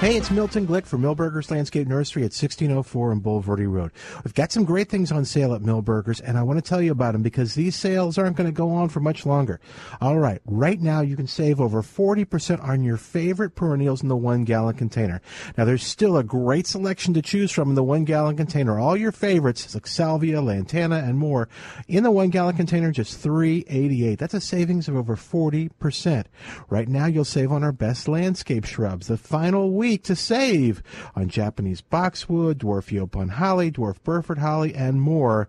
Hey, 0.00 0.16
it's 0.16 0.30
Milton 0.30 0.66
Glick 0.66 0.86
from 0.86 1.02
Milberger's 1.02 1.50
Landscape 1.50 1.86
Nursery 1.86 2.22
at 2.22 2.32
1604 2.32 3.10
on 3.10 3.20
Bulverde 3.20 3.70
Road. 3.70 3.90
We've 4.24 4.32
got 4.32 4.50
some 4.50 4.64
great 4.64 4.88
things 4.88 5.12
on 5.12 5.26
sale 5.26 5.52
at 5.52 5.60
Milberger's, 5.60 6.20
and 6.20 6.38
I 6.38 6.42
want 6.42 6.56
to 6.58 6.66
tell 6.66 6.80
you 6.80 6.90
about 6.90 7.12
them 7.12 7.22
because 7.22 7.52
these 7.52 7.76
sales 7.76 8.16
aren't 8.16 8.34
going 8.34 8.48
to 8.48 8.50
go 8.50 8.72
on 8.72 8.88
for 8.88 9.00
much 9.00 9.26
longer. 9.26 9.60
All 10.00 10.18
right, 10.18 10.40
right 10.46 10.80
now 10.80 11.02
you 11.02 11.16
can 11.16 11.26
save 11.26 11.60
over 11.60 11.82
40% 11.82 12.64
on 12.64 12.82
your 12.82 12.96
favorite 12.96 13.54
perennials 13.54 14.02
in 14.02 14.08
the 14.08 14.16
one 14.16 14.44
gallon 14.44 14.74
container. 14.74 15.20
Now, 15.58 15.66
there's 15.66 15.84
still 15.84 16.16
a 16.16 16.24
great 16.24 16.66
selection 16.66 17.12
to 17.12 17.20
choose 17.20 17.52
from 17.52 17.68
in 17.68 17.74
the 17.74 17.84
one 17.84 18.06
gallon 18.06 18.38
container. 18.38 18.80
All 18.80 18.96
your 18.96 19.12
favorites, 19.12 19.74
like 19.74 19.86
salvia, 19.86 20.40
lantana, 20.40 20.96
and 20.96 21.18
more, 21.18 21.50
in 21.88 22.04
the 22.04 22.10
one 22.10 22.30
gallon 22.30 22.56
container, 22.56 22.90
just 22.90 23.22
$3.88. 23.22 24.16
That's 24.16 24.32
a 24.32 24.40
savings 24.40 24.88
of 24.88 24.96
over 24.96 25.14
40%. 25.14 26.24
Right 26.70 26.88
now, 26.88 27.04
you'll 27.04 27.26
save 27.26 27.52
on 27.52 27.62
our 27.62 27.72
best 27.72 28.08
landscape 28.08 28.64
shrubs. 28.64 29.08
The 29.08 29.18
final 29.18 29.72
week 29.72 29.89
to 29.98 30.16
save 30.16 30.82
on 31.14 31.28
Japanese 31.28 31.80
boxwood, 31.80 32.58
dwarf 32.58 32.90
Yaupon 32.90 33.30
holly, 33.30 33.70
dwarf 33.70 34.02
Burford 34.02 34.38
holly, 34.38 34.74
and 34.74 35.00
more. 35.00 35.48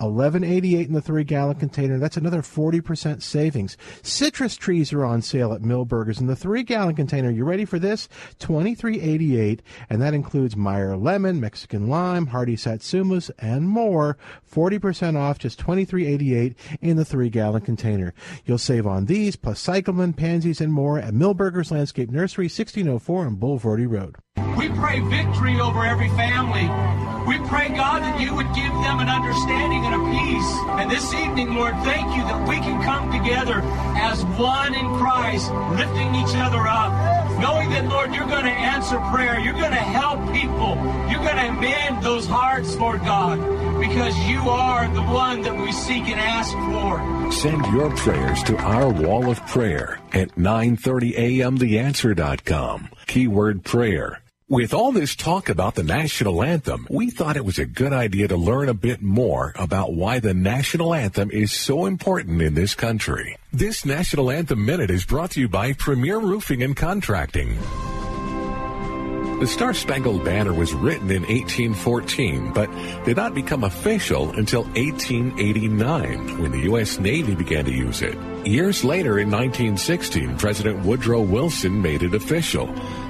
1188 0.00 0.88
in 0.88 0.94
the 0.94 1.00
three 1.00 1.24
gallon 1.24 1.56
container. 1.56 1.98
That's 1.98 2.16
another 2.16 2.42
40% 2.42 3.22
savings. 3.22 3.76
Citrus 4.02 4.56
trees 4.56 4.92
are 4.92 5.04
on 5.04 5.22
sale 5.22 5.52
at 5.52 5.62
Milberger's 5.62 6.20
in 6.20 6.26
the 6.26 6.36
three 6.36 6.62
gallon 6.62 6.94
container. 6.96 7.30
You 7.30 7.44
ready 7.44 7.64
for 7.64 7.78
this? 7.78 8.08
2388 8.38 9.62
and 9.88 10.00
that 10.02 10.14
includes 10.14 10.56
Meyer 10.56 10.96
lemon, 10.96 11.40
Mexican 11.40 11.88
lime, 11.88 12.26
hardy 12.26 12.56
satsumas, 12.56 13.30
and 13.38 13.68
more. 13.68 14.16
40% 14.50 15.16
off, 15.16 15.38
just 15.38 15.58
2388 15.58 16.56
in 16.80 16.96
the 16.96 17.04
three 17.04 17.30
gallon 17.30 17.62
container. 17.62 18.14
You'll 18.44 18.58
save 18.58 18.86
on 18.86 19.06
these, 19.06 19.36
plus 19.36 19.60
cyclamen, 19.60 20.12
pansies, 20.12 20.60
and 20.60 20.72
more 20.72 20.98
at 20.98 21.14
Milberger's 21.14 21.70
Landscape 21.70 22.10
Nursery, 22.10 22.44
1604 22.44 23.26
on 23.26 23.36
Bulverde 23.36 23.88
Road. 23.88 24.16
We 24.60 24.68
pray 24.68 25.00
victory 25.00 25.58
over 25.58 25.84
every 25.86 26.10
family. 26.10 26.68
We 27.26 27.38
pray, 27.48 27.68
God, 27.68 28.02
that 28.02 28.20
you 28.20 28.34
would 28.34 28.52
give 28.54 28.70
them 28.84 29.00
an 29.00 29.08
understanding 29.08 29.86
and 29.86 29.94
a 29.94 29.98
peace. 30.12 30.52
And 30.80 30.90
this 30.90 31.14
evening, 31.14 31.54
Lord, 31.54 31.72
thank 31.82 32.14
you 32.14 32.22
that 32.24 32.46
we 32.46 32.56
can 32.56 32.82
come 32.82 33.10
together 33.10 33.62
as 33.96 34.22
one 34.36 34.74
in 34.74 34.84
Christ, 34.98 35.50
lifting 35.80 36.14
each 36.14 36.34
other 36.36 36.68
up, 36.68 36.92
knowing 37.40 37.70
that, 37.70 37.88
Lord, 37.88 38.14
you're 38.14 38.26
going 38.26 38.44
to 38.44 38.50
answer 38.50 38.98
prayer. 39.12 39.40
You're 39.40 39.54
going 39.54 39.72
to 39.72 39.76
help 39.76 40.30
people. 40.30 40.76
You're 41.08 41.24
going 41.24 41.38
to 41.40 41.52
mend 41.52 42.02
those 42.02 42.26
hearts, 42.26 42.76
Lord 42.76 43.00
God, 43.00 43.38
because 43.80 44.14
you 44.28 44.50
are 44.50 44.86
the 44.92 45.00
one 45.02 45.40
that 45.40 45.56
we 45.56 45.72
seek 45.72 46.04
and 46.04 46.20
ask 46.20 46.52
for. 46.52 47.00
Send 47.32 47.64
your 47.72 47.88
prayers 47.96 48.42
to 48.42 48.58
our 48.58 48.90
wall 48.92 49.30
of 49.30 49.40
prayer 49.46 49.98
at 50.12 50.36
930amtheanswer.com. 50.36 52.90
Keyword 53.06 53.64
prayer. 53.64 54.20
With 54.48 54.74
all 54.74 54.90
this 54.90 55.14
talk 55.14 55.48
about 55.48 55.76
the 55.76 55.84
national 55.84 56.42
anthem, 56.42 56.86
we 56.90 57.10
thought 57.10 57.36
it 57.36 57.44
was 57.44 57.60
a 57.60 57.64
good 57.64 57.92
idea 57.92 58.26
to 58.26 58.36
learn 58.36 58.68
a 58.68 58.74
bit 58.74 59.00
more 59.00 59.52
about 59.54 59.92
why 59.92 60.18
the 60.18 60.34
national 60.34 60.92
anthem 60.92 61.30
is 61.30 61.52
so 61.52 61.86
important 61.86 62.42
in 62.42 62.54
this 62.54 62.74
country. 62.74 63.36
This 63.52 63.84
National 63.84 64.28
Anthem 64.28 64.64
Minute 64.66 64.90
is 64.90 65.04
brought 65.04 65.30
to 65.32 65.40
you 65.40 65.48
by 65.48 65.72
Premier 65.74 66.18
Roofing 66.18 66.64
and 66.64 66.76
Contracting. 66.76 67.58
The 69.40 69.46
Star 69.46 69.72
Spangled 69.72 70.22
Banner 70.22 70.52
was 70.52 70.74
written 70.74 71.10
in 71.10 71.22
1814, 71.22 72.52
but 72.52 72.70
did 73.06 73.16
not 73.16 73.34
become 73.34 73.64
official 73.64 74.32
until 74.32 74.64
1889 74.64 76.42
when 76.42 76.52
the 76.52 76.64
U.S. 76.64 76.98
Navy 76.98 77.34
began 77.34 77.64
to 77.64 77.72
use 77.72 78.02
it. 78.02 78.18
Years 78.46 78.84
later, 78.84 79.18
in 79.18 79.30
1916, 79.30 80.36
President 80.36 80.84
Woodrow 80.84 81.22
Wilson 81.22 81.80
made 81.80 82.02
it 82.02 82.12
official. 82.12 82.66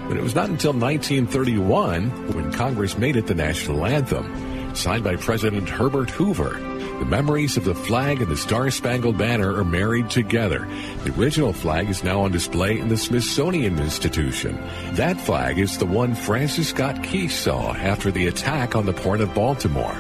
But 0.07 0.19
it 0.19 0.23
was 0.23 0.37
not 0.37 0.49
until 0.51 0.73
1931 0.73 2.33
when 2.33 2.53
Congress 2.53 2.97
made 2.97 3.17
it 3.17 3.27
the 3.27 3.35
national 3.35 3.85
anthem. 3.85 4.77
Signed 4.77 5.03
by 5.03 5.17
President 5.17 5.69
Herbert 5.69 6.11
Hoover, 6.11 6.61
The 7.01 7.07
memories 7.07 7.57
of 7.57 7.65
the 7.65 7.75
flag 7.75 8.21
and 8.21 8.31
the 8.31 8.37
Star 8.37 8.71
Spangled 8.71 9.17
Banner 9.17 9.57
are 9.57 9.65
married 9.65 10.11
together. 10.11 10.69
The 11.03 11.15
original 11.19 11.55
flag 11.55 11.89
is 11.89 12.05
now 12.05 12.21
on 12.21 12.31
display 12.31 12.79
in 12.79 12.89
the 12.89 12.99
Smithsonian 12.99 13.79
Institution. 13.79 14.61
That 14.93 15.19
flag 15.19 15.59
is 15.59 15.79
the 15.79 15.87
one 15.87 16.15
Francis 16.15 16.69
Scott 16.69 17.03
Key 17.03 17.29
saw 17.29 17.73
after 17.73 18.11
the 18.11 18.27
attack 18.27 18.77
on 18.77 18.85
the 18.85 18.93
port 18.93 19.23
of 19.23 19.35
Baltimore, 19.35 19.95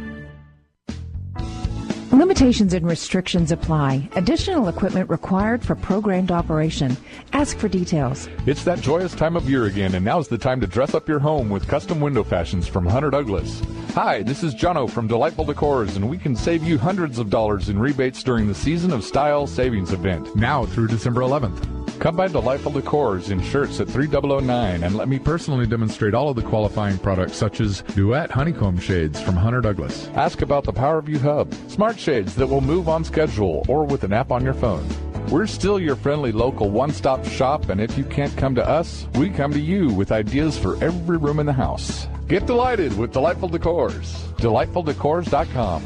Limitations 2.13 2.75
and 2.75 2.85
restrictions 2.85 3.53
apply. 3.53 4.09
Additional 4.17 4.67
equipment 4.67 5.09
required 5.09 5.65
for 5.65 5.77
programmed 5.77 6.33
operation. 6.33 6.97
Ask 7.33 7.57
for 7.57 7.69
details. 7.69 8.29
It's 8.47 8.65
that 8.65 8.81
joyous 8.81 9.15
time 9.15 9.37
of 9.37 9.49
year 9.49 9.67
again, 9.67 9.95
and 9.95 10.05
now's 10.05 10.27
the 10.27 10.37
time 10.37 10.61
to 10.61 10.67
dress 10.67 10.93
up 10.93 11.09
your 11.09 11.21
home 11.21 11.49
with 11.49 11.69
custom 11.69 12.01
window 12.01 12.25
fashions 12.25 12.67
from 12.67 12.85
Hunter 12.85 13.11
Douglas. 13.11 13.63
Hi, 13.95 14.25
this 14.25 14.43
is 14.43 14.57
Jono 14.57 14.91
from 14.91 15.07
Delightful 15.07 15.47
Decors, 15.47 15.95
and 15.95 16.11
we 16.11 16.19
can 16.19 16.35
save 16.35 16.65
you 16.65 16.79
hundreds 16.79 17.21
of 17.21 17.31
dollars 17.31 17.69
in 17.69 17.79
rebates 17.79 18.25
during 18.25 18.49
the 18.49 18.57
Season 18.57 18.93
of 18.93 19.05
Style 19.05 19.47
Savings 19.47 19.93
event, 19.93 20.35
now 20.35 20.67
through 20.67 20.89
December 20.89 21.21
11th. 21.21 21.80
Come 22.01 22.17
by 22.17 22.29
Delightful 22.29 22.73
Decors 22.73 23.31
in 23.31 23.41
Schertz 23.43 23.79
at 23.79 23.87
3009 23.87 24.85
and 24.85 24.97
let 24.97 25.07
me 25.07 25.19
personally 25.19 25.67
demonstrate 25.67 26.15
all 26.15 26.31
of 26.31 26.37
the 26.37 26.41
qualifying 26.41 26.97
products 26.97 27.37
such 27.37 27.61
as 27.61 27.83
Duet 27.95 28.31
Honeycomb 28.31 28.79
Shades 28.79 29.21
from 29.21 29.37
Hunter 29.37 29.61
Douglas. 29.61 30.09
Ask 30.15 30.41
about 30.41 30.65
the 30.65 30.73
PowerView 30.73 31.21
Hub, 31.21 31.53
smart 31.69 31.99
shades 31.99 32.35
that 32.37 32.47
will 32.47 32.63
move 32.63 32.89
on 32.89 33.05
schedule 33.05 33.67
or 33.69 33.85
with 33.85 34.03
an 34.03 34.15
app 34.15 34.33
on 34.33 34.43
your 34.43 34.55
phone. 34.55 34.89
We're 35.29 35.47
still 35.47 35.79
your 35.79 35.95
friendly 35.95 36.33
local 36.33 36.71
one 36.71 36.91
stop 36.91 37.23
shop, 37.27 37.69
and 37.69 37.83
if 37.83 37.99
you 37.99 38.05
can't 38.05 38.35
come 38.35 38.55
to 38.55 38.67
us, 38.67 39.07
we 39.17 39.29
come 39.29 39.53
to 39.53 39.61
you 39.61 39.89
with 39.93 40.11
ideas 40.11 40.57
for 40.57 40.83
every 40.83 41.19
room 41.19 41.39
in 41.39 41.45
the 41.45 41.53
house. 41.53 42.09
Get 42.29 42.47
delighted 42.47 42.97
with 42.97 43.13
Delightful 43.13 43.51
Decors. 43.51 44.17
DelightfulDecors.com. 44.39 45.85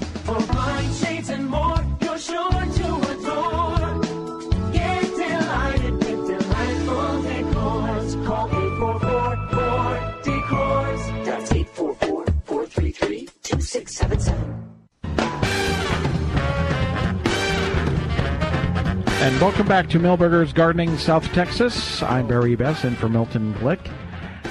And 19.25 19.41
welcome 19.41 19.67
back 19.67 19.89
to 19.89 19.99
Milberger's 19.99 20.53
Gardening, 20.53 20.99
South 20.99 21.25
Texas. 21.33 22.03
I'm 22.03 22.29
Barry 22.29 22.57
Bess 22.57 22.85
in 22.85 22.95
for 22.95 23.09
Milton 23.09 23.55
Glick. 23.55 23.81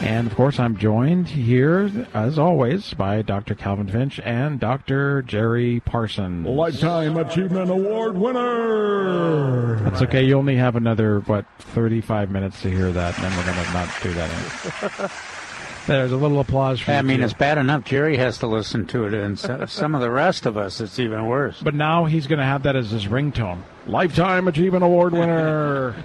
And 0.02 0.26
of 0.26 0.36
course, 0.36 0.60
I'm 0.60 0.78
joined 0.78 1.28
here, 1.28 2.08
as 2.16 2.40
always, 2.40 2.92
by 2.96 3.22
Dr. 3.22 3.54
Calvin 3.54 3.88
Finch 3.88 4.20
and 4.22 4.60
Dr. 4.60 5.22
Jerry 5.22 5.80
Parsons. 5.82 6.48
Lifetime 6.48 7.18
Achievement 7.18 7.70
Award 7.70 8.18
winner. 8.18 9.76
That's 9.82 10.02
okay. 10.02 10.24
You 10.24 10.40
only 10.40 10.56
have 10.56 10.76
another, 10.76 11.20
what, 11.20 11.46
35 11.60 12.32
minutes 12.32 12.64
to 12.64 12.72
hear 12.72 12.92
that, 12.92 13.16
and 13.20 13.26
then 13.26 13.38
we're 13.38 13.46
going 13.46 13.64
to 13.64 13.74
not 13.74 13.90
do 14.02 14.12
that 14.14 14.32
anymore. 14.32 15.12
There's 15.88 16.12
a 16.12 16.18
little 16.18 16.40
applause 16.40 16.80
for 16.80 16.92
I 16.92 16.98
you, 16.98 17.04
mean, 17.04 17.18
too. 17.20 17.26
it's 17.26 17.34
bad 17.34 17.58
enough 17.58 17.84
Jerry 17.84 18.16
has 18.18 18.38
to 18.40 18.48
listen 18.48 18.86
to 18.88 19.06
it, 19.06 19.14
and 19.14 19.38
so, 19.38 19.66
some 19.66 19.96
of 19.96 20.02
the 20.02 20.10
rest 20.10 20.46
of 20.46 20.56
us, 20.58 20.80
it's 20.80 20.98
even 21.00 21.26
worse. 21.28 21.60
But 21.62 21.76
now 21.76 22.06
he's 22.06 22.28
going 22.28 22.40
to 22.40 22.46
have 22.46 22.64
that 22.64 22.76
as 22.76 22.92
his 22.92 23.06
ringtone. 23.08 23.62
Lifetime 23.86 24.48
Achievement 24.48 24.84
Award 24.84 25.12
winner. 25.14 25.96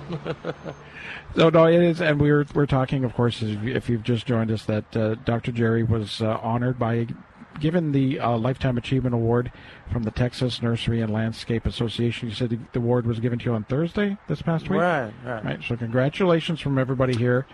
so 1.36 1.48
no, 1.50 1.66
it 1.66 1.80
is, 1.80 2.00
and 2.00 2.20
we're 2.20 2.44
we're 2.54 2.66
talking, 2.66 3.04
of 3.04 3.14
course, 3.14 3.40
if 3.42 3.62
you- 3.62 3.74
if 3.74 3.88
you've 3.88 4.02
just 4.02 4.26
joined 4.26 4.50
us, 4.50 4.64
that 4.64 4.96
uh, 4.96 5.14
Dr. 5.24 5.52
Jerry 5.52 5.82
was 5.84 6.20
uh, 6.22 6.38
honored 6.42 6.78
by 6.78 7.06
given 7.60 7.90
the 7.92 8.20
uh, 8.20 8.36
Lifetime 8.36 8.78
Achievement 8.78 9.14
Award 9.14 9.50
from 9.92 10.04
the 10.04 10.10
Texas 10.12 10.62
Nursery 10.62 11.00
and 11.00 11.12
Landscape 11.12 11.66
Association. 11.66 12.28
You 12.28 12.34
said 12.34 12.50
the- 12.50 12.58
the 12.72 12.78
award 12.80 13.06
was 13.06 13.20
given 13.20 13.38
to 13.40 13.44
you 13.44 13.52
on 13.52 13.64
Thursday 13.64 14.16
this 14.28 14.42
past 14.42 14.68
week, 14.68 14.80
Right, 14.80 15.12
right. 15.24 15.44
Right. 15.44 15.62
So 15.66 15.76
congratulations 15.76 16.60
from 16.60 16.78
everybody 16.78 17.16
here. 17.16 17.46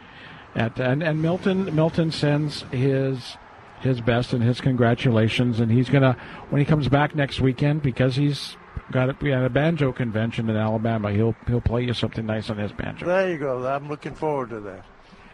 At 0.55 0.78
and 0.78 1.02
and 1.02 1.20
Milton 1.20 1.74
Milton 1.74 2.10
sends 2.10 2.62
his 2.70 3.36
his 3.81 4.01
best 4.01 4.32
and 4.32 4.43
his 4.43 4.60
congratulations, 4.60 5.60
and 5.60 5.70
he's 5.70 5.89
gonna 5.89 6.16
when 6.51 6.60
he 6.60 6.64
comes 6.64 6.89
back 6.89 7.14
next 7.14 7.40
weekend 7.40 7.82
because 7.82 8.16
he's 8.16 8.56
got 8.90 9.10
a, 9.10 9.16
we 9.20 9.31
had 9.31 9.43
a 9.43 9.51
banjo 9.51 9.93
convention 9.93 10.48
in 10.48 10.56
Alabama. 10.56 11.12
He'll 11.12 11.35
he'll 11.47 11.60
play 11.60 11.85
you 11.85 11.93
something 11.93 12.24
nice 12.24 12.51
on 12.51 12.59
his 12.59 12.72
banjo. 12.72 13.06
There 13.06 13.31
you 13.31 13.39
go. 13.39 13.66
I'm 13.66 13.89
looking 13.89 14.14
forward 14.14 14.51
to 14.51 14.60
that. 14.60 14.85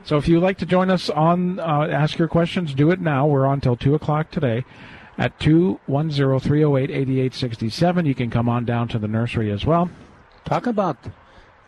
So 0.03 0.17
if 0.17 0.27
you'd 0.29 0.43
like 0.43 0.59
to 0.59 0.67
join 0.67 0.91
us 0.91 1.09
on 1.11 1.61
uh, 1.61 1.87
Ask 1.91 2.19
Your 2.19 2.29
Questions, 2.29 2.75
do 2.75 2.91
it 2.91 3.01
now. 3.01 3.27
We're 3.27 3.47
on 3.47 3.61
till 3.61 3.77
2 3.77 3.95
o'clock 3.95 4.31
today 4.31 4.65
at 5.19 5.39
210-308-8867. 5.41 8.07
You 8.07 8.15
can 8.15 8.31
come 8.31 8.49
on 8.49 8.65
down 8.65 8.89
to 8.89 8.99
the 8.99 9.07
nursery 9.07 9.53
as 9.53 9.67
well. 9.67 9.91
Talk 10.47 10.67
about, 10.67 10.97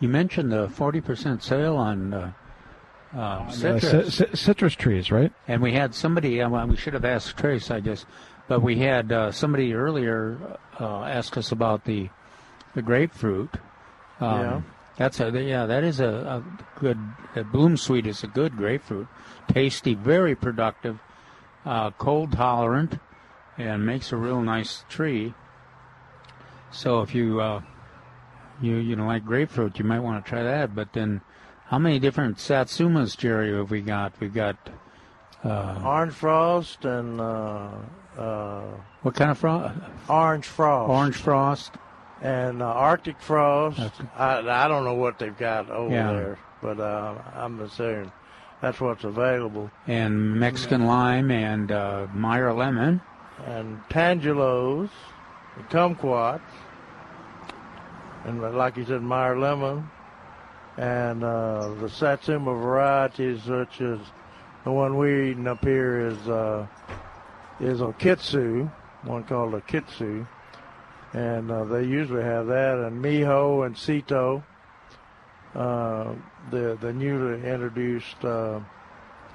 you 0.01 0.09
mentioned 0.09 0.51
the 0.51 0.69
40% 0.69 1.43
sale 1.43 1.77
on 1.77 2.15
uh, 2.15 2.33
uh, 3.15 3.19
Uh, 3.19 3.51
citrus. 3.51 4.17
ci- 4.17 4.25
ci- 4.27 4.37
citrus 4.37 4.75
trees, 4.75 5.11
right? 5.13 5.33
And 5.49 5.61
we 5.63 5.73
had 5.73 5.95
somebody, 5.95 6.41
uh, 6.41 6.49
well, 6.49 6.67
we 6.67 6.77
should 6.77 6.95
have 6.95 7.05
asked 7.05 7.37
Trace, 7.37 7.71
I 7.71 7.81
guess, 7.81 8.07
but 8.49 8.61
we 8.63 8.79
had 8.79 9.13
uh, 9.13 9.31
somebody 9.33 9.75
earlier 9.75 10.39
uh, 10.81 11.03
ask 11.05 11.37
us 11.37 11.53
about 11.53 11.85
the 11.85 12.09
the 12.75 12.83
grapefruit. 12.83 13.57
Um, 14.21 14.41
Yeah. 14.41 14.61
That's 14.97 15.21
a 15.21 15.31
yeah. 15.31 15.65
That 15.67 15.85
is 15.85 16.01
a, 16.01 16.09
a 16.09 16.45
good. 16.79 16.99
A 17.35 17.43
Bloomsweet 17.45 18.07
is 18.07 18.23
a 18.23 18.27
good 18.27 18.57
grapefruit. 18.57 19.09
Tasty, 19.49 19.95
very 19.95 20.35
productive, 20.35 20.99
uh, 21.65 21.91
cold 21.93 22.33
tolerant, 22.33 22.99
and 23.57 23.87
makes 23.87 24.13
a 24.13 24.17
real 24.17 24.43
nice 24.43 24.85
tree. 24.91 25.33
So 26.71 27.01
if 27.01 27.15
you 27.15 27.41
uh, 27.41 27.63
you 28.61 28.77
you 28.77 28.95
know 28.97 29.07
like 29.07 29.25
grapefruit, 29.25 29.79
you 29.79 29.85
might 29.85 30.01
want 30.01 30.23
to 30.25 30.29
try 30.29 30.43
that. 30.43 30.75
But 30.75 30.93
then, 30.93 31.23
how 31.73 31.79
many 31.79 31.99
different 31.99 32.37
satsumas, 32.37 33.17
Jerry, 33.17 33.57
have 33.57 33.71
we 33.71 33.81
got? 33.81 34.13
We've 34.21 34.35
got 34.35 34.57
uh, 35.43 35.81
Orange 35.83 36.13
frost 36.13 36.85
and 36.85 37.19
uh, 37.19 37.71
uh, 38.19 38.65
what 39.01 39.15
kind 39.15 39.31
of 39.31 39.39
frost? 39.39 39.75
Orange 40.07 40.45
frost. 40.45 40.91
Orange 40.91 41.17
frost. 41.17 41.73
And 42.21 42.61
uh, 42.63 42.67
Arctic 42.67 43.19
frost. 43.23 43.81
I, 44.19 44.41
I 44.41 44.69
don't 44.69 44.85
know 44.85 44.93
what 44.97 45.19
they've 45.19 45.37
got 45.39 45.71
over 45.71 45.91
Yeah. 45.95 46.13
there, 46.13 46.39
but 46.61 46.79
uh, 46.79 47.15
I'm 47.35 47.59
assuming 47.61 48.13
that's 48.61 48.79
what's 48.79 49.05
available. 49.05 49.71
and 49.87 50.39
Mexican 50.39 50.85
lime 50.85 51.31
and 51.31 51.73
uh, 51.73 52.07
Meyer 52.13 52.53
lemon. 52.53 53.01
And 53.47 53.81
tangelos, 53.89 54.91
and 55.57 55.69
kumquats, 55.71 56.43
and 58.27 58.43
like 58.57 58.77
you 58.77 58.85
said, 58.85 59.01
Meyer 59.03 59.39
lemon, 59.39 59.91
and 60.77 61.23
uh, 61.23 61.75
the 61.81 61.89
satsuma 61.89 62.55
varieties, 62.55 63.43
such 63.43 63.81
as 63.81 63.99
the 64.65 64.73
one 64.73 64.97
we're 64.97 65.25
eating 65.25 65.47
up 65.47 65.65
here 65.65 66.09
is 66.09 66.29
uh, 66.29 66.67
is 67.61 67.81
a 67.81 67.87
kitsu, 67.99 68.71
one 69.05 69.25
called 69.25 69.55
a 69.55 69.61
kitsu, 69.61 70.27
and 71.13 71.51
uh, 71.51 71.65
they 71.65 71.85
usually 71.85 72.23
have 72.23 72.47
that, 72.47 72.79
and 72.79 73.05
miho 73.05 73.67
and 73.67 73.77
Seto, 73.77 74.43
uh, 75.55 76.15
the 76.51 76.79
the 76.81 76.93
newly 76.93 77.47
introduced 77.47 78.25
uh, 78.25 78.61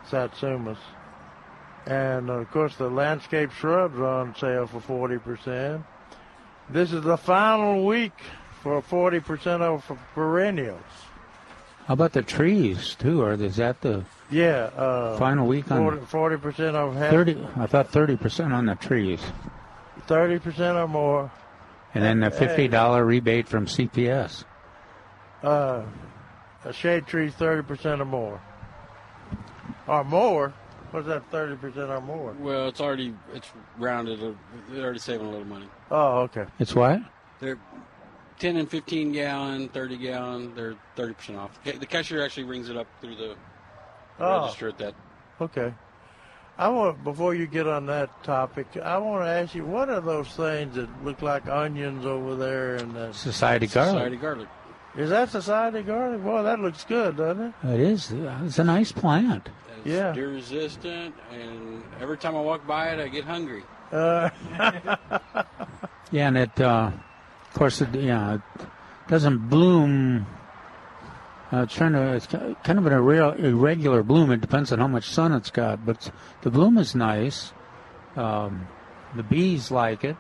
satsumas. 0.10 0.78
And 1.86 2.30
of 2.30 2.52
course, 2.52 2.76
the 2.76 2.90
landscape 2.90 3.52
shrubs 3.52 3.98
are 3.98 4.06
on 4.06 4.36
sale 4.36 4.68
for 4.68 4.82
40%. 4.82 5.86
This 6.70 6.92
is 6.92 7.02
the 7.02 7.16
final 7.16 7.86
week 7.86 8.12
for 8.62 8.82
40% 8.82 9.62
off 9.62 9.90
perennials. 10.14 11.07
How 11.88 11.94
about 11.94 12.12
the 12.14 12.22
trees 12.22 12.96
too? 12.96 13.22
Or 13.22 13.34
is 13.34 13.56
that 13.56 13.80
the 13.82 14.04
Yeah. 14.30 14.70
Uh, 14.76 15.18
Final 15.18 15.48
week 15.48 15.72
on- 15.72 16.06
40, 16.06 16.38
percent 16.38 16.76
off 16.76 16.94
half, 16.96 17.12
thirty? 17.12 17.38
I 17.56 17.66
thought 17.66 17.90
thirty 17.90 18.18
percent 18.18 18.54
on 18.54 18.66
the 18.66 18.76
trees, 18.76 19.22
30% 20.08 20.76
or 20.76 20.88
more. 20.88 21.32
and 21.96 22.04
then 22.04 22.20
the 22.20 22.30
fifty 22.30 22.68
dollar 22.68 23.06
rebate 23.06 23.48
from 23.48 23.66
CPS. 23.68 24.44
Uh, 25.42 25.84
a 26.66 26.74
shade 26.74 27.08
tree, 27.08 27.30
thirty 27.30 27.64
percent 27.64 28.02
or 28.02 28.06
more, 28.06 28.42
or 29.88 30.04
more. 30.04 30.54
What's 30.92 31.08
that? 31.08 31.24
Thirty 31.32 31.56
percent 31.56 31.90
or 31.90 32.02
more? 32.02 32.34
Well, 32.38 32.68
it's 32.68 32.82
already 32.82 33.14
it's 33.34 33.50
rounded. 33.78 34.22
uh, 34.22 34.32
They're 34.70 34.84
already 34.84 35.00
saving 35.00 35.26
a 35.26 35.30
little 35.30 35.46
money. 35.48 35.70
Oh, 35.90 36.20
okay. 36.24 36.46
It's 36.60 36.76
what? 36.76 37.00
They're 37.40 37.58
10 38.40 38.58
and 38.58 38.70
15 38.70 39.12
gallon, 39.12 39.70
30 39.70 39.98
gallon. 39.98 40.56
They're 40.56 40.76
30 40.96 41.14
percent 41.14 41.38
off. 41.38 41.52
The 41.64 41.86
cashier 41.86 42.24
actually 42.24 42.44
rings 42.46 42.70
it 42.70 42.78
up 42.78 42.88
through 43.02 43.16
the 43.16 43.36
Oh. 44.20 44.42
register 44.42 44.68
at 44.70 44.78
that. 44.80 44.96
Okay. 45.40 45.74
I 46.58 46.70
want 46.70 47.04
before 47.04 47.36
you 47.36 47.46
get 47.46 47.68
on 47.68 47.86
that 47.86 48.24
topic, 48.24 48.66
I 48.84 48.98
want 48.98 49.24
to 49.24 49.30
ask 49.30 49.54
you, 49.54 49.64
what 49.64 49.90
are 49.90 50.02
those 50.02 50.28
things 50.30 50.74
that 50.76 50.90
look 51.06 51.22
like 51.22 51.48
onions 51.48 52.04
over 52.06 52.36
there? 52.36 52.76
And 52.78 52.98
uh, 52.98 53.14
Society 53.14 53.68
garlic. 53.68 53.92
Society 53.94 54.16
garlic. 54.18 54.48
Is 54.96 55.12
that 55.12 55.30
society 55.30 55.84
garlic? 55.84 56.24
Boy, 56.24 56.42
that 56.42 56.60
looks 56.60 56.84
good, 56.84 57.18
doesn't 57.18 57.44
it? 57.44 57.54
It 57.76 57.80
is. 57.80 58.12
It's 58.12 58.58
a 58.58 58.64
nice 58.64 58.92
plant. 58.92 59.50
It's 59.78 59.88
Yeah. 59.88 60.12
deer 60.14 60.30
resistant, 60.30 61.14
and 61.32 61.84
every 62.02 62.18
time 62.18 62.36
I 62.36 62.42
walk 62.42 62.66
by 62.66 62.90
it, 62.90 63.00
I 63.00 63.08
get 63.08 63.24
hungry. 63.26 63.64
Uh, 63.92 64.30
Yeah, 66.12 66.30
and 66.30 66.38
it, 66.38 66.60
uh, 66.60 66.90
of 66.94 66.94
course, 67.58 67.82
it, 67.82 67.94
yeah, 67.96 68.36
it 68.36 68.42
doesn't 69.08 69.50
bloom. 69.50 70.26
Uh, 71.52 71.64
it's 71.64 71.74
trying 71.74 71.94
to, 71.94 72.14
it's 72.14 72.28
kind 72.28 72.78
of 72.78 72.86
an 72.86 72.94
irre- 72.94 73.40
irregular 73.40 74.04
bloom. 74.04 74.32
It 74.32 74.42
depends 74.42 74.72
on 74.72 74.80
how 74.80 74.88
much 74.88 75.06
sun 75.10 75.32
it's 75.32 75.50
got, 75.50 75.86
but 75.86 76.12
the 76.42 76.50
bloom 76.50 76.78
is 76.78 76.94
nice. 76.94 77.54
Um, 78.16 78.68
the 79.16 79.24
bees 79.24 79.72
like 79.72 80.04
it, 80.04 80.18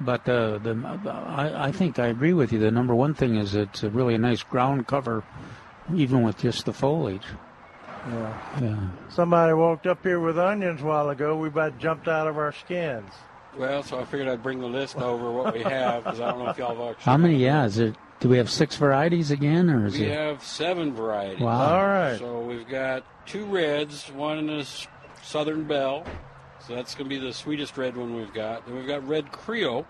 but 0.00 0.24
the 0.24 0.58
the 0.62 1.10
I, 1.10 1.68
I 1.68 1.72
think 1.72 1.98
I 1.98 2.06
agree 2.06 2.32
with 2.32 2.52
you. 2.52 2.58
The 2.58 2.70
number 2.70 2.94
one 2.94 3.14
thing 3.14 3.36
is 3.36 3.54
it's 3.54 3.82
a 3.82 3.90
really 3.90 4.16
nice 4.16 4.42
ground 4.42 4.86
cover, 4.86 5.24
even 5.94 6.22
with 6.22 6.38
just 6.38 6.64
the 6.64 6.72
foliage. 6.72 7.26
yeah. 8.08 8.60
Yeah. 8.60 8.88
Somebody 9.10 9.52
walked 9.52 9.86
up 9.86 10.02
here 10.02 10.20
with 10.20 10.38
onions 10.38 10.80
a 10.80 10.84
while 10.84 11.10
ago. 11.10 11.36
We 11.36 11.48
about 11.48 11.78
jumped 11.78 12.08
out 12.08 12.26
of 12.26 12.38
our 12.38 12.52
skins. 12.52 13.12
Well, 13.58 13.82
so 13.82 13.98
I 14.00 14.04
figured 14.04 14.28
I'd 14.28 14.42
bring 14.42 14.60
the 14.60 14.66
list 14.66 14.96
over 14.96 15.30
what 15.30 15.52
we 15.54 15.62
have 15.62 16.04
because 16.04 16.20
I 16.20 16.30
don't 16.30 16.38
know 16.44 16.50
if 16.50 16.58
y'all 16.58 16.74
have 16.74 16.90
actually. 16.96 17.04
How 17.04 17.16
many? 17.16 17.36
Yeah, 17.36 17.64
is 17.66 17.78
it? 17.78 17.94
Do 18.20 18.28
we 18.28 18.36
have 18.38 18.48
six 18.48 18.76
varieties 18.76 19.30
again, 19.30 19.68
or 19.68 19.86
is 19.86 19.98
We 19.98 20.04
it? 20.06 20.16
have 20.16 20.42
seven 20.44 20.94
varieties. 20.94 21.40
Wow. 21.40 21.74
All 21.76 21.86
right. 21.86 22.18
So 22.18 22.40
we've 22.40 22.68
got 22.68 23.04
two 23.26 23.44
reds. 23.46 24.10
One 24.12 24.48
is 24.48 24.86
Southern 25.22 25.64
Belle. 25.64 26.04
So 26.66 26.74
that's 26.76 26.94
going 26.94 27.10
to 27.10 27.14
be 27.14 27.20
the 27.20 27.32
sweetest 27.32 27.76
red 27.76 27.96
one 27.96 28.14
we've 28.14 28.32
got. 28.32 28.64
Then 28.66 28.76
we've 28.76 28.86
got 28.86 29.06
Red 29.06 29.32
Creole, 29.32 29.84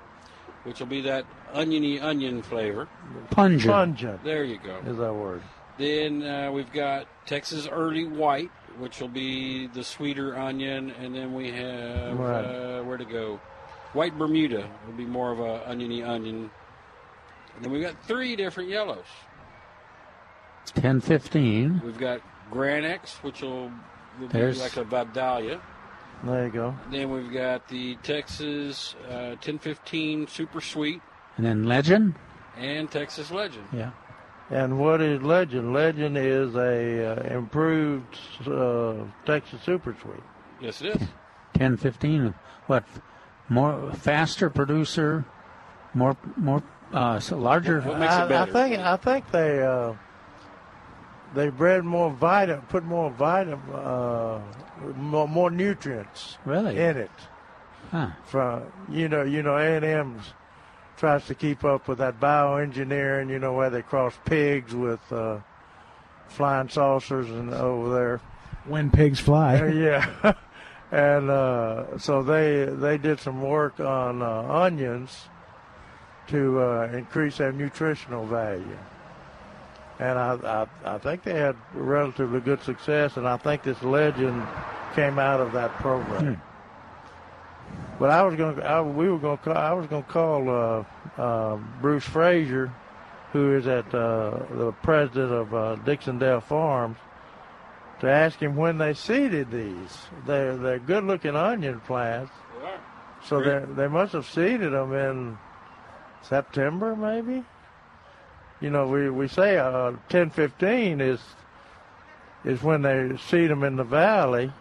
which 0.65 0.81
will 0.81 0.87
be 0.87 1.03
that 1.03 1.27
oniony 1.53 2.01
onion 2.01 2.41
flavor. 2.43 2.89
Pungent. 3.31 3.71
Pungent. 3.71 4.25
There 4.25 4.43
you 4.45 4.59
go. 4.59 4.79
Is 4.87 4.97
that 4.97 5.13
word? 5.15 5.43
Then 5.77 6.23
uh, 6.23 6.51
we've 6.51 6.73
got 6.73 7.07
Texas 7.27 7.69
Early 7.71 8.07
White, 8.07 8.51
which 8.79 9.01
will 9.01 9.09
be 9.09 9.67
the 9.67 9.85
sweeter 9.85 10.35
onion. 10.39 10.91
And 10.93 11.15
then 11.15 11.35
we 11.35 11.51
have, 11.51 12.19
Right. 12.19 12.45
uh, 12.45 12.83
where 12.85 12.97
to 12.97 13.05
go? 13.05 13.39
White 13.93 14.17
Bermuda 14.19 14.69
will 14.87 14.95
be 14.95 15.05
more 15.05 15.33
of 15.33 15.41
a 15.41 15.69
oniony 15.69 16.03
onion. 16.03 16.51
And 17.57 17.65
then 17.65 17.73
we've 17.73 17.83
got 17.83 18.03
three 18.07 18.37
different 18.37 18.71
yellows. 18.71 19.05
Ten 20.67 21.01
fifteen. 21.01 21.81
We've 21.85 21.99
got 21.99 22.21
Granex, 22.51 23.23
which 23.23 23.43
will, 23.43 23.71
will 24.19 24.29
be 24.29 24.53
like 24.53 24.77
a 24.77 24.85
Vidalia. 24.85 25.61
There 26.25 26.47
you 26.47 26.53
go. 26.53 26.75
Then 26.91 27.11
we've 27.11 27.33
got 27.33 27.69
the 27.69 27.97
Texas 27.97 28.95
uh, 29.09 29.35
1015 29.43 30.29
Super 30.29 30.61
Sweet 30.61 31.01
And 31.37 31.45
then 31.45 31.65
legend. 31.65 32.15
and 32.57 32.89
Texas 32.91 33.33
Legend. 33.33 33.65
Yeah. 33.73 33.91
And 34.51 34.79
what 34.79 35.01
is 35.01 35.21
Legend? 35.23 35.73
Legend 35.73 36.17
is 36.17 36.55
a 36.55 37.07
uh, 37.13 37.37
improved 37.37 38.17
uh, 38.47 38.95
Texas 39.27 39.63
Super 39.63 39.97
Sweet. 40.01 40.23
Yes, 40.61 40.81
it 40.81 40.89
is. 40.95 41.01
1015. 41.59 42.33
What? 42.69 42.85
More 43.53 43.93
faster 43.93 44.49
producer, 44.49 45.27
more 45.93 46.17
more 46.37 46.63
uh, 46.93 47.21
so 47.21 47.37
larger. 47.37 47.83
I, 47.83 48.43
I 48.43 48.47
think 48.47 48.79
I 48.79 48.97
think 48.97 49.31
they 49.31 49.63
uh, 49.63 49.93
they 51.35 51.51
bred 51.51 51.85
more 51.85 52.11
vitamin, 52.11 52.63
put 52.69 52.85
more 52.85 53.11
vitamin, 53.11 53.61
uh, 53.75 54.41
more, 54.97 55.29
more 55.29 55.51
nutrients 55.51 56.39
Really? 56.47 56.79
in 56.79 56.97
it. 56.97 57.11
Huh. 57.91 58.09
From 58.25 58.73
you 58.91 59.09
know, 59.09 59.23
you 59.23 59.43
know, 59.43 59.57
A 59.57 59.77
and 59.77 59.85
M's 59.85 60.33
tries 60.97 61.27
to 61.27 61.35
keep 61.35 61.63
up 61.63 61.89
with 61.89 61.99
that 61.99 62.21
bioengineering. 62.21 63.29
You 63.29 63.39
know, 63.39 63.53
where 63.53 63.69
they 63.69 63.83
cross 63.83 64.15
pigs 64.25 64.75
with 64.75 65.01
uh, 65.13 65.41
flying 66.29 66.71
saucers 66.71 67.29
and 67.29 67.53
over 67.53 67.95
there. 67.95 68.21
When 68.65 68.91
pigs 68.91 69.21
fly. 69.21 69.59
Uh, 69.61 69.67
yeah. 69.67 70.35
and 70.93 71.31
uh, 71.31 71.99
so 71.99 72.23
they 72.23 72.67
they 72.67 72.99
did 72.99 73.19
some 73.19 73.43
work 73.43 73.81
on 73.81 74.23
uh, 74.23 74.43
onions 74.49 75.29
to 76.29 76.61
uh, 76.61 76.89
increase 76.93 77.39
their 77.39 77.51
nutritional 77.51 78.27
value. 78.27 78.79
And 79.99 80.19
I, 80.19 80.67
I 80.85 80.95
I 80.95 80.99
think 80.99 81.25
they 81.25 81.35
had 81.35 81.57
relatively 81.75 82.41
good 82.41 82.63
success, 82.63 83.17
and 83.17 83.27
I 83.27 83.39
think 83.39 83.63
this 83.63 83.83
legend 83.83 84.47
came 84.95 85.19
out 85.19 85.41
of 85.41 85.53
that 85.53 85.73
program. 85.77 86.41
But 87.99 88.11
I 88.11 88.23
was 88.23 88.35
going, 88.35 88.57
to 88.57 88.83
we 88.83 89.09
were 89.09 89.19
going 89.19 89.39
to 89.39 89.45
call, 89.45 89.57
I 89.57 89.73
was 89.73 89.87
going 89.87 90.03
to 90.03 90.11
call 90.11 90.51
uh, 90.51 90.85
uh, 91.21 91.57
Bruce 91.81 92.05
Frasier, 92.05 92.73
who 93.33 93.57
is 93.57 93.67
at 93.67 93.87
uh, 93.95 94.41
the 94.51 94.73
president 94.83 95.33
of 95.33 95.55
uh, 95.55 95.77
Dixondale 95.85 96.43
Farms, 96.43 96.99
to 98.03 98.11
ask 98.11 98.41
him 98.41 98.57
when 98.57 98.79
they 98.79 98.95
seeded 98.95 99.53
these. 99.53 99.97
They're 100.27 100.57
they're 100.57 100.81
good 100.81 101.05
looking 101.05 101.37
onion 101.37 101.81
plants. 101.81 102.33
So 103.25 103.41
they 103.41 103.65
they 103.75 103.87
must 103.87 104.13
have 104.13 104.27
seeded 104.27 104.73
them 104.73 104.93
in 104.93 105.39
September, 106.23 106.97
maybe. 106.97 107.45
You 108.61 108.71
know, 108.71 108.89
we 108.89 109.09
we 109.09 109.29
say 109.29 109.57
uh, 109.57 109.93
ten 110.09 110.31
fifteen 110.31 111.01
is 111.01 111.21
is 112.45 112.61
when 112.61 112.83
they 112.83 113.17
seed 113.29 113.51
them 113.51 113.63
in 113.63 113.77
the 113.77 113.85
valley, 113.85 114.53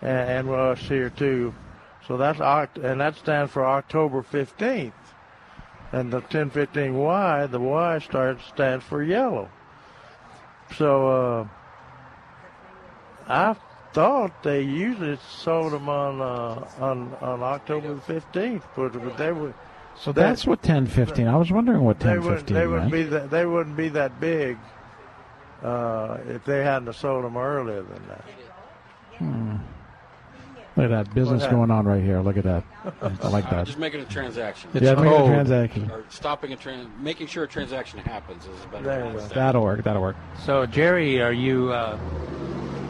and, 0.00 0.48
and 0.48 0.48
us 0.48 0.78
here 0.78 1.10
too. 1.10 1.54
So 2.08 2.16
that's 2.16 2.38
Oct- 2.38 2.82
and 2.82 2.98
that 2.98 3.16
stands 3.16 3.52
for 3.52 3.66
October 3.66 4.22
fifteenth. 4.22 4.94
And 5.92 6.10
the 6.10 6.22
ten 6.22 6.48
fifteen 6.48 6.94
Y, 6.96 7.46
the 7.46 7.60
Y 7.60 7.98
starts 7.98 8.42
stands 8.46 8.86
for 8.86 9.02
yellow. 9.02 9.50
So. 10.78 11.08
Uh, 11.08 11.48
I 13.28 13.56
thought 13.92 14.42
they 14.42 14.62
usually 14.62 15.18
sold 15.30 15.72
them 15.72 15.88
on 15.88 16.20
uh, 16.20 16.66
on 16.80 17.14
on 17.20 17.42
October 17.42 17.94
the 17.94 18.00
fifteenth, 18.00 18.64
but, 18.76 18.92
but 18.92 19.16
they 19.16 19.32
would. 19.32 19.54
So 19.98 20.12
that- 20.12 20.20
that's 20.20 20.46
what 20.46 20.58
1015. 20.62 21.26
I 21.26 21.36
was 21.36 21.50
wondering 21.50 21.80
what 21.82 21.96
1015 21.98 22.28
wouldn't. 22.30 22.46
They 22.48 22.66
wouldn't 22.66 22.92
meant. 22.92 22.92
be 22.92 23.02
that. 23.04 23.30
They 23.30 23.46
wouldn't 23.46 23.76
be 23.78 23.88
that 23.90 24.20
big 24.20 24.58
uh, 25.62 26.18
if 26.28 26.44
they 26.44 26.62
hadn't 26.62 26.86
have 26.86 26.96
sold 26.96 27.24
them 27.24 27.36
earlier 27.38 27.82
than 27.82 28.02
that. 28.08 28.24
Hmm. 29.18 29.56
Look 30.76 30.90
at 30.92 31.06
that 31.06 31.14
business 31.14 31.40
What 31.44 31.50
going 31.52 31.70
on 31.70 31.86
right 31.86 32.02
here. 32.02 32.20
Look 32.20 32.36
at 32.36 32.44
that. 32.44 32.62
I 33.00 33.28
like 33.30 33.48
that. 33.48 33.64
just 33.64 33.78
making 33.78 34.00
a 34.00 34.04
transaction. 34.04 34.68
yeah, 34.74 34.94
making 34.94 35.06
a 35.22 35.26
transaction. 35.26 35.90
Or 35.90 36.04
stopping 36.10 36.52
a 36.52 36.56
tran, 36.58 36.90
making 37.00 37.28
sure 37.28 37.44
a 37.44 37.48
transaction 37.48 37.98
happens 38.00 38.44
is 38.44 38.64
a 38.64 38.68
better. 38.68 38.84
There 38.84 39.00
way 39.00 39.06
you 39.06 39.12
to 39.14 39.18
go. 39.20 39.24
say 39.24 39.30
it. 39.30 39.34
That'll 39.36 39.62
work. 39.62 39.82
That'll 39.84 40.02
work. 40.02 40.16
So 40.44 40.66
Jerry, 40.66 41.22
are 41.22 41.32
you 41.32 41.72
uh, 41.72 41.98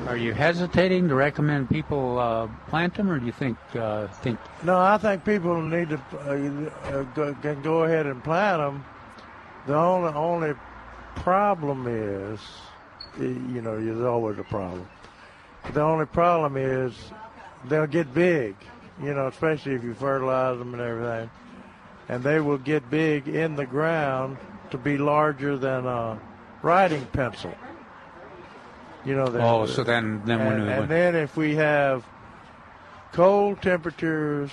are 0.06 0.16
you 0.16 0.32
hesitating 0.32 1.08
to 1.08 1.14
recommend 1.14 1.68
people 1.68 2.18
uh, 2.18 2.46
plant 2.68 2.94
them, 2.94 3.10
or 3.10 3.18
do 3.18 3.26
you 3.26 3.32
think 3.32 3.58
uh, 3.74 4.06
think 4.22 4.38
No, 4.62 4.78
I 4.78 4.98
think 4.98 5.24
people 5.24 5.60
need 5.60 5.90
to 5.90 6.00
uh, 6.14 6.90
uh, 6.90 7.02
go, 7.14 7.34
can 7.42 7.60
go 7.62 7.84
ahead 7.84 8.06
and 8.06 8.22
plant 8.22 8.60
them. 8.60 8.84
The 9.66 9.74
only 9.74 10.12
only 10.14 10.54
problem 11.16 11.86
is, 11.88 12.40
you 13.18 13.62
know, 13.62 13.80
there's 13.80 14.02
always 14.02 14.38
a 14.38 14.44
problem. 14.44 14.88
The 15.72 15.82
only 15.82 16.06
problem 16.06 16.56
is 16.56 16.94
they'll 17.68 17.86
get 17.86 18.14
big, 18.14 18.54
you 19.02 19.12
know, 19.12 19.26
especially 19.26 19.74
if 19.74 19.82
you 19.82 19.94
fertilize 19.94 20.58
them 20.58 20.72
and 20.74 20.82
everything, 20.82 21.30
and 22.08 22.22
they 22.22 22.38
will 22.40 22.58
get 22.58 22.88
big 22.90 23.26
in 23.26 23.56
the 23.56 23.66
ground 23.66 24.36
to 24.70 24.78
be 24.78 24.98
larger 24.98 25.56
than 25.56 25.86
a 25.86 26.20
writing 26.62 27.04
pencil. 27.06 27.52
You 29.06 29.14
know. 29.16 29.26
they're- 29.28 29.40
Oh, 29.42 29.66
so 29.66 29.84
then- 29.84 30.22
then 30.26 30.40
when 30.44 30.54
and, 30.56 30.66
we- 30.66 30.72
and 30.72 30.88
then 30.88 31.14
if 31.14 31.36
we 31.36 31.54
have 31.56 32.04
cold 33.12 33.62
temperatures 33.62 34.50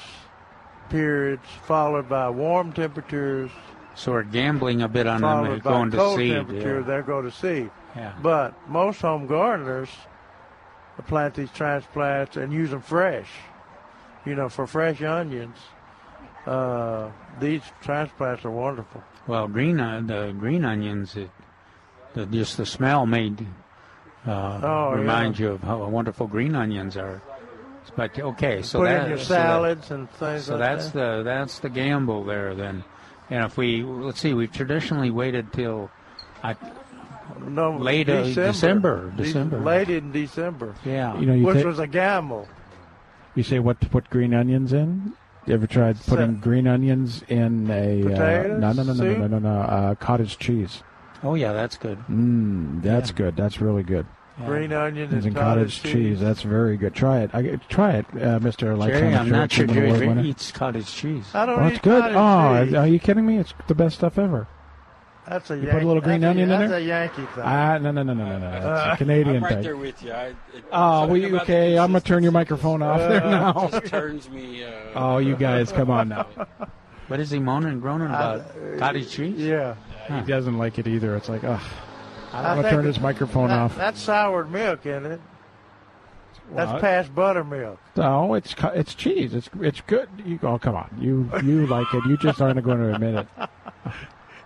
periods 0.90 1.46
followed 1.66 2.08
by 2.08 2.30
warm 2.30 2.72
temperatures 2.72 3.50
so 3.96 4.12
we're 4.12 4.24
gambling 4.24 4.82
a 4.82 4.88
bit 4.88 5.08
on 5.08 5.22
them 5.22 5.30
followed 5.30 5.52
and 5.54 5.64
by 5.64 5.70
going 5.72 5.92
to 5.92 6.16
seed? 6.16 6.34
temperature, 6.34 6.80
yeah. 6.80 6.86
they're 6.86 7.02
going 7.04 7.26
to 7.26 7.32
seed. 7.32 7.70
Yeah. 7.96 8.14
But 8.22 8.54
most 8.70 9.02
home 9.02 9.28
gardeners 9.28 9.90
plant 11.08 11.36
these 11.36 11.52
transplants 11.52 12.38
and 12.38 12.52
use 12.54 12.70
them 12.72 12.82
fresh. 12.82 13.30
You 14.26 14.36
know, 14.36 14.50
for 14.50 14.66
fresh 14.68 15.02
onions, 15.02 15.58
Uh, 16.46 17.10
these 17.40 17.62
transplants 17.82 18.44
are 18.44 18.52
wonderful. 18.52 19.02
Well, 19.28 19.48
green 19.48 19.80
uh, 19.80 20.02
the 20.06 20.34
green 20.38 20.66
onions, 20.66 21.16
it, 21.16 21.30
the, 22.16 22.26
just 22.26 22.58
the 22.58 22.66
smell 22.66 23.06
made 23.06 23.48
uh, 24.26 24.60
Oh, 24.64 24.92
remind 24.96 25.40
yeah. 25.40 25.48
you 25.48 25.52
of 25.54 25.62
how 25.64 25.86
wonderful 25.88 26.28
green 26.28 26.56
onions 26.56 26.96
are. 26.98 27.22
But 27.96 28.18
okay, 28.18 28.62
so 28.62 28.80
Put 28.80 28.90
in 28.90 28.98
that 28.98 29.10
your 29.10 29.18
so 29.20 29.34
that- 29.34 29.40
salads 29.48 29.92
and 29.92 30.10
things 30.12 30.46
So 30.46 30.54
like 30.56 30.62
that's 30.62 30.90
that. 30.92 31.18
the 31.18 31.24
that's 31.24 31.60
the 31.60 31.70
gamble 31.70 32.24
there 32.24 32.56
then. 32.56 32.84
And 33.30 33.46
if 33.46 33.58
we 33.58 33.84
let's 33.84 34.20
see, 34.20 34.34
we've 34.34 34.52
traditionally 34.52 35.12
waited 35.12 35.52
till 35.54 35.92
I, 36.42 36.56
no, 37.48 37.78
late 37.78 38.10
uh, 38.10 38.24
December, 38.24 39.12
De- 39.12 39.24
December. 39.24 39.60
Late 39.60 39.90
in 39.90 40.12
December. 40.12 40.76
Yeah. 40.86 41.18
You 41.20 41.26
know, 41.26 41.34
you 41.34 41.46
which 41.46 41.58
take- 41.58 41.66
was 41.66 41.80
a 41.80 41.88
gamble. 41.88 42.48
You 43.36 43.44
say 43.44 43.60
what 43.60 43.80
to 43.82 43.90
put 43.90 44.10
green 44.10 44.34
onions 44.34 44.74
in? 44.74 45.14
You 45.46 45.54
ever 45.56 45.68
tried 45.68 46.00
putting 46.06 46.40
green 46.40 46.68
onions 46.68 47.22
in 47.28 47.70
a 47.70 48.02
uh, 48.06 48.10
Potatoes? 48.10 48.62
no 48.62 48.72
no 48.72 48.84
no 48.84 48.84
no 48.84 48.94
no 48.94 49.00
Soup? 49.00 49.18
no 49.20 49.28
no 49.28 49.40
no 49.40 49.60
uh, 49.62 49.96
cottage 49.96 50.38
cheese? 50.38 50.84
Oh 51.24 51.36
yeah, 51.36 51.54
that's 51.54 51.78
good. 51.78 51.98
Mm, 52.10 52.82
that's 52.84 53.12
good. 53.12 53.36
That's 53.36 53.62
really 53.62 53.84
good. 53.84 54.06
Green 54.46 54.74
onion 54.74 55.04
Onions 55.06 55.14
and 55.14 55.26
and 55.28 55.36
cottage 55.36 55.84
cheese. 55.84 56.20
That's 56.20 56.42
very 56.42 56.76
good. 56.76 56.96
Try 56.96 57.20
it. 57.22 57.30
I, 57.36 57.56
try 57.70 57.92
it, 57.98 58.06
uh, 58.20 58.40
Mister 58.40 58.76
Lifetime 58.76 59.00
Jerry, 59.02 59.16
I'm 59.16 59.30
not 59.30 59.52
sure 59.52 59.68
Jerry 59.68 59.90
Award 59.92 60.08
winner. 60.08 60.24
eats 60.24 60.52
cottage 60.52 60.92
cheese. 60.92 61.26
I 61.36 61.46
don't 61.46 61.60
Oh, 61.60 61.68
eat 61.68 61.74
it's 61.74 61.80
good. 61.82 62.02
cottage 62.02 62.66
cheese. 62.66 62.76
Oh, 62.76 62.80
are 62.80 62.88
you 62.88 63.00
kidding 63.00 63.26
me? 63.28 63.38
It's 63.38 63.54
the 63.68 63.76
best 63.76 63.96
stuff 63.98 64.18
ever. 64.18 64.48
That's 65.30 65.52
a 65.52 65.56
You 65.56 65.62
Yankee, 65.62 65.74
put 65.74 65.84
a 65.84 65.88
little 65.88 66.02
green 66.02 66.22
that's 66.22 66.32
onion 66.32 66.50
in 66.52 66.60
there. 66.60 66.68
that's 66.68 66.82
a 66.82 66.86
Yankee 66.86 67.26
thing. 67.34 67.44
Ah, 67.46 67.78
no, 67.78 67.92
no, 67.92 68.02
no, 68.04 68.14
no, 68.16 68.26
no, 68.26 68.40
no. 68.40 68.58
It's 68.58 68.66
Uh, 68.66 68.90
a 68.94 68.98
Canadian 68.98 69.36
I'm 69.38 69.44
right 69.44 69.54
thing. 69.54 69.62
there 69.64 69.78
with 69.78 70.04
you. 70.04 70.12
I, 70.12 70.26
it, 70.26 70.36
Oh, 70.72 71.02
something 71.04 71.32
we, 71.32 71.40
okay. 71.42 71.78
I'm 71.78 71.90
gonna 71.92 72.02
turn 72.02 72.24
your 72.24 72.32
microphone 72.34 72.82
off 72.82 72.98
there 73.00 73.24
Uh, 73.24 73.30
now. 73.30 73.68
just 73.72 73.86
turns 73.86 74.30
me. 74.32 74.64
Uh, 74.66 74.70
Oh, 74.96 75.18
you 75.20 75.36
guys, 75.36 75.72
come 75.72 75.92
on 75.92 76.10
now. 76.10 76.26
What 77.08 77.20
is 77.20 77.30
he 77.30 77.38
moaning 77.38 77.70
and 77.70 77.82
groaning 77.82 78.08
about? 78.08 78.40
Uh, 78.40 78.80
cottage 78.80 79.12
cheese? 79.12 79.38
Yeah. 79.38 79.76
He 80.08 80.22
doesn't 80.22 80.58
like 80.58 80.80
it 80.80 80.88
either. 80.88 81.16
It's 81.16 81.30
like, 81.30 81.44
ugh. 81.44 81.62
I 82.32 82.50
I'm 82.50 82.58
gonna 82.58 82.70
turn 82.70 82.86
his 82.86 83.00
microphone 83.00 83.50
that, 83.50 83.60
off. 83.60 83.78
That's 83.78 84.02
soured 84.02 84.52
milk 84.52 84.86
isn't 84.86 85.06
it. 85.06 85.22
That's 86.52 86.72
What? 86.74 86.82
past 86.82 87.16
buttermilk. 87.16 87.80
No, 87.96 88.34
it's 88.34 88.54
it's 88.74 88.96
cheese. 88.96 89.34
It's 89.34 89.50
it's 89.62 89.82
good. 89.82 90.10
You 90.26 90.40
oh 90.44 90.58
come 90.58 90.76
on, 90.76 90.90
you 91.00 91.30
you 91.44 91.68
like 91.68 91.88
it. 91.94 92.04
You 92.06 92.18
just 92.18 92.42
aren't 92.42 92.62
going 92.64 92.80
to 92.80 92.94
admit 92.96 93.16
it. 93.16 93.28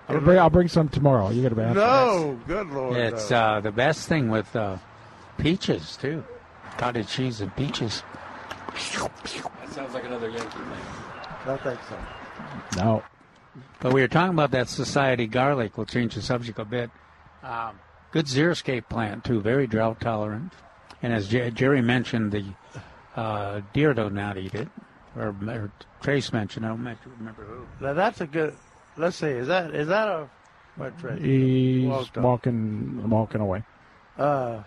I'll 0.09 0.21
bring, 0.21 0.39
I'll 0.39 0.49
bring 0.49 0.67
some 0.69 0.87
tomorrow. 0.87 1.29
You 1.31 1.43
got 1.43 1.49
to 1.49 1.55
be 1.55 1.61
No, 1.73 2.39
good 2.47 2.67
lord. 2.69 2.95
It's 2.95 3.29
no. 3.29 3.37
uh, 3.37 3.59
the 3.59 3.71
best 3.73 4.07
thing 4.07 4.29
with 4.29 4.55
uh, 4.55 4.77
peaches 5.37 5.97
too. 5.97 6.23
Cottage 6.77 7.09
cheese 7.09 7.41
and 7.41 7.53
peaches. 7.55 8.03
that 8.73 9.69
sounds 9.71 9.93
like 9.93 10.05
another 10.05 10.29
Yankee 10.29 10.47
thing. 10.49 11.47
I 11.47 11.57
think 11.57 11.79
so. 11.89 11.97
No. 12.83 13.03
But 13.79 13.93
we 13.93 14.01
were 14.01 14.07
talking 14.07 14.33
about 14.33 14.51
that 14.51 14.69
society 14.69 15.27
garlic. 15.27 15.77
We'll 15.77 15.85
change 15.85 16.15
the 16.15 16.21
subject 16.21 16.57
a 16.59 16.65
bit. 16.65 16.89
Um, 17.43 17.79
good 18.11 18.25
xeriscape 18.25 18.89
plant 18.89 19.23
too, 19.23 19.39
very 19.41 19.67
drought 19.67 20.01
tolerant. 20.01 20.53
And 21.03 21.13
as 21.13 21.27
Jer- 21.27 21.51
Jerry 21.51 21.81
mentioned, 21.81 22.31
the 22.31 22.43
uh, 23.15 23.61
deer 23.73 23.93
do 23.93 24.09
not 24.09 24.37
eat 24.37 24.55
it, 24.55 24.67
or, 25.15 25.35
or 25.47 25.71
Trace 26.01 26.33
mentioned. 26.33 26.65
I 26.65 26.69
don't 26.69 26.79
remember 27.19 27.43
who. 27.43 27.65
Now 27.85 27.93
that's 27.93 28.19
a 28.21 28.27
good. 28.27 28.55
Let's 28.97 29.17
see. 29.17 29.27
Is 29.27 29.47
that 29.47 29.75
is 29.75 29.87
that 29.89 30.07
a 30.07 30.27
what 30.75 30.97
Tracy? 30.99 31.81
He's 31.81 31.87
Walked 31.87 32.17
off. 32.17 32.23
walking 32.23 33.09
walking 33.09 33.41
away. 33.41 33.63
Uh, 34.17 34.63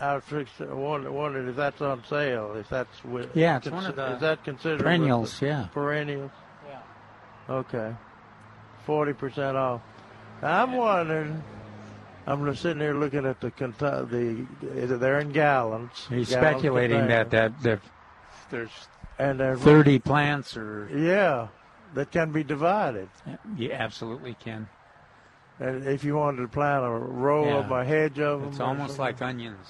I 0.00 0.14
was 0.14 0.22
fix- 0.24 0.60
wonder- 0.60 1.48
if 1.48 1.56
that's 1.56 1.80
on 1.82 2.04
sale. 2.04 2.54
If 2.54 2.68
that's 2.68 3.04
with, 3.04 3.34
Yeah, 3.34 3.56
it's 3.56 3.68
one 3.68 3.84
of 3.86 3.96
the 3.96 4.14
is 4.14 4.20
that 4.20 4.44
considered 4.44 4.78
perennials, 4.80 5.32
with 5.32 5.40
the 5.40 5.46
yeah. 5.46 5.66
perennials. 5.72 6.30
Yeah. 7.48 7.54
Okay, 7.54 7.94
forty 8.84 9.12
percent 9.12 9.56
off. 9.56 9.80
I'm 10.42 10.72
wondering. 10.72 11.42
I'm 12.26 12.44
just 12.44 12.60
sitting 12.60 12.80
here 12.80 12.92
looking 12.94 13.24
at 13.24 13.40
the 13.40 13.50
Kentu- 13.50 14.08
the 14.10 14.96
they're 14.98 15.20
in 15.20 15.30
gallons. 15.30 16.06
He's 16.10 16.28
gallons 16.28 16.30
speculating 16.58 16.98
container. 16.98 17.24
that, 17.24 17.30
that 17.30 17.62
that 17.62 17.80
there's 18.50 18.70
and 19.18 19.40
there's 19.40 19.58
30 19.60 19.98
plants 20.00 20.56
or 20.56 20.88
Yeah, 20.94 21.48
that 21.94 22.10
can 22.12 22.30
be 22.30 22.44
divided. 22.44 23.08
you 23.56 23.72
absolutely 23.72 24.34
can. 24.34 24.68
And 25.58 25.88
if 25.88 26.04
you 26.04 26.16
wanted 26.16 26.42
to 26.42 26.48
plant 26.48 26.84
a 26.84 26.90
row 26.90 27.46
Yeah. 27.46 27.54
of 27.56 27.70
a 27.72 27.84
hedge 27.84 28.20
of 28.20 28.40
them, 28.42 28.50
It's 28.50 28.60
almost 28.60 28.96
something. 28.96 29.04
like 29.04 29.22
onions. 29.22 29.66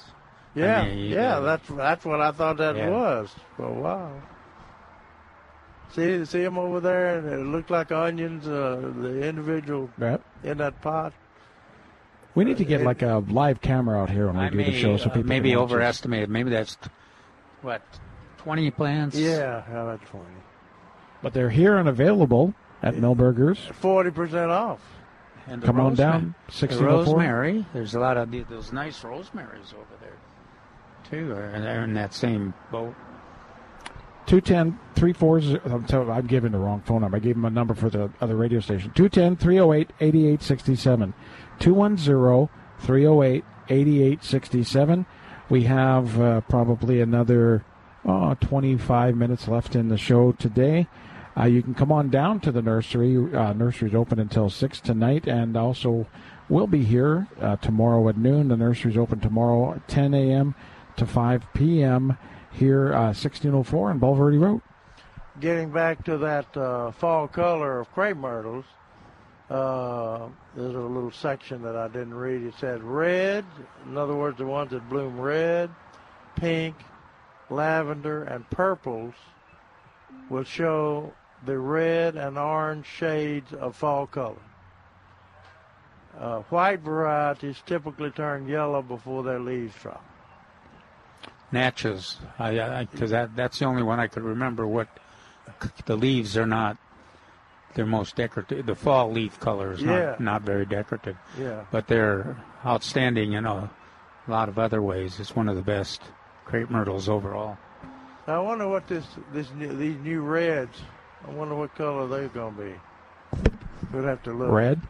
I 0.56 0.58
Yeah, 0.60 0.84
mean, 0.84 0.98
you- 0.98 1.14
yeah, 1.14 1.38
that's 1.40 1.66
that's 1.68 2.04
what 2.04 2.20
I 2.20 2.32
thought 2.32 2.56
that 2.56 2.74
Yeah. 2.76 2.90
was 2.90 3.34
for 3.56 3.66
a 3.66 3.72
while. 3.72 4.20
See, 5.94 6.24
see 6.26 6.42
them 6.42 6.58
over 6.58 6.80
there, 6.80 7.18
and 7.18 7.28
it 7.28 7.38
looked 7.46 7.70
like 7.70 7.90
onions. 7.92 8.46
Uh, 8.46 8.92
the 9.00 9.26
individual 9.26 9.88
Yep. 9.98 10.22
in 10.44 10.58
that 10.58 10.80
pot. 10.82 11.12
We 12.34 12.44
need 12.44 12.58
to 12.58 12.64
get 12.64 12.82
like 12.82 13.02
a 13.02 13.24
live 13.28 13.60
camera 13.60 13.98
out 14.00 14.10
here 14.10 14.26
when 14.26 14.36
we 14.36 14.42
I 14.44 14.48
do 14.50 14.56
may, 14.58 14.70
the 14.70 14.78
show, 14.78 14.96
so 14.96 15.06
uh, 15.06 15.08
people 15.14 15.28
maybe 15.28 15.50
can 15.50 15.58
watch 15.60 15.70
overestimated. 15.72 16.28
Maybe 16.30 16.50
that's 16.50 16.76
what 17.62 17.82
20 18.38 18.70
plants. 18.70 19.16
Yeah, 19.16 19.62
how 19.62 19.82
about 19.88 20.02
twenty? 20.06 20.26
But 21.22 21.32
they're 21.32 21.50
here 21.50 21.76
and 21.78 21.88
available 21.88 22.54
at 22.82 22.94
Milberger's. 22.94 23.58
Forty 23.80 24.10
percent 24.10 24.50
off. 24.50 24.80
And 25.48 25.62
the 25.62 25.66
Come 25.66 25.80
on 25.80 25.90
rosemary- 25.90 26.12
down, 26.12 26.34
The 26.46 26.52
1604. 26.52 27.14
rosemary. 27.16 27.66
There's 27.72 27.94
a 27.94 28.00
lot 28.00 28.18
of 28.18 28.30
those 28.50 28.72
nice 28.72 29.02
rosemaries 29.02 29.72
over 29.72 29.96
there 30.00 30.18
too. 31.10 31.32
Are 31.32 31.58
they're 31.60 31.84
in 31.84 31.94
that 31.94 32.12
same 32.12 32.52
boat. 32.70 32.94
210 34.28 34.78
340. 34.94 36.10
I'm, 36.10 36.26
giving 36.26 36.52
the 36.52 36.58
wrong 36.58 36.82
phone 36.82 37.00
number. 37.00 37.16
I 37.16 37.20
gave 37.20 37.34
him 37.34 37.46
a 37.46 37.50
number 37.50 37.74
for 37.74 37.88
the 37.88 38.10
other 38.20 38.36
radio 38.36 38.60
station. 38.60 38.92
210 38.94 39.36
308 39.36 39.90
8867. 40.00 41.14
210 41.58 42.48
308 42.78 43.44
8867. 43.70 45.06
We 45.48 45.64
have 45.64 46.20
uh, 46.20 46.40
probably 46.42 47.00
another 47.00 47.64
oh, 48.04 48.34
25 48.34 49.16
minutes 49.16 49.48
left 49.48 49.74
in 49.74 49.88
the 49.88 49.96
show 49.96 50.32
today. 50.32 50.88
Uh, 51.34 51.44
you 51.44 51.62
can 51.62 51.74
come 51.74 51.90
on 51.90 52.10
down 52.10 52.40
to 52.40 52.52
the 52.52 52.60
nursery. 52.60 53.16
Uh, 53.34 53.54
nursery's 53.54 53.94
open 53.94 54.18
until 54.18 54.50
6 54.50 54.80
tonight, 54.80 55.26
and 55.26 55.56
also 55.56 56.06
we'll 56.50 56.66
be 56.66 56.84
here 56.84 57.28
uh, 57.40 57.56
tomorrow 57.56 58.06
at 58.10 58.18
noon. 58.18 58.48
The 58.48 58.58
nursery's 58.58 58.98
open 58.98 59.20
tomorrow 59.20 59.80
10 59.88 60.12
a.m. 60.12 60.54
to 60.96 61.06
5 61.06 61.46
p.m. 61.54 62.18
here, 62.58 62.92
uh, 62.92 63.14
1604 63.14 63.90
on 63.90 64.00
Bulverde 64.00 64.40
Road. 64.40 64.60
Getting 65.40 65.70
back 65.70 66.04
to 66.04 66.18
that 66.18 66.56
uh, 66.56 66.90
fall 66.92 67.28
color 67.28 67.80
of 67.80 67.90
crepe 67.92 68.16
myrtles, 68.16 68.64
uh, 69.48 70.28
there's 70.54 70.74
a 70.74 70.80
little 70.80 71.12
section 71.12 71.62
that 71.62 71.76
I 71.76 71.88
didn't 71.88 72.14
read. 72.14 72.42
It 72.42 72.54
said 72.58 72.82
red, 72.82 73.44
in 73.86 73.96
other 73.96 74.14
words, 74.14 74.38
the 74.38 74.46
ones 74.46 74.72
that 74.72 74.88
bloom 74.90 75.18
red, 75.18 75.70
pink, 76.36 76.74
lavender, 77.48 78.24
and 78.24 78.48
purples 78.50 79.14
will 80.28 80.44
show 80.44 81.12
the 81.46 81.58
red 81.58 82.16
and 82.16 82.36
orange 82.36 82.86
shades 82.86 83.52
of 83.52 83.76
fall 83.76 84.06
color. 84.06 84.42
Uh, 86.18 86.40
white 86.50 86.80
varieties 86.80 87.62
typically 87.64 88.10
turn 88.10 88.48
yellow 88.48 88.82
before 88.82 89.22
their 89.22 89.38
leaves 89.38 89.74
drop. 89.80 90.04
Natchez, 91.52 92.18
I 92.38 92.86
because 92.90 93.10
that 93.10 93.34
that's 93.36 93.58
the 93.58 93.64
only 93.64 93.82
one 93.82 93.98
I 94.00 94.06
could 94.06 94.22
remember. 94.22 94.66
What 94.66 94.88
the 95.86 95.96
leaves 95.96 96.36
are 96.36 96.46
not. 96.46 96.76
They're 97.74 97.86
most 97.86 98.16
decorative. 98.16 98.66
The 98.66 98.74
fall 98.74 99.12
leaf 99.12 99.38
color 99.40 99.72
is 99.72 99.82
Yeah. 99.82 100.10
not 100.10 100.20
not 100.20 100.42
very 100.42 100.66
decorative. 100.66 101.16
Yeah. 101.38 101.64
But 101.70 101.86
they're 101.86 102.36
outstanding 102.66 103.32
in 103.34 103.46
a 103.46 103.70
lot 104.26 104.48
of 104.48 104.58
other 104.58 104.82
ways. 104.82 105.20
It's 105.20 105.36
one 105.36 105.48
of 105.48 105.56
the 105.56 105.62
best 105.62 106.02
crepe 106.44 106.70
myrtles 106.70 107.08
overall. 107.08 107.56
I 108.26 108.38
wonder 108.40 108.68
what 108.68 108.86
this 108.88 109.06
this 109.32 109.50
new, 109.54 109.74
these 109.76 109.96
new 109.98 110.20
reds. 110.22 110.80
I 111.26 111.30
wonder 111.30 111.54
what 111.54 111.74
color 111.74 112.06
they're 112.06 112.28
going 112.28 112.54
to 112.56 112.62
be. 112.62 112.74
We'd 113.92 114.04
have 114.04 114.22
to 114.24 114.32
look. 114.32 114.50
Red? 114.50 114.80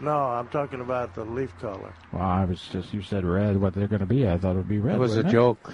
No, 0.00 0.16
I'm 0.16 0.48
talking 0.48 0.80
about 0.80 1.14
the 1.14 1.24
leaf 1.24 1.52
color. 1.60 1.92
Well, 2.12 2.22
I 2.22 2.44
was 2.44 2.60
just, 2.72 2.92
you 2.94 3.02
said 3.02 3.24
red, 3.24 3.56
what 3.60 3.74
they're 3.74 3.88
going 3.88 4.00
to 4.00 4.06
be. 4.06 4.28
I 4.28 4.38
thought 4.38 4.52
it 4.52 4.58
would 4.58 4.68
be 4.68 4.78
red. 4.78 4.96
It 4.96 4.98
was 4.98 5.12
a 5.14 5.16
wasn't 5.16 5.32
joke. 5.32 5.72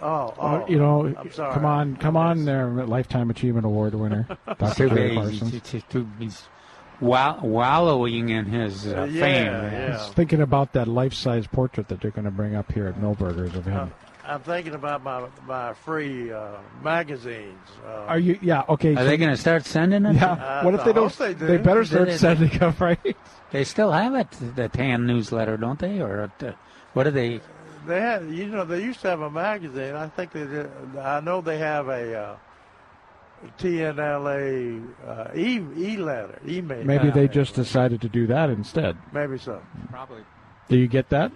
Oh, 0.00 0.06
Oh, 0.06 0.34
oh, 0.38 0.66
you 0.68 0.78
know, 0.78 1.12
I'm 1.18 1.32
sorry. 1.32 1.54
come 1.54 1.64
on, 1.64 1.96
come 1.96 2.16
on 2.16 2.44
there, 2.44 2.68
Lifetime 2.86 3.30
Achievement 3.30 3.66
Award 3.66 3.94
winner, 3.96 4.28
Dr. 4.58 4.88
Too 4.88 4.94
Jerry 4.94 5.14
Parsons. 5.16 5.50
he's, 5.52 5.66
he's, 5.72 5.82
too- 5.90 6.08
he's 6.20 6.44
wa- 7.00 7.40
wallowing 7.42 8.28
in 8.28 8.44
his 8.46 8.86
uh, 8.86 9.08
Yeah, 9.10 9.20
fame. 9.20 9.46
yeah. 9.72 9.86
I 9.86 9.90
was 10.04 10.08
thinking 10.14 10.40
about 10.40 10.72
that 10.74 10.86
life-size 10.86 11.48
portrait 11.48 11.88
that 11.88 12.00
they're 12.00 12.12
going 12.12 12.26
to 12.26 12.30
bring 12.30 12.54
up 12.54 12.70
here 12.70 12.86
at 12.86 12.94
Milberger's 13.00 13.56
of 13.56 13.64
him. 13.66 13.90
I'm 14.28 14.40
thinking 14.40 14.74
about 14.74 15.02
my 15.02 15.26
my 15.46 15.72
free 15.74 16.30
uh, 16.30 16.58
magazines. 16.82 17.58
Uh, 17.84 18.12
Are 18.12 18.18
you? 18.18 18.38
Yeah. 18.42 18.64
Okay. 18.68 18.92
Are 18.92 18.98
so- 18.98 19.04
they 19.04 19.16
going 19.16 19.30
to 19.30 19.36
start 19.36 19.64
sending 19.64 20.04
it? 20.04 20.16
Yeah. 20.16 20.64
what 20.64 20.74
if 20.74 20.84
they 20.84 20.92
don't? 20.92 21.08
hope 21.08 21.16
they 21.16 21.34
do. 21.34 21.46
They 21.46 21.56
better 21.56 21.84
start 21.84 22.08
it- 22.08 22.18
sending 22.18 22.50
them, 22.58 22.74
right? 22.80 23.16
They 23.50 23.64
still 23.64 23.90
have 23.92 24.14
it, 24.14 24.30
the 24.56 24.68
tan 24.68 25.06
newsletter, 25.06 25.56
don't 25.56 25.78
they? 25.78 26.00
Or 26.00 26.30
uh, 26.42 26.52
what 26.92 27.04
do 27.04 27.10
they? 27.10 27.40
They 27.86 28.00
had, 28.00 28.28
you 28.28 28.46
know, 28.48 28.66
they 28.66 28.82
used 28.82 29.00
to 29.00 29.08
have 29.08 29.22
a 29.22 29.30
magazine. 29.30 29.94
I 29.94 30.08
think 30.08 30.32
they 30.32 30.44
did. 30.44 30.70
I 31.00 31.20
know 31.20 31.40
they 31.40 31.56
have 31.56 31.88
a 31.88 32.14
uh, 32.14 32.36
TNLA 33.58 34.84
uh, 35.06 35.28
e 35.34 35.60
e 35.76 35.96
letter 35.96 36.38
email. 36.46 36.84
Maybe 36.84 37.10
they 37.10 37.28
just 37.28 37.54
decided 37.54 38.00
to 38.02 38.08
do 38.08 38.26
that 38.26 38.50
instead. 38.50 38.96
maybe 39.12 39.38
so. 39.38 39.62
Probably. 39.90 40.22
Do 40.68 40.76
you 40.76 40.86
get 40.88 41.08
that? 41.10 41.32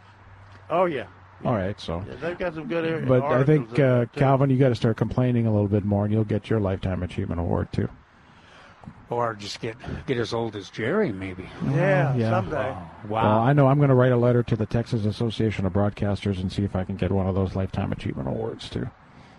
Oh 0.69 0.85
yeah. 0.85 1.07
All 1.45 1.55
right, 1.55 1.79
so. 1.81 2.05
Yeah, 2.09 2.15
they've 2.21 2.39
got 2.39 2.55
some 2.55 2.69
good. 2.69 2.91
ar- 2.91 3.07
But 3.07 3.23
I 3.25 3.45
think 3.45 3.79
uh. 3.79 4.07
Calvin, 4.15 4.51
you 4.51 4.59
got 4.59 4.69
to 4.69 4.75
start 4.75 4.97
complaining 4.97 5.47
a 5.47 5.53
little 5.53 5.69
bit 5.69 5.85
more, 5.85 6.05
and 6.05 6.13
you'll 6.13 6.25
get 6.25 6.49
your 6.49 6.61
lifetime 6.61 7.03
achievement 7.03 7.41
award 7.41 7.73
too. 7.73 7.89
Or 9.11 9.35
just 9.35 9.61
get 9.61 9.77
get 10.07 10.17
as 10.19 10.33
old 10.33 10.57
as 10.57 10.71
Jerry, 10.71 11.13
maybe. 11.13 11.49
Yeah, 11.67 12.15
yeah. 12.15 12.31
someday. 12.31 12.71
Wow. 12.75 12.89
Well, 13.09 13.39
I 13.41 13.53
know 13.53 13.67
I'm 13.69 13.77
going 13.77 13.91
to 13.91 13.95
write 13.95 14.13
a 14.13 14.17
letter 14.17 14.43
to 14.45 14.57
the 14.57 14.67
Texas 14.67 15.05
Association 15.05 15.67
of 15.67 15.73
Broadcasters 15.73 16.41
and 16.41 16.51
see 16.51 16.65
if 16.65 16.75
I 16.75 16.85
can 16.85 16.97
get 16.97 17.11
one 17.11 17.27
of 17.27 17.35
those 17.35 17.55
lifetime 17.55 17.93
achievement 17.93 18.29
awards 18.29 18.71
too. 18.71 18.89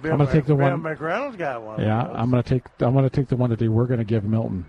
Bill, 0.02 0.12
I'm 0.12 0.18
going 0.18 0.28
to 0.28 0.34
take 0.34 0.46
the 0.46 0.56
Bill 0.56 0.70
one. 0.70 0.82
McReynolds 0.82 1.38
got 1.38 1.64
one. 1.64 1.80
Yeah. 1.82 2.04
I'm 2.04 2.30
going 2.30 2.44
to 2.44 2.48
take. 2.48 2.64
I'm 2.80 2.94
going 2.94 3.06
to 3.06 3.10
take 3.10 3.30
the 3.30 3.38
one 3.38 3.50
that 3.50 3.60
they 3.60 3.70
were 3.70 3.88
going 3.88 4.00
to 4.00 4.06
give 4.06 4.24
Milton. 4.24 4.66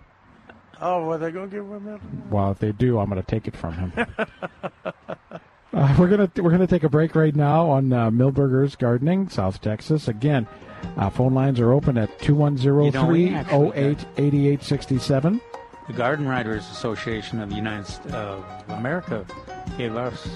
Oh, 0.81 1.06
well, 1.06 1.19
they're 1.19 1.31
going 1.31 1.51
to 1.51 1.56
give 1.56 1.65
him 1.65 1.85
that. 1.85 2.01
Well, 2.31 2.51
if 2.51 2.59
they 2.59 2.73
do, 2.73 2.98
I'm 2.98 3.09
going 3.09 3.23
to 3.23 3.27
take 3.27 3.47
it 3.47 3.56
from 3.56 3.74
him. 3.74 3.93
Uh, 5.74 5.96
we're 5.98 6.09
gonna 6.09 6.30
we're 6.36 6.51
gonna 6.52 6.66
take 6.68 6.84
a 6.84 6.88
break 6.88 7.14
right 7.16 7.34
now 7.34 7.68
on 7.68 7.92
uh, 7.92 8.09
Milberger's 8.10 8.76
Gardening, 8.76 9.28
South 9.28 9.60
Texas. 9.60 10.06
Again, 10.06 10.46
uh, 10.96 11.10
phone 11.10 11.34
lines 11.34 11.59
are 11.59 11.72
open 11.72 11.98
at 11.98 12.10
You 12.20 12.36
210 12.36 13.34
actually 13.34 13.64
308 13.74 14.06
8867. 14.16 15.40
The 15.88 15.92
Garden 15.92 16.28
Writers 16.28 16.62
Association 16.70 17.40
of 17.40 17.51
the 17.51 17.56
United 17.56 17.86
States 17.86 18.14
of 18.14 18.44
America 18.68 19.26
gave 19.76 19.96
us 19.96 20.26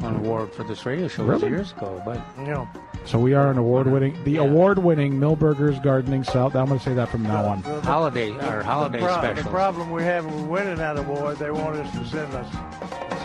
an 0.00 0.16
award 0.16 0.52
for 0.52 0.64
this 0.64 0.84
radio 0.84 1.06
show 1.08 1.24
Really? 1.24 1.48
years 1.48 1.72
ago, 1.72 2.02
but 2.04 2.20
Yeah. 2.38 2.66
So 3.06 3.18
we 3.18 3.34
are 3.34 3.50
an 3.50 3.58
award-winning, 3.58 4.22
the 4.24 4.36
award-winning 4.36 5.14
Milberger's 5.18 5.78
Gardening 5.80 6.22
South. 6.22 6.54
I'm 6.54 6.66
going 6.66 6.78
to 6.78 6.84
say 6.84 6.94
that 6.94 7.08
from 7.08 7.22
now 7.24 7.44
on. 7.44 7.62
holiday 7.82 8.30
or 8.30 8.62
holiday 8.62 9.00
the, 9.00 9.04
pro- 9.06 9.16
specials. 9.16 9.44
the 9.44 9.50
problem 9.50 9.90
we 9.90 10.02
have 10.04 10.24
with 10.26 10.44
winning 10.44 10.76
that 10.76 10.96
award, 10.96 11.38
they 11.38 11.50
want 11.50 11.76
us 11.76 11.90
to 11.98 12.06
send 12.06 12.32
us 12.34 12.46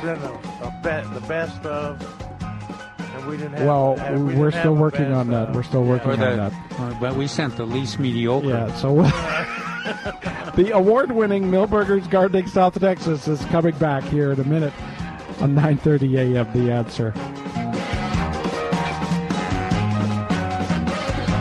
send 0.01 0.21
a, 0.23 0.31
a 0.65 0.79
bet 0.81 1.11
the 1.13 1.21
best 1.21 1.63
of, 1.65 2.01
and 3.15 3.27
we 3.27 3.37
didn't 3.37 3.53
have. 3.53 3.67
Well, 3.67 3.95
have- 3.97 4.19
we 4.19 4.35
we're 4.35 4.49
didn't 4.49 4.61
still 4.63 4.73
have 4.73 4.81
working 4.81 5.11
on 5.13 5.27
that. 5.27 5.49
of. 5.49 5.55
We're 5.55 5.63
still 5.63 5.83
working 5.83 6.09
Or 6.09 6.13
on 6.13 6.37
that. 6.37 6.53
uh, 6.79 6.97
but 6.99 7.15
we 7.15 7.27
sent 7.27 7.55
the 7.55 7.65
least 7.65 7.99
mediocre. 7.99 8.47
Yeah, 8.47 8.73
so 8.75 8.95
the 10.55 10.71
award-winning 10.73 11.43
Milberger's 11.43 12.07
Gardening 12.07 12.47
South 12.47 12.79
Texas 12.79 13.27
is 13.27 13.43
coming 13.45 13.75
back 13.77 14.03
here 14.05 14.31
in 14.31 14.39
a 14.39 14.45
minute 14.45 14.73
on 15.41 15.53
9:30 15.53 16.35
a.m. 16.35 16.51
The 16.65 16.71
answer. 16.71 17.13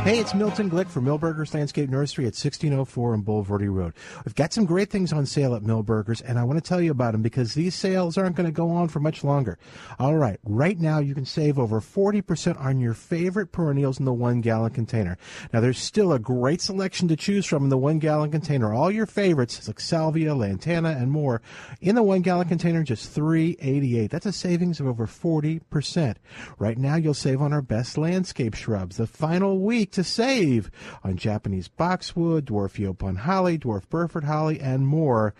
Hey, 0.04 0.18
it's 0.18 0.34
Milton 0.34 0.70
Glick 0.70 0.90
from 0.90 1.06
Milberger's 1.06 1.54
Landscape 1.54 1.88
Nursery 1.88 2.24
at 2.24 2.36
1604 2.36 3.14
on 3.14 3.22
Bulverde 3.22 3.74
Road. 3.74 3.94
We've 4.26 4.34
got 4.34 4.52
some 4.52 4.66
great 4.66 4.90
things 4.90 5.14
on 5.14 5.24
sale 5.24 5.54
at 5.54 5.62
Milberger's, 5.62 6.20
and 6.20 6.38
I 6.38 6.44
want 6.44 6.62
to 6.62 6.68
tell 6.68 6.82
you 6.82 6.90
about 6.90 7.12
them 7.12 7.22
because 7.22 7.54
these 7.54 7.74
sales 7.74 8.18
aren't 8.18 8.36
going 8.36 8.44
to 8.44 8.52
go 8.52 8.68
on 8.68 8.88
for 8.88 9.00
much 9.00 9.24
longer. 9.24 9.56
All 9.98 10.14
right, 10.16 10.38
right 10.44 10.78
now 10.78 10.98
you 10.98 11.14
can 11.14 11.24
save 11.24 11.58
over 11.58 11.80
40% 11.80 12.60
on 12.60 12.80
your 12.80 12.92
favorite 12.92 13.50
perennials 13.50 13.98
in 13.98 14.04
the 14.04 14.12
one 14.12 14.42
gallon 14.42 14.72
container. 14.72 15.16
Now, 15.54 15.60
there's 15.60 15.78
still 15.78 16.12
a 16.12 16.18
great 16.18 16.60
selection 16.60 17.08
to 17.08 17.16
choose 17.16 17.46
from 17.46 17.64
in 17.64 17.70
the 17.70 17.78
one 17.78 17.98
gallon 17.98 18.30
container. 18.30 18.74
All 18.74 18.90
your 18.90 19.06
favorites, 19.06 19.66
like 19.66 19.80
salvia, 19.80 20.34
lantana, 20.34 20.90
and 20.90 21.10
more, 21.10 21.40
in 21.80 21.94
the 21.94 22.02
one 22.02 22.20
gallon 22.20 22.46
container, 22.46 22.82
just 22.82 23.16
$3.88. 23.16 24.10
That's 24.10 24.26
a 24.26 24.32
savings 24.32 24.80
of 24.80 24.86
over 24.86 25.06
40%. 25.06 26.16
Right 26.58 26.76
now, 26.76 26.96
you'll 26.96 27.14
save 27.14 27.40
on 27.40 27.54
our 27.54 27.62
best 27.62 27.96
landscape 27.96 28.52
shrubs. 28.52 28.98
The 28.98 29.06
final 29.06 29.60
week 29.60 29.93
to 29.94 30.04
save 30.04 30.70
on 31.02 31.16
Japanese 31.16 31.68
boxwood, 31.68 32.46
dwarf 32.46 32.78
Yaupon 32.78 33.16
holly, 33.18 33.58
dwarf 33.58 33.88
Burford 33.88 34.24
holly, 34.24 34.60
and 34.60 34.86
more. 34.86 35.34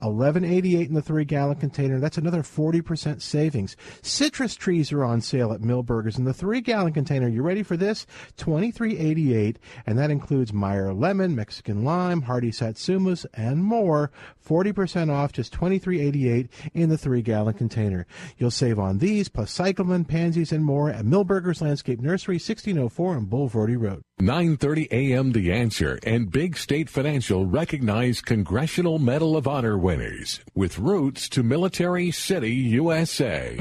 1188 0.00 0.88
in 0.88 0.94
the 0.94 1.02
three 1.02 1.26
gallon 1.26 1.56
container. 1.56 2.00
That's 2.00 2.16
another 2.16 2.42
40% 2.42 3.20
savings. 3.20 3.76
Citrus 4.00 4.54
trees 4.54 4.92
are 4.92 5.04
on 5.04 5.20
sale 5.20 5.52
at 5.52 5.60
Milberger's 5.60 6.16
in 6.16 6.24
the 6.24 6.32
three 6.32 6.62
gallon 6.62 6.94
container. 6.94 7.28
You 7.28 7.42
ready 7.42 7.62
for 7.62 7.76
this? 7.76 8.06
2388 8.38 9.58
and 9.86 9.98
that 9.98 10.10
includes 10.10 10.52
Meyer 10.52 10.92
lemon, 10.92 11.34
Mexican 11.34 11.84
lime, 11.84 12.22
hardy 12.22 12.50
satsumas, 12.50 13.26
and 13.34 13.62
more. 13.62 14.10
40% 14.46 15.10
off, 15.12 15.32
just 15.32 15.52
2388 15.52 16.48
in 16.74 16.88
the 16.88 16.98
three 16.98 17.22
gallon 17.22 17.54
container. 17.54 18.06
You'll 18.38 18.50
save 18.50 18.78
on 18.78 18.98
these, 18.98 19.28
plus 19.28 19.52
cyclamen, 19.52 20.04
pansies, 20.04 20.52
and 20.52 20.64
more 20.64 20.90
at 20.90 21.04
Milberger's 21.04 21.62
Landscape 21.62 22.00
Nursery, 22.00 22.34
1604 22.36 23.16
on 23.16 23.26
Bulverde 23.26 23.80
Road. 23.80 23.99
9:30 24.20 24.88
a.m. 24.90 25.32
The 25.32 25.50
Answer 25.50 25.98
and 26.02 26.30
Big 26.30 26.56
State 26.56 26.90
Financial 26.90 27.46
recognize 27.46 28.20
Congressional 28.20 28.98
Medal 28.98 29.36
of 29.36 29.48
Honor 29.48 29.78
winners 29.78 30.40
with 30.54 30.78
roots 30.78 31.28
to 31.30 31.42
Military 31.42 32.10
City, 32.10 32.54
USA. 32.54 33.58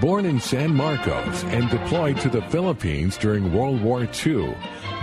Born 0.00 0.24
in 0.24 0.40
San 0.40 0.74
Marcos 0.74 1.44
and 1.44 1.68
deployed 1.68 2.18
to 2.20 2.28
the 2.30 2.42
Philippines 2.42 3.16
during 3.16 3.52
World 3.52 3.82
War 3.82 4.08
II, 4.26 4.54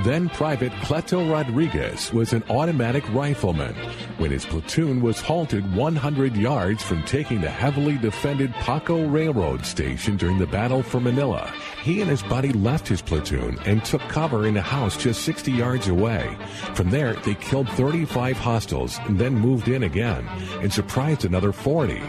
then 0.04 0.30
Private 0.30 0.72
Cleto 0.74 1.32
Rodriguez 1.32 2.12
was 2.12 2.34
an 2.34 2.44
automatic 2.50 3.04
rifleman 3.14 3.74
when 4.18 4.32
his 4.32 4.46
platoon 4.46 5.02
was 5.02 5.22
halted 5.22 5.76
100 5.76 6.36
yards 6.36 6.84
from 6.84 7.04
taking 7.04 7.42
the 7.42 7.50
heavily 7.50 7.98
defended 7.98 8.54
Paco 8.56 9.08
Railroad 9.08 9.66
Station 9.66 10.18
during 10.18 10.38
the 10.38 10.48
Battle 10.48 10.84
for 10.84 11.00
Manila. 11.00 11.52
He 11.82 12.02
and 12.02 12.10
his 12.10 12.24
buddy 12.24 12.52
left 12.52 12.88
his 12.88 13.02
platoon 13.02 13.58
and 13.66 13.84
took 13.86 14.02
cover 14.02 14.48
in 14.48 14.58
a 14.58 14.62
house 14.62 14.98
just 14.98 15.24
60 15.24 15.52
yards 15.52 15.88
away. 15.88 16.36
From 16.74 16.90
there, 16.90 17.14
they 17.14 17.36
killed 17.36 17.70
35 17.70 18.38
hostiles 18.38 19.00
and 19.06 19.18
then 19.18 19.36
moved 19.36 19.68
in 19.68 19.84
again 19.84 20.28
and 20.62 20.74
surprised 20.74 21.26
another 21.26 21.52
40. 21.52 22.02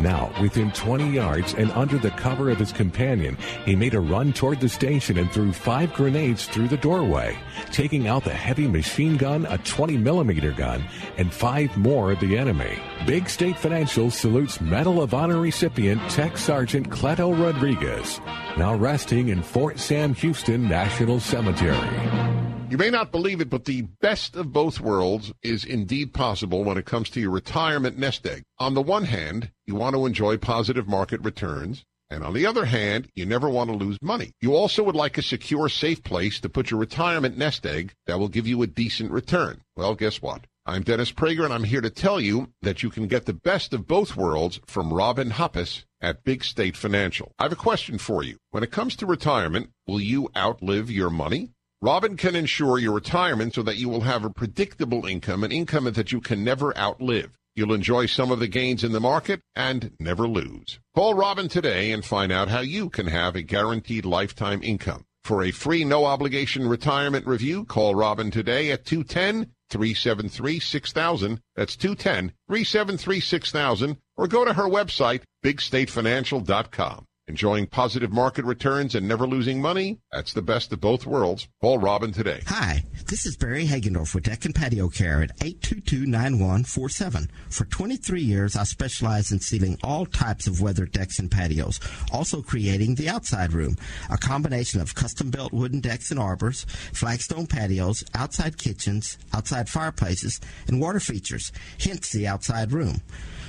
Now, 0.00 0.32
within 0.40 0.70
20 0.72 1.10
yards 1.10 1.54
and 1.54 1.70
under 1.72 1.98
the 1.98 2.10
cover 2.10 2.50
of 2.50 2.58
his 2.58 2.72
companion, 2.72 3.36
he 3.64 3.76
made 3.76 3.94
a 3.94 4.00
run 4.00 4.32
toward 4.32 4.60
the 4.60 4.68
station 4.68 5.18
and 5.18 5.30
threw 5.30 5.52
five 5.52 5.92
grenades 5.92 6.46
through 6.46 6.68
the 6.68 6.76
doorway, 6.76 7.36
taking 7.70 8.08
out 8.08 8.24
the 8.24 8.30
heavy 8.30 8.66
machine 8.66 9.16
gun, 9.16 9.46
a 9.46 9.58
20 9.58 9.96
millimeter 9.98 10.52
gun, 10.52 10.84
and 11.16 11.32
five 11.32 11.76
more 11.76 12.12
of 12.12 12.20
the 12.20 12.36
enemy. 12.36 12.78
Big 13.06 13.28
State 13.28 13.58
Financial 13.58 14.10
salutes 14.10 14.60
Medal 14.60 15.02
of 15.02 15.14
Honor 15.14 15.40
recipient 15.40 16.00
Tech 16.10 16.36
Sergeant 16.36 16.90
Cleto 16.90 17.32
Rodriguez, 17.32 18.20
now 18.56 18.74
resting 18.74 19.28
in 19.28 19.42
Fort 19.42 19.78
Sam 19.78 20.14
Houston 20.14 20.68
National 20.68 21.20
Cemetery. 21.20 22.53
You 22.70 22.78
may 22.78 22.90
not 22.90 23.12
believe 23.12 23.40
it, 23.40 23.50
but 23.50 23.66
the 23.66 23.82
best 23.82 24.34
of 24.34 24.52
both 24.52 24.80
worlds 24.80 25.32
is 25.42 25.64
indeed 25.64 26.14
possible 26.14 26.64
when 26.64 26.78
it 26.78 26.86
comes 26.86 27.10
to 27.10 27.20
your 27.20 27.30
retirement 27.30 27.98
nest 27.98 28.26
egg. 28.26 28.42
On 28.58 28.74
the 28.74 28.82
one 28.82 29.04
hand, 29.04 29.50
you 29.66 29.74
want 29.74 29.94
to 29.94 30.06
enjoy 30.06 30.38
positive 30.38 30.88
market 30.88 31.20
returns. 31.20 31.84
And 32.10 32.24
on 32.24 32.32
the 32.32 32.46
other 32.46 32.64
hand, 32.64 33.08
you 33.14 33.26
never 33.26 33.48
want 33.48 33.70
to 33.70 33.76
lose 33.76 33.98
money. 34.00 34.32
You 34.40 34.54
also 34.54 34.82
would 34.82 34.96
like 34.96 35.18
a 35.18 35.22
secure, 35.22 35.68
safe 35.68 36.02
place 36.02 36.40
to 36.40 36.48
put 36.48 36.70
your 36.70 36.80
retirement 36.80 37.36
nest 37.36 37.66
egg 37.66 37.92
that 38.06 38.18
will 38.18 38.28
give 38.28 38.46
you 38.46 38.62
a 38.62 38.66
decent 38.66 39.12
return. 39.12 39.60
Well, 39.76 39.94
guess 39.94 40.22
what? 40.22 40.46
I'm 40.66 40.82
Dennis 40.82 41.12
Prager, 41.12 41.44
and 41.44 41.52
I'm 41.52 41.64
here 41.64 41.82
to 41.82 41.90
tell 41.90 42.20
you 42.20 42.48
that 42.62 42.82
you 42.82 42.88
can 42.88 43.06
get 43.06 43.26
the 43.26 43.34
best 43.34 43.74
of 43.74 43.86
both 43.86 44.16
worlds 44.16 44.60
from 44.66 44.94
Robin 44.94 45.30
Hoppus 45.30 45.84
at 46.00 46.24
Big 46.24 46.42
State 46.42 46.76
Financial. 46.76 47.32
I 47.38 47.44
have 47.44 47.52
a 47.52 47.56
question 47.56 47.98
for 47.98 48.22
you. 48.22 48.38
When 48.50 48.62
it 48.62 48.70
comes 48.70 48.96
to 48.96 49.06
retirement, 49.06 49.70
will 49.86 50.00
you 50.00 50.30
outlive 50.34 50.90
your 50.90 51.10
money? 51.10 51.50
Robin 51.84 52.16
can 52.16 52.34
ensure 52.34 52.78
your 52.78 52.94
retirement 52.94 53.52
so 53.52 53.62
that 53.62 53.76
you 53.76 53.90
will 53.90 54.00
have 54.00 54.24
a 54.24 54.30
predictable 54.30 55.04
income, 55.04 55.44
an 55.44 55.52
income 55.52 55.84
that 55.84 56.12
you 56.12 56.18
can 56.18 56.42
never 56.42 56.74
outlive. 56.78 57.36
You'll 57.54 57.74
enjoy 57.74 58.06
some 58.06 58.30
of 58.30 58.40
the 58.40 58.48
gains 58.48 58.84
in 58.84 58.92
the 58.92 59.00
market 59.00 59.42
and 59.54 59.90
never 60.00 60.26
lose. 60.26 60.80
Call 60.94 61.12
Robin 61.12 61.46
today 61.46 61.92
and 61.92 62.02
find 62.02 62.32
out 62.32 62.48
how 62.48 62.60
you 62.60 62.88
can 62.88 63.08
have 63.08 63.36
a 63.36 63.42
guaranteed 63.42 64.06
lifetime 64.06 64.62
income. 64.62 65.04
For 65.24 65.42
a 65.42 65.50
free, 65.50 65.84
no 65.84 66.06
obligation 66.06 66.66
retirement 66.66 67.26
review, 67.26 67.66
call 67.66 67.94
Robin 67.94 68.30
today 68.30 68.70
at 68.70 68.86
210 68.86 69.52
373 69.68 70.60
6000. 70.60 71.40
That's 71.54 71.76
210 71.76 72.32
373 72.48 73.20
6000. 73.20 73.98
Or 74.16 74.26
go 74.26 74.46
to 74.46 74.54
her 74.54 74.70
website, 74.70 75.20
bigstatefinancial.com. 75.44 77.04
Enjoying 77.26 77.66
positive 77.66 78.12
market 78.12 78.44
returns 78.44 78.94
and 78.94 79.08
never 79.08 79.26
losing 79.26 79.58
money? 79.58 79.98
That's 80.12 80.34
the 80.34 80.42
best 80.42 80.74
of 80.74 80.82
both 80.82 81.06
worlds. 81.06 81.48
Call 81.62 81.78
Robin 81.78 82.12
today. 82.12 82.42
Hi, 82.48 82.84
this 83.06 83.24
is 83.24 83.34
Barry 83.34 83.64
Hagendorf 83.66 84.14
with 84.14 84.24
Deck 84.24 84.44
and 84.44 84.54
Patio 84.54 84.90
Care 84.90 85.22
at 85.22 85.34
822-9147. 85.38 87.30
For 87.48 87.64
23 87.64 88.20
years, 88.20 88.56
I 88.56 88.64
specialize 88.64 89.32
in 89.32 89.40
sealing 89.40 89.78
all 89.82 90.04
types 90.04 90.46
of 90.46 90.60
weathered 90.60 90.92
decks 90.92 91.18
and 91.18 91.30
patios, 91.30 91.80
also 92.12 92.42
creating 92.42 92.96
the 92.96 93.08
outside 93.08 93.54
room, 93.54 93.78
a 94.10 94.18
combination 94.18 94.82
of 94.82 94.94
custom-built 94.94 95.54
wooden 95.54 95.80
decks 95.80 96.10
and 96.10 96.20
arbors, 96.20 96.66
flagstone 96.92 97.46
patios, 97.46 98.04
outside 98.14 98.58
kitchens, 98.58 99.16
outside 99.32 99.70
fireplaces, 99.70 100.42
and 100.68 100.78
water 100.78 101.00
features, 101.00 101.52
hence 101.80 102.12
the 102.12 102.26
outside 102.26 102.70
room. 102.70 103.00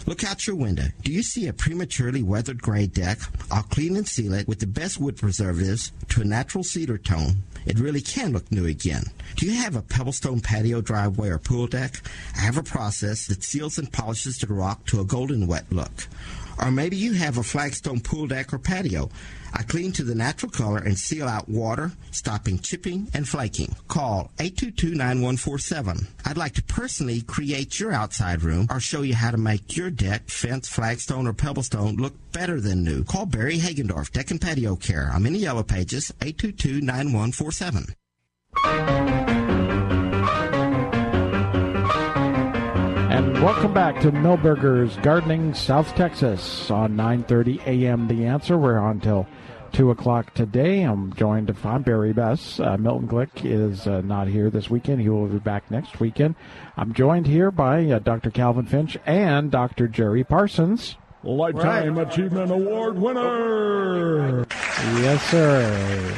Look 0.07 0.23
out 0.23 0.45
your 0.45 0.55
window. 0.55 0.85
Do 1.01 1.11
you 1.11 1.23
see 1.23 1.47
a 1.47 1.53
prematurely 1.53 2.21
weathered 2.21 2.61
gray 2.61 2.85
deck? 2.85 3.17
I'll 3.49 3.63
clean 3.63 3.95
and 3.95 4.07
seal 4.07 4.33
it 4.35 4.47
with 4.47 4.59
the 4.59 4.67
best 4.67 4.99
wood 4.99 5.17
preservatives 5.17 5.91
to 6.09 6.21
a 6.21 6.25
natural 6.25 6.63
cedar 6.63 6.99
tone. 6.99 7.37
It 7.65 7.79
really 7.79 8.01
can 8.01 8.31
look 8.31 8.51
new 8.51 8.67
again. 8.67 9.05
Do 9.35 9.47
you 9.47 9.53
have 9.53 9.75
a 9.75 9.81
pebblestone 9.81 10.43
patio 10.43 10.81
driveway 10.81 11.29
or 11.29 11.39
pool 11.39 11.65
deck? 11.65 12.01
I 12.35 12.41
have 12.41 12.57
a 12.57 12.63
process 12.63 13.25
that 13.27 13.43
seals 13.43 13.79
and 13.79 13.91
polishes 13.91 14.37
the 14.37 14.53
rock 14.53 14.85
to 14.87 15.01
a 15.01 15.05
golden 15.05 15.47
wet 15.47 15.71
look. 15.71 16.07
Or 16.59 16.71
maybe 16.71 16.95
you 16.95 17.13
have 17.13 17.37
a 17.37 17.43
flagstone 17.43 17.99
pool 17.99 18.27
deck 18.27 18.53
or 18.53 18.59
patio. 18.59 19.09
I 19.53 19.63
clean 19.63 19.93
to 19.93 20.03
the 20.03 20.15
natural 20.15 20.51
color 20.51 20.79
and 20.79 20.97
seal 20.97 21.27
out 21.27 21.47
water, 21.47 21.93
stopping 22.11 22.59
chipping 22.59 23.07
and 23.13 23.27
flaking. 23.27 23.73
Call 23.87 24.31
822-9147. 24.37 26.07
I'd 26.25 26.37
like 26.37 26.53
to 26.55 26.63
personally 26.63 27.21
create 27.21 27.79
your 27.79 27.93
outside 27.93 28.43
room 28.43 28.67
or 28.69 28.81
show 28.81 29.01
you 29.01 29.15
how 29.15 29.31
to 29.31 29.37
make 29.37 29.77
your 29.77 29.89
deck, 29.89 30.27
fence, 30.27 30.67
flagstone, 30.67 31.25
or 31.25 31.33
pebblestone 31.33 31.97
look 31.97 32.15
better 32.33 32.59
than 32.59 32.83
new. 32.83 33.05
Call 33.05 33.25
Barry 33.25 33.57
Hagendorf, 33.57 34.11
Deck 34.11 34.31
and 34.31 34.41
Patio 34.41 34.75
Care. 34.75 35.09
I'm 35.13 35.25
in 35.25 35.33
the 35.33 35.39
yellow 35.39 35.63
pages, 35.63 36.11
822-9147. 36.19 37.93
Welcome 43.45 43.75
back 43.75 44.01
to 44.01 44.11
Milberger's 44.11 44.97
Gardening, 45.03 45.53
South 45.53 45.93
Texas 45.93 46.71
on 46.71 46.97
9:30 46.97 47.63
a.m. 47.67 48.07
The 48.07 48.25
Answer. 48.25 48.57
We're 48.57 48.79
on 48.79 48.99
till 48.99 49.27
two 49.71 49.91
o'clock 49.91 50.33
today. 50.33 50.81
I'm 50.81 51.13
joined. 51.13 51.55
I'm 51.63 51.83
Barry 51.83 52.11
Bess. 52.11 52.59
Uh, 52.59 52.75
Milton 52.77 53.07
Glick 53.07 53.45
is 53.45 53.85
uh, 53.85 54.01
not 54.01 54.29
here 54.29 54.49
this 54.49 54.71
weekend. 54.71 55.01
He 55.01 55.09
will 55.09 55.27
be 55.27 55.37
back 55.37 55.69
next 55.69 55.99
weekend. 55.99 56.33
I'm 56.75 56.95
joined 56.95 57.27
here 57.27 57.51
by 57.51 57.85
uh, 57.85 57.99
Dr. 57.99 58.31
Calvin 58.31 58.65
Finch 58.65 58.97
and 59.05 59.51
Dr. 59.51 59.87
Jerry 59.87 60.23
Parsons. 60.23 60.95
Lifetime 61.21 61.99
Achievement 61.99 62.49
Award 62.49 62.97
winner. 62.97 64.47
Yes, 64.49 65.21
sir. 65.29 66.17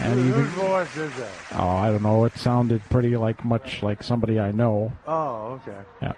And 0.00 0.14
Whose 0.14 0.28
even, 0.28 0.44
voice 0.44 0.96
is 0.96 1.12
that? 1.16 1.30
oh, 1.54 1.68
I 1.68 1.90
don't 1.90 2.02
know. 2.02 2.24
It 2.24 2.36
sounded 2.36 2.82
pretty 2.88 3.16
like 3.16 3.44
much 3.44 3.82
like 3.82 4.02
somebody 4.02 4.38
I 4.38 4.52
know. 4.52 4.92
Oh, 5.08 5.60
okay. 5.66 5.78
Yeah. 6.00 6.12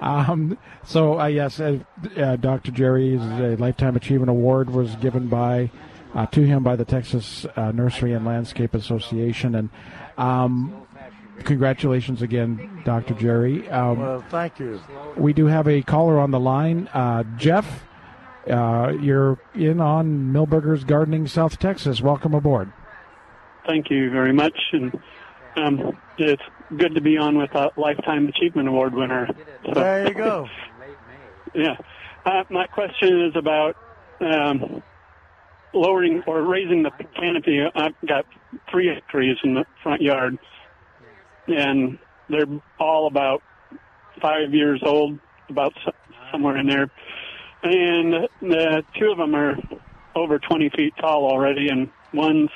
Um, 0.00 0.58
so, 0.84 1.18
uh, 1.18 1.26
yes, 1.26 1.58
uh, 1.60 1.78
uh, 2.16 2.36
Dr. 2.36 2.70
Jerry's 2.70 3.20
uh, 3.20 3.56
Lifetime 3.58 3.96
Achievement 3.96 4.30
Award 4.30 4.70
was 4.70 4.94
given 4.96 5.28
by 5.28 5.70
uh, 6.14 6.26
to 6.26 6.42
him 6.42 6.62
by 6.62 6.76
the 6.76 6.84
Texas 6.84 7.46
uh, 7.56 7.72
Nursery 7.72 8.12
and 8.12 8.24
Landscape 8.24 8.74
Association, 8.74 9.54
and 9.54 9.70
um, 10.16 10.86
congratulations 11.44 12.22
again, 12.22 12.82
Dr. 12.84 13.14
Jerry. 13.14 13.68
Um, 13.68 13.98
Well, 14.00 14.24
thank 14.30 14.58
you. 14.58 14.80
we 15.16 15.32
do 15.32 15.46
have 15.46 15.66
a 15.68 15.82
caller 15.82 16.18
on 16.18 16.30
the 16.30 16.40
line, 16.40 16.88
uh, 16.94 17.24
Jeff. 17.36 17.84
Uh, 18.50 18.92
you're 19.00 19.38
in 19.54 19.80
on 19.80 20.32
Milberger's 20.32 20.84
Gardening, 20.84 21.26
South 21.26 21.58
Texas. 21.58 22.00
Welcome 22.00 22.32
aboard. 22.34 22.72
Thank 23.66 23.90
you 23.90 24.10
very 24.10 24.32
much, 24.32 24.56
and 24.72 24.96
um, 25.56 25.98
it's 26.18 26.42
good 26.76 26.94
to 26.94 27.00
be 27.00 27.16
on 27.16 27.38
with 27.38 27.54
a 27.54 27.70
Lifetime 27.76 28.28
Achievement 28.28 28.68
Award 28.68 28.94
winner. 28.94 29.28
So- 29.66 29.74
There 29.74 30.08
you 30.08 30.14
go. 30.14 30.48
yeah. 31.54 31.76
Uh, 32.24 32.42
my 32.50 32.66
question 32.66 33.26
is 33.26 33.36
about 33.36 33.76
um, 34.20 34.82
lowering 35.72 36.22
or 36.26 36.42
raising 36.42 36.82
the 36.82 36.90
canopy. 37.14 37.60
I've 37.74 37.94
got 38.06 38.26
three 38.70 38.90
trees 39.08 39.36
in 39.44 39.54
the 39.54 39.64
front 39.82 40.02
yard, 40.02 40.38
and 41.46 41.98
they're 42.28 42.46
all 42.80 43.06
about 43.06 43.42
five 44.20 44.52
years 44.52 44.80
old, 44.84 45.18
about 45.48 45.72
somewhere 46.32 46.56
in 46.56 46.66
there. 46.66 46.90
And 47.62 48.28
the 48.40 48.82
two 48.98 49.10
of 49.10 49.18
them 49.18 49.34
are 49.34 49.56
over 50.14 50.38
20 50.38 50.70
feet 50.70 50.94
tall 50.98 51.24
already, 51.30 51.68
and 51.68 51.90
one's 52.12 52.50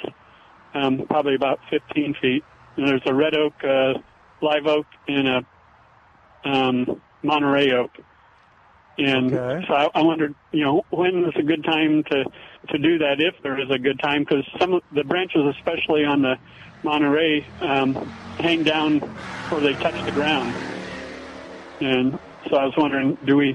um, 0.75 1.07
probably 1.09 1.35
about 1.35 1.61
15 1.71 2.15
feet. 2.21 2.45
And 2.81 2.89
there's 2.89 3.03
a 3.05 3.15
red 3.15 3.35
oak, 3.35 3.53
uh, 3.63 3.93
live 4.41 4.65
oak, 4.67 4.87
and 5.07 5.29
a 5.29 6.49
um, 6.49 7.03
Monterey 7.23 7.73
oak. 7.73 7.91
And 8.97 9.33
so 9.69 9.75
I, 9.75 9.89
I 9.95 10.03
wondered, 10.03 10.35
you 10.51 10.65
know, 10.65 10.85
when 10.89 11.25
is 11.25 11.35
a 11.39 11.43
good 11.43 11.63
time 11.63 12.03
to 12.11 12.25
to 12.71 12.79
do 12.79 12.97
that? 13.01 13.17
If 13.19 13.35
there 13.43 13.61
is 13.61 13.69
a 13.71 13.79
good 13.79 14.01
time, 14.03 14.21
because 14.21 14.49
some 14.59 14.73
of 14.73 14.83
the 14.91 15.05
branches, 15.05 15.43
especially 15.59 16.07
on 16.07 16.23
the 16.23 16.37
Monterey, 16.83 17.53
um, 17.61 18.15
hang 18.39 18.65
down 18.65 19.03
where 19.51 19.61
they 19.61 19.77
touch 19.77 20.01
the 20.07 20.13
ground. 20.13 20.57
And 21.81 22.15
so 22.49 22.57
I 22.57 22.65
was 22.65 22.75
wondering, 22.79 23.19
do 23.23 23.37
we? 23.37 23.51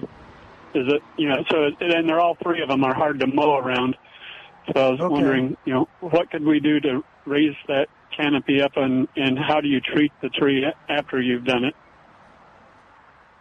Is 0.75 0.83
it 0.93 1.03
you 1.17 1.29
know? 1.29 1.37
So 1.49 1.63
and 1.79 2.07
they're 2.07 2.21
all 2.21 2.37
three 2.43 2.61
of 2.61 2.69
them 2.69 2.83
are 2.83 2.93
hard 2.93 3.21
to 3.21 3.27
mow 3.27 3.57
around. 3.57 3.97
So 4.67 4.85
I 4.85 4.89
was 4.89 4.99
Okay. 4.99 5.09
wondering, 5.09 5.57
you 5.65 5.73
know, 5.73 5.87
what 5.99 6.29
could 6.29 6.45
we 6.45 6.59
do 6.59 6.79
to 6.81 7.01
raise 7.25 7.55
that 7.67 7.87
canopy 8.17 8.61
up, 8.61 8.71
and 8.75 9.07
and 9.15 9.37
how 9.37 9.61
do 9.61 9.67
you 9.67 9.79
treat 9.81 10.11
the 10.21 10.29
tree 10.29 10.65
after 10.89 11.21
you've 11.21 11.45
done 11.45 11.65
it? 11.65 11.75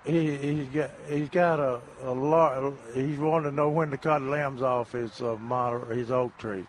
He, 0.05 0.37
he's 0.37 0.69
got 0.69 0.91
he's 1.09 1.29
got 1.31 1.61
a, 1.61 1.81
a 2.03 2.13
lot. 2.13 2.75
He's 2.95 3.19
wanting 3.19 3.51
to 3.51 3.57
know 3.57 3.71
when 3.71 3.91
to 3.91 3.97
cut 3.97 4.21
limbs 4.23 4.61
off 4.63 4.93
his 4.93 5.21
uh, 5.23 5.37
moder, 5.41 5.87
his 5.95 6.11
oak 6.11 6.37
trees, 6.39 6.67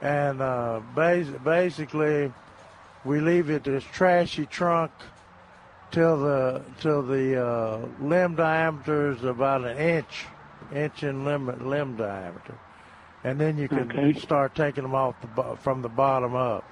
and 0.00 0.40
uh, 0.40 0.80
bas- 0.94 1.28
basically 1.44 2.32
we 3.04 3.20
leave 3.20 3.50
it 3.50 3.64
this 3.64 3.84
trashy 3.84 4.46
trunk 4.46 4.92
till 5.90 6.18
the 6.20 6.62
till 6.80 7.02
the 7.02 7.44
uh, 7.44 7.88
limb 8.00 8.36
diameter 8.36 9.10
is 9.10 9.24
about 9.24 9.64
an 9.64 9.76
inch, 9.76 10.26
inch 10.72 11.02
in 11.02 11.24
limb 11.24 11.46
limb 11.68 11.96
diameter, 11.96 12.54
and 13.24 13.40
then 13.40 13.58
you 13.58 13.68
can 13.68 13.90
Okay. 13.90 14.12
start 14.20 14.54
taking 14.54 14.84
them 14.84 14.94
off 14.94 15.16
the 15.20 15.56
from 15.56 15.82
the 15.82 15.88
bottom 15.88 16.36
up. 16.36 16.64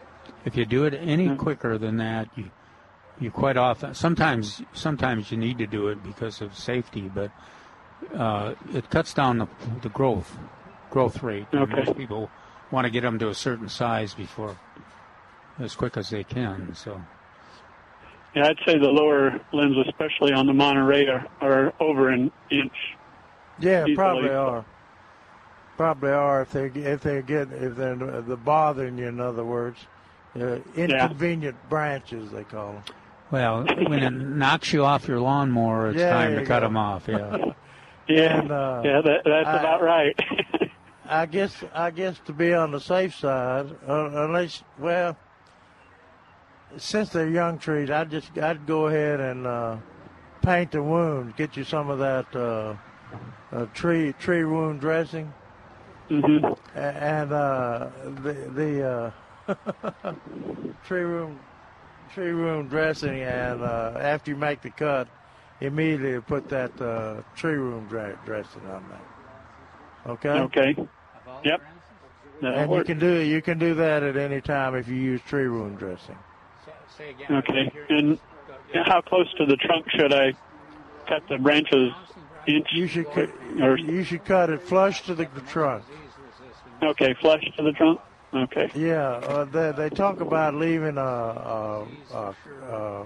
If 0.45 0.57
you 0.57 0.65
do 0.65 0.85
it 0.85 0.95
any 0.95 1.35
quicker 1.37 1.79
than 1.79 1.99
that, 1.99 2.29
you 2.37 2.51
you 3.21 3.31
quite 3.31 3.57
often 3.57 3.95
sometimes 3.95 4.63
sometimes 4.73 5.31
you 5.31 5.37
need 5.37 5.59
to 5.59 5.67
do 5.67 5.89
it 5.89 6.03
because 6.03 6.41
of 6.41 6.57
safety, 6.57 7.11
but 7.15 7.31
uh, 8.15 8.55
it 8.73 8.91
cuts 8.91 9.15
down 9.15 9.39
the, 9.39 9.49
the 9.83 9.89
growth 9.89 10.37
growth 10.91 11.23
rate. 11.23 11.47
Okay. 11.55 11.85
Most 11.85 11.97
people 11.97 12.31
want 12.71 12.85
to 12.87 12.91
get 12.91 13.03
them 13.03 13.19
to 13.19 13.29
a 13.29 13.35
certain 13.35 13.69
size 13.69 14.15
before 14.15 14.57
as 15.59 15.75
quick 15.75 15.97
as 15.97 16.11
they 16.11 16.25
can. 16.25 16.75
So 16.75 17.01
Yeah, 18.35 18.49
I'd 18.49 18.59
say 18.67 18.79
the 18.79 18.89
lower 18.89 19.41
limbs, 19.53 19.77
especially 19.87 20.33
on 20.33 20.47
the 20.47 20.53
Monterey, 20.53 21.07
are, 21.07 21.27
are 21.41 21.73
over 21.81 22.09
an 22.09 22.33
inch. 22.51 22.73
Yeah, 23.61 23.83
easily. 23.83 23.95
probably 23.95 24.31
are. 24.31 24.65
Probably 25.77 26.11
are 26.11 26.43
if 26.43 26.51
they 26.53 26.67
if 26.67 27.03
they 27.03 27.23
get 27.23 27.53
if 27.53 27.77
they're 27.77 27.97
the 27.97 28.37
bothering 28.37 28.99
you. 28.99 29.09
In 29.09 29.21
other 29.21 29.45
words, 29.45 29.79
uh, 30.41 30.59
inconvenient 30.77 31.57
branches 31.69 32.31
they 32.31 32.45
call 32.45 32.73
them. 32.73 32.83
well, 33.31 33.65
when 33.89 34.03
it 34.03 34.11
knocks 34.11 34.73
you 34.73 34.85
off 34.85 35.07
your 35.09 35.21
lawnmower, 35.21 35.89
it's 35.91 35.99
Yeah, 35.99 36.11
time 36.11 36.35
to 36.37 36.45
cut 36.45 36.61
go. 36.61 36.67
them 36.67 36.77
off. 36.77 37.09
Yeah. 37.09 37.37
Yeah, 38.09 38.41
And, 38.41 38.51
uh, 38.51 38.83
yeah, 38.85 39.01
that, 39.01 39.21
that's 39.25 39.49
I- 39.49 39.59
about 39.61 39.81
right. 39.81 40.19
I 41.09 41.25
guess 41.27 41.63
I 41.73 41.91
guess 41.93 42.19
to 42.27 42.33
be 42.33 42.53
on 42.53 42.73
the 42.73 42.81
safe 42.81 43.15
side, 43.15 43.67
uh, 43.87 44.11
unless 44.13 44.63
well, 44.79 45.17
since 46.77 47.11
they're 47.11 47.29
young 47.29 47.59
trees, 47.59 47.91
I'd 47.91 48.11
just 48.11 48.37
I'd 48.39 48.67
go 48.67 48.87
ahead 48.89 49.21
and 49.21 49.47
uh, 49.47 49.77
paint 50.43 50.73
the 50.73 50.83
wound, 50.83 51.37
get 51.37 51.57
you 51.57 51.63
some 51.65 51.91
of 51.91 51.99
that 52.01 52.35
uh, 52.35 52.75
uh, 53.53 53.67
tree 53.67 54.15
tree 54.19 54.45
wound 54.45 54.81
dressing, 54.81 55.33
mm-hmm. 56.11 56.45
and 56.79 57.33
uh, 57.33 57.89
the 58.23 58.33
the 58.55 58.89
uh, 58.89 59.11
tree 60.87 61.03
room 61.03 61.39
tree 62.13 62.31
room 62.31 62.69
dressing, 62.69 63.21
and 63.21 63.63
uh, 63.63 63.99
after 63.99 64.31
you 64.31 64.37
make 64.37 64.63
the 64.63 64.71
cut, 64.71 65.09
immediately 65.61 66.21
put 66.21 66.49
that 66.49 66.79
uh, 66.81 67.23
tree 67.37 67.55
room 67.55 67.87
dra- 67.89 68.19
dressing 68.25 68.63
on 68.67 68.85
there. 68.89 70.13
Okay. 70.15 70.29
Okay. 70.29 70.77
Yep. 71.45 71.63
That'll 72.41 72.59
And 72.59 72.73
you 72.73 72.85
can 72.85 72.99
do 72.99 73.21
you 73.21 73.41
can 73.41 73.59
do 73.59 73.75
that 73.75 74.03
at 74.03 74.17
any 74.17 74.41
time 74.41 74.75
if 74.75 74.89
you 74.89 74.97
use 74.97 75.21
tree 75.23 75.45
room 75.45 75.77
dressing. 75.77 76.19
Okay. 77.31 77.73
And 77.89 78.19
how 78.85 79.01
close 79.01 79.33
to 79.35 79.47
the 79.47 79.57
trunk 79.57 79.87
should 79.91 80.13
I 80.13 80.33
cut 81.09 81.23
the 81.29 81.39
branches? 81.39 81.93
Inch. 82.47 82.67
You 82.73 82.89
should 82.89 83.11
cut, 83.13 83.31
or 83.61 83.79
you 83.79 84.03
should 84.03 84.25
cut 84.25 84.51
it 84.51 84.61
flush 84.63 85.03
to 85.03 85.15
the 85.15 85.27
trunk. 85.27 85.85
okay, 86.83 87.15
flush 87.21 87.45
to 87.57 87.63
the 87.63 87.73
trunk. 87.73 88.01
Okay. 88.35 88.71
Yeah, 88.75 89.09
uh, 89.09 89.45
they 89.45 89.73
they 89.73 89.91
talk 89.91 90.21
about 90.21 90.55
leaving 90.55 90.97
a, 90.97 91.01
a, 91.01 91.87
a, 92.13 92.35
a 92.71 93.05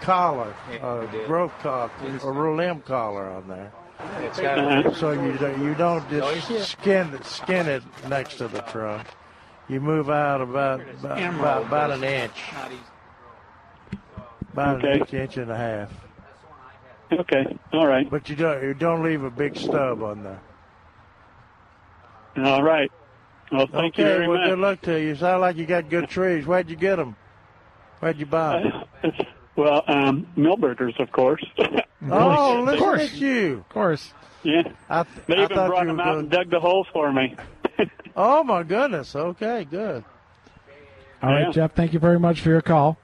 collar, 0.00 0.54
a 0.80 1.08
growth 1.26 1.52
collar, 1.60 1.90
a 2.22 2.54
limb 2.54 2.80
collar 2.82 3.30
on 3.30 3.48
there. 3.48 3.72
Uh-huh. 4.00 4.94
So 4.94 5.12
you 5.12 5.36
don't, 5.38 5.62
you 5.62 5.74
don't 5.74 6.08
just 6.08 6.70
skin 6.70 7.12
it, 7.12 7.24
skin 7.26 7.66
it 7.66 7.82
next 8.08 8.36
to 8.36 8.48
the 8.48 8.60
trunk. 8.62 9.06
You 9.68 9.80
move 9.80 10.08
out 10.08 10.40
about 10.40 10.80
about, 10.80 11.34
about, 11.34 11.66
about 11.66 11.90
an 11.90 12.04
inch, 12.04 12.40
about 14.52 14.76
Okay. 14.78 14.92
an 14.92 14.98
inch, 15.00 15.14
inch 15.14 15.36
and 15.36 15.50
a 15.50 15.56
half. 15.56 15.92
Okay. 17.12 17.58
All 17.72 17.86
right. 17.86 18.08
But 18.08 18.28
you 18.28 18.36
don't 18.36 18.62
you 18.62 18.74
don't 18.74 19.02
leave 19.02 19.24
a 19.24 19.30
big 19.30 19.56
stub 19.56 20.02
on 20.02 20.22
there. 20.22 20.40
All 22.36 22.62
right. 22.62 22.90
Well, 23.52 23.66
thank 23.66 23.94
okay, 23.94 24.02
you 24.02 24.08
very 24.08 24.28
well, 24.28 24.38
much. 24.38 24.48
good 24.48 24.58
luck 24.58 24.80
to 24.82 25.00
you. 25.00 25.08
You 25.08 25.14
sound 25.16 25.40
like 25.40 25.56
you 25.56 25.66
got 25.66 25.88
good 25.90 26.08
trees. 26.08 26.46
Where'd 26.46 26.70
you 26.70 26.76
get 26.76 26.96
them? 26.96 27.16
Where'd 28.00 28.18
you 28.18 28.26
buy 28.26 28.62
them? 29.02 29.12
Well, 29.56 29.82
um, 29.88 30.26
Milberger's, 30.38 30.94
of 31.00 31.10
course. 31.12 31.44
Oh, 32.10 32.62
listen 32.64 33.00
at 33.00 33.12
you. 33.20 33.58
Of 33.58 33.68
course. 33.68 34.14
Yeah. 34.42 34.62
I, 34.88 35.04
They 35.26 35.34
even 35.34 35.48
thought 35.54 35.68
brought 35.68 35.82
you 35.82 35.88
them 35.88 36.00
out 36.00 36.04
gonna- 36.06 36.18
and 36.20 36.30
dug 36.30 36.50
the 36.50 36.60
holes 36.60 36.86
for 36.94 37.12
me. 37.12 37.36
Oh 38.16 38.42
my 38.42 38.62
goodness. 38.62 39.14
Okay, 39.14 39.64
good. 39.70 40.02
All 41.22 41.30
right, 41.30 41.46
Yeah. 41.46 41.50
Jeff. 41.52 41.74
Thank 41.74 41.92
you 41.92 41.98
very 41.98 42.18
much 42.18 42.40
for 42.40 42.48
your 42.48 42.62
call. 42.62 42.96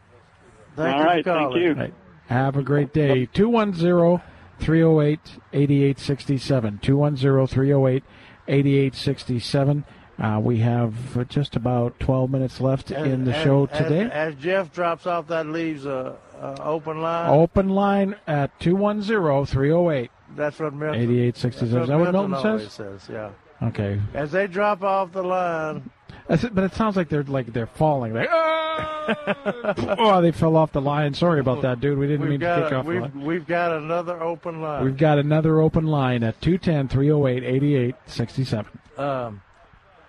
Thank 0.77 0.95
All 0.95 1.01
you 1.01 1.05
for 1.05 1.07
right, 1.09 1.25
thank 1.25 1.57
you. 1.57 1.73
Right. 1.75 1.95
Have 2.29 2.57
a 2.57 2.63
great 2.63 2.93
day. 2.95 3.27
210 3.27 4.23
308 4.61 5.21
8867. 5.53 6.79
210 6.79 7.47
308 7.47 8.05
8867. 8.49 9.85
Uh, 10.19 10.41
We 10.43 10.59
have 10.59 11.29
just 11.29 11.57
about 11.57 11.99
12 12.01 12.31
minutes 12.31 12.61
left 12.61 12.91
in 12.91 13.25
the 13.25 13.37
As- 13.37 13.43
show 13.45 13.67
today. 13.67 14.09
As, 14.11 14.35
Jeff 14.37 14.73
drops 14.73 15.07
off, 15.07 15.27
that 15.29 15.47
leaves 15.47 15.85
a, 15.85 16.17
a 16.41 16.63
open 16.63 17.03
line. 17.03 17.31
Open 17.31 17.69
line 17.69 18.17
at 18.27 18.59
210 18.61 19.47
308 19.47 20.11
That's 20.35 20.59
what 20.59 20.73
Milton. 20.75 21.01
8867. 21.03 21.71
that's 21.75 21.83
Is 21.85 21.89
that 21.89 21.99
what 21.99 22.13
Milton 22.13 22.35
always 22.35 22.63
says? 22.73 23.03
says? 23.03 23.09
Yeah. 23.13 23.31
Okay. 23.69 24.01
As 24.15 24.33
they 24.33 24.47
drop 24.47 24.83
off 24.83 25.13
the 25.13 25.23
line, 25.23 25.91
it, 26.29 26.55
but 26.55 26.65
it 26.65 26.75
sounds 26.75 26.97
like 26.97 27.09
they're 27.09 27.23
like 27.23 27.53
they're 27.53 27.67
falling. 27.67 28.13
Like, 28.13 28.29
oh, 28.31 30.21
they 30.21 30.33
fell 30.33 30.57
off 30.57 30.73
the 30.73 30.81
line. 30.81 31.15
Sorry 31.15 31.41
about 31.41 31.63
that, 31.63 31.81
dude. 31.81 31.97
We 31.99 32.07
didn't 32.07 32.23
we've 32.23 32.31
mean 32.33 32.41
to 32.41 32.63
kick 32.65 32.73
a, 32.73 32.77
off 32.77 32.85
the 32.87 32.93
line. 32.93 33.13
we've, 33.15 33.23
we've 33.25 33.47
got 33.47 33.73
another 33.73 34.23
open 34.23 34.61
line. 34.61 34.85
We've 34.85 34.97
got 34.97 35.19
another 35.19 35.61
open 35.61 35.87
line 35.87 36.23
at 36.23 36.41
210 36.43 36.89
308 36.89 37.45
8867. 37.45 38.79
Um, 38.99 39.41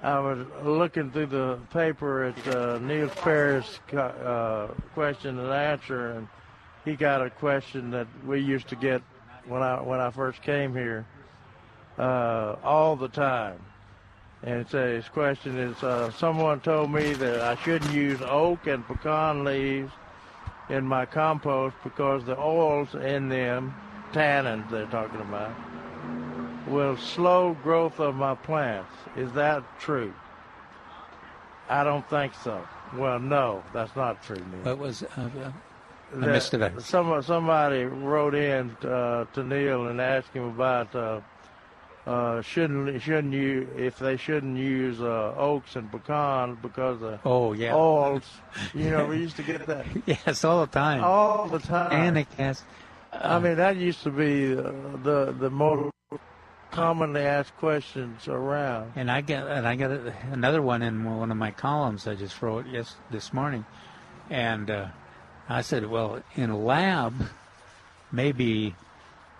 I 0.02 0.19
was 0.19 0.45
looking 0.64 1.11
through 1.11 1.28
the 1.28 1.60
paper 1.72 2.26
at 2.26 2.48
uh, 2.56 2.78
Neil 2.80 3.10
Ferris' 3.10 3.80
uh, 3.94 4.68
question 4.94 5.40
and 5.40 5.49
answer, 5.52 6.11
and 6.11 6.28
he 6.86 6.95
got 6.95 7.26
a 7.26 7.32
question 7.32 7.90
that 7.91 8.07
we 8.26 8.40
used 8.40 8.68
to 8.69 8.76
get 8.76 9.02
when 9.48 9.64
I 9.64 9.82
when 9.82 9.99
I 9.99 10.11
first 10.11 10.41
came 10.44 10.74
here 10.74 11.06
uh, 11.98 12.57
all 12.64 12.95
the 12.95 13.07
time. 13.07 13.60
And 14.44 14.61
it's, 14.61 14.74
uh, 14.76 14.86
his 14.86 15.10
question 15.10 15.57
is: 15.57 15.82
uh, 15.82 16.11
Someone 16.11 16.60
told 16.60 16.91
me 16.91 17.14
that 17.14 17.41
I 17.41 17.56
shouldn't 17.64 17.91
use 17.91 18.19
oak 18.22 18.68
and 18.68 18.86
pecan 18.86 19.44
leaves 19.44 19.91
in 20.69 20.86
my 20.86 21.07
compost 21.07 21.76
because 21.84 22.24
the 22.26 22.38
oils 22.38 22.94
in 22.94 23.30
them, 23.30 23.74
tannins 24.14 24.69
they're 24.69 24.86
talking 24.88 25.22
about, 25.22 25.56
will 26.68 26.98
slow 26.98 27.56
growth 27.64 27.99
of 27.99 28.15
my 28.15 28.35
plants. 28.35 28.91
Is 29.15 29.31
that 29.34 29.64
true? 29.80 30.14
I 31.69 31.84
don't 31.84 32.07
think 32.10 32.34
so. 32.44 32.65
Well, 32.95 33.19
no, 33.19 33.64
that's 33.73 33.95
not 33.95 34.23
true. 34.23 34.38
Neil. 34.38 34.64
What 34.64 34.77
was? 34.77 35.03
Uh, 35.03 35.07
uh, 35.18 35.52
I 36.15 36.19
That- 36.19 36.27
missed 36.31 36.53
it. 36.53 36.81
Some, 36.81 37.22
somebody 37.22 37.84
wrote 37.84 38.34
in 38.35 38.72
uh, 38.84 39.26
to 39.34 39.44
Neil 39.44 39.88
and 39.88 39.99
asked 39.99 40.30
him 40.34 40.44
about 40.45 40.95
uh, 40.95 41.19
uh, 42.06 42.41
shouldn't 42.41 43.02
shouldn't 43.02 43.34
you 43.34 43.68
if 43.76 43.99
they 43.99 44.15
shouldn't 44.15 44.57
use 44.57 45.02
uh, 45.02 45.34
oaks 45.38 45.76
and 45.76 45.91
pecans 45.91 46.57
because 46.61 47.02
of 47.02 47.19
Oh, 47.26 47.52
yeah. 47.52 47.76
oils. 47.76 48.23
You 48.73 48.91
know, 48.91 49.06
we 49.06 49.18
used 49.27 49.35
to 49.35 49.44
get 49.44 49.65
that 49.68 49.85
Yes, 50.06 50.45
all 50.45 50.61
the 50.65 50.72
time. 50.72 51.03
all 51.03 51.49
the 51.49 51.60
time. 51.60 51.89
Panic 51.89 52.31
has. 52.38 52.64
I 53.11 53.39
mean, 53.39 53.57
that 53.57 53.76
used 53.76 54.03
to 54.03 54.10
be 54.11 54.53
uh, 54.57 54.61
the 55.03 55.35
the 55.38 55.49
most 55.49 55.91
commonly 56.72 57.22
asked 57.22 57.56
questions 57.57 58.27
around. 58.27 58.94
And 58.95 59.10
I 59.10 59.22
got 59.22 59.48
and 59.48 59.68
I 59.68 59.76
got 59.76 59.91
another 60.31 60.61
one 60.61 60.81
in 60.81 61.03
one 61.03 61.31
of 61.31 61.38
my 61.38 61.52
columns 61.52 62.07
I 62.07 62.15
just 62.15 62.41
wrote 62.41 62.65
yes 62.68 62.95
this 63.11 63.34
morning, 63.34 63.65
and 64.30 64.69
uh, 64.69 64.88
I 65.49 65.61
said, 65.61 65.85
well, 65.88 66.22
in 66.35 66.49
a 66.49 66.57
lab, 66.57 67.14
maybe 68.11 68.76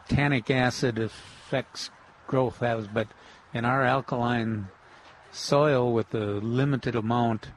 tannic 0.09 0.49
acid 0.49 0.97
affects 0.99 1.89
growth 2.27 2.57
habits, 2.59 2.87
but 2.93 3.07
in 3.53 3.65
our 3.65 3.83
alkaline 3.83 4.67
soil 5.31 5.93
with 5.93 6.13
a 6.13 6.39
limited 6.41 6.95
amount 6.95 7.49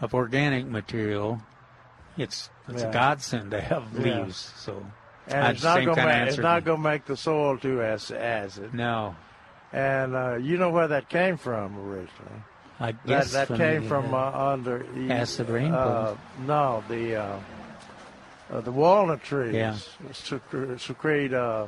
of 0.00 0.14
organic 0.14 0.66
material, 0.66 1.40
it's 2.16 2.50
it's 2.68 2.82
Yeah. 2.82 2.88
a 2.88 2.92
godsend 2.92 3.50
to 3.52 3.60
have 3.60 3.92
Yeah. 3.92 4.22
leaves. 4.22 4.52
So 4.56 4.86
And 5.30 5.54
it's 5.54 5.62
not 5.64 5.84
gonna 5.84 6.04
make, 6.06 6.28
it's 6.28 6.38
not 6.38 6.64
going 6.64 6.78
to 6.78 6.82
make 6.88 7.04
the 7.04 7.16
soil 7.16 7.58
too 7.58 7.82
acid. 7.82 8.72
no, 8.74 9.14
And 9.72 10.14
uh, 10.14 10.34
you 10.36 10.56
know 10.56 10.70
where 10.70 10.88
that 10.88 11.08
came 11.08 11.36
from 11.36 11.78
originally. 11.78 12.42
I 12.80 12.92
That 12.92 13.06
guess 13.06 13.32
that 13.32 13.48
from 13.48 13.56
came 13.58 13.82
the, 13.82 13.88
from 13.88 14.14
uh, 14.14 14.18
uh, 14.18 14.52
under 14.52 14.86
the- 14.94 15.10
acid 15.12 15.48
rain 15.50 15.72
Uh, 15.74 16.16
no, 16.46 16.82
the 16.88 17.16
uh, 17.16 17.38
uh, 18.52 18.60
the 18.60 18.70
walnut 18.72 19.22
trees 19.22 19.52
Yeah. 19.54 19.76
secre- 20.12 20.78
secrete. 20.80 21.34
Uh, 21.34 21.66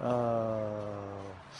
uh, 0.00 0.60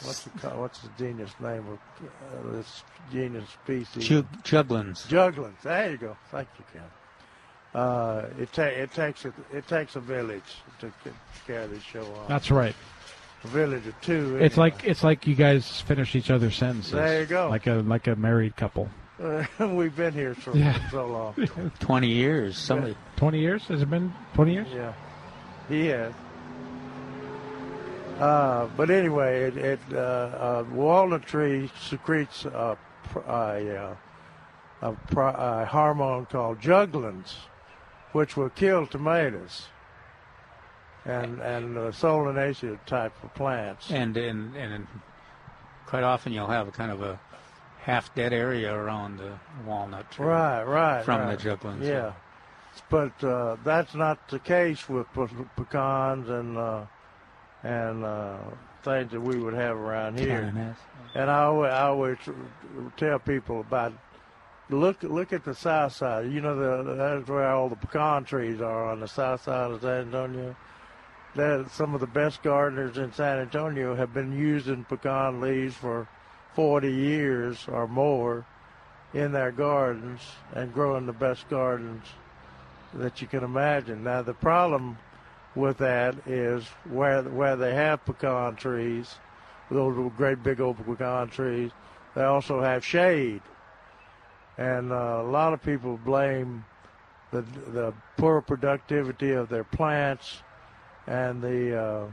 what's 0.03 0.23
the 0.23 0.49
what's 0.49 0.79
the 0.79 0.89
genus 0.97 1.31
name 1.39 1.65
of 1.69 2.51
this 2.53 2.83
genus 3.11 3.49
species? 3.49 4.05
Jug- 4.07 4.43
juglans. 4.43 5.07
Juglans. 5.07 5.61
There 5.63 5.91
you 5.91 5.97
go. 5.97 6.17
Thank 6.29 6.49
you, 6.59 6.65
Ken. 6.73 6.83
Uh, 7.73 8.25
it, 8.39 8.51
ta- 8.53 8.63
it 8.63 8.91
takes 8.93 9.25
a, 9.25 9.33
it 9.51 9.67
takes 9.67 9.95
a 9.95 9.99
village 9.99 10.43
to 10.79 10.87
c- 11.03 11.09
carry 11.47 11.65
this 11.67 11.81
show 11.83 12.01
on. 12.03 12.27
That's 12.27 12.51
right. 12.51 12.75
a 13.43 13.47
village 13.47 13.87
of 13.87 13.99
two. 14.01 14.37
It's 14.37 14.57
like 14.57 14.83
it's 14.83 15.03
like 15.03 15.25
you 15.25 15.33
guys 15.35 15.81
finish 15.81 16.15
each 16.15 16.29
other's 16.29 16.55
sentences. 16.55 16.91
There 16.91 17.21
you 17.21 17.25
go. 17.25 17.49
Like 17.49 17.65
a 17.67 17.75
like 17.75 18.05
a 18.07 18.15
married 18.15 18.55
couple. 18.55 18.89
we've 19.59 19.95
been 19.95 20.13
here 20.13 20.35
for 20.35 20.55
Yeah. 20.55 20.89
so 20.89 21.07
long. 21.07 21.71
Twenty 21.79 22.09
years. 22.09 22.57
Somebody. 22.57 22.95
Twenty 23.15 23.39
years? 23.39 23.63
Has 23.67 23.81
it 23.81 23.89
been 23.89 24.13
twenty 24.33 24.53
years? 24.53 24.67
Yeah, 24.73 24.93
he 25.69 25.87
has. 25.87 26.13
Uh, 28.19 28.67
but 28.77 28.89
anyway, 28.89 29.43
it, 29.45 29.57
it 29.57 29.79
uh, 29.91 29.97
uh, 29.97 30.65
walnut 30.71 31.25
tree 31.25 31.69
secretes 31.81 32.45
a, 32.45 32.77
pr- 33.05 33.19
a, 33.19 33.95
uh, 34.81 34.91
a, 35.15 35.19
a 35.19 35.65
hormone 35.65 36.25
called 36.27 36.59
juglans, 36.61 37.33
which 38.13 38.37
will 38.37 38.49
kill 38.49 38.87
tomatoes 38.87 39.67
and 41.05 41.39
and 41.41 41.77
uh, 41.77 41.81
solanaceae 41.91 42.79
type 42.85 43.13
of 43.23 43.33
plants. 43.33 43.91
And 43.91 44.15
and 44.15 44.55
and 44.55 44.87
quite 45.85 46.03
often 46.03 46.33
you'll 46.33 46.47
have 46.47 46.67
a 46.67 46.71
kind 46.71 46.91
of 46.91 47.01
a 47.01 47.19
half 47.79 48.13
dead 48.15 48.31
area 48.31 48.73
around 48.73 49.17
the 49.17 49.33
walnut 49.65 50.09
tree. 50.11 50.25
Right, 50.25 50.63
right. 50.63 51.03
From 51.03 51.21
right. 51.21 51.37
the 51.37 51.49
juglans. 51.49 51.85
Yeah. 51.85 52.13
But 52.89 53.23
uh, 53.23 53.57
that's 53.63 53.93
not 53.93 54.29
the 54.29 54.39
case 54.39 54.87
with 54.89 55.05
pe- 55.13 55.27
pecans 55.57 56.29
and 56.29 56.57
uh, 56.57 56.85
and 57.63 58.03
uh, 58.03 58.37
things 58.83 59.11
that 59.11 59.21
we 59.21 59.37
would 59.37 59.53
have 59.53 59.75
around 59.75 60.19
here. 60.19 60.75
And 61.15 61.29
I 61.29 61.43
always, 61.43 61.71
I 61.71 61.81
always 61.83 62.17
tell 62.97 63.19
people 63.19 63.59
about 63.59 63.93
look 64.73 65.03
look 65.03 65.33
at 65.33 65.43
the 65.43 65.55
south 65.55 65.93
side. 65.93 66.31
You 66.31 66.41
know, 66.41 66.55
the, 66.55 66.93
that's 66.95 67.29
where 67.29 67.47
all 67.49 67.69
the 67.69 67.75
pecan 67.75 68.25
trees 68.25 68.61
are 68.61 68.91
on 68.91 68.99
the 68.99 69.07
south 69.07 69.43
side 69.43 69.71
of 69.71 69.81
San 69.81 70.07
Antonio. 70.07 70.55
That 71.35 71.71
some 71.71 71.95
of 71.95 72.01
the 72.01 72.07
best 72.07 72.43
gardeners 72.43 72.97
in 72.97 73.11
San 73.13 73.39
Antonio 73.39 73.95
have 73.95 74.13
been 74.13 74.37
using 74.37 74.83
pecan 74.83 75.41
leaves 75.41 75.75
for 75.75 76.07
40 76.55 76.91
years 76.91 77.65
or 77.67 77.87
more 77.87 78.45
in 79.13 79.31
their 79.31 79.51
gardens 79.51 80.21
and 80.53 80.73
growing 80.73 81.05
the 81.05 81.13
best 81.13 81.49
gardens 81.49 82.05
that 82.93 83.21
you 83.21 83.27
can 83.27 83.43
imagine. 83.43 84.03
Now 84.03 84.21
the 84.21 84.33
problem 84.33 84.97
with 85.55 85.77
that 85.79 86.15
is 86.27 86.65
where 86.89 87.23
where 87.23 87.55
they 87.55 87.73
have 87.73 88.05
pecan 88.05 88.55
trees, 88.55 89.15
those 89.69 90.11
great 90.15 90.43
big 90.43 90.61
old 90.61 90.77
pecan 90.85 91.29
trees, 91.29 91.71
they 92.15 92.23
also 92.23 92.61
have 92.61 92.85
shade, 92.85 93.41
and 94.57 94.91
uh, 94.91 95.21
a 95.21 95.29
lot 95.29 95.53
of 95.53 95.61
people 95.61 95.97
blame 95.97 96.65
the 97.31 97.41
the 97.41 97.93
poor 98.17 98.41
productivity 98.41 99.31
of 99.31 99.49
their 99.49 99.63
plants 99.63 100.43
and 101.07 101.41
the 101.41 101.79
uh, 101.79 102.07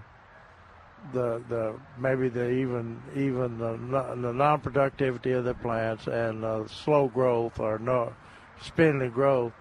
the 1.12 1.42
the 1.48 1.74
maybe 1.98 2.28
the 2.28 2.50
even 2.50 3.00
even 3.14 3.58
the, 3.58 3.76
the 4.16 4.32
non-productivity 4.32 5.32
of 5.32 5.44
the 5.44 5.54
plants 5.54 6.06
and 6.06 6.44
uh, 6.44 6.66
slow 6.66 7.08
growth 7.08 7.58
or 7.58 7.78
no 7.78 8.12
spindly 8.60 9.08
growth 9.08 9.52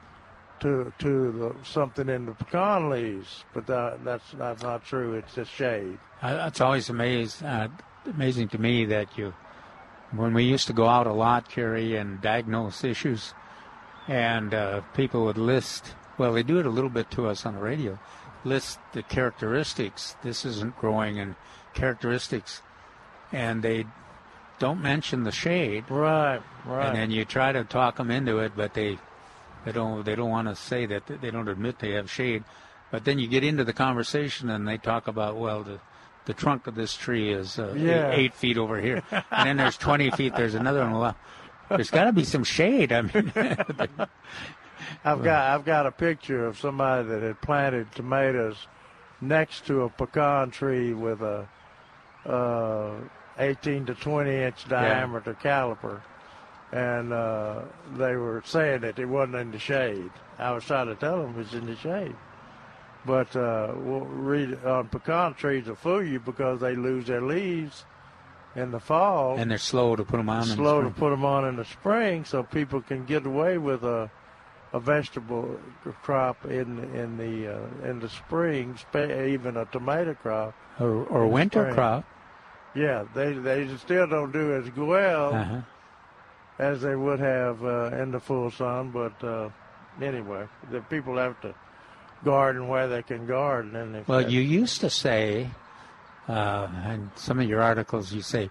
to 0.59 0.91
to 0.99 1.31
the, 1.31 1.55
something 1.65 2.09
in 2.09 2.25
the 2.25 2.33
pecan 2.33 2.89
leaves, 2.89 3.45
but 3.53 3.65
that, 3.67 4.03
that's 4.03 4.31
that's 4.33 4.61
not 4.61 4.83
true. 4.83 5.13
It's 5.13 5.33
just 5.33 5.51
shade. 5.51 5.97
I, 6.21 6.47
it's 6.47 6.61
always 6.61 6.89
amazed, 6.89 7.43
uh, 7.43 7.69
amazing 8.05 8.49
to 8.49 8.57
me 8.57 8.85
that 8.85 9.17
you, 9.17 9.33
when 10.11 10.33
we 10.33 10.43
used 10.43 10.67
to 10.67 10.73
go 10.73 10.87
out 10.87 11.07
a 11.07 11.13
lot, 11.13 11.49
Kerry, 11.49 11.95
and 11.95 12.21
diagnose 12.21 12.83
issues, 12.83 13.33
and 14.07 14.53
uh, 14.53 14.81
people 14.95 15.25
would 15.25 15.37
list. 15.37 15.93
Well, 16.17 16.33
they 16.33 16.43
do 16.43 16.59
it 16.59 16.65
a 16.65 16.69
little 16.69 16.89
bit 16.89 17.11
to 17.11 17.27
us 17.27 17.45
on 17.45 17.55
the 17.55 17.61
radio. 17.61 17.99
list 18.43 18.79
the 18.93 19.03
characteristics. 19.03 20.15
This 20.23 20.45
isn't 20.45 20.77
growing 20.77 21.19
and 21.19 21.35
characteristics, 21.73 22.61
and 23.31 23.61
they 23.61 23.85
don't 24.59 24.81
mention 24.81 25.23
the 25.23 25.31
shade. 25.31 25.85
Right, 25.89 26.41
right. 26.65 26.87
And 26.87 26.95
then 26.97 27.11
you 27.11 27.25
try 27.25 27.51
to 27.51 27.63
talk 27.63 27.97
them 27.97 28.11
into 28.11 28.39
it, 28.39 28.53
but 28.55 28.73
they 28.73 28.97
they 29.65 29.71
don't 29.71 30.05
they 30.05 30.15
don't 30.15 30.29
want 30.29 30.47
to 30.47 30.55
say 30.55 30.85
that 30.85 31.03
they 31.07 31.31
don't 31.31 31.47
admit 31.47 31.79
they 31.79 31.91
have 31.91 32.09
shade. 32.09 32.43
But 32.91 33.05
then 33.05 33.19
you 33.19 33.27
get 33.27 33.43
into 33.43 33.63
the 33.63 33.73
conversation 33.73 34.49
and 34.49 34.67
they 34.67 34.77
talk 34.77 35.07
about 35.07 35.37
well 35.37 35.63
the 35.63 35.79
the 36.25 36.33
trunk 36.33 36.67
of 36.67 36.75
this 36.75 36.95
tree 36.95 37.31
is 37.31 37.57
uh, 37.59 37.73
Yeah. 37.75 38.11
eight, 38.11 38.19
eight 38.19 38.33
feet 38.33 38.57
over 38.57 38.79
here, 38.79 39.01
and 39.11 39.47
then 39.47 39.57
there's 39.57 39.77
20 39.77 40.11
feet. 40.17 40.35
There's 40.35 40.55
another 40.55 40.81
one. 40.81 40.93
Well, 40.93 41.15
there's 41.69 41.91
got 41.91 42.05
to 42.05 42.13
be 42.13 42.23
some 42.23 42.43
shade. 42.43 42.91
I 42.91 43.01
mean, 43.01 43.31
I've 45.05 45.23
got 45.23 45.53
I've 45.53 45.65
got 45.65 45.85
a 45.85 45.91
picture 45.91 46.45
of 46.45 46.57
somebody 46.57 47.07
that 47.07 47.21
had 47.21 47.41
planted 47.41 47.91
tomatoes 47.93 48.67
next 49.21 49.65
to 49.67 49.81
a 49.83 49.89
pecan 49.89 50.51
tree 50.51 50.93
with 50.93 51.21
a 51.21 51.47
uh, 52.25 52.95
18 53.37 53.85
to 53.87 53.95
20 53.95 54.35
inch 54.35 54.67
diameter 54.67 55.35
caliper, 55.41 56.01
and 56.71 57.13
uh, 57.13 57.61
they 57.97 58.15
were 58.15 58.41
saying 58.45 58.81
that 58.81 58.99
it 58.99 59.05
wasn't 59.05 59.35
in 59.35 59.51
the 59.51 59.59
shade. 59.59 60.09
I 60.37 60.51
was 60.51 60.63
trying 60.65 60.87
to 60.87 60.95
tell 60.95 61.21
them 61.21 61.35
it's 61.39 61.53
in 61.53 61.65
the 61.65 61.75
shade, 61.75 62.15
but 63.05 63.33
uh, 63.35 63.73
we'll 63.75 64.01
read 64.01 64.63
on 64.65 64.87
pecan 64.89 65.33
trees 65.33 65.65
will 65.67 65.75
fool 65.75 66.03
you 66.03 66.19
because 66.19 66.59
they 66.59 66.75
lose 66.75 67.07
their 67.07 67.21
leaves 67.21 67.85
in 68.55 68.71
the 68.71 68.79
fall 68.79 69.37
and 69.37 69.49
they're 69.51 69.57
slow 69.57 69.95
to 69.95 70.03
put 70.03 70.17
them 70.17 70.29
on. 70.29 70.43
in 70.43 70.49
the 70.49 70.55
slow 70.55 70.81
to 70.81 70.89
put 70.89 71.11
them 71.11 71.23
on 71.23 71.45
in 71.47 71.55
the 71.55 71.65
spring 71.65 72.25
so 72.25 72.43
people 72.43 72.81
can 72.81 73.05
get 73.05 73.25
away 73.25 73.57
with 73.57 73.83
a 73.83 74.09
a 74.71 74.79
vegetable 74.79 75.59
crop 76.03 76.45
in 76.45 76.77
in 76.93 77.17
the 77.17 77.47
uh, 77.55 77.89
in 77.89 77.99
the 77.99 78.09
spring, 78.09 78.77
even 78.93 79.57
a 79.57 79.65
tomato 79.65 80.13
crop 80.13 80.53
or, 80.79 81.05
or 81.05 81.27
winter 81.27 81.61
spring. 81.63 81.73
crop. 81.73 82.05
Yeah, 82.75 83.05
they 83.15 83.33
they 83.33 83.67
still 83.77 84.05
don't 84.05 84.31
do 84.31 84.53
as 84.53 84.69
well 84.75 85.33
Uh-huh. 85.33 85.61
as 86.59 86.81
they 86.81 86.95
would 86.95 87.19
have 87.19 87.63
uh, 87.63 87.89
in 88.01 88.11
the 88.11 88.19
full 88.19 88.51
sun. 88.51 88.91
But 88.91 89.23
uh, 89.23 89.49
anyway, 90.01 90.47
the 90.69 90.81
people 90.81 91.17
have 91.17 91.41
to 91.41 91.55
garden 92.23 92.67
where 92.67 92.87
they 92.87 93.01
can 93.03 93.25
garden, 93.25 93.75
and 93.75 93.95
if 93.95 94.07
Well, 94.07 94.29
you 94.29 94.41
used 94.41 94.81
to 94.81 94.89
say, 94.89 95.49
uh, 96.27 96.67
in 96.87 97.11
some 97.15 97.39
of 97.39 97.47
your 97.47 97.61
articles, 97.61 98.11
you 98.13 98.21
say, 98.21 98.49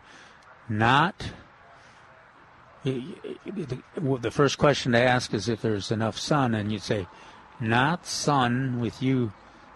not. 0.68 1.30
The 2.84 4.30
first 4.30 4.58
question 4.58 4.92
to 4.92 4.98
ask 5.00 5.34
is 5.34 5.48
if 5.48 5.60
there's 5.62 5.90
enough 5.90 6.18
sun, 6.18 6.54
and 6.54 6.72
you 6.72 6.78
say, 6.78 7.06
not 7.60 8.06
sun 8.06 8.80
with 8.80 9.02
you 9.02 9.32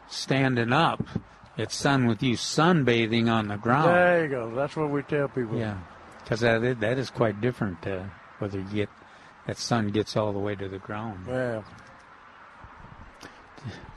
standing 0.09 0.73
up. 0.73 1.05
It's 1.57 1.75
sun 1.75 2.07
with 2.07 2.23
you 2.23 2.35
sunbathing 2.37 3.31
on 3.31 3.49
the 3.49 3.57
ground. 3.57 3.89
there 3.95 4.25
you 4.25 4.31
go. 4.31 4.55
That's 4.55 4.75
what 4.77 4.91
we 4.91 5.03
tell 5.03 5.29
people. 5.29 5.59
Yeah, 5.59 5.77
because 6.23 6.41
that 6.41 6.63
is- 6.63 6.79
that 6.79 6.97
is 6.99 7.11
quite 7.11 7.41
different. 7.41 7.87
Uh, 7.87 8.05
whether 8.39 8.59
you 8.59 8.65
get 8.73 8.89
that 9.47 9.59
sun 9.59 9.89
gets 9.89 10.17
all 10.17 10.33
the 10.33 10.39
way 10.39 10.55
to 10.55 10.69
the 10.69 10.79
ground. 10.79 11.27
Yeah. 11.29 11.63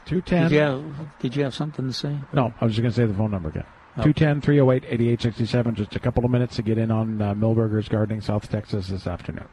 Two 0.05 0.21
ten. 0.21 0.43
Did 0.43 0.51
you 0.51 0.59
have 0.61 1.19
Did 1.19 1.35
you 1.35 1.43
have 1.43 1.55
something 1.55 1.87
to 1.87 1.93
say? 1.93 2.15
No, 2.33 2.53
I 2.61 2.65
was 2.65 2.73
just 2.75 2.81
going 2.81 2.91
to 2.93 2.95
say 2.95 3.05
the 3.05 3.13
phone 3.13 3.31
number 3.31 3.49
again. 3.49 3.65
Oh. 3.97 4.03
210 4.03 4.41
308 4.41 4.83
8867. 4.91 5.75
Just 5.75 5.95
a 5.95 5.99
couple 5.99 6.25
of 6.25 6.31
minutes 6.31 6.57
to 6.57 6.61
get 6.61 6.77
in 6.77 6.91
on 6.91 7.21
uh, 7.21 7.33
Milberger's 7.33 7.87
Gardening, 7.87 8.21
South 8.21 8.49
Texas 8.49 8.87
this 8.87 9.07
afternoon. 9.07 9.47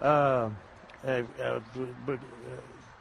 Uh, 0.00 0.04
uh, 0.04 1.22
uh, 1.42 1.60
but 2.06 2.14
uh, 2.14 2.16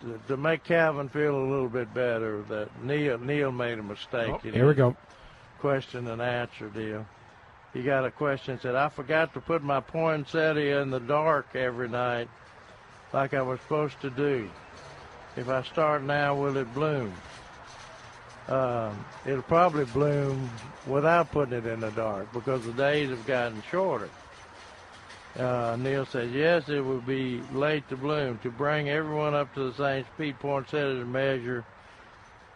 to- 0.02 0.20
to 0.28 0.36
make 0.38 0.64
Calvin 0.64 1.08
feel 1.10 1.36
a 1.38 1.46
little 1.48 1.70
bit 1.70 1.94
better, 1.94 2.42
that 2.50 2.70
Neil 2.84 3.18
Neil 3.20 3.52
made 3.52 3.80
a 3.80 3.84
mistake. 3.84 4.30
Oh, 4.34 4.38
here 4.40 4.68
we 4.68 4.74
go. 4.74 4.96
Question 5.60 6.08
and 6.08 6.22
answer 6.22 6.68
deal. 6.70 7.06
He 7.74 7.84
got 7.84 8.04
a 8.06 8.12
question 8.12 8.60
said, 8.60 8.76
"I 8.76 8.90
forgot 8.90 9.34
to 9.36 9.40
put 9.42 9.64
my 9.64 9.80
poinsettia 9.80 10.82
in 10.82 10.90
the 10.90 11.00
dark 11.00 11.56
every 11.56 11.88
night, 11.88 12.28
like 13.14 13.34
I 13.34 13.42
was 13.42 13.60
supposed 13.62 14.02
to 14.02 14.10
do. 14.10 14.50
If 15.36 15.50
I 15.50 15.64
start 15.64 16.04
now, 16.04 16.36
will 16.36 16.58
it 16.58 16.74
bloom?" 16.74 17.14
Um, 18.48 19.06
it'll 19.26 19.42
probably 19.44 19.86
bloom 19.86 20.50
without 20.86 21.32
putting 21.32 21.58
it 21.58 21.66
in 21.66 21.80
the 21.80 21.92
dark 21.92 22.32
because 22.34 22.66
the 22.66 22.74
days 22.74 23.10
have 23.10 23.26
gotten 23.26 23.64
shorter. 23.72 24.10
Uh, 25.38 25.76
Neil 25.80 26.06
says, 26.06 26.32
yes, 26.32 26.70
it 26.70 26.82
will 26.82 27.02
be 27.02 27.42
late 27.54 27.88
to 27.90 27.98
bloom. 27.98 28.38
To 28.44 28.52
bring 28.52 28.90
everyone 28.90 29.34
up 29.34 29.54
to 29.56 29.72
the 29.72 29.78
same 29.78 30.06
speed, 30.14 30.38
point 30.40 30.68
poinsettias 30.68 31.08
measure 31.08 31.66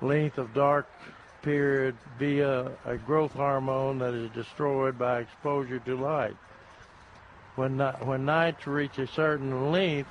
length 0.01 0.37
of 0.37 0.53
dark 0.53 0.87
period 1.41 1.95
via 2.19 2.71
a 2.85 2.97
growth 2.97 3.31
hormone 3.31 3.97
that 3.99 4.13
is 4.13 4.29
destroyed 4.31 4.99
by 4.99 5.19
exposure 5.19 5.79
to 5.79 5.95
light. 5.95 6.35
When, 7.55 7.79
when 7.79 8.25
nights 8.25 8.67
reach 8.67 8.99
a 8.99 9.07
certain 9.07 9.71
length, 9.71 10.09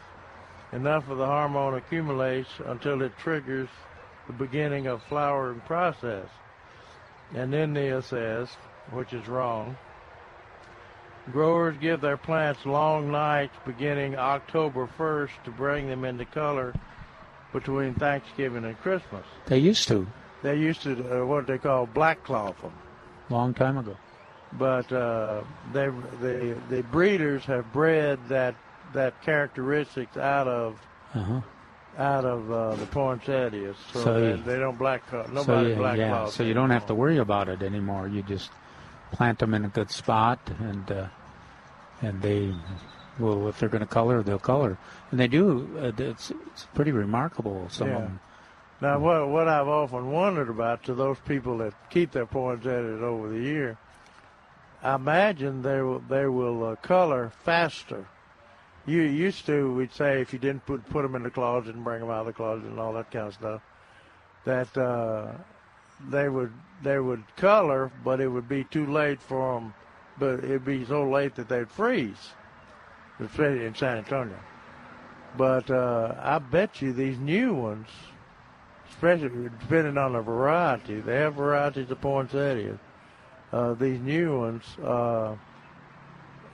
enough 0.72 1.08
of 1.08 1.18
the 1.18 1.26
hormone 1.26 1.74
accumulates 1.74 2.50
until 2.66 3.02
it 3.02 3.16
triggers 3.18 3.68
the 4.26 4.32
beginning 4.32 4.86
of 4.86 5.02
flowering 5.04 5.60
process. 5.60 6.26
And 7.34 7.52
then 7.52 7.72
Neil 7.72 8.02
says, 8.02 8.48
which 8.90 9.12
is 9.12 9.26
wrong, 9.28 9.76
Growers 11.32 11.76
give 11.80 12.00
their 12.00 12.16
plants 12.16 12.64
long 12.64 13.10
nights 13.10 13.54
beginning 13.64 14.14
October 14.16 14.88
1st 14.96 15.30
to 15.44 15.50
bring 15.50 15.88
them 15.88 16.04
into 16.04 16.24
color 16.24 16.72
between 17.52 17.94
Thanksgiving 17.94 18.64
and 18.64 18.78
Christmas. 18.80 19.24
They 19.46 19.58
used 19.58 19.88
to 19.88 20.06
They 20.44 20.54
used 20.56 20.82
to 20.82 21.22
uh, 21.22 21.26
what 21.26 21.48
they 21.48 21.58
call 21.58 21.86
black 21.86 22.22
cloth 22.22 22.60
them, 22.62 22.72
long 23.28 23.54
time 23.54 23.76
ago. 23.76 23.96
but 24.52 24.92
uh, 24.92 25.42
they 25.72 25.88
the 26.20 26.56
the 26.68 26.82
breeders 26.84 27.44
have 27.46 27.72
bred 27.72 28.20
that 28.28 28.54
that 28.96 29.20
characteristics 29.22 30.16
out 30.16 30.48
of 30.48 30.80
Uh-huh. 31.14 31.40
out 31.98 32.24
of 32.26 32.50
uh, 32.52 32.74
the 32.76 32.84
poinsettias, 32.86 33.76
so, 33.92 34.00
So 34.04 34.20
they, 34.20 34.30
you- 34.32 34.42
they 34.44 34.58
don't 34.58 34.76
black 34.78 35.06
cloth. 35.06 35.26
so 35.28 35.32
Nobody 35.32 35.70
you, 35.70 35.76
black 35.76 35.96
yeah, 35.98 36.26
so 36.28 36.42
you 36.42 36.52
don't 36.54 36.70
have 36.70 36.84
to 36.86 36.94
worry 36.94 37.16
about 37.18 37.48
it 37.48 37.62
anymore. 37.62 38.08
You 38.08 38.22
just 38.22 38.50
plant 39.12 39.38
them 39.38 39.54
in 39.54 39.64
a 39.64 39.68
good 39.68 39.90
spot, 39.90 40.38
and 40.58 40.90
uh, 40.90 41.06
and 42.02 42.20
they 42.20 42.52
will, 43.18 43.48
if 43.48 43.58
they're 43.58 43.70
going 43.70 43.80
to 43.80 43.94
color, 44.00 44.22
they'll 44.22 44.38
color, 44.38 44.76
and 45.10 45.18
they 45.20 45.28
do. 45.28 45.68
Uh, 45.80 45.92
it's 46.02 46.30
it's 46.52 46.66
pretty 46.74 46.92
remarkable. 46.92 47.66
Some 47.70 47.88
Yeah. 47.88 47.96
of 47.96 48.02
them. 48.02 48.20
Now, 48.82 48.98
what 48.98 49.28
what 49.28 49.48
I've 49.48 49.68
often 49.68 50.10
wondered 50.12 50.50
about 50.50 50.82
to 50.84 50.94
those 50.94 51.18
people 51.20 51.56
that 51.58 51.72
keep 51.88 52.10
their 52.12 52.26
poinsettias 52.26 53.00
over 53.00 53.28
the 53.30 53.38
year, 53.40 53.78
I 54.82 54.96
imagine 54.96 55.62
they 55.62 55.80
will 55.80 56.00
they 56.00 56.26
will 56.26 56.62
uh, 56.64 56.76
color 56.76 57.32
faster. 57.42 58.04
You 58.86 59.02
used 59.02 59.46
to, 59.46 59.74
we'd 59.74 59.92
say 59.92 60.20
if 60.20 60.32
you 60.32 60.38
didn't 60.38 60.64
put 60.64 60.88
put 60.88 61.02
them 61.02 61.16
in 61.16 61.24
the 61.24 61.30
closet 61.30 61.74
and 61.74 61.82
bring 61.82 62.00
them 62.00 62.10
out 62.10 62.20
of 62.20 62.26
the 62.26 62.32
closet 62.32 62.66
and 62.66 62.78
all 62.78 62.92
that 62.92 63.10
kind 63.10 63.26
of 63.26 63.34
stuff, 63.34 63.62
that 64.44 64.76
uh, 64.78 65.32
they 66.08 66.28
would 66.28 66.52
they 66.82 66.98
would 66.98 67.24
color, 67.36 67.90
but 68.04 68.20
it 68.20 68.28
would 68.28 68.48
be 68.48 68.64
too 68.64 68.86
late 68.86 69.20
for 69.20 69.54
them. 69.54 69.74
But 70.18 70.44
it'd 70.44 70.64
be 70.64 70.84
so 70.84 71.08
late 71.08 71.34
that 71.34 71.48
they'd 71.48 71.70
freeze, 71.70 72.30
especially 73.20 73.66
in 73.66 73.74
San 73.74 73.98
Antonio. 73.98 74.38
But 75.36 75.70
uh, 75.70 76.14
I 76.18 76.38
bet 76.38 76.80
you 76.80 76.92
these 76.92 77.18
new 77.18 77.54
ones, 77.54 77.88
especially 78.90 79.50
depending 79.60 79.98
on 79.98 80.12
the 80.12 80.20
variety, 80.20 81.00
they 81.00 81.16
have 81.16 81.34
varieties 81.34 81.90
of 81.90 82.00
poinsettias. 82.00 82.78
Uh, 83.52 83.74
these 83.74 84.00
new 84.00 84.38
ones 84.38 84.64
uh, 84.82 85.34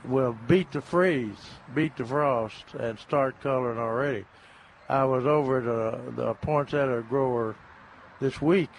will 0.05 0.37
beat 0.49 0.73
the 0.73 0.81
freeze, 0.81 1.51
beat 1.74 1.97
the 1.97 2.05
frost, 2.05 2.74
and 2.79 2.99
start 2.99 3.41
coloring 3.41 3.79
already. 3.79 4.24
I 4.89 5.05
was 5.05 5.27
over 5.27 5.59
at 5.59 5.66
a, 5.66 6.12
the 6.12 6.35
poinsettia 6.35 7.05
grower 7.09 7.57
this 8.20 8.43
week, 8.43 8.70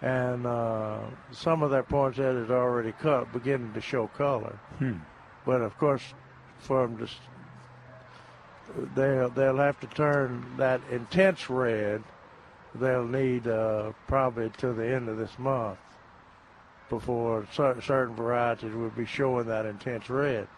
and 0.00 0.46
uh, 0.46 1.00
some 1.32 1.62
of 1.62 1.70
their 1.70 1.82
poinsettias 1.82 2.50
are 2.50 2.62
already 2.62 2.92
cut, 2.92 3.32
beginning 3.32 3.72
to 3.74 3.80
show 3.80 4.06
color. 4.08 4.58
Hmm. 4.78 4.98
But 5.44 5.60
of 5.60 5.76
course, 5.78 6.14
for 6.58 6.86
them 6.86 6.98
to, 6.98 7.08
they'll 8.94 9.30
they'll 9.30 9.56
have 9.56 9.80
to 9.80 9.86
turn 9.88 10.46
that 10.56 10.80
intense 10.90 11.50
red. 11.50 12.02
They'll 12.74 13.06
need 13.06 13.48
uh, 13.48 13.92
probably 14.06 14.50
to 14.58 14.72
the 14.72 14.86
end 14.86 15.08
of 15.08 15.18
this 15.18 15.38
month 15.38 15.78
before 16.88 17.46
cer- 17.52 17.80
certain 17.80 18.14
varieties 18.14 18.74
will 18.74 18.90
be 18.90 19.06
showing 19.06 19.46
that 19.46 19.66
intense 19.66 20.08
red. 20.10 20.48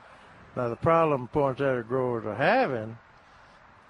Now 0.56 0.68
the 0.68 0.76
problem 0.76 1.28
poinsettia 1.28 1.84
growers 1.86 2.24
are 2.26 2.34
having 2.34 2.96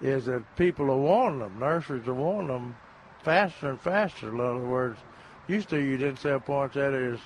is 0.01 0.25
that 0.25 0.43
people 0.55 0.91
are 0.91 0.97
wanting 0.97 1.39
them. 1.39 1.59
Nurseries 1.59 2.07
are 2.07 2.13
wanting 2.13 2.47
them 2.47 2.75
faster 3.23 3.69
and 3.69 3.81
faster. 3.81 4.29
In 4.29 4.39
other 4.39 4.59
words, 4.59 4.99
used 5.47 5.69
to 5.69 5.79
you 5.79 5.97
didn't 5.97 6.19
sell 6.19 6.39
poinsettias 6.39 7.19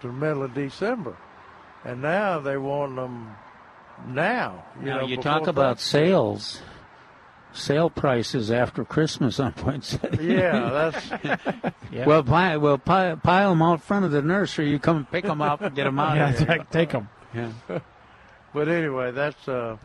to 0.00 0.06
the 0.08 0.12
middle 0.12 0.42
of 0.42 0.54
December, 0.54 1.16
and 1.84 2.00
now 2.02 2.40
they 2.40 2.56
want 2.56 2.96
them 2.96 3.34
now. 4.08 4.64
You 4.80 4.86
now 4.86 5.00
know, 5.00 5.06
you 5.06 5.16
talk 5.18 5.46
about 5.46 5.80
sales. 5.80 6.62
Sale 7.52 7.90
prices 7.90 8.50
after 8.50 8.84
Christmas 8.84 9.40
on 9.40 9.52
Poinsettia. 9.52 10.22
Yeah, 10.22 10.70
that's. 10.92 11.38
Yeah. 11.90 12.06
Well, 12.06 12.22
pile, 12.22 12.60
well, 12.60 12.78
pile, 12.78 13.16
pile 13.16 13.50
them 13.50 13.62
out 13.62 13.82
front 13.82 14.04
of 14.04 14.10
the 14.10 14.22
nursery. 14.22 14.70
You 14.70 14.78
come 14.78 14.96
and 14.98 15.10
pick 15.10 15.24
them 15.24 15.42
up 15.42 15.60
and 15.60 15.74
get 15.74 15.84
them 15.84 15.98
out. 15.98 16.16
Yeah, 16.16 16.30
of 16.30 16.38
there. 16.38 16.58
take, 16.58 16.70
take 16.70 16.90
them. 16.90 17.08
Yeah. 17.34 17.52
But 18.52 18.66
anyway, 18.68 19.12
that's 19.12 19.46
uh, 19.46 19.76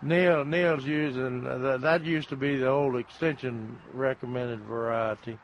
Neil. 0.00 0.46
Neil's 0.46 0.84
using 0.86 1.46
uh, 1.46 1.58
that. 1.58 1.80
That 1.82 2.04
used 2.06 2.30
to 2.30 2.36
be 2.36 2.56
the 2.56 2.68
old 2.68 2.96
extension 2.96 3.78
recommended 3.92 4.60
variety. 4.60 5.38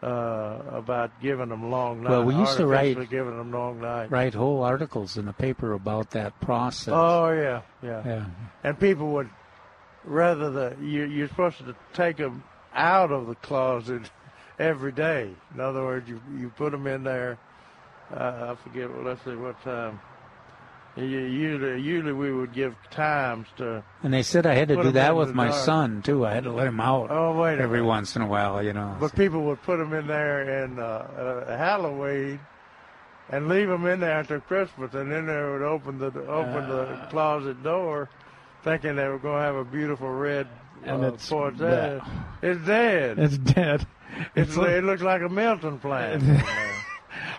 Uh, 0.00 0.62
about 0.70 1.10
giving 1.20 1.48
them 1.48 1.72
long 1.72 2.04
nights. 2.04 2.10
Well, 2.10 2.22
we 2.24 2.36
used 2.36 2.56
to 2.58 2.68
write- 2.68 3.10
giving 3.10 3.36
them 3.36 3.50
long 3.50 3.80
nights. 3.80 4.12
Write 4.12 4.32
whole 4.32 4.62
articles 4.62 5.16
in 5.16 5.26
the 5.26 5.32
paper 5.32 5.72
about 5.72 6.12
that 6.12 6.38
process. 6.40 6.94
Oh 6.96 7.30
yeah, 7.32 7.62
yeah, 7.82 8.02
Yeah. 8.06 8.24
And 8.62 8.78
people 8.78 9.08
would 9.14 9.28
rather 10.08 10.50
the 10.50 10.76
you 10.80 11.04
you're 11.04 11.28
supposed 11.28 11.58
to 11.58 11.74
take 11.92 12.16
them 12.16 12.42
out 12.74 13.10
of 13.12 13.26
the 13.26 13.34
closet 13.36 14.02
every 14.58 14.92
day. 14.92 15.30
In 15.54 15.60
other 15.60 15.82
words, 15.84 16.08
you 16.08 16.20
you 16.36 16.48
put 16.50 16.72
them 16.72 16.86
in 16.86 17.04
there. 17.04 17.38
Uh, 18.12 18.54
I 18.56 18.62
forget. 18.62 18.90
Well, 18.92 19.04
let's 19.04 19.22
see 19.24 19.36
what 19.36 19.62
time. 19.62 20.00
You, 20.96 21.04
usually, 21.04 21.80
usually 21.80 22.12
we 22.12 22.32
would 22.32 22.52
give 22.52 22.74
times 22.90 23.46
to. 23.58 23.84
And 24.02 24.12
they 24.12 24.22
said 24.24 24.46
I 24.46 24.54
had 24.54 24.66
to 24.68 24.82
do 24.82 24.90
that 24.92 25.14
with 25.14 25.32
my 25.32 25.48
dark. 25.48 25.64
son 25.64 26.02
too. 26.02 26.26
I 26.26 26.34
had 26.34 26.42
to 26.44 26.50
let 26.50 26.66
him 26.66 26.80
out 26.80 27.08
Oh 27.10 27.38
wait 27.40 27.60
every 27.60 27.82
once 27.82 28.16
in 28.16 28.22
a 28.22 28.26
while, 28.26 28.60
you 28.64 28.72
know. 28.72 28.96
But 28.98 29.14
people 29.14 29.42
would 29.44 29.62
put 29.62 29.76
them 29.76 29.92
in 29.92 30.08
there 30.08 30.64
in 30.64 30.80
uh, 30.80 30.82
uh, 31.46 31.56
Halloween 31.56 32.40
and 33.28 33.46
leave 33.46 33.68
them 33.68 33.86
in 33.86 34.00
there 34.00 34.10
after 34.18 34.40
Christmas, 34.40 34.92
and 34.94 35.12
then 35.12 35.26
they 35.26 35.34
would 35.40 35.62
open 35.62 35.98
the 35.98 36.06
open 36.26 36.68
the 36.68 36.80
Uh. 36.82 37.10
closet 37.10 37.62
door, 37.62 38.08
thinking 38.62 38.96
they 38.96 39.08
were 39.08 39.18
going 39.18 39.38
to 39.38 39.42
have 39.42 39.56
a 39.56 39.64
beautiful 39.64 40.10
red. 40.10 40.46
And 40.84 41.04
uh, 41.04 41.14
it's 41.14 41.28
poinsettia. 41.28 42.06
It's 42.42 42.64
dead. 42.66 43.18
It's 43.18 43.38
dead. 43.38 43.86
It's, 44.34 44.56
like- 44.56 44.70
it 44.70 44.84
looks 44.84 45.02
like 45.02 45.22
a 45.22 45.28
Milton 45.28 45.78
plant. 45.78 46.22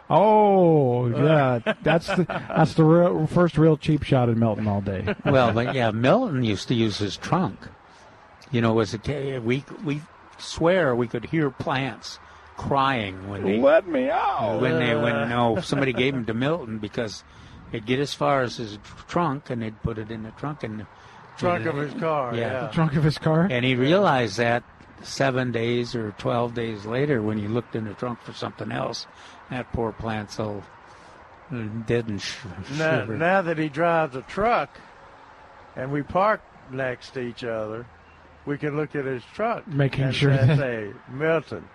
Oh 0.10 1.08
yeah, 1.08 1.60
that's 1.84 2.08
the 2.08 2.24
that's 2.24 2.74
the 2.74 2.84
real, 2.84 3.28
first 3.28 3.58
real 3.58 3.78
cheap 3.78 4.04
shot 4.04 4.28
at 4.30 4.38
Milton 4.38 4.68
all 4.68 4.82
day. 4.82 5.16
well, 5.26 5.54
but 5.54 5.76
yeah, 5.76 5.92
Milton 5.92 6.44
used 6.44 6.68
to 6.70 6.74
use 6.74 6.98
his 6.98 7.16
trunk. 7.16 7.60
You 8.52 8.62
know, 8.62 8.74
was 8.74 8.96
a 8.96 9.40
we 9.40 9.64
we 9.84 10.02
swear 10.40 10.96
we 10.96 11.08
could 11.08 11.26
hear 11.26 11.52
plants 11.52 12.18
crying 12.58 13.30
when 13.30 13.44
they 13.44 13.60
Let 13.60 13.88
me 13.88 14.10
out. 14.10 14.60
when 14.60 14.80
they 14.80 14.96
when 14.96 15.30
no 15.30 15.62
somebody 15.62 15.94
gave 15.94 16.16
him 16.16 16.26
to 16.26 16.34
Milton 16.34 16.80
because 16.80 17.24
they'd 17.72 17.86
get 17.86 18.00
as 18.00 18.14
far 18.14 18.42
as 18.42 18.58
his 18.58 18.80
trunk 19.08 19.50
and 19.52 19.62
they'd 19.62 19.82
put 19.84 20.00
it 20.00 20.10
in 20.10 20.24
the 20.24 20.32
trunk 20.32 20.64
and 20.64 20.88
Trunk 21.40 21.66
of 21.66 21.76
his 21.78 21.94
car, 22.00 22.36
yeah. 22.36 22.62
The 22.68 22.74
trunk 22.74 22.96
of 22.96 23.04
his 23.04 23.18
car. 23.18 23.48
and 23.50 23.64
he 23.66 23.76
realized 23.76 24.38
that 24.38 24.64
seven 25.02 25.52
days 25.52 25.96
or 25.96 26.12
twelve 26.18 26.54
days 26.54 26.86
later 26.86 27.22
when 27.22 27.38
he 27.38 27.48
looked 27.48 27.76
in 27.76 27.86
the 27.86 27.94
trunk 27.94 28.22
for 28.22 28.34
something 28.34 28.72
else, 28.72 29.08
that 29.50 29.72
poor 29.74 29.92
plant 29.92 30.38
all 30.40 30.64
uh, 31.52 31.56
didn't 31.88 32.20
sh- 32.20 32.38
Now, 32.78 33.06
now 33.06 33.42
that 33.42 33.58
he 33.58 33.70
drives 33.70 34.16
a 34.16 34.22
truck, 34.24 34.70
and 35.76 35.92
we 35.92 36.04
park 36.04 36.42
next 36.72 37.12
to 37.12 37.22
each 37.22 37.44
other, 37.44 37.86
we 38.46 38.58
can 38.58 38.76
look 38.76 38.96
at 38.96 39.06
his 39.06 39.24
truck, 39.34 39.66
Making 39.68 40.04
and 40.06 40.16
sure 40.16 40.38
say, 40.38 40.46
that- 40.46 40.58
say, 40.58 40.92
Milton. 41.10 41.68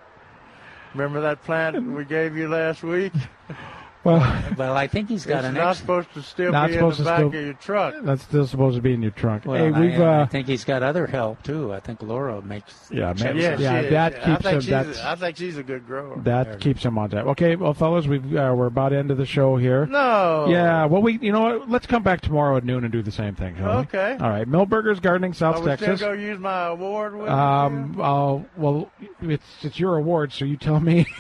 Remember 0.95 1.23
that 1.23 1.43
plant 1.43 1.83
we 1.83 2.05
gave 2.05 2.37
you 2.37 2.49
last 2.49 2.83
week? 2.85 3.13
Well, 4.05 4.43
well, 4.59 4.77
I 4.77 4.87
think 4.87 5.09
he's 5.09 5.25
got 5.25 5.39
it's 5.39 5.49
an 5.49 5.55
not 5.55 5.71
ex- 5.71 5.79
supposed 5.79 6.13
to 6.15 6.23
still 6.23 6.53
Not 6.53 6.69
be 6.69 6.77
in 6.77 6.81
the 6.81 6.87
back 7.05 7.17
still- 7.17 7.27
of 7.29 7.35
your 7.35 7.53
truck. 7.55 7.95
That's 8.03 8.23
still 8.23 8.47
supposed 8.47 8.77
to 8.77 8.83
be 8.83 8.93
in 8.93 9.01
your 9.03 9.11
trunk. 9.13 9.47
Well, 9.47 9.57
hey, 9.57 9.71
we've 9.71 9.99
I, 10.01 10.05
I 10.05 10.23
uh, 10.23 10.27
think 10.27 10.47
he's 10.47 10.65
got 10.65 10.83
other 10.83 11.07
help 11.07 11.43
too. 11.43 11.73
I 11.73 11.81
think 11.81 12.03
Laura 12.03 12.43
makes. 12.43 12.89
Yeah, 12.91 13.15
checks 13.15 13.23
maybe- 13.23 13.45
it. 13.45 13.61
yeah, 13.61 13.81
is. 13.81 13.91
that 13.91 14.15
I 14.15 14.27
keeps 14.27 14.43
think 14.43 14.55
him- 14.57 14.61
she's- 14.61 14.71
that's- 14.87 15.01
I 15.05 15.15
think 15.15 15.37
she's 15.39 15.57
a 15.57 15.63
good 15.63 15.87
grower. 15.87 16.21
that 16.25 16.61
keeps 16.61 16.83
him 16.85 16.99
on 16.99 17.09
track. 17.11 17.25
Okay, 17.27 17.57
well, 17.57 17.73
fellas, 17.73 18.07
we've 18.07 18.25
uh, 18.37 18.53
we're 18.57 18.67
about 18.67 18.93
end 18.93 19.11
of 19.11 19.17
the 19.17 19.27
show 19.27 19.57
here. 19.57 19.87
No. 19.87 20.47
Yeah. 20.51 20.85
Well, 20.85 21.01
we 21.01 21.19
you 21.21 21.33
know 21.33 21.41
what? 21.41 21.71
Let's 21.71 21.87
come 21.87 22.03
back 22.03 22.21
tomorrow 22.21 22.57
at 22.59 22.65
noon 22.65 22.85
and 22.85 22.93
do 22.93 23.01
the 23.03 23.11
same 23.13 23.35
thing. 23.35 23.57
Shall 23.57 23.77
we? 23.77 23.83
Okay. 23.85 24.17
All 24.21 24.29
right. 24.29 24.47
Milberger's 24.47 25.01
Gardening, 25.01 25.33
South 25.33 25.57
Are 25.57 25.61
we 25.61 25.67
Texas. 25.67 26.01
still 26.01 26.09
going 26.11 26.21
to 26.21 26.27
use 26.27 26.39
my 26.39 26.67
award 26.67 27.17
with 27.17 27.29
Um. 27.31 27.99
Uh, 27.99 28.39
well, 28.59 28.91
it's 29.23 29.45
it's 29.65 29.81
your 29.81 29.97
award, 29.97 30.33
so 30.33 30.45
you 30.45 30.57
tell 30.59 30.79
me. 30.81 31.07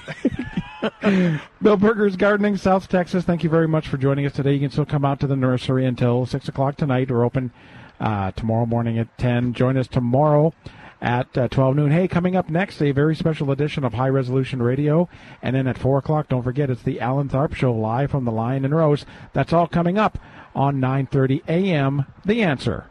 Milberger's 1.62 2.16
Gardening, 2.16 2.56
South 2.56 2.89
Texas. 2.89 3.24
Thank 3.24 3.44
you 3.44 3.51
very 3.51 3.69
much 3.69 3.89
for 3.89 3.97
joining 3.97 4.27
us 4.27 4.32
today. 4.32 4.55
You 4.55 4.61
can 4.61 4.70
still 4.70 4.85
come 4.85 5.05
out 5.05 5.20
to 5.20 5.27
the 5.27 5.36
nursery 5.36 5.86
until 5.86 6.27
six 6.27 6.48
o'clock 6.48 6.77
tonight. 6.77 7.11
We're 7.11 7.24
open 7.24 7.52
uh, 8.01 8.32
tomorrow 8.32 8.66
morning 8.66 8.98
at 8.98 9.16
ten. 9.19 9.52
Join 9.52 9.77
us 9.77 9.89
tomorrow 9.89 10.52
at 11.01 11.36
uh, 11.36 11.48
twelve 11.48 11.77
noon. 11.77 11.90
Hey, 11.90 12.09
coming 12.09 12.36
up 12.36 12.48
next, 12.48 12.81
a 12.82 12.93
very 12.93 13.15
special 13.15 13.51
edition 13.51 13.85
of 13.85 13.94
High 13.94 14.09
Resolution 14.09 14.62
Radio, 14.62 15.09
and 15.43 15.55
then 15.55 15.66
at 15.66 15.78
four 15.78 15.98
o'clock, 15.98 16.28
don't 16.28 16.43
forget 16.43 16.70
it's 16.70 16.82
the 16.82 17.01
Alan 17.01 17.28
Tharp 17.28 17.55
Show 17.55 17.73
live 17.73 18.11
from 18.11 18.24
the 18.24 18.32
Lion 18.32 18.65
and 18.65 18.74
Rose. 18.74 19.05
That's 19.32 19.52
all 19.52 19.66
coming 19.66 19.98
up 19.98 20.19
on 20.55 20.81
nine 20.81 21.06
thirty 21.06 21.43
a.m. 21.48 22.06
The 22.24 22.43
Answer. 22.43 22.90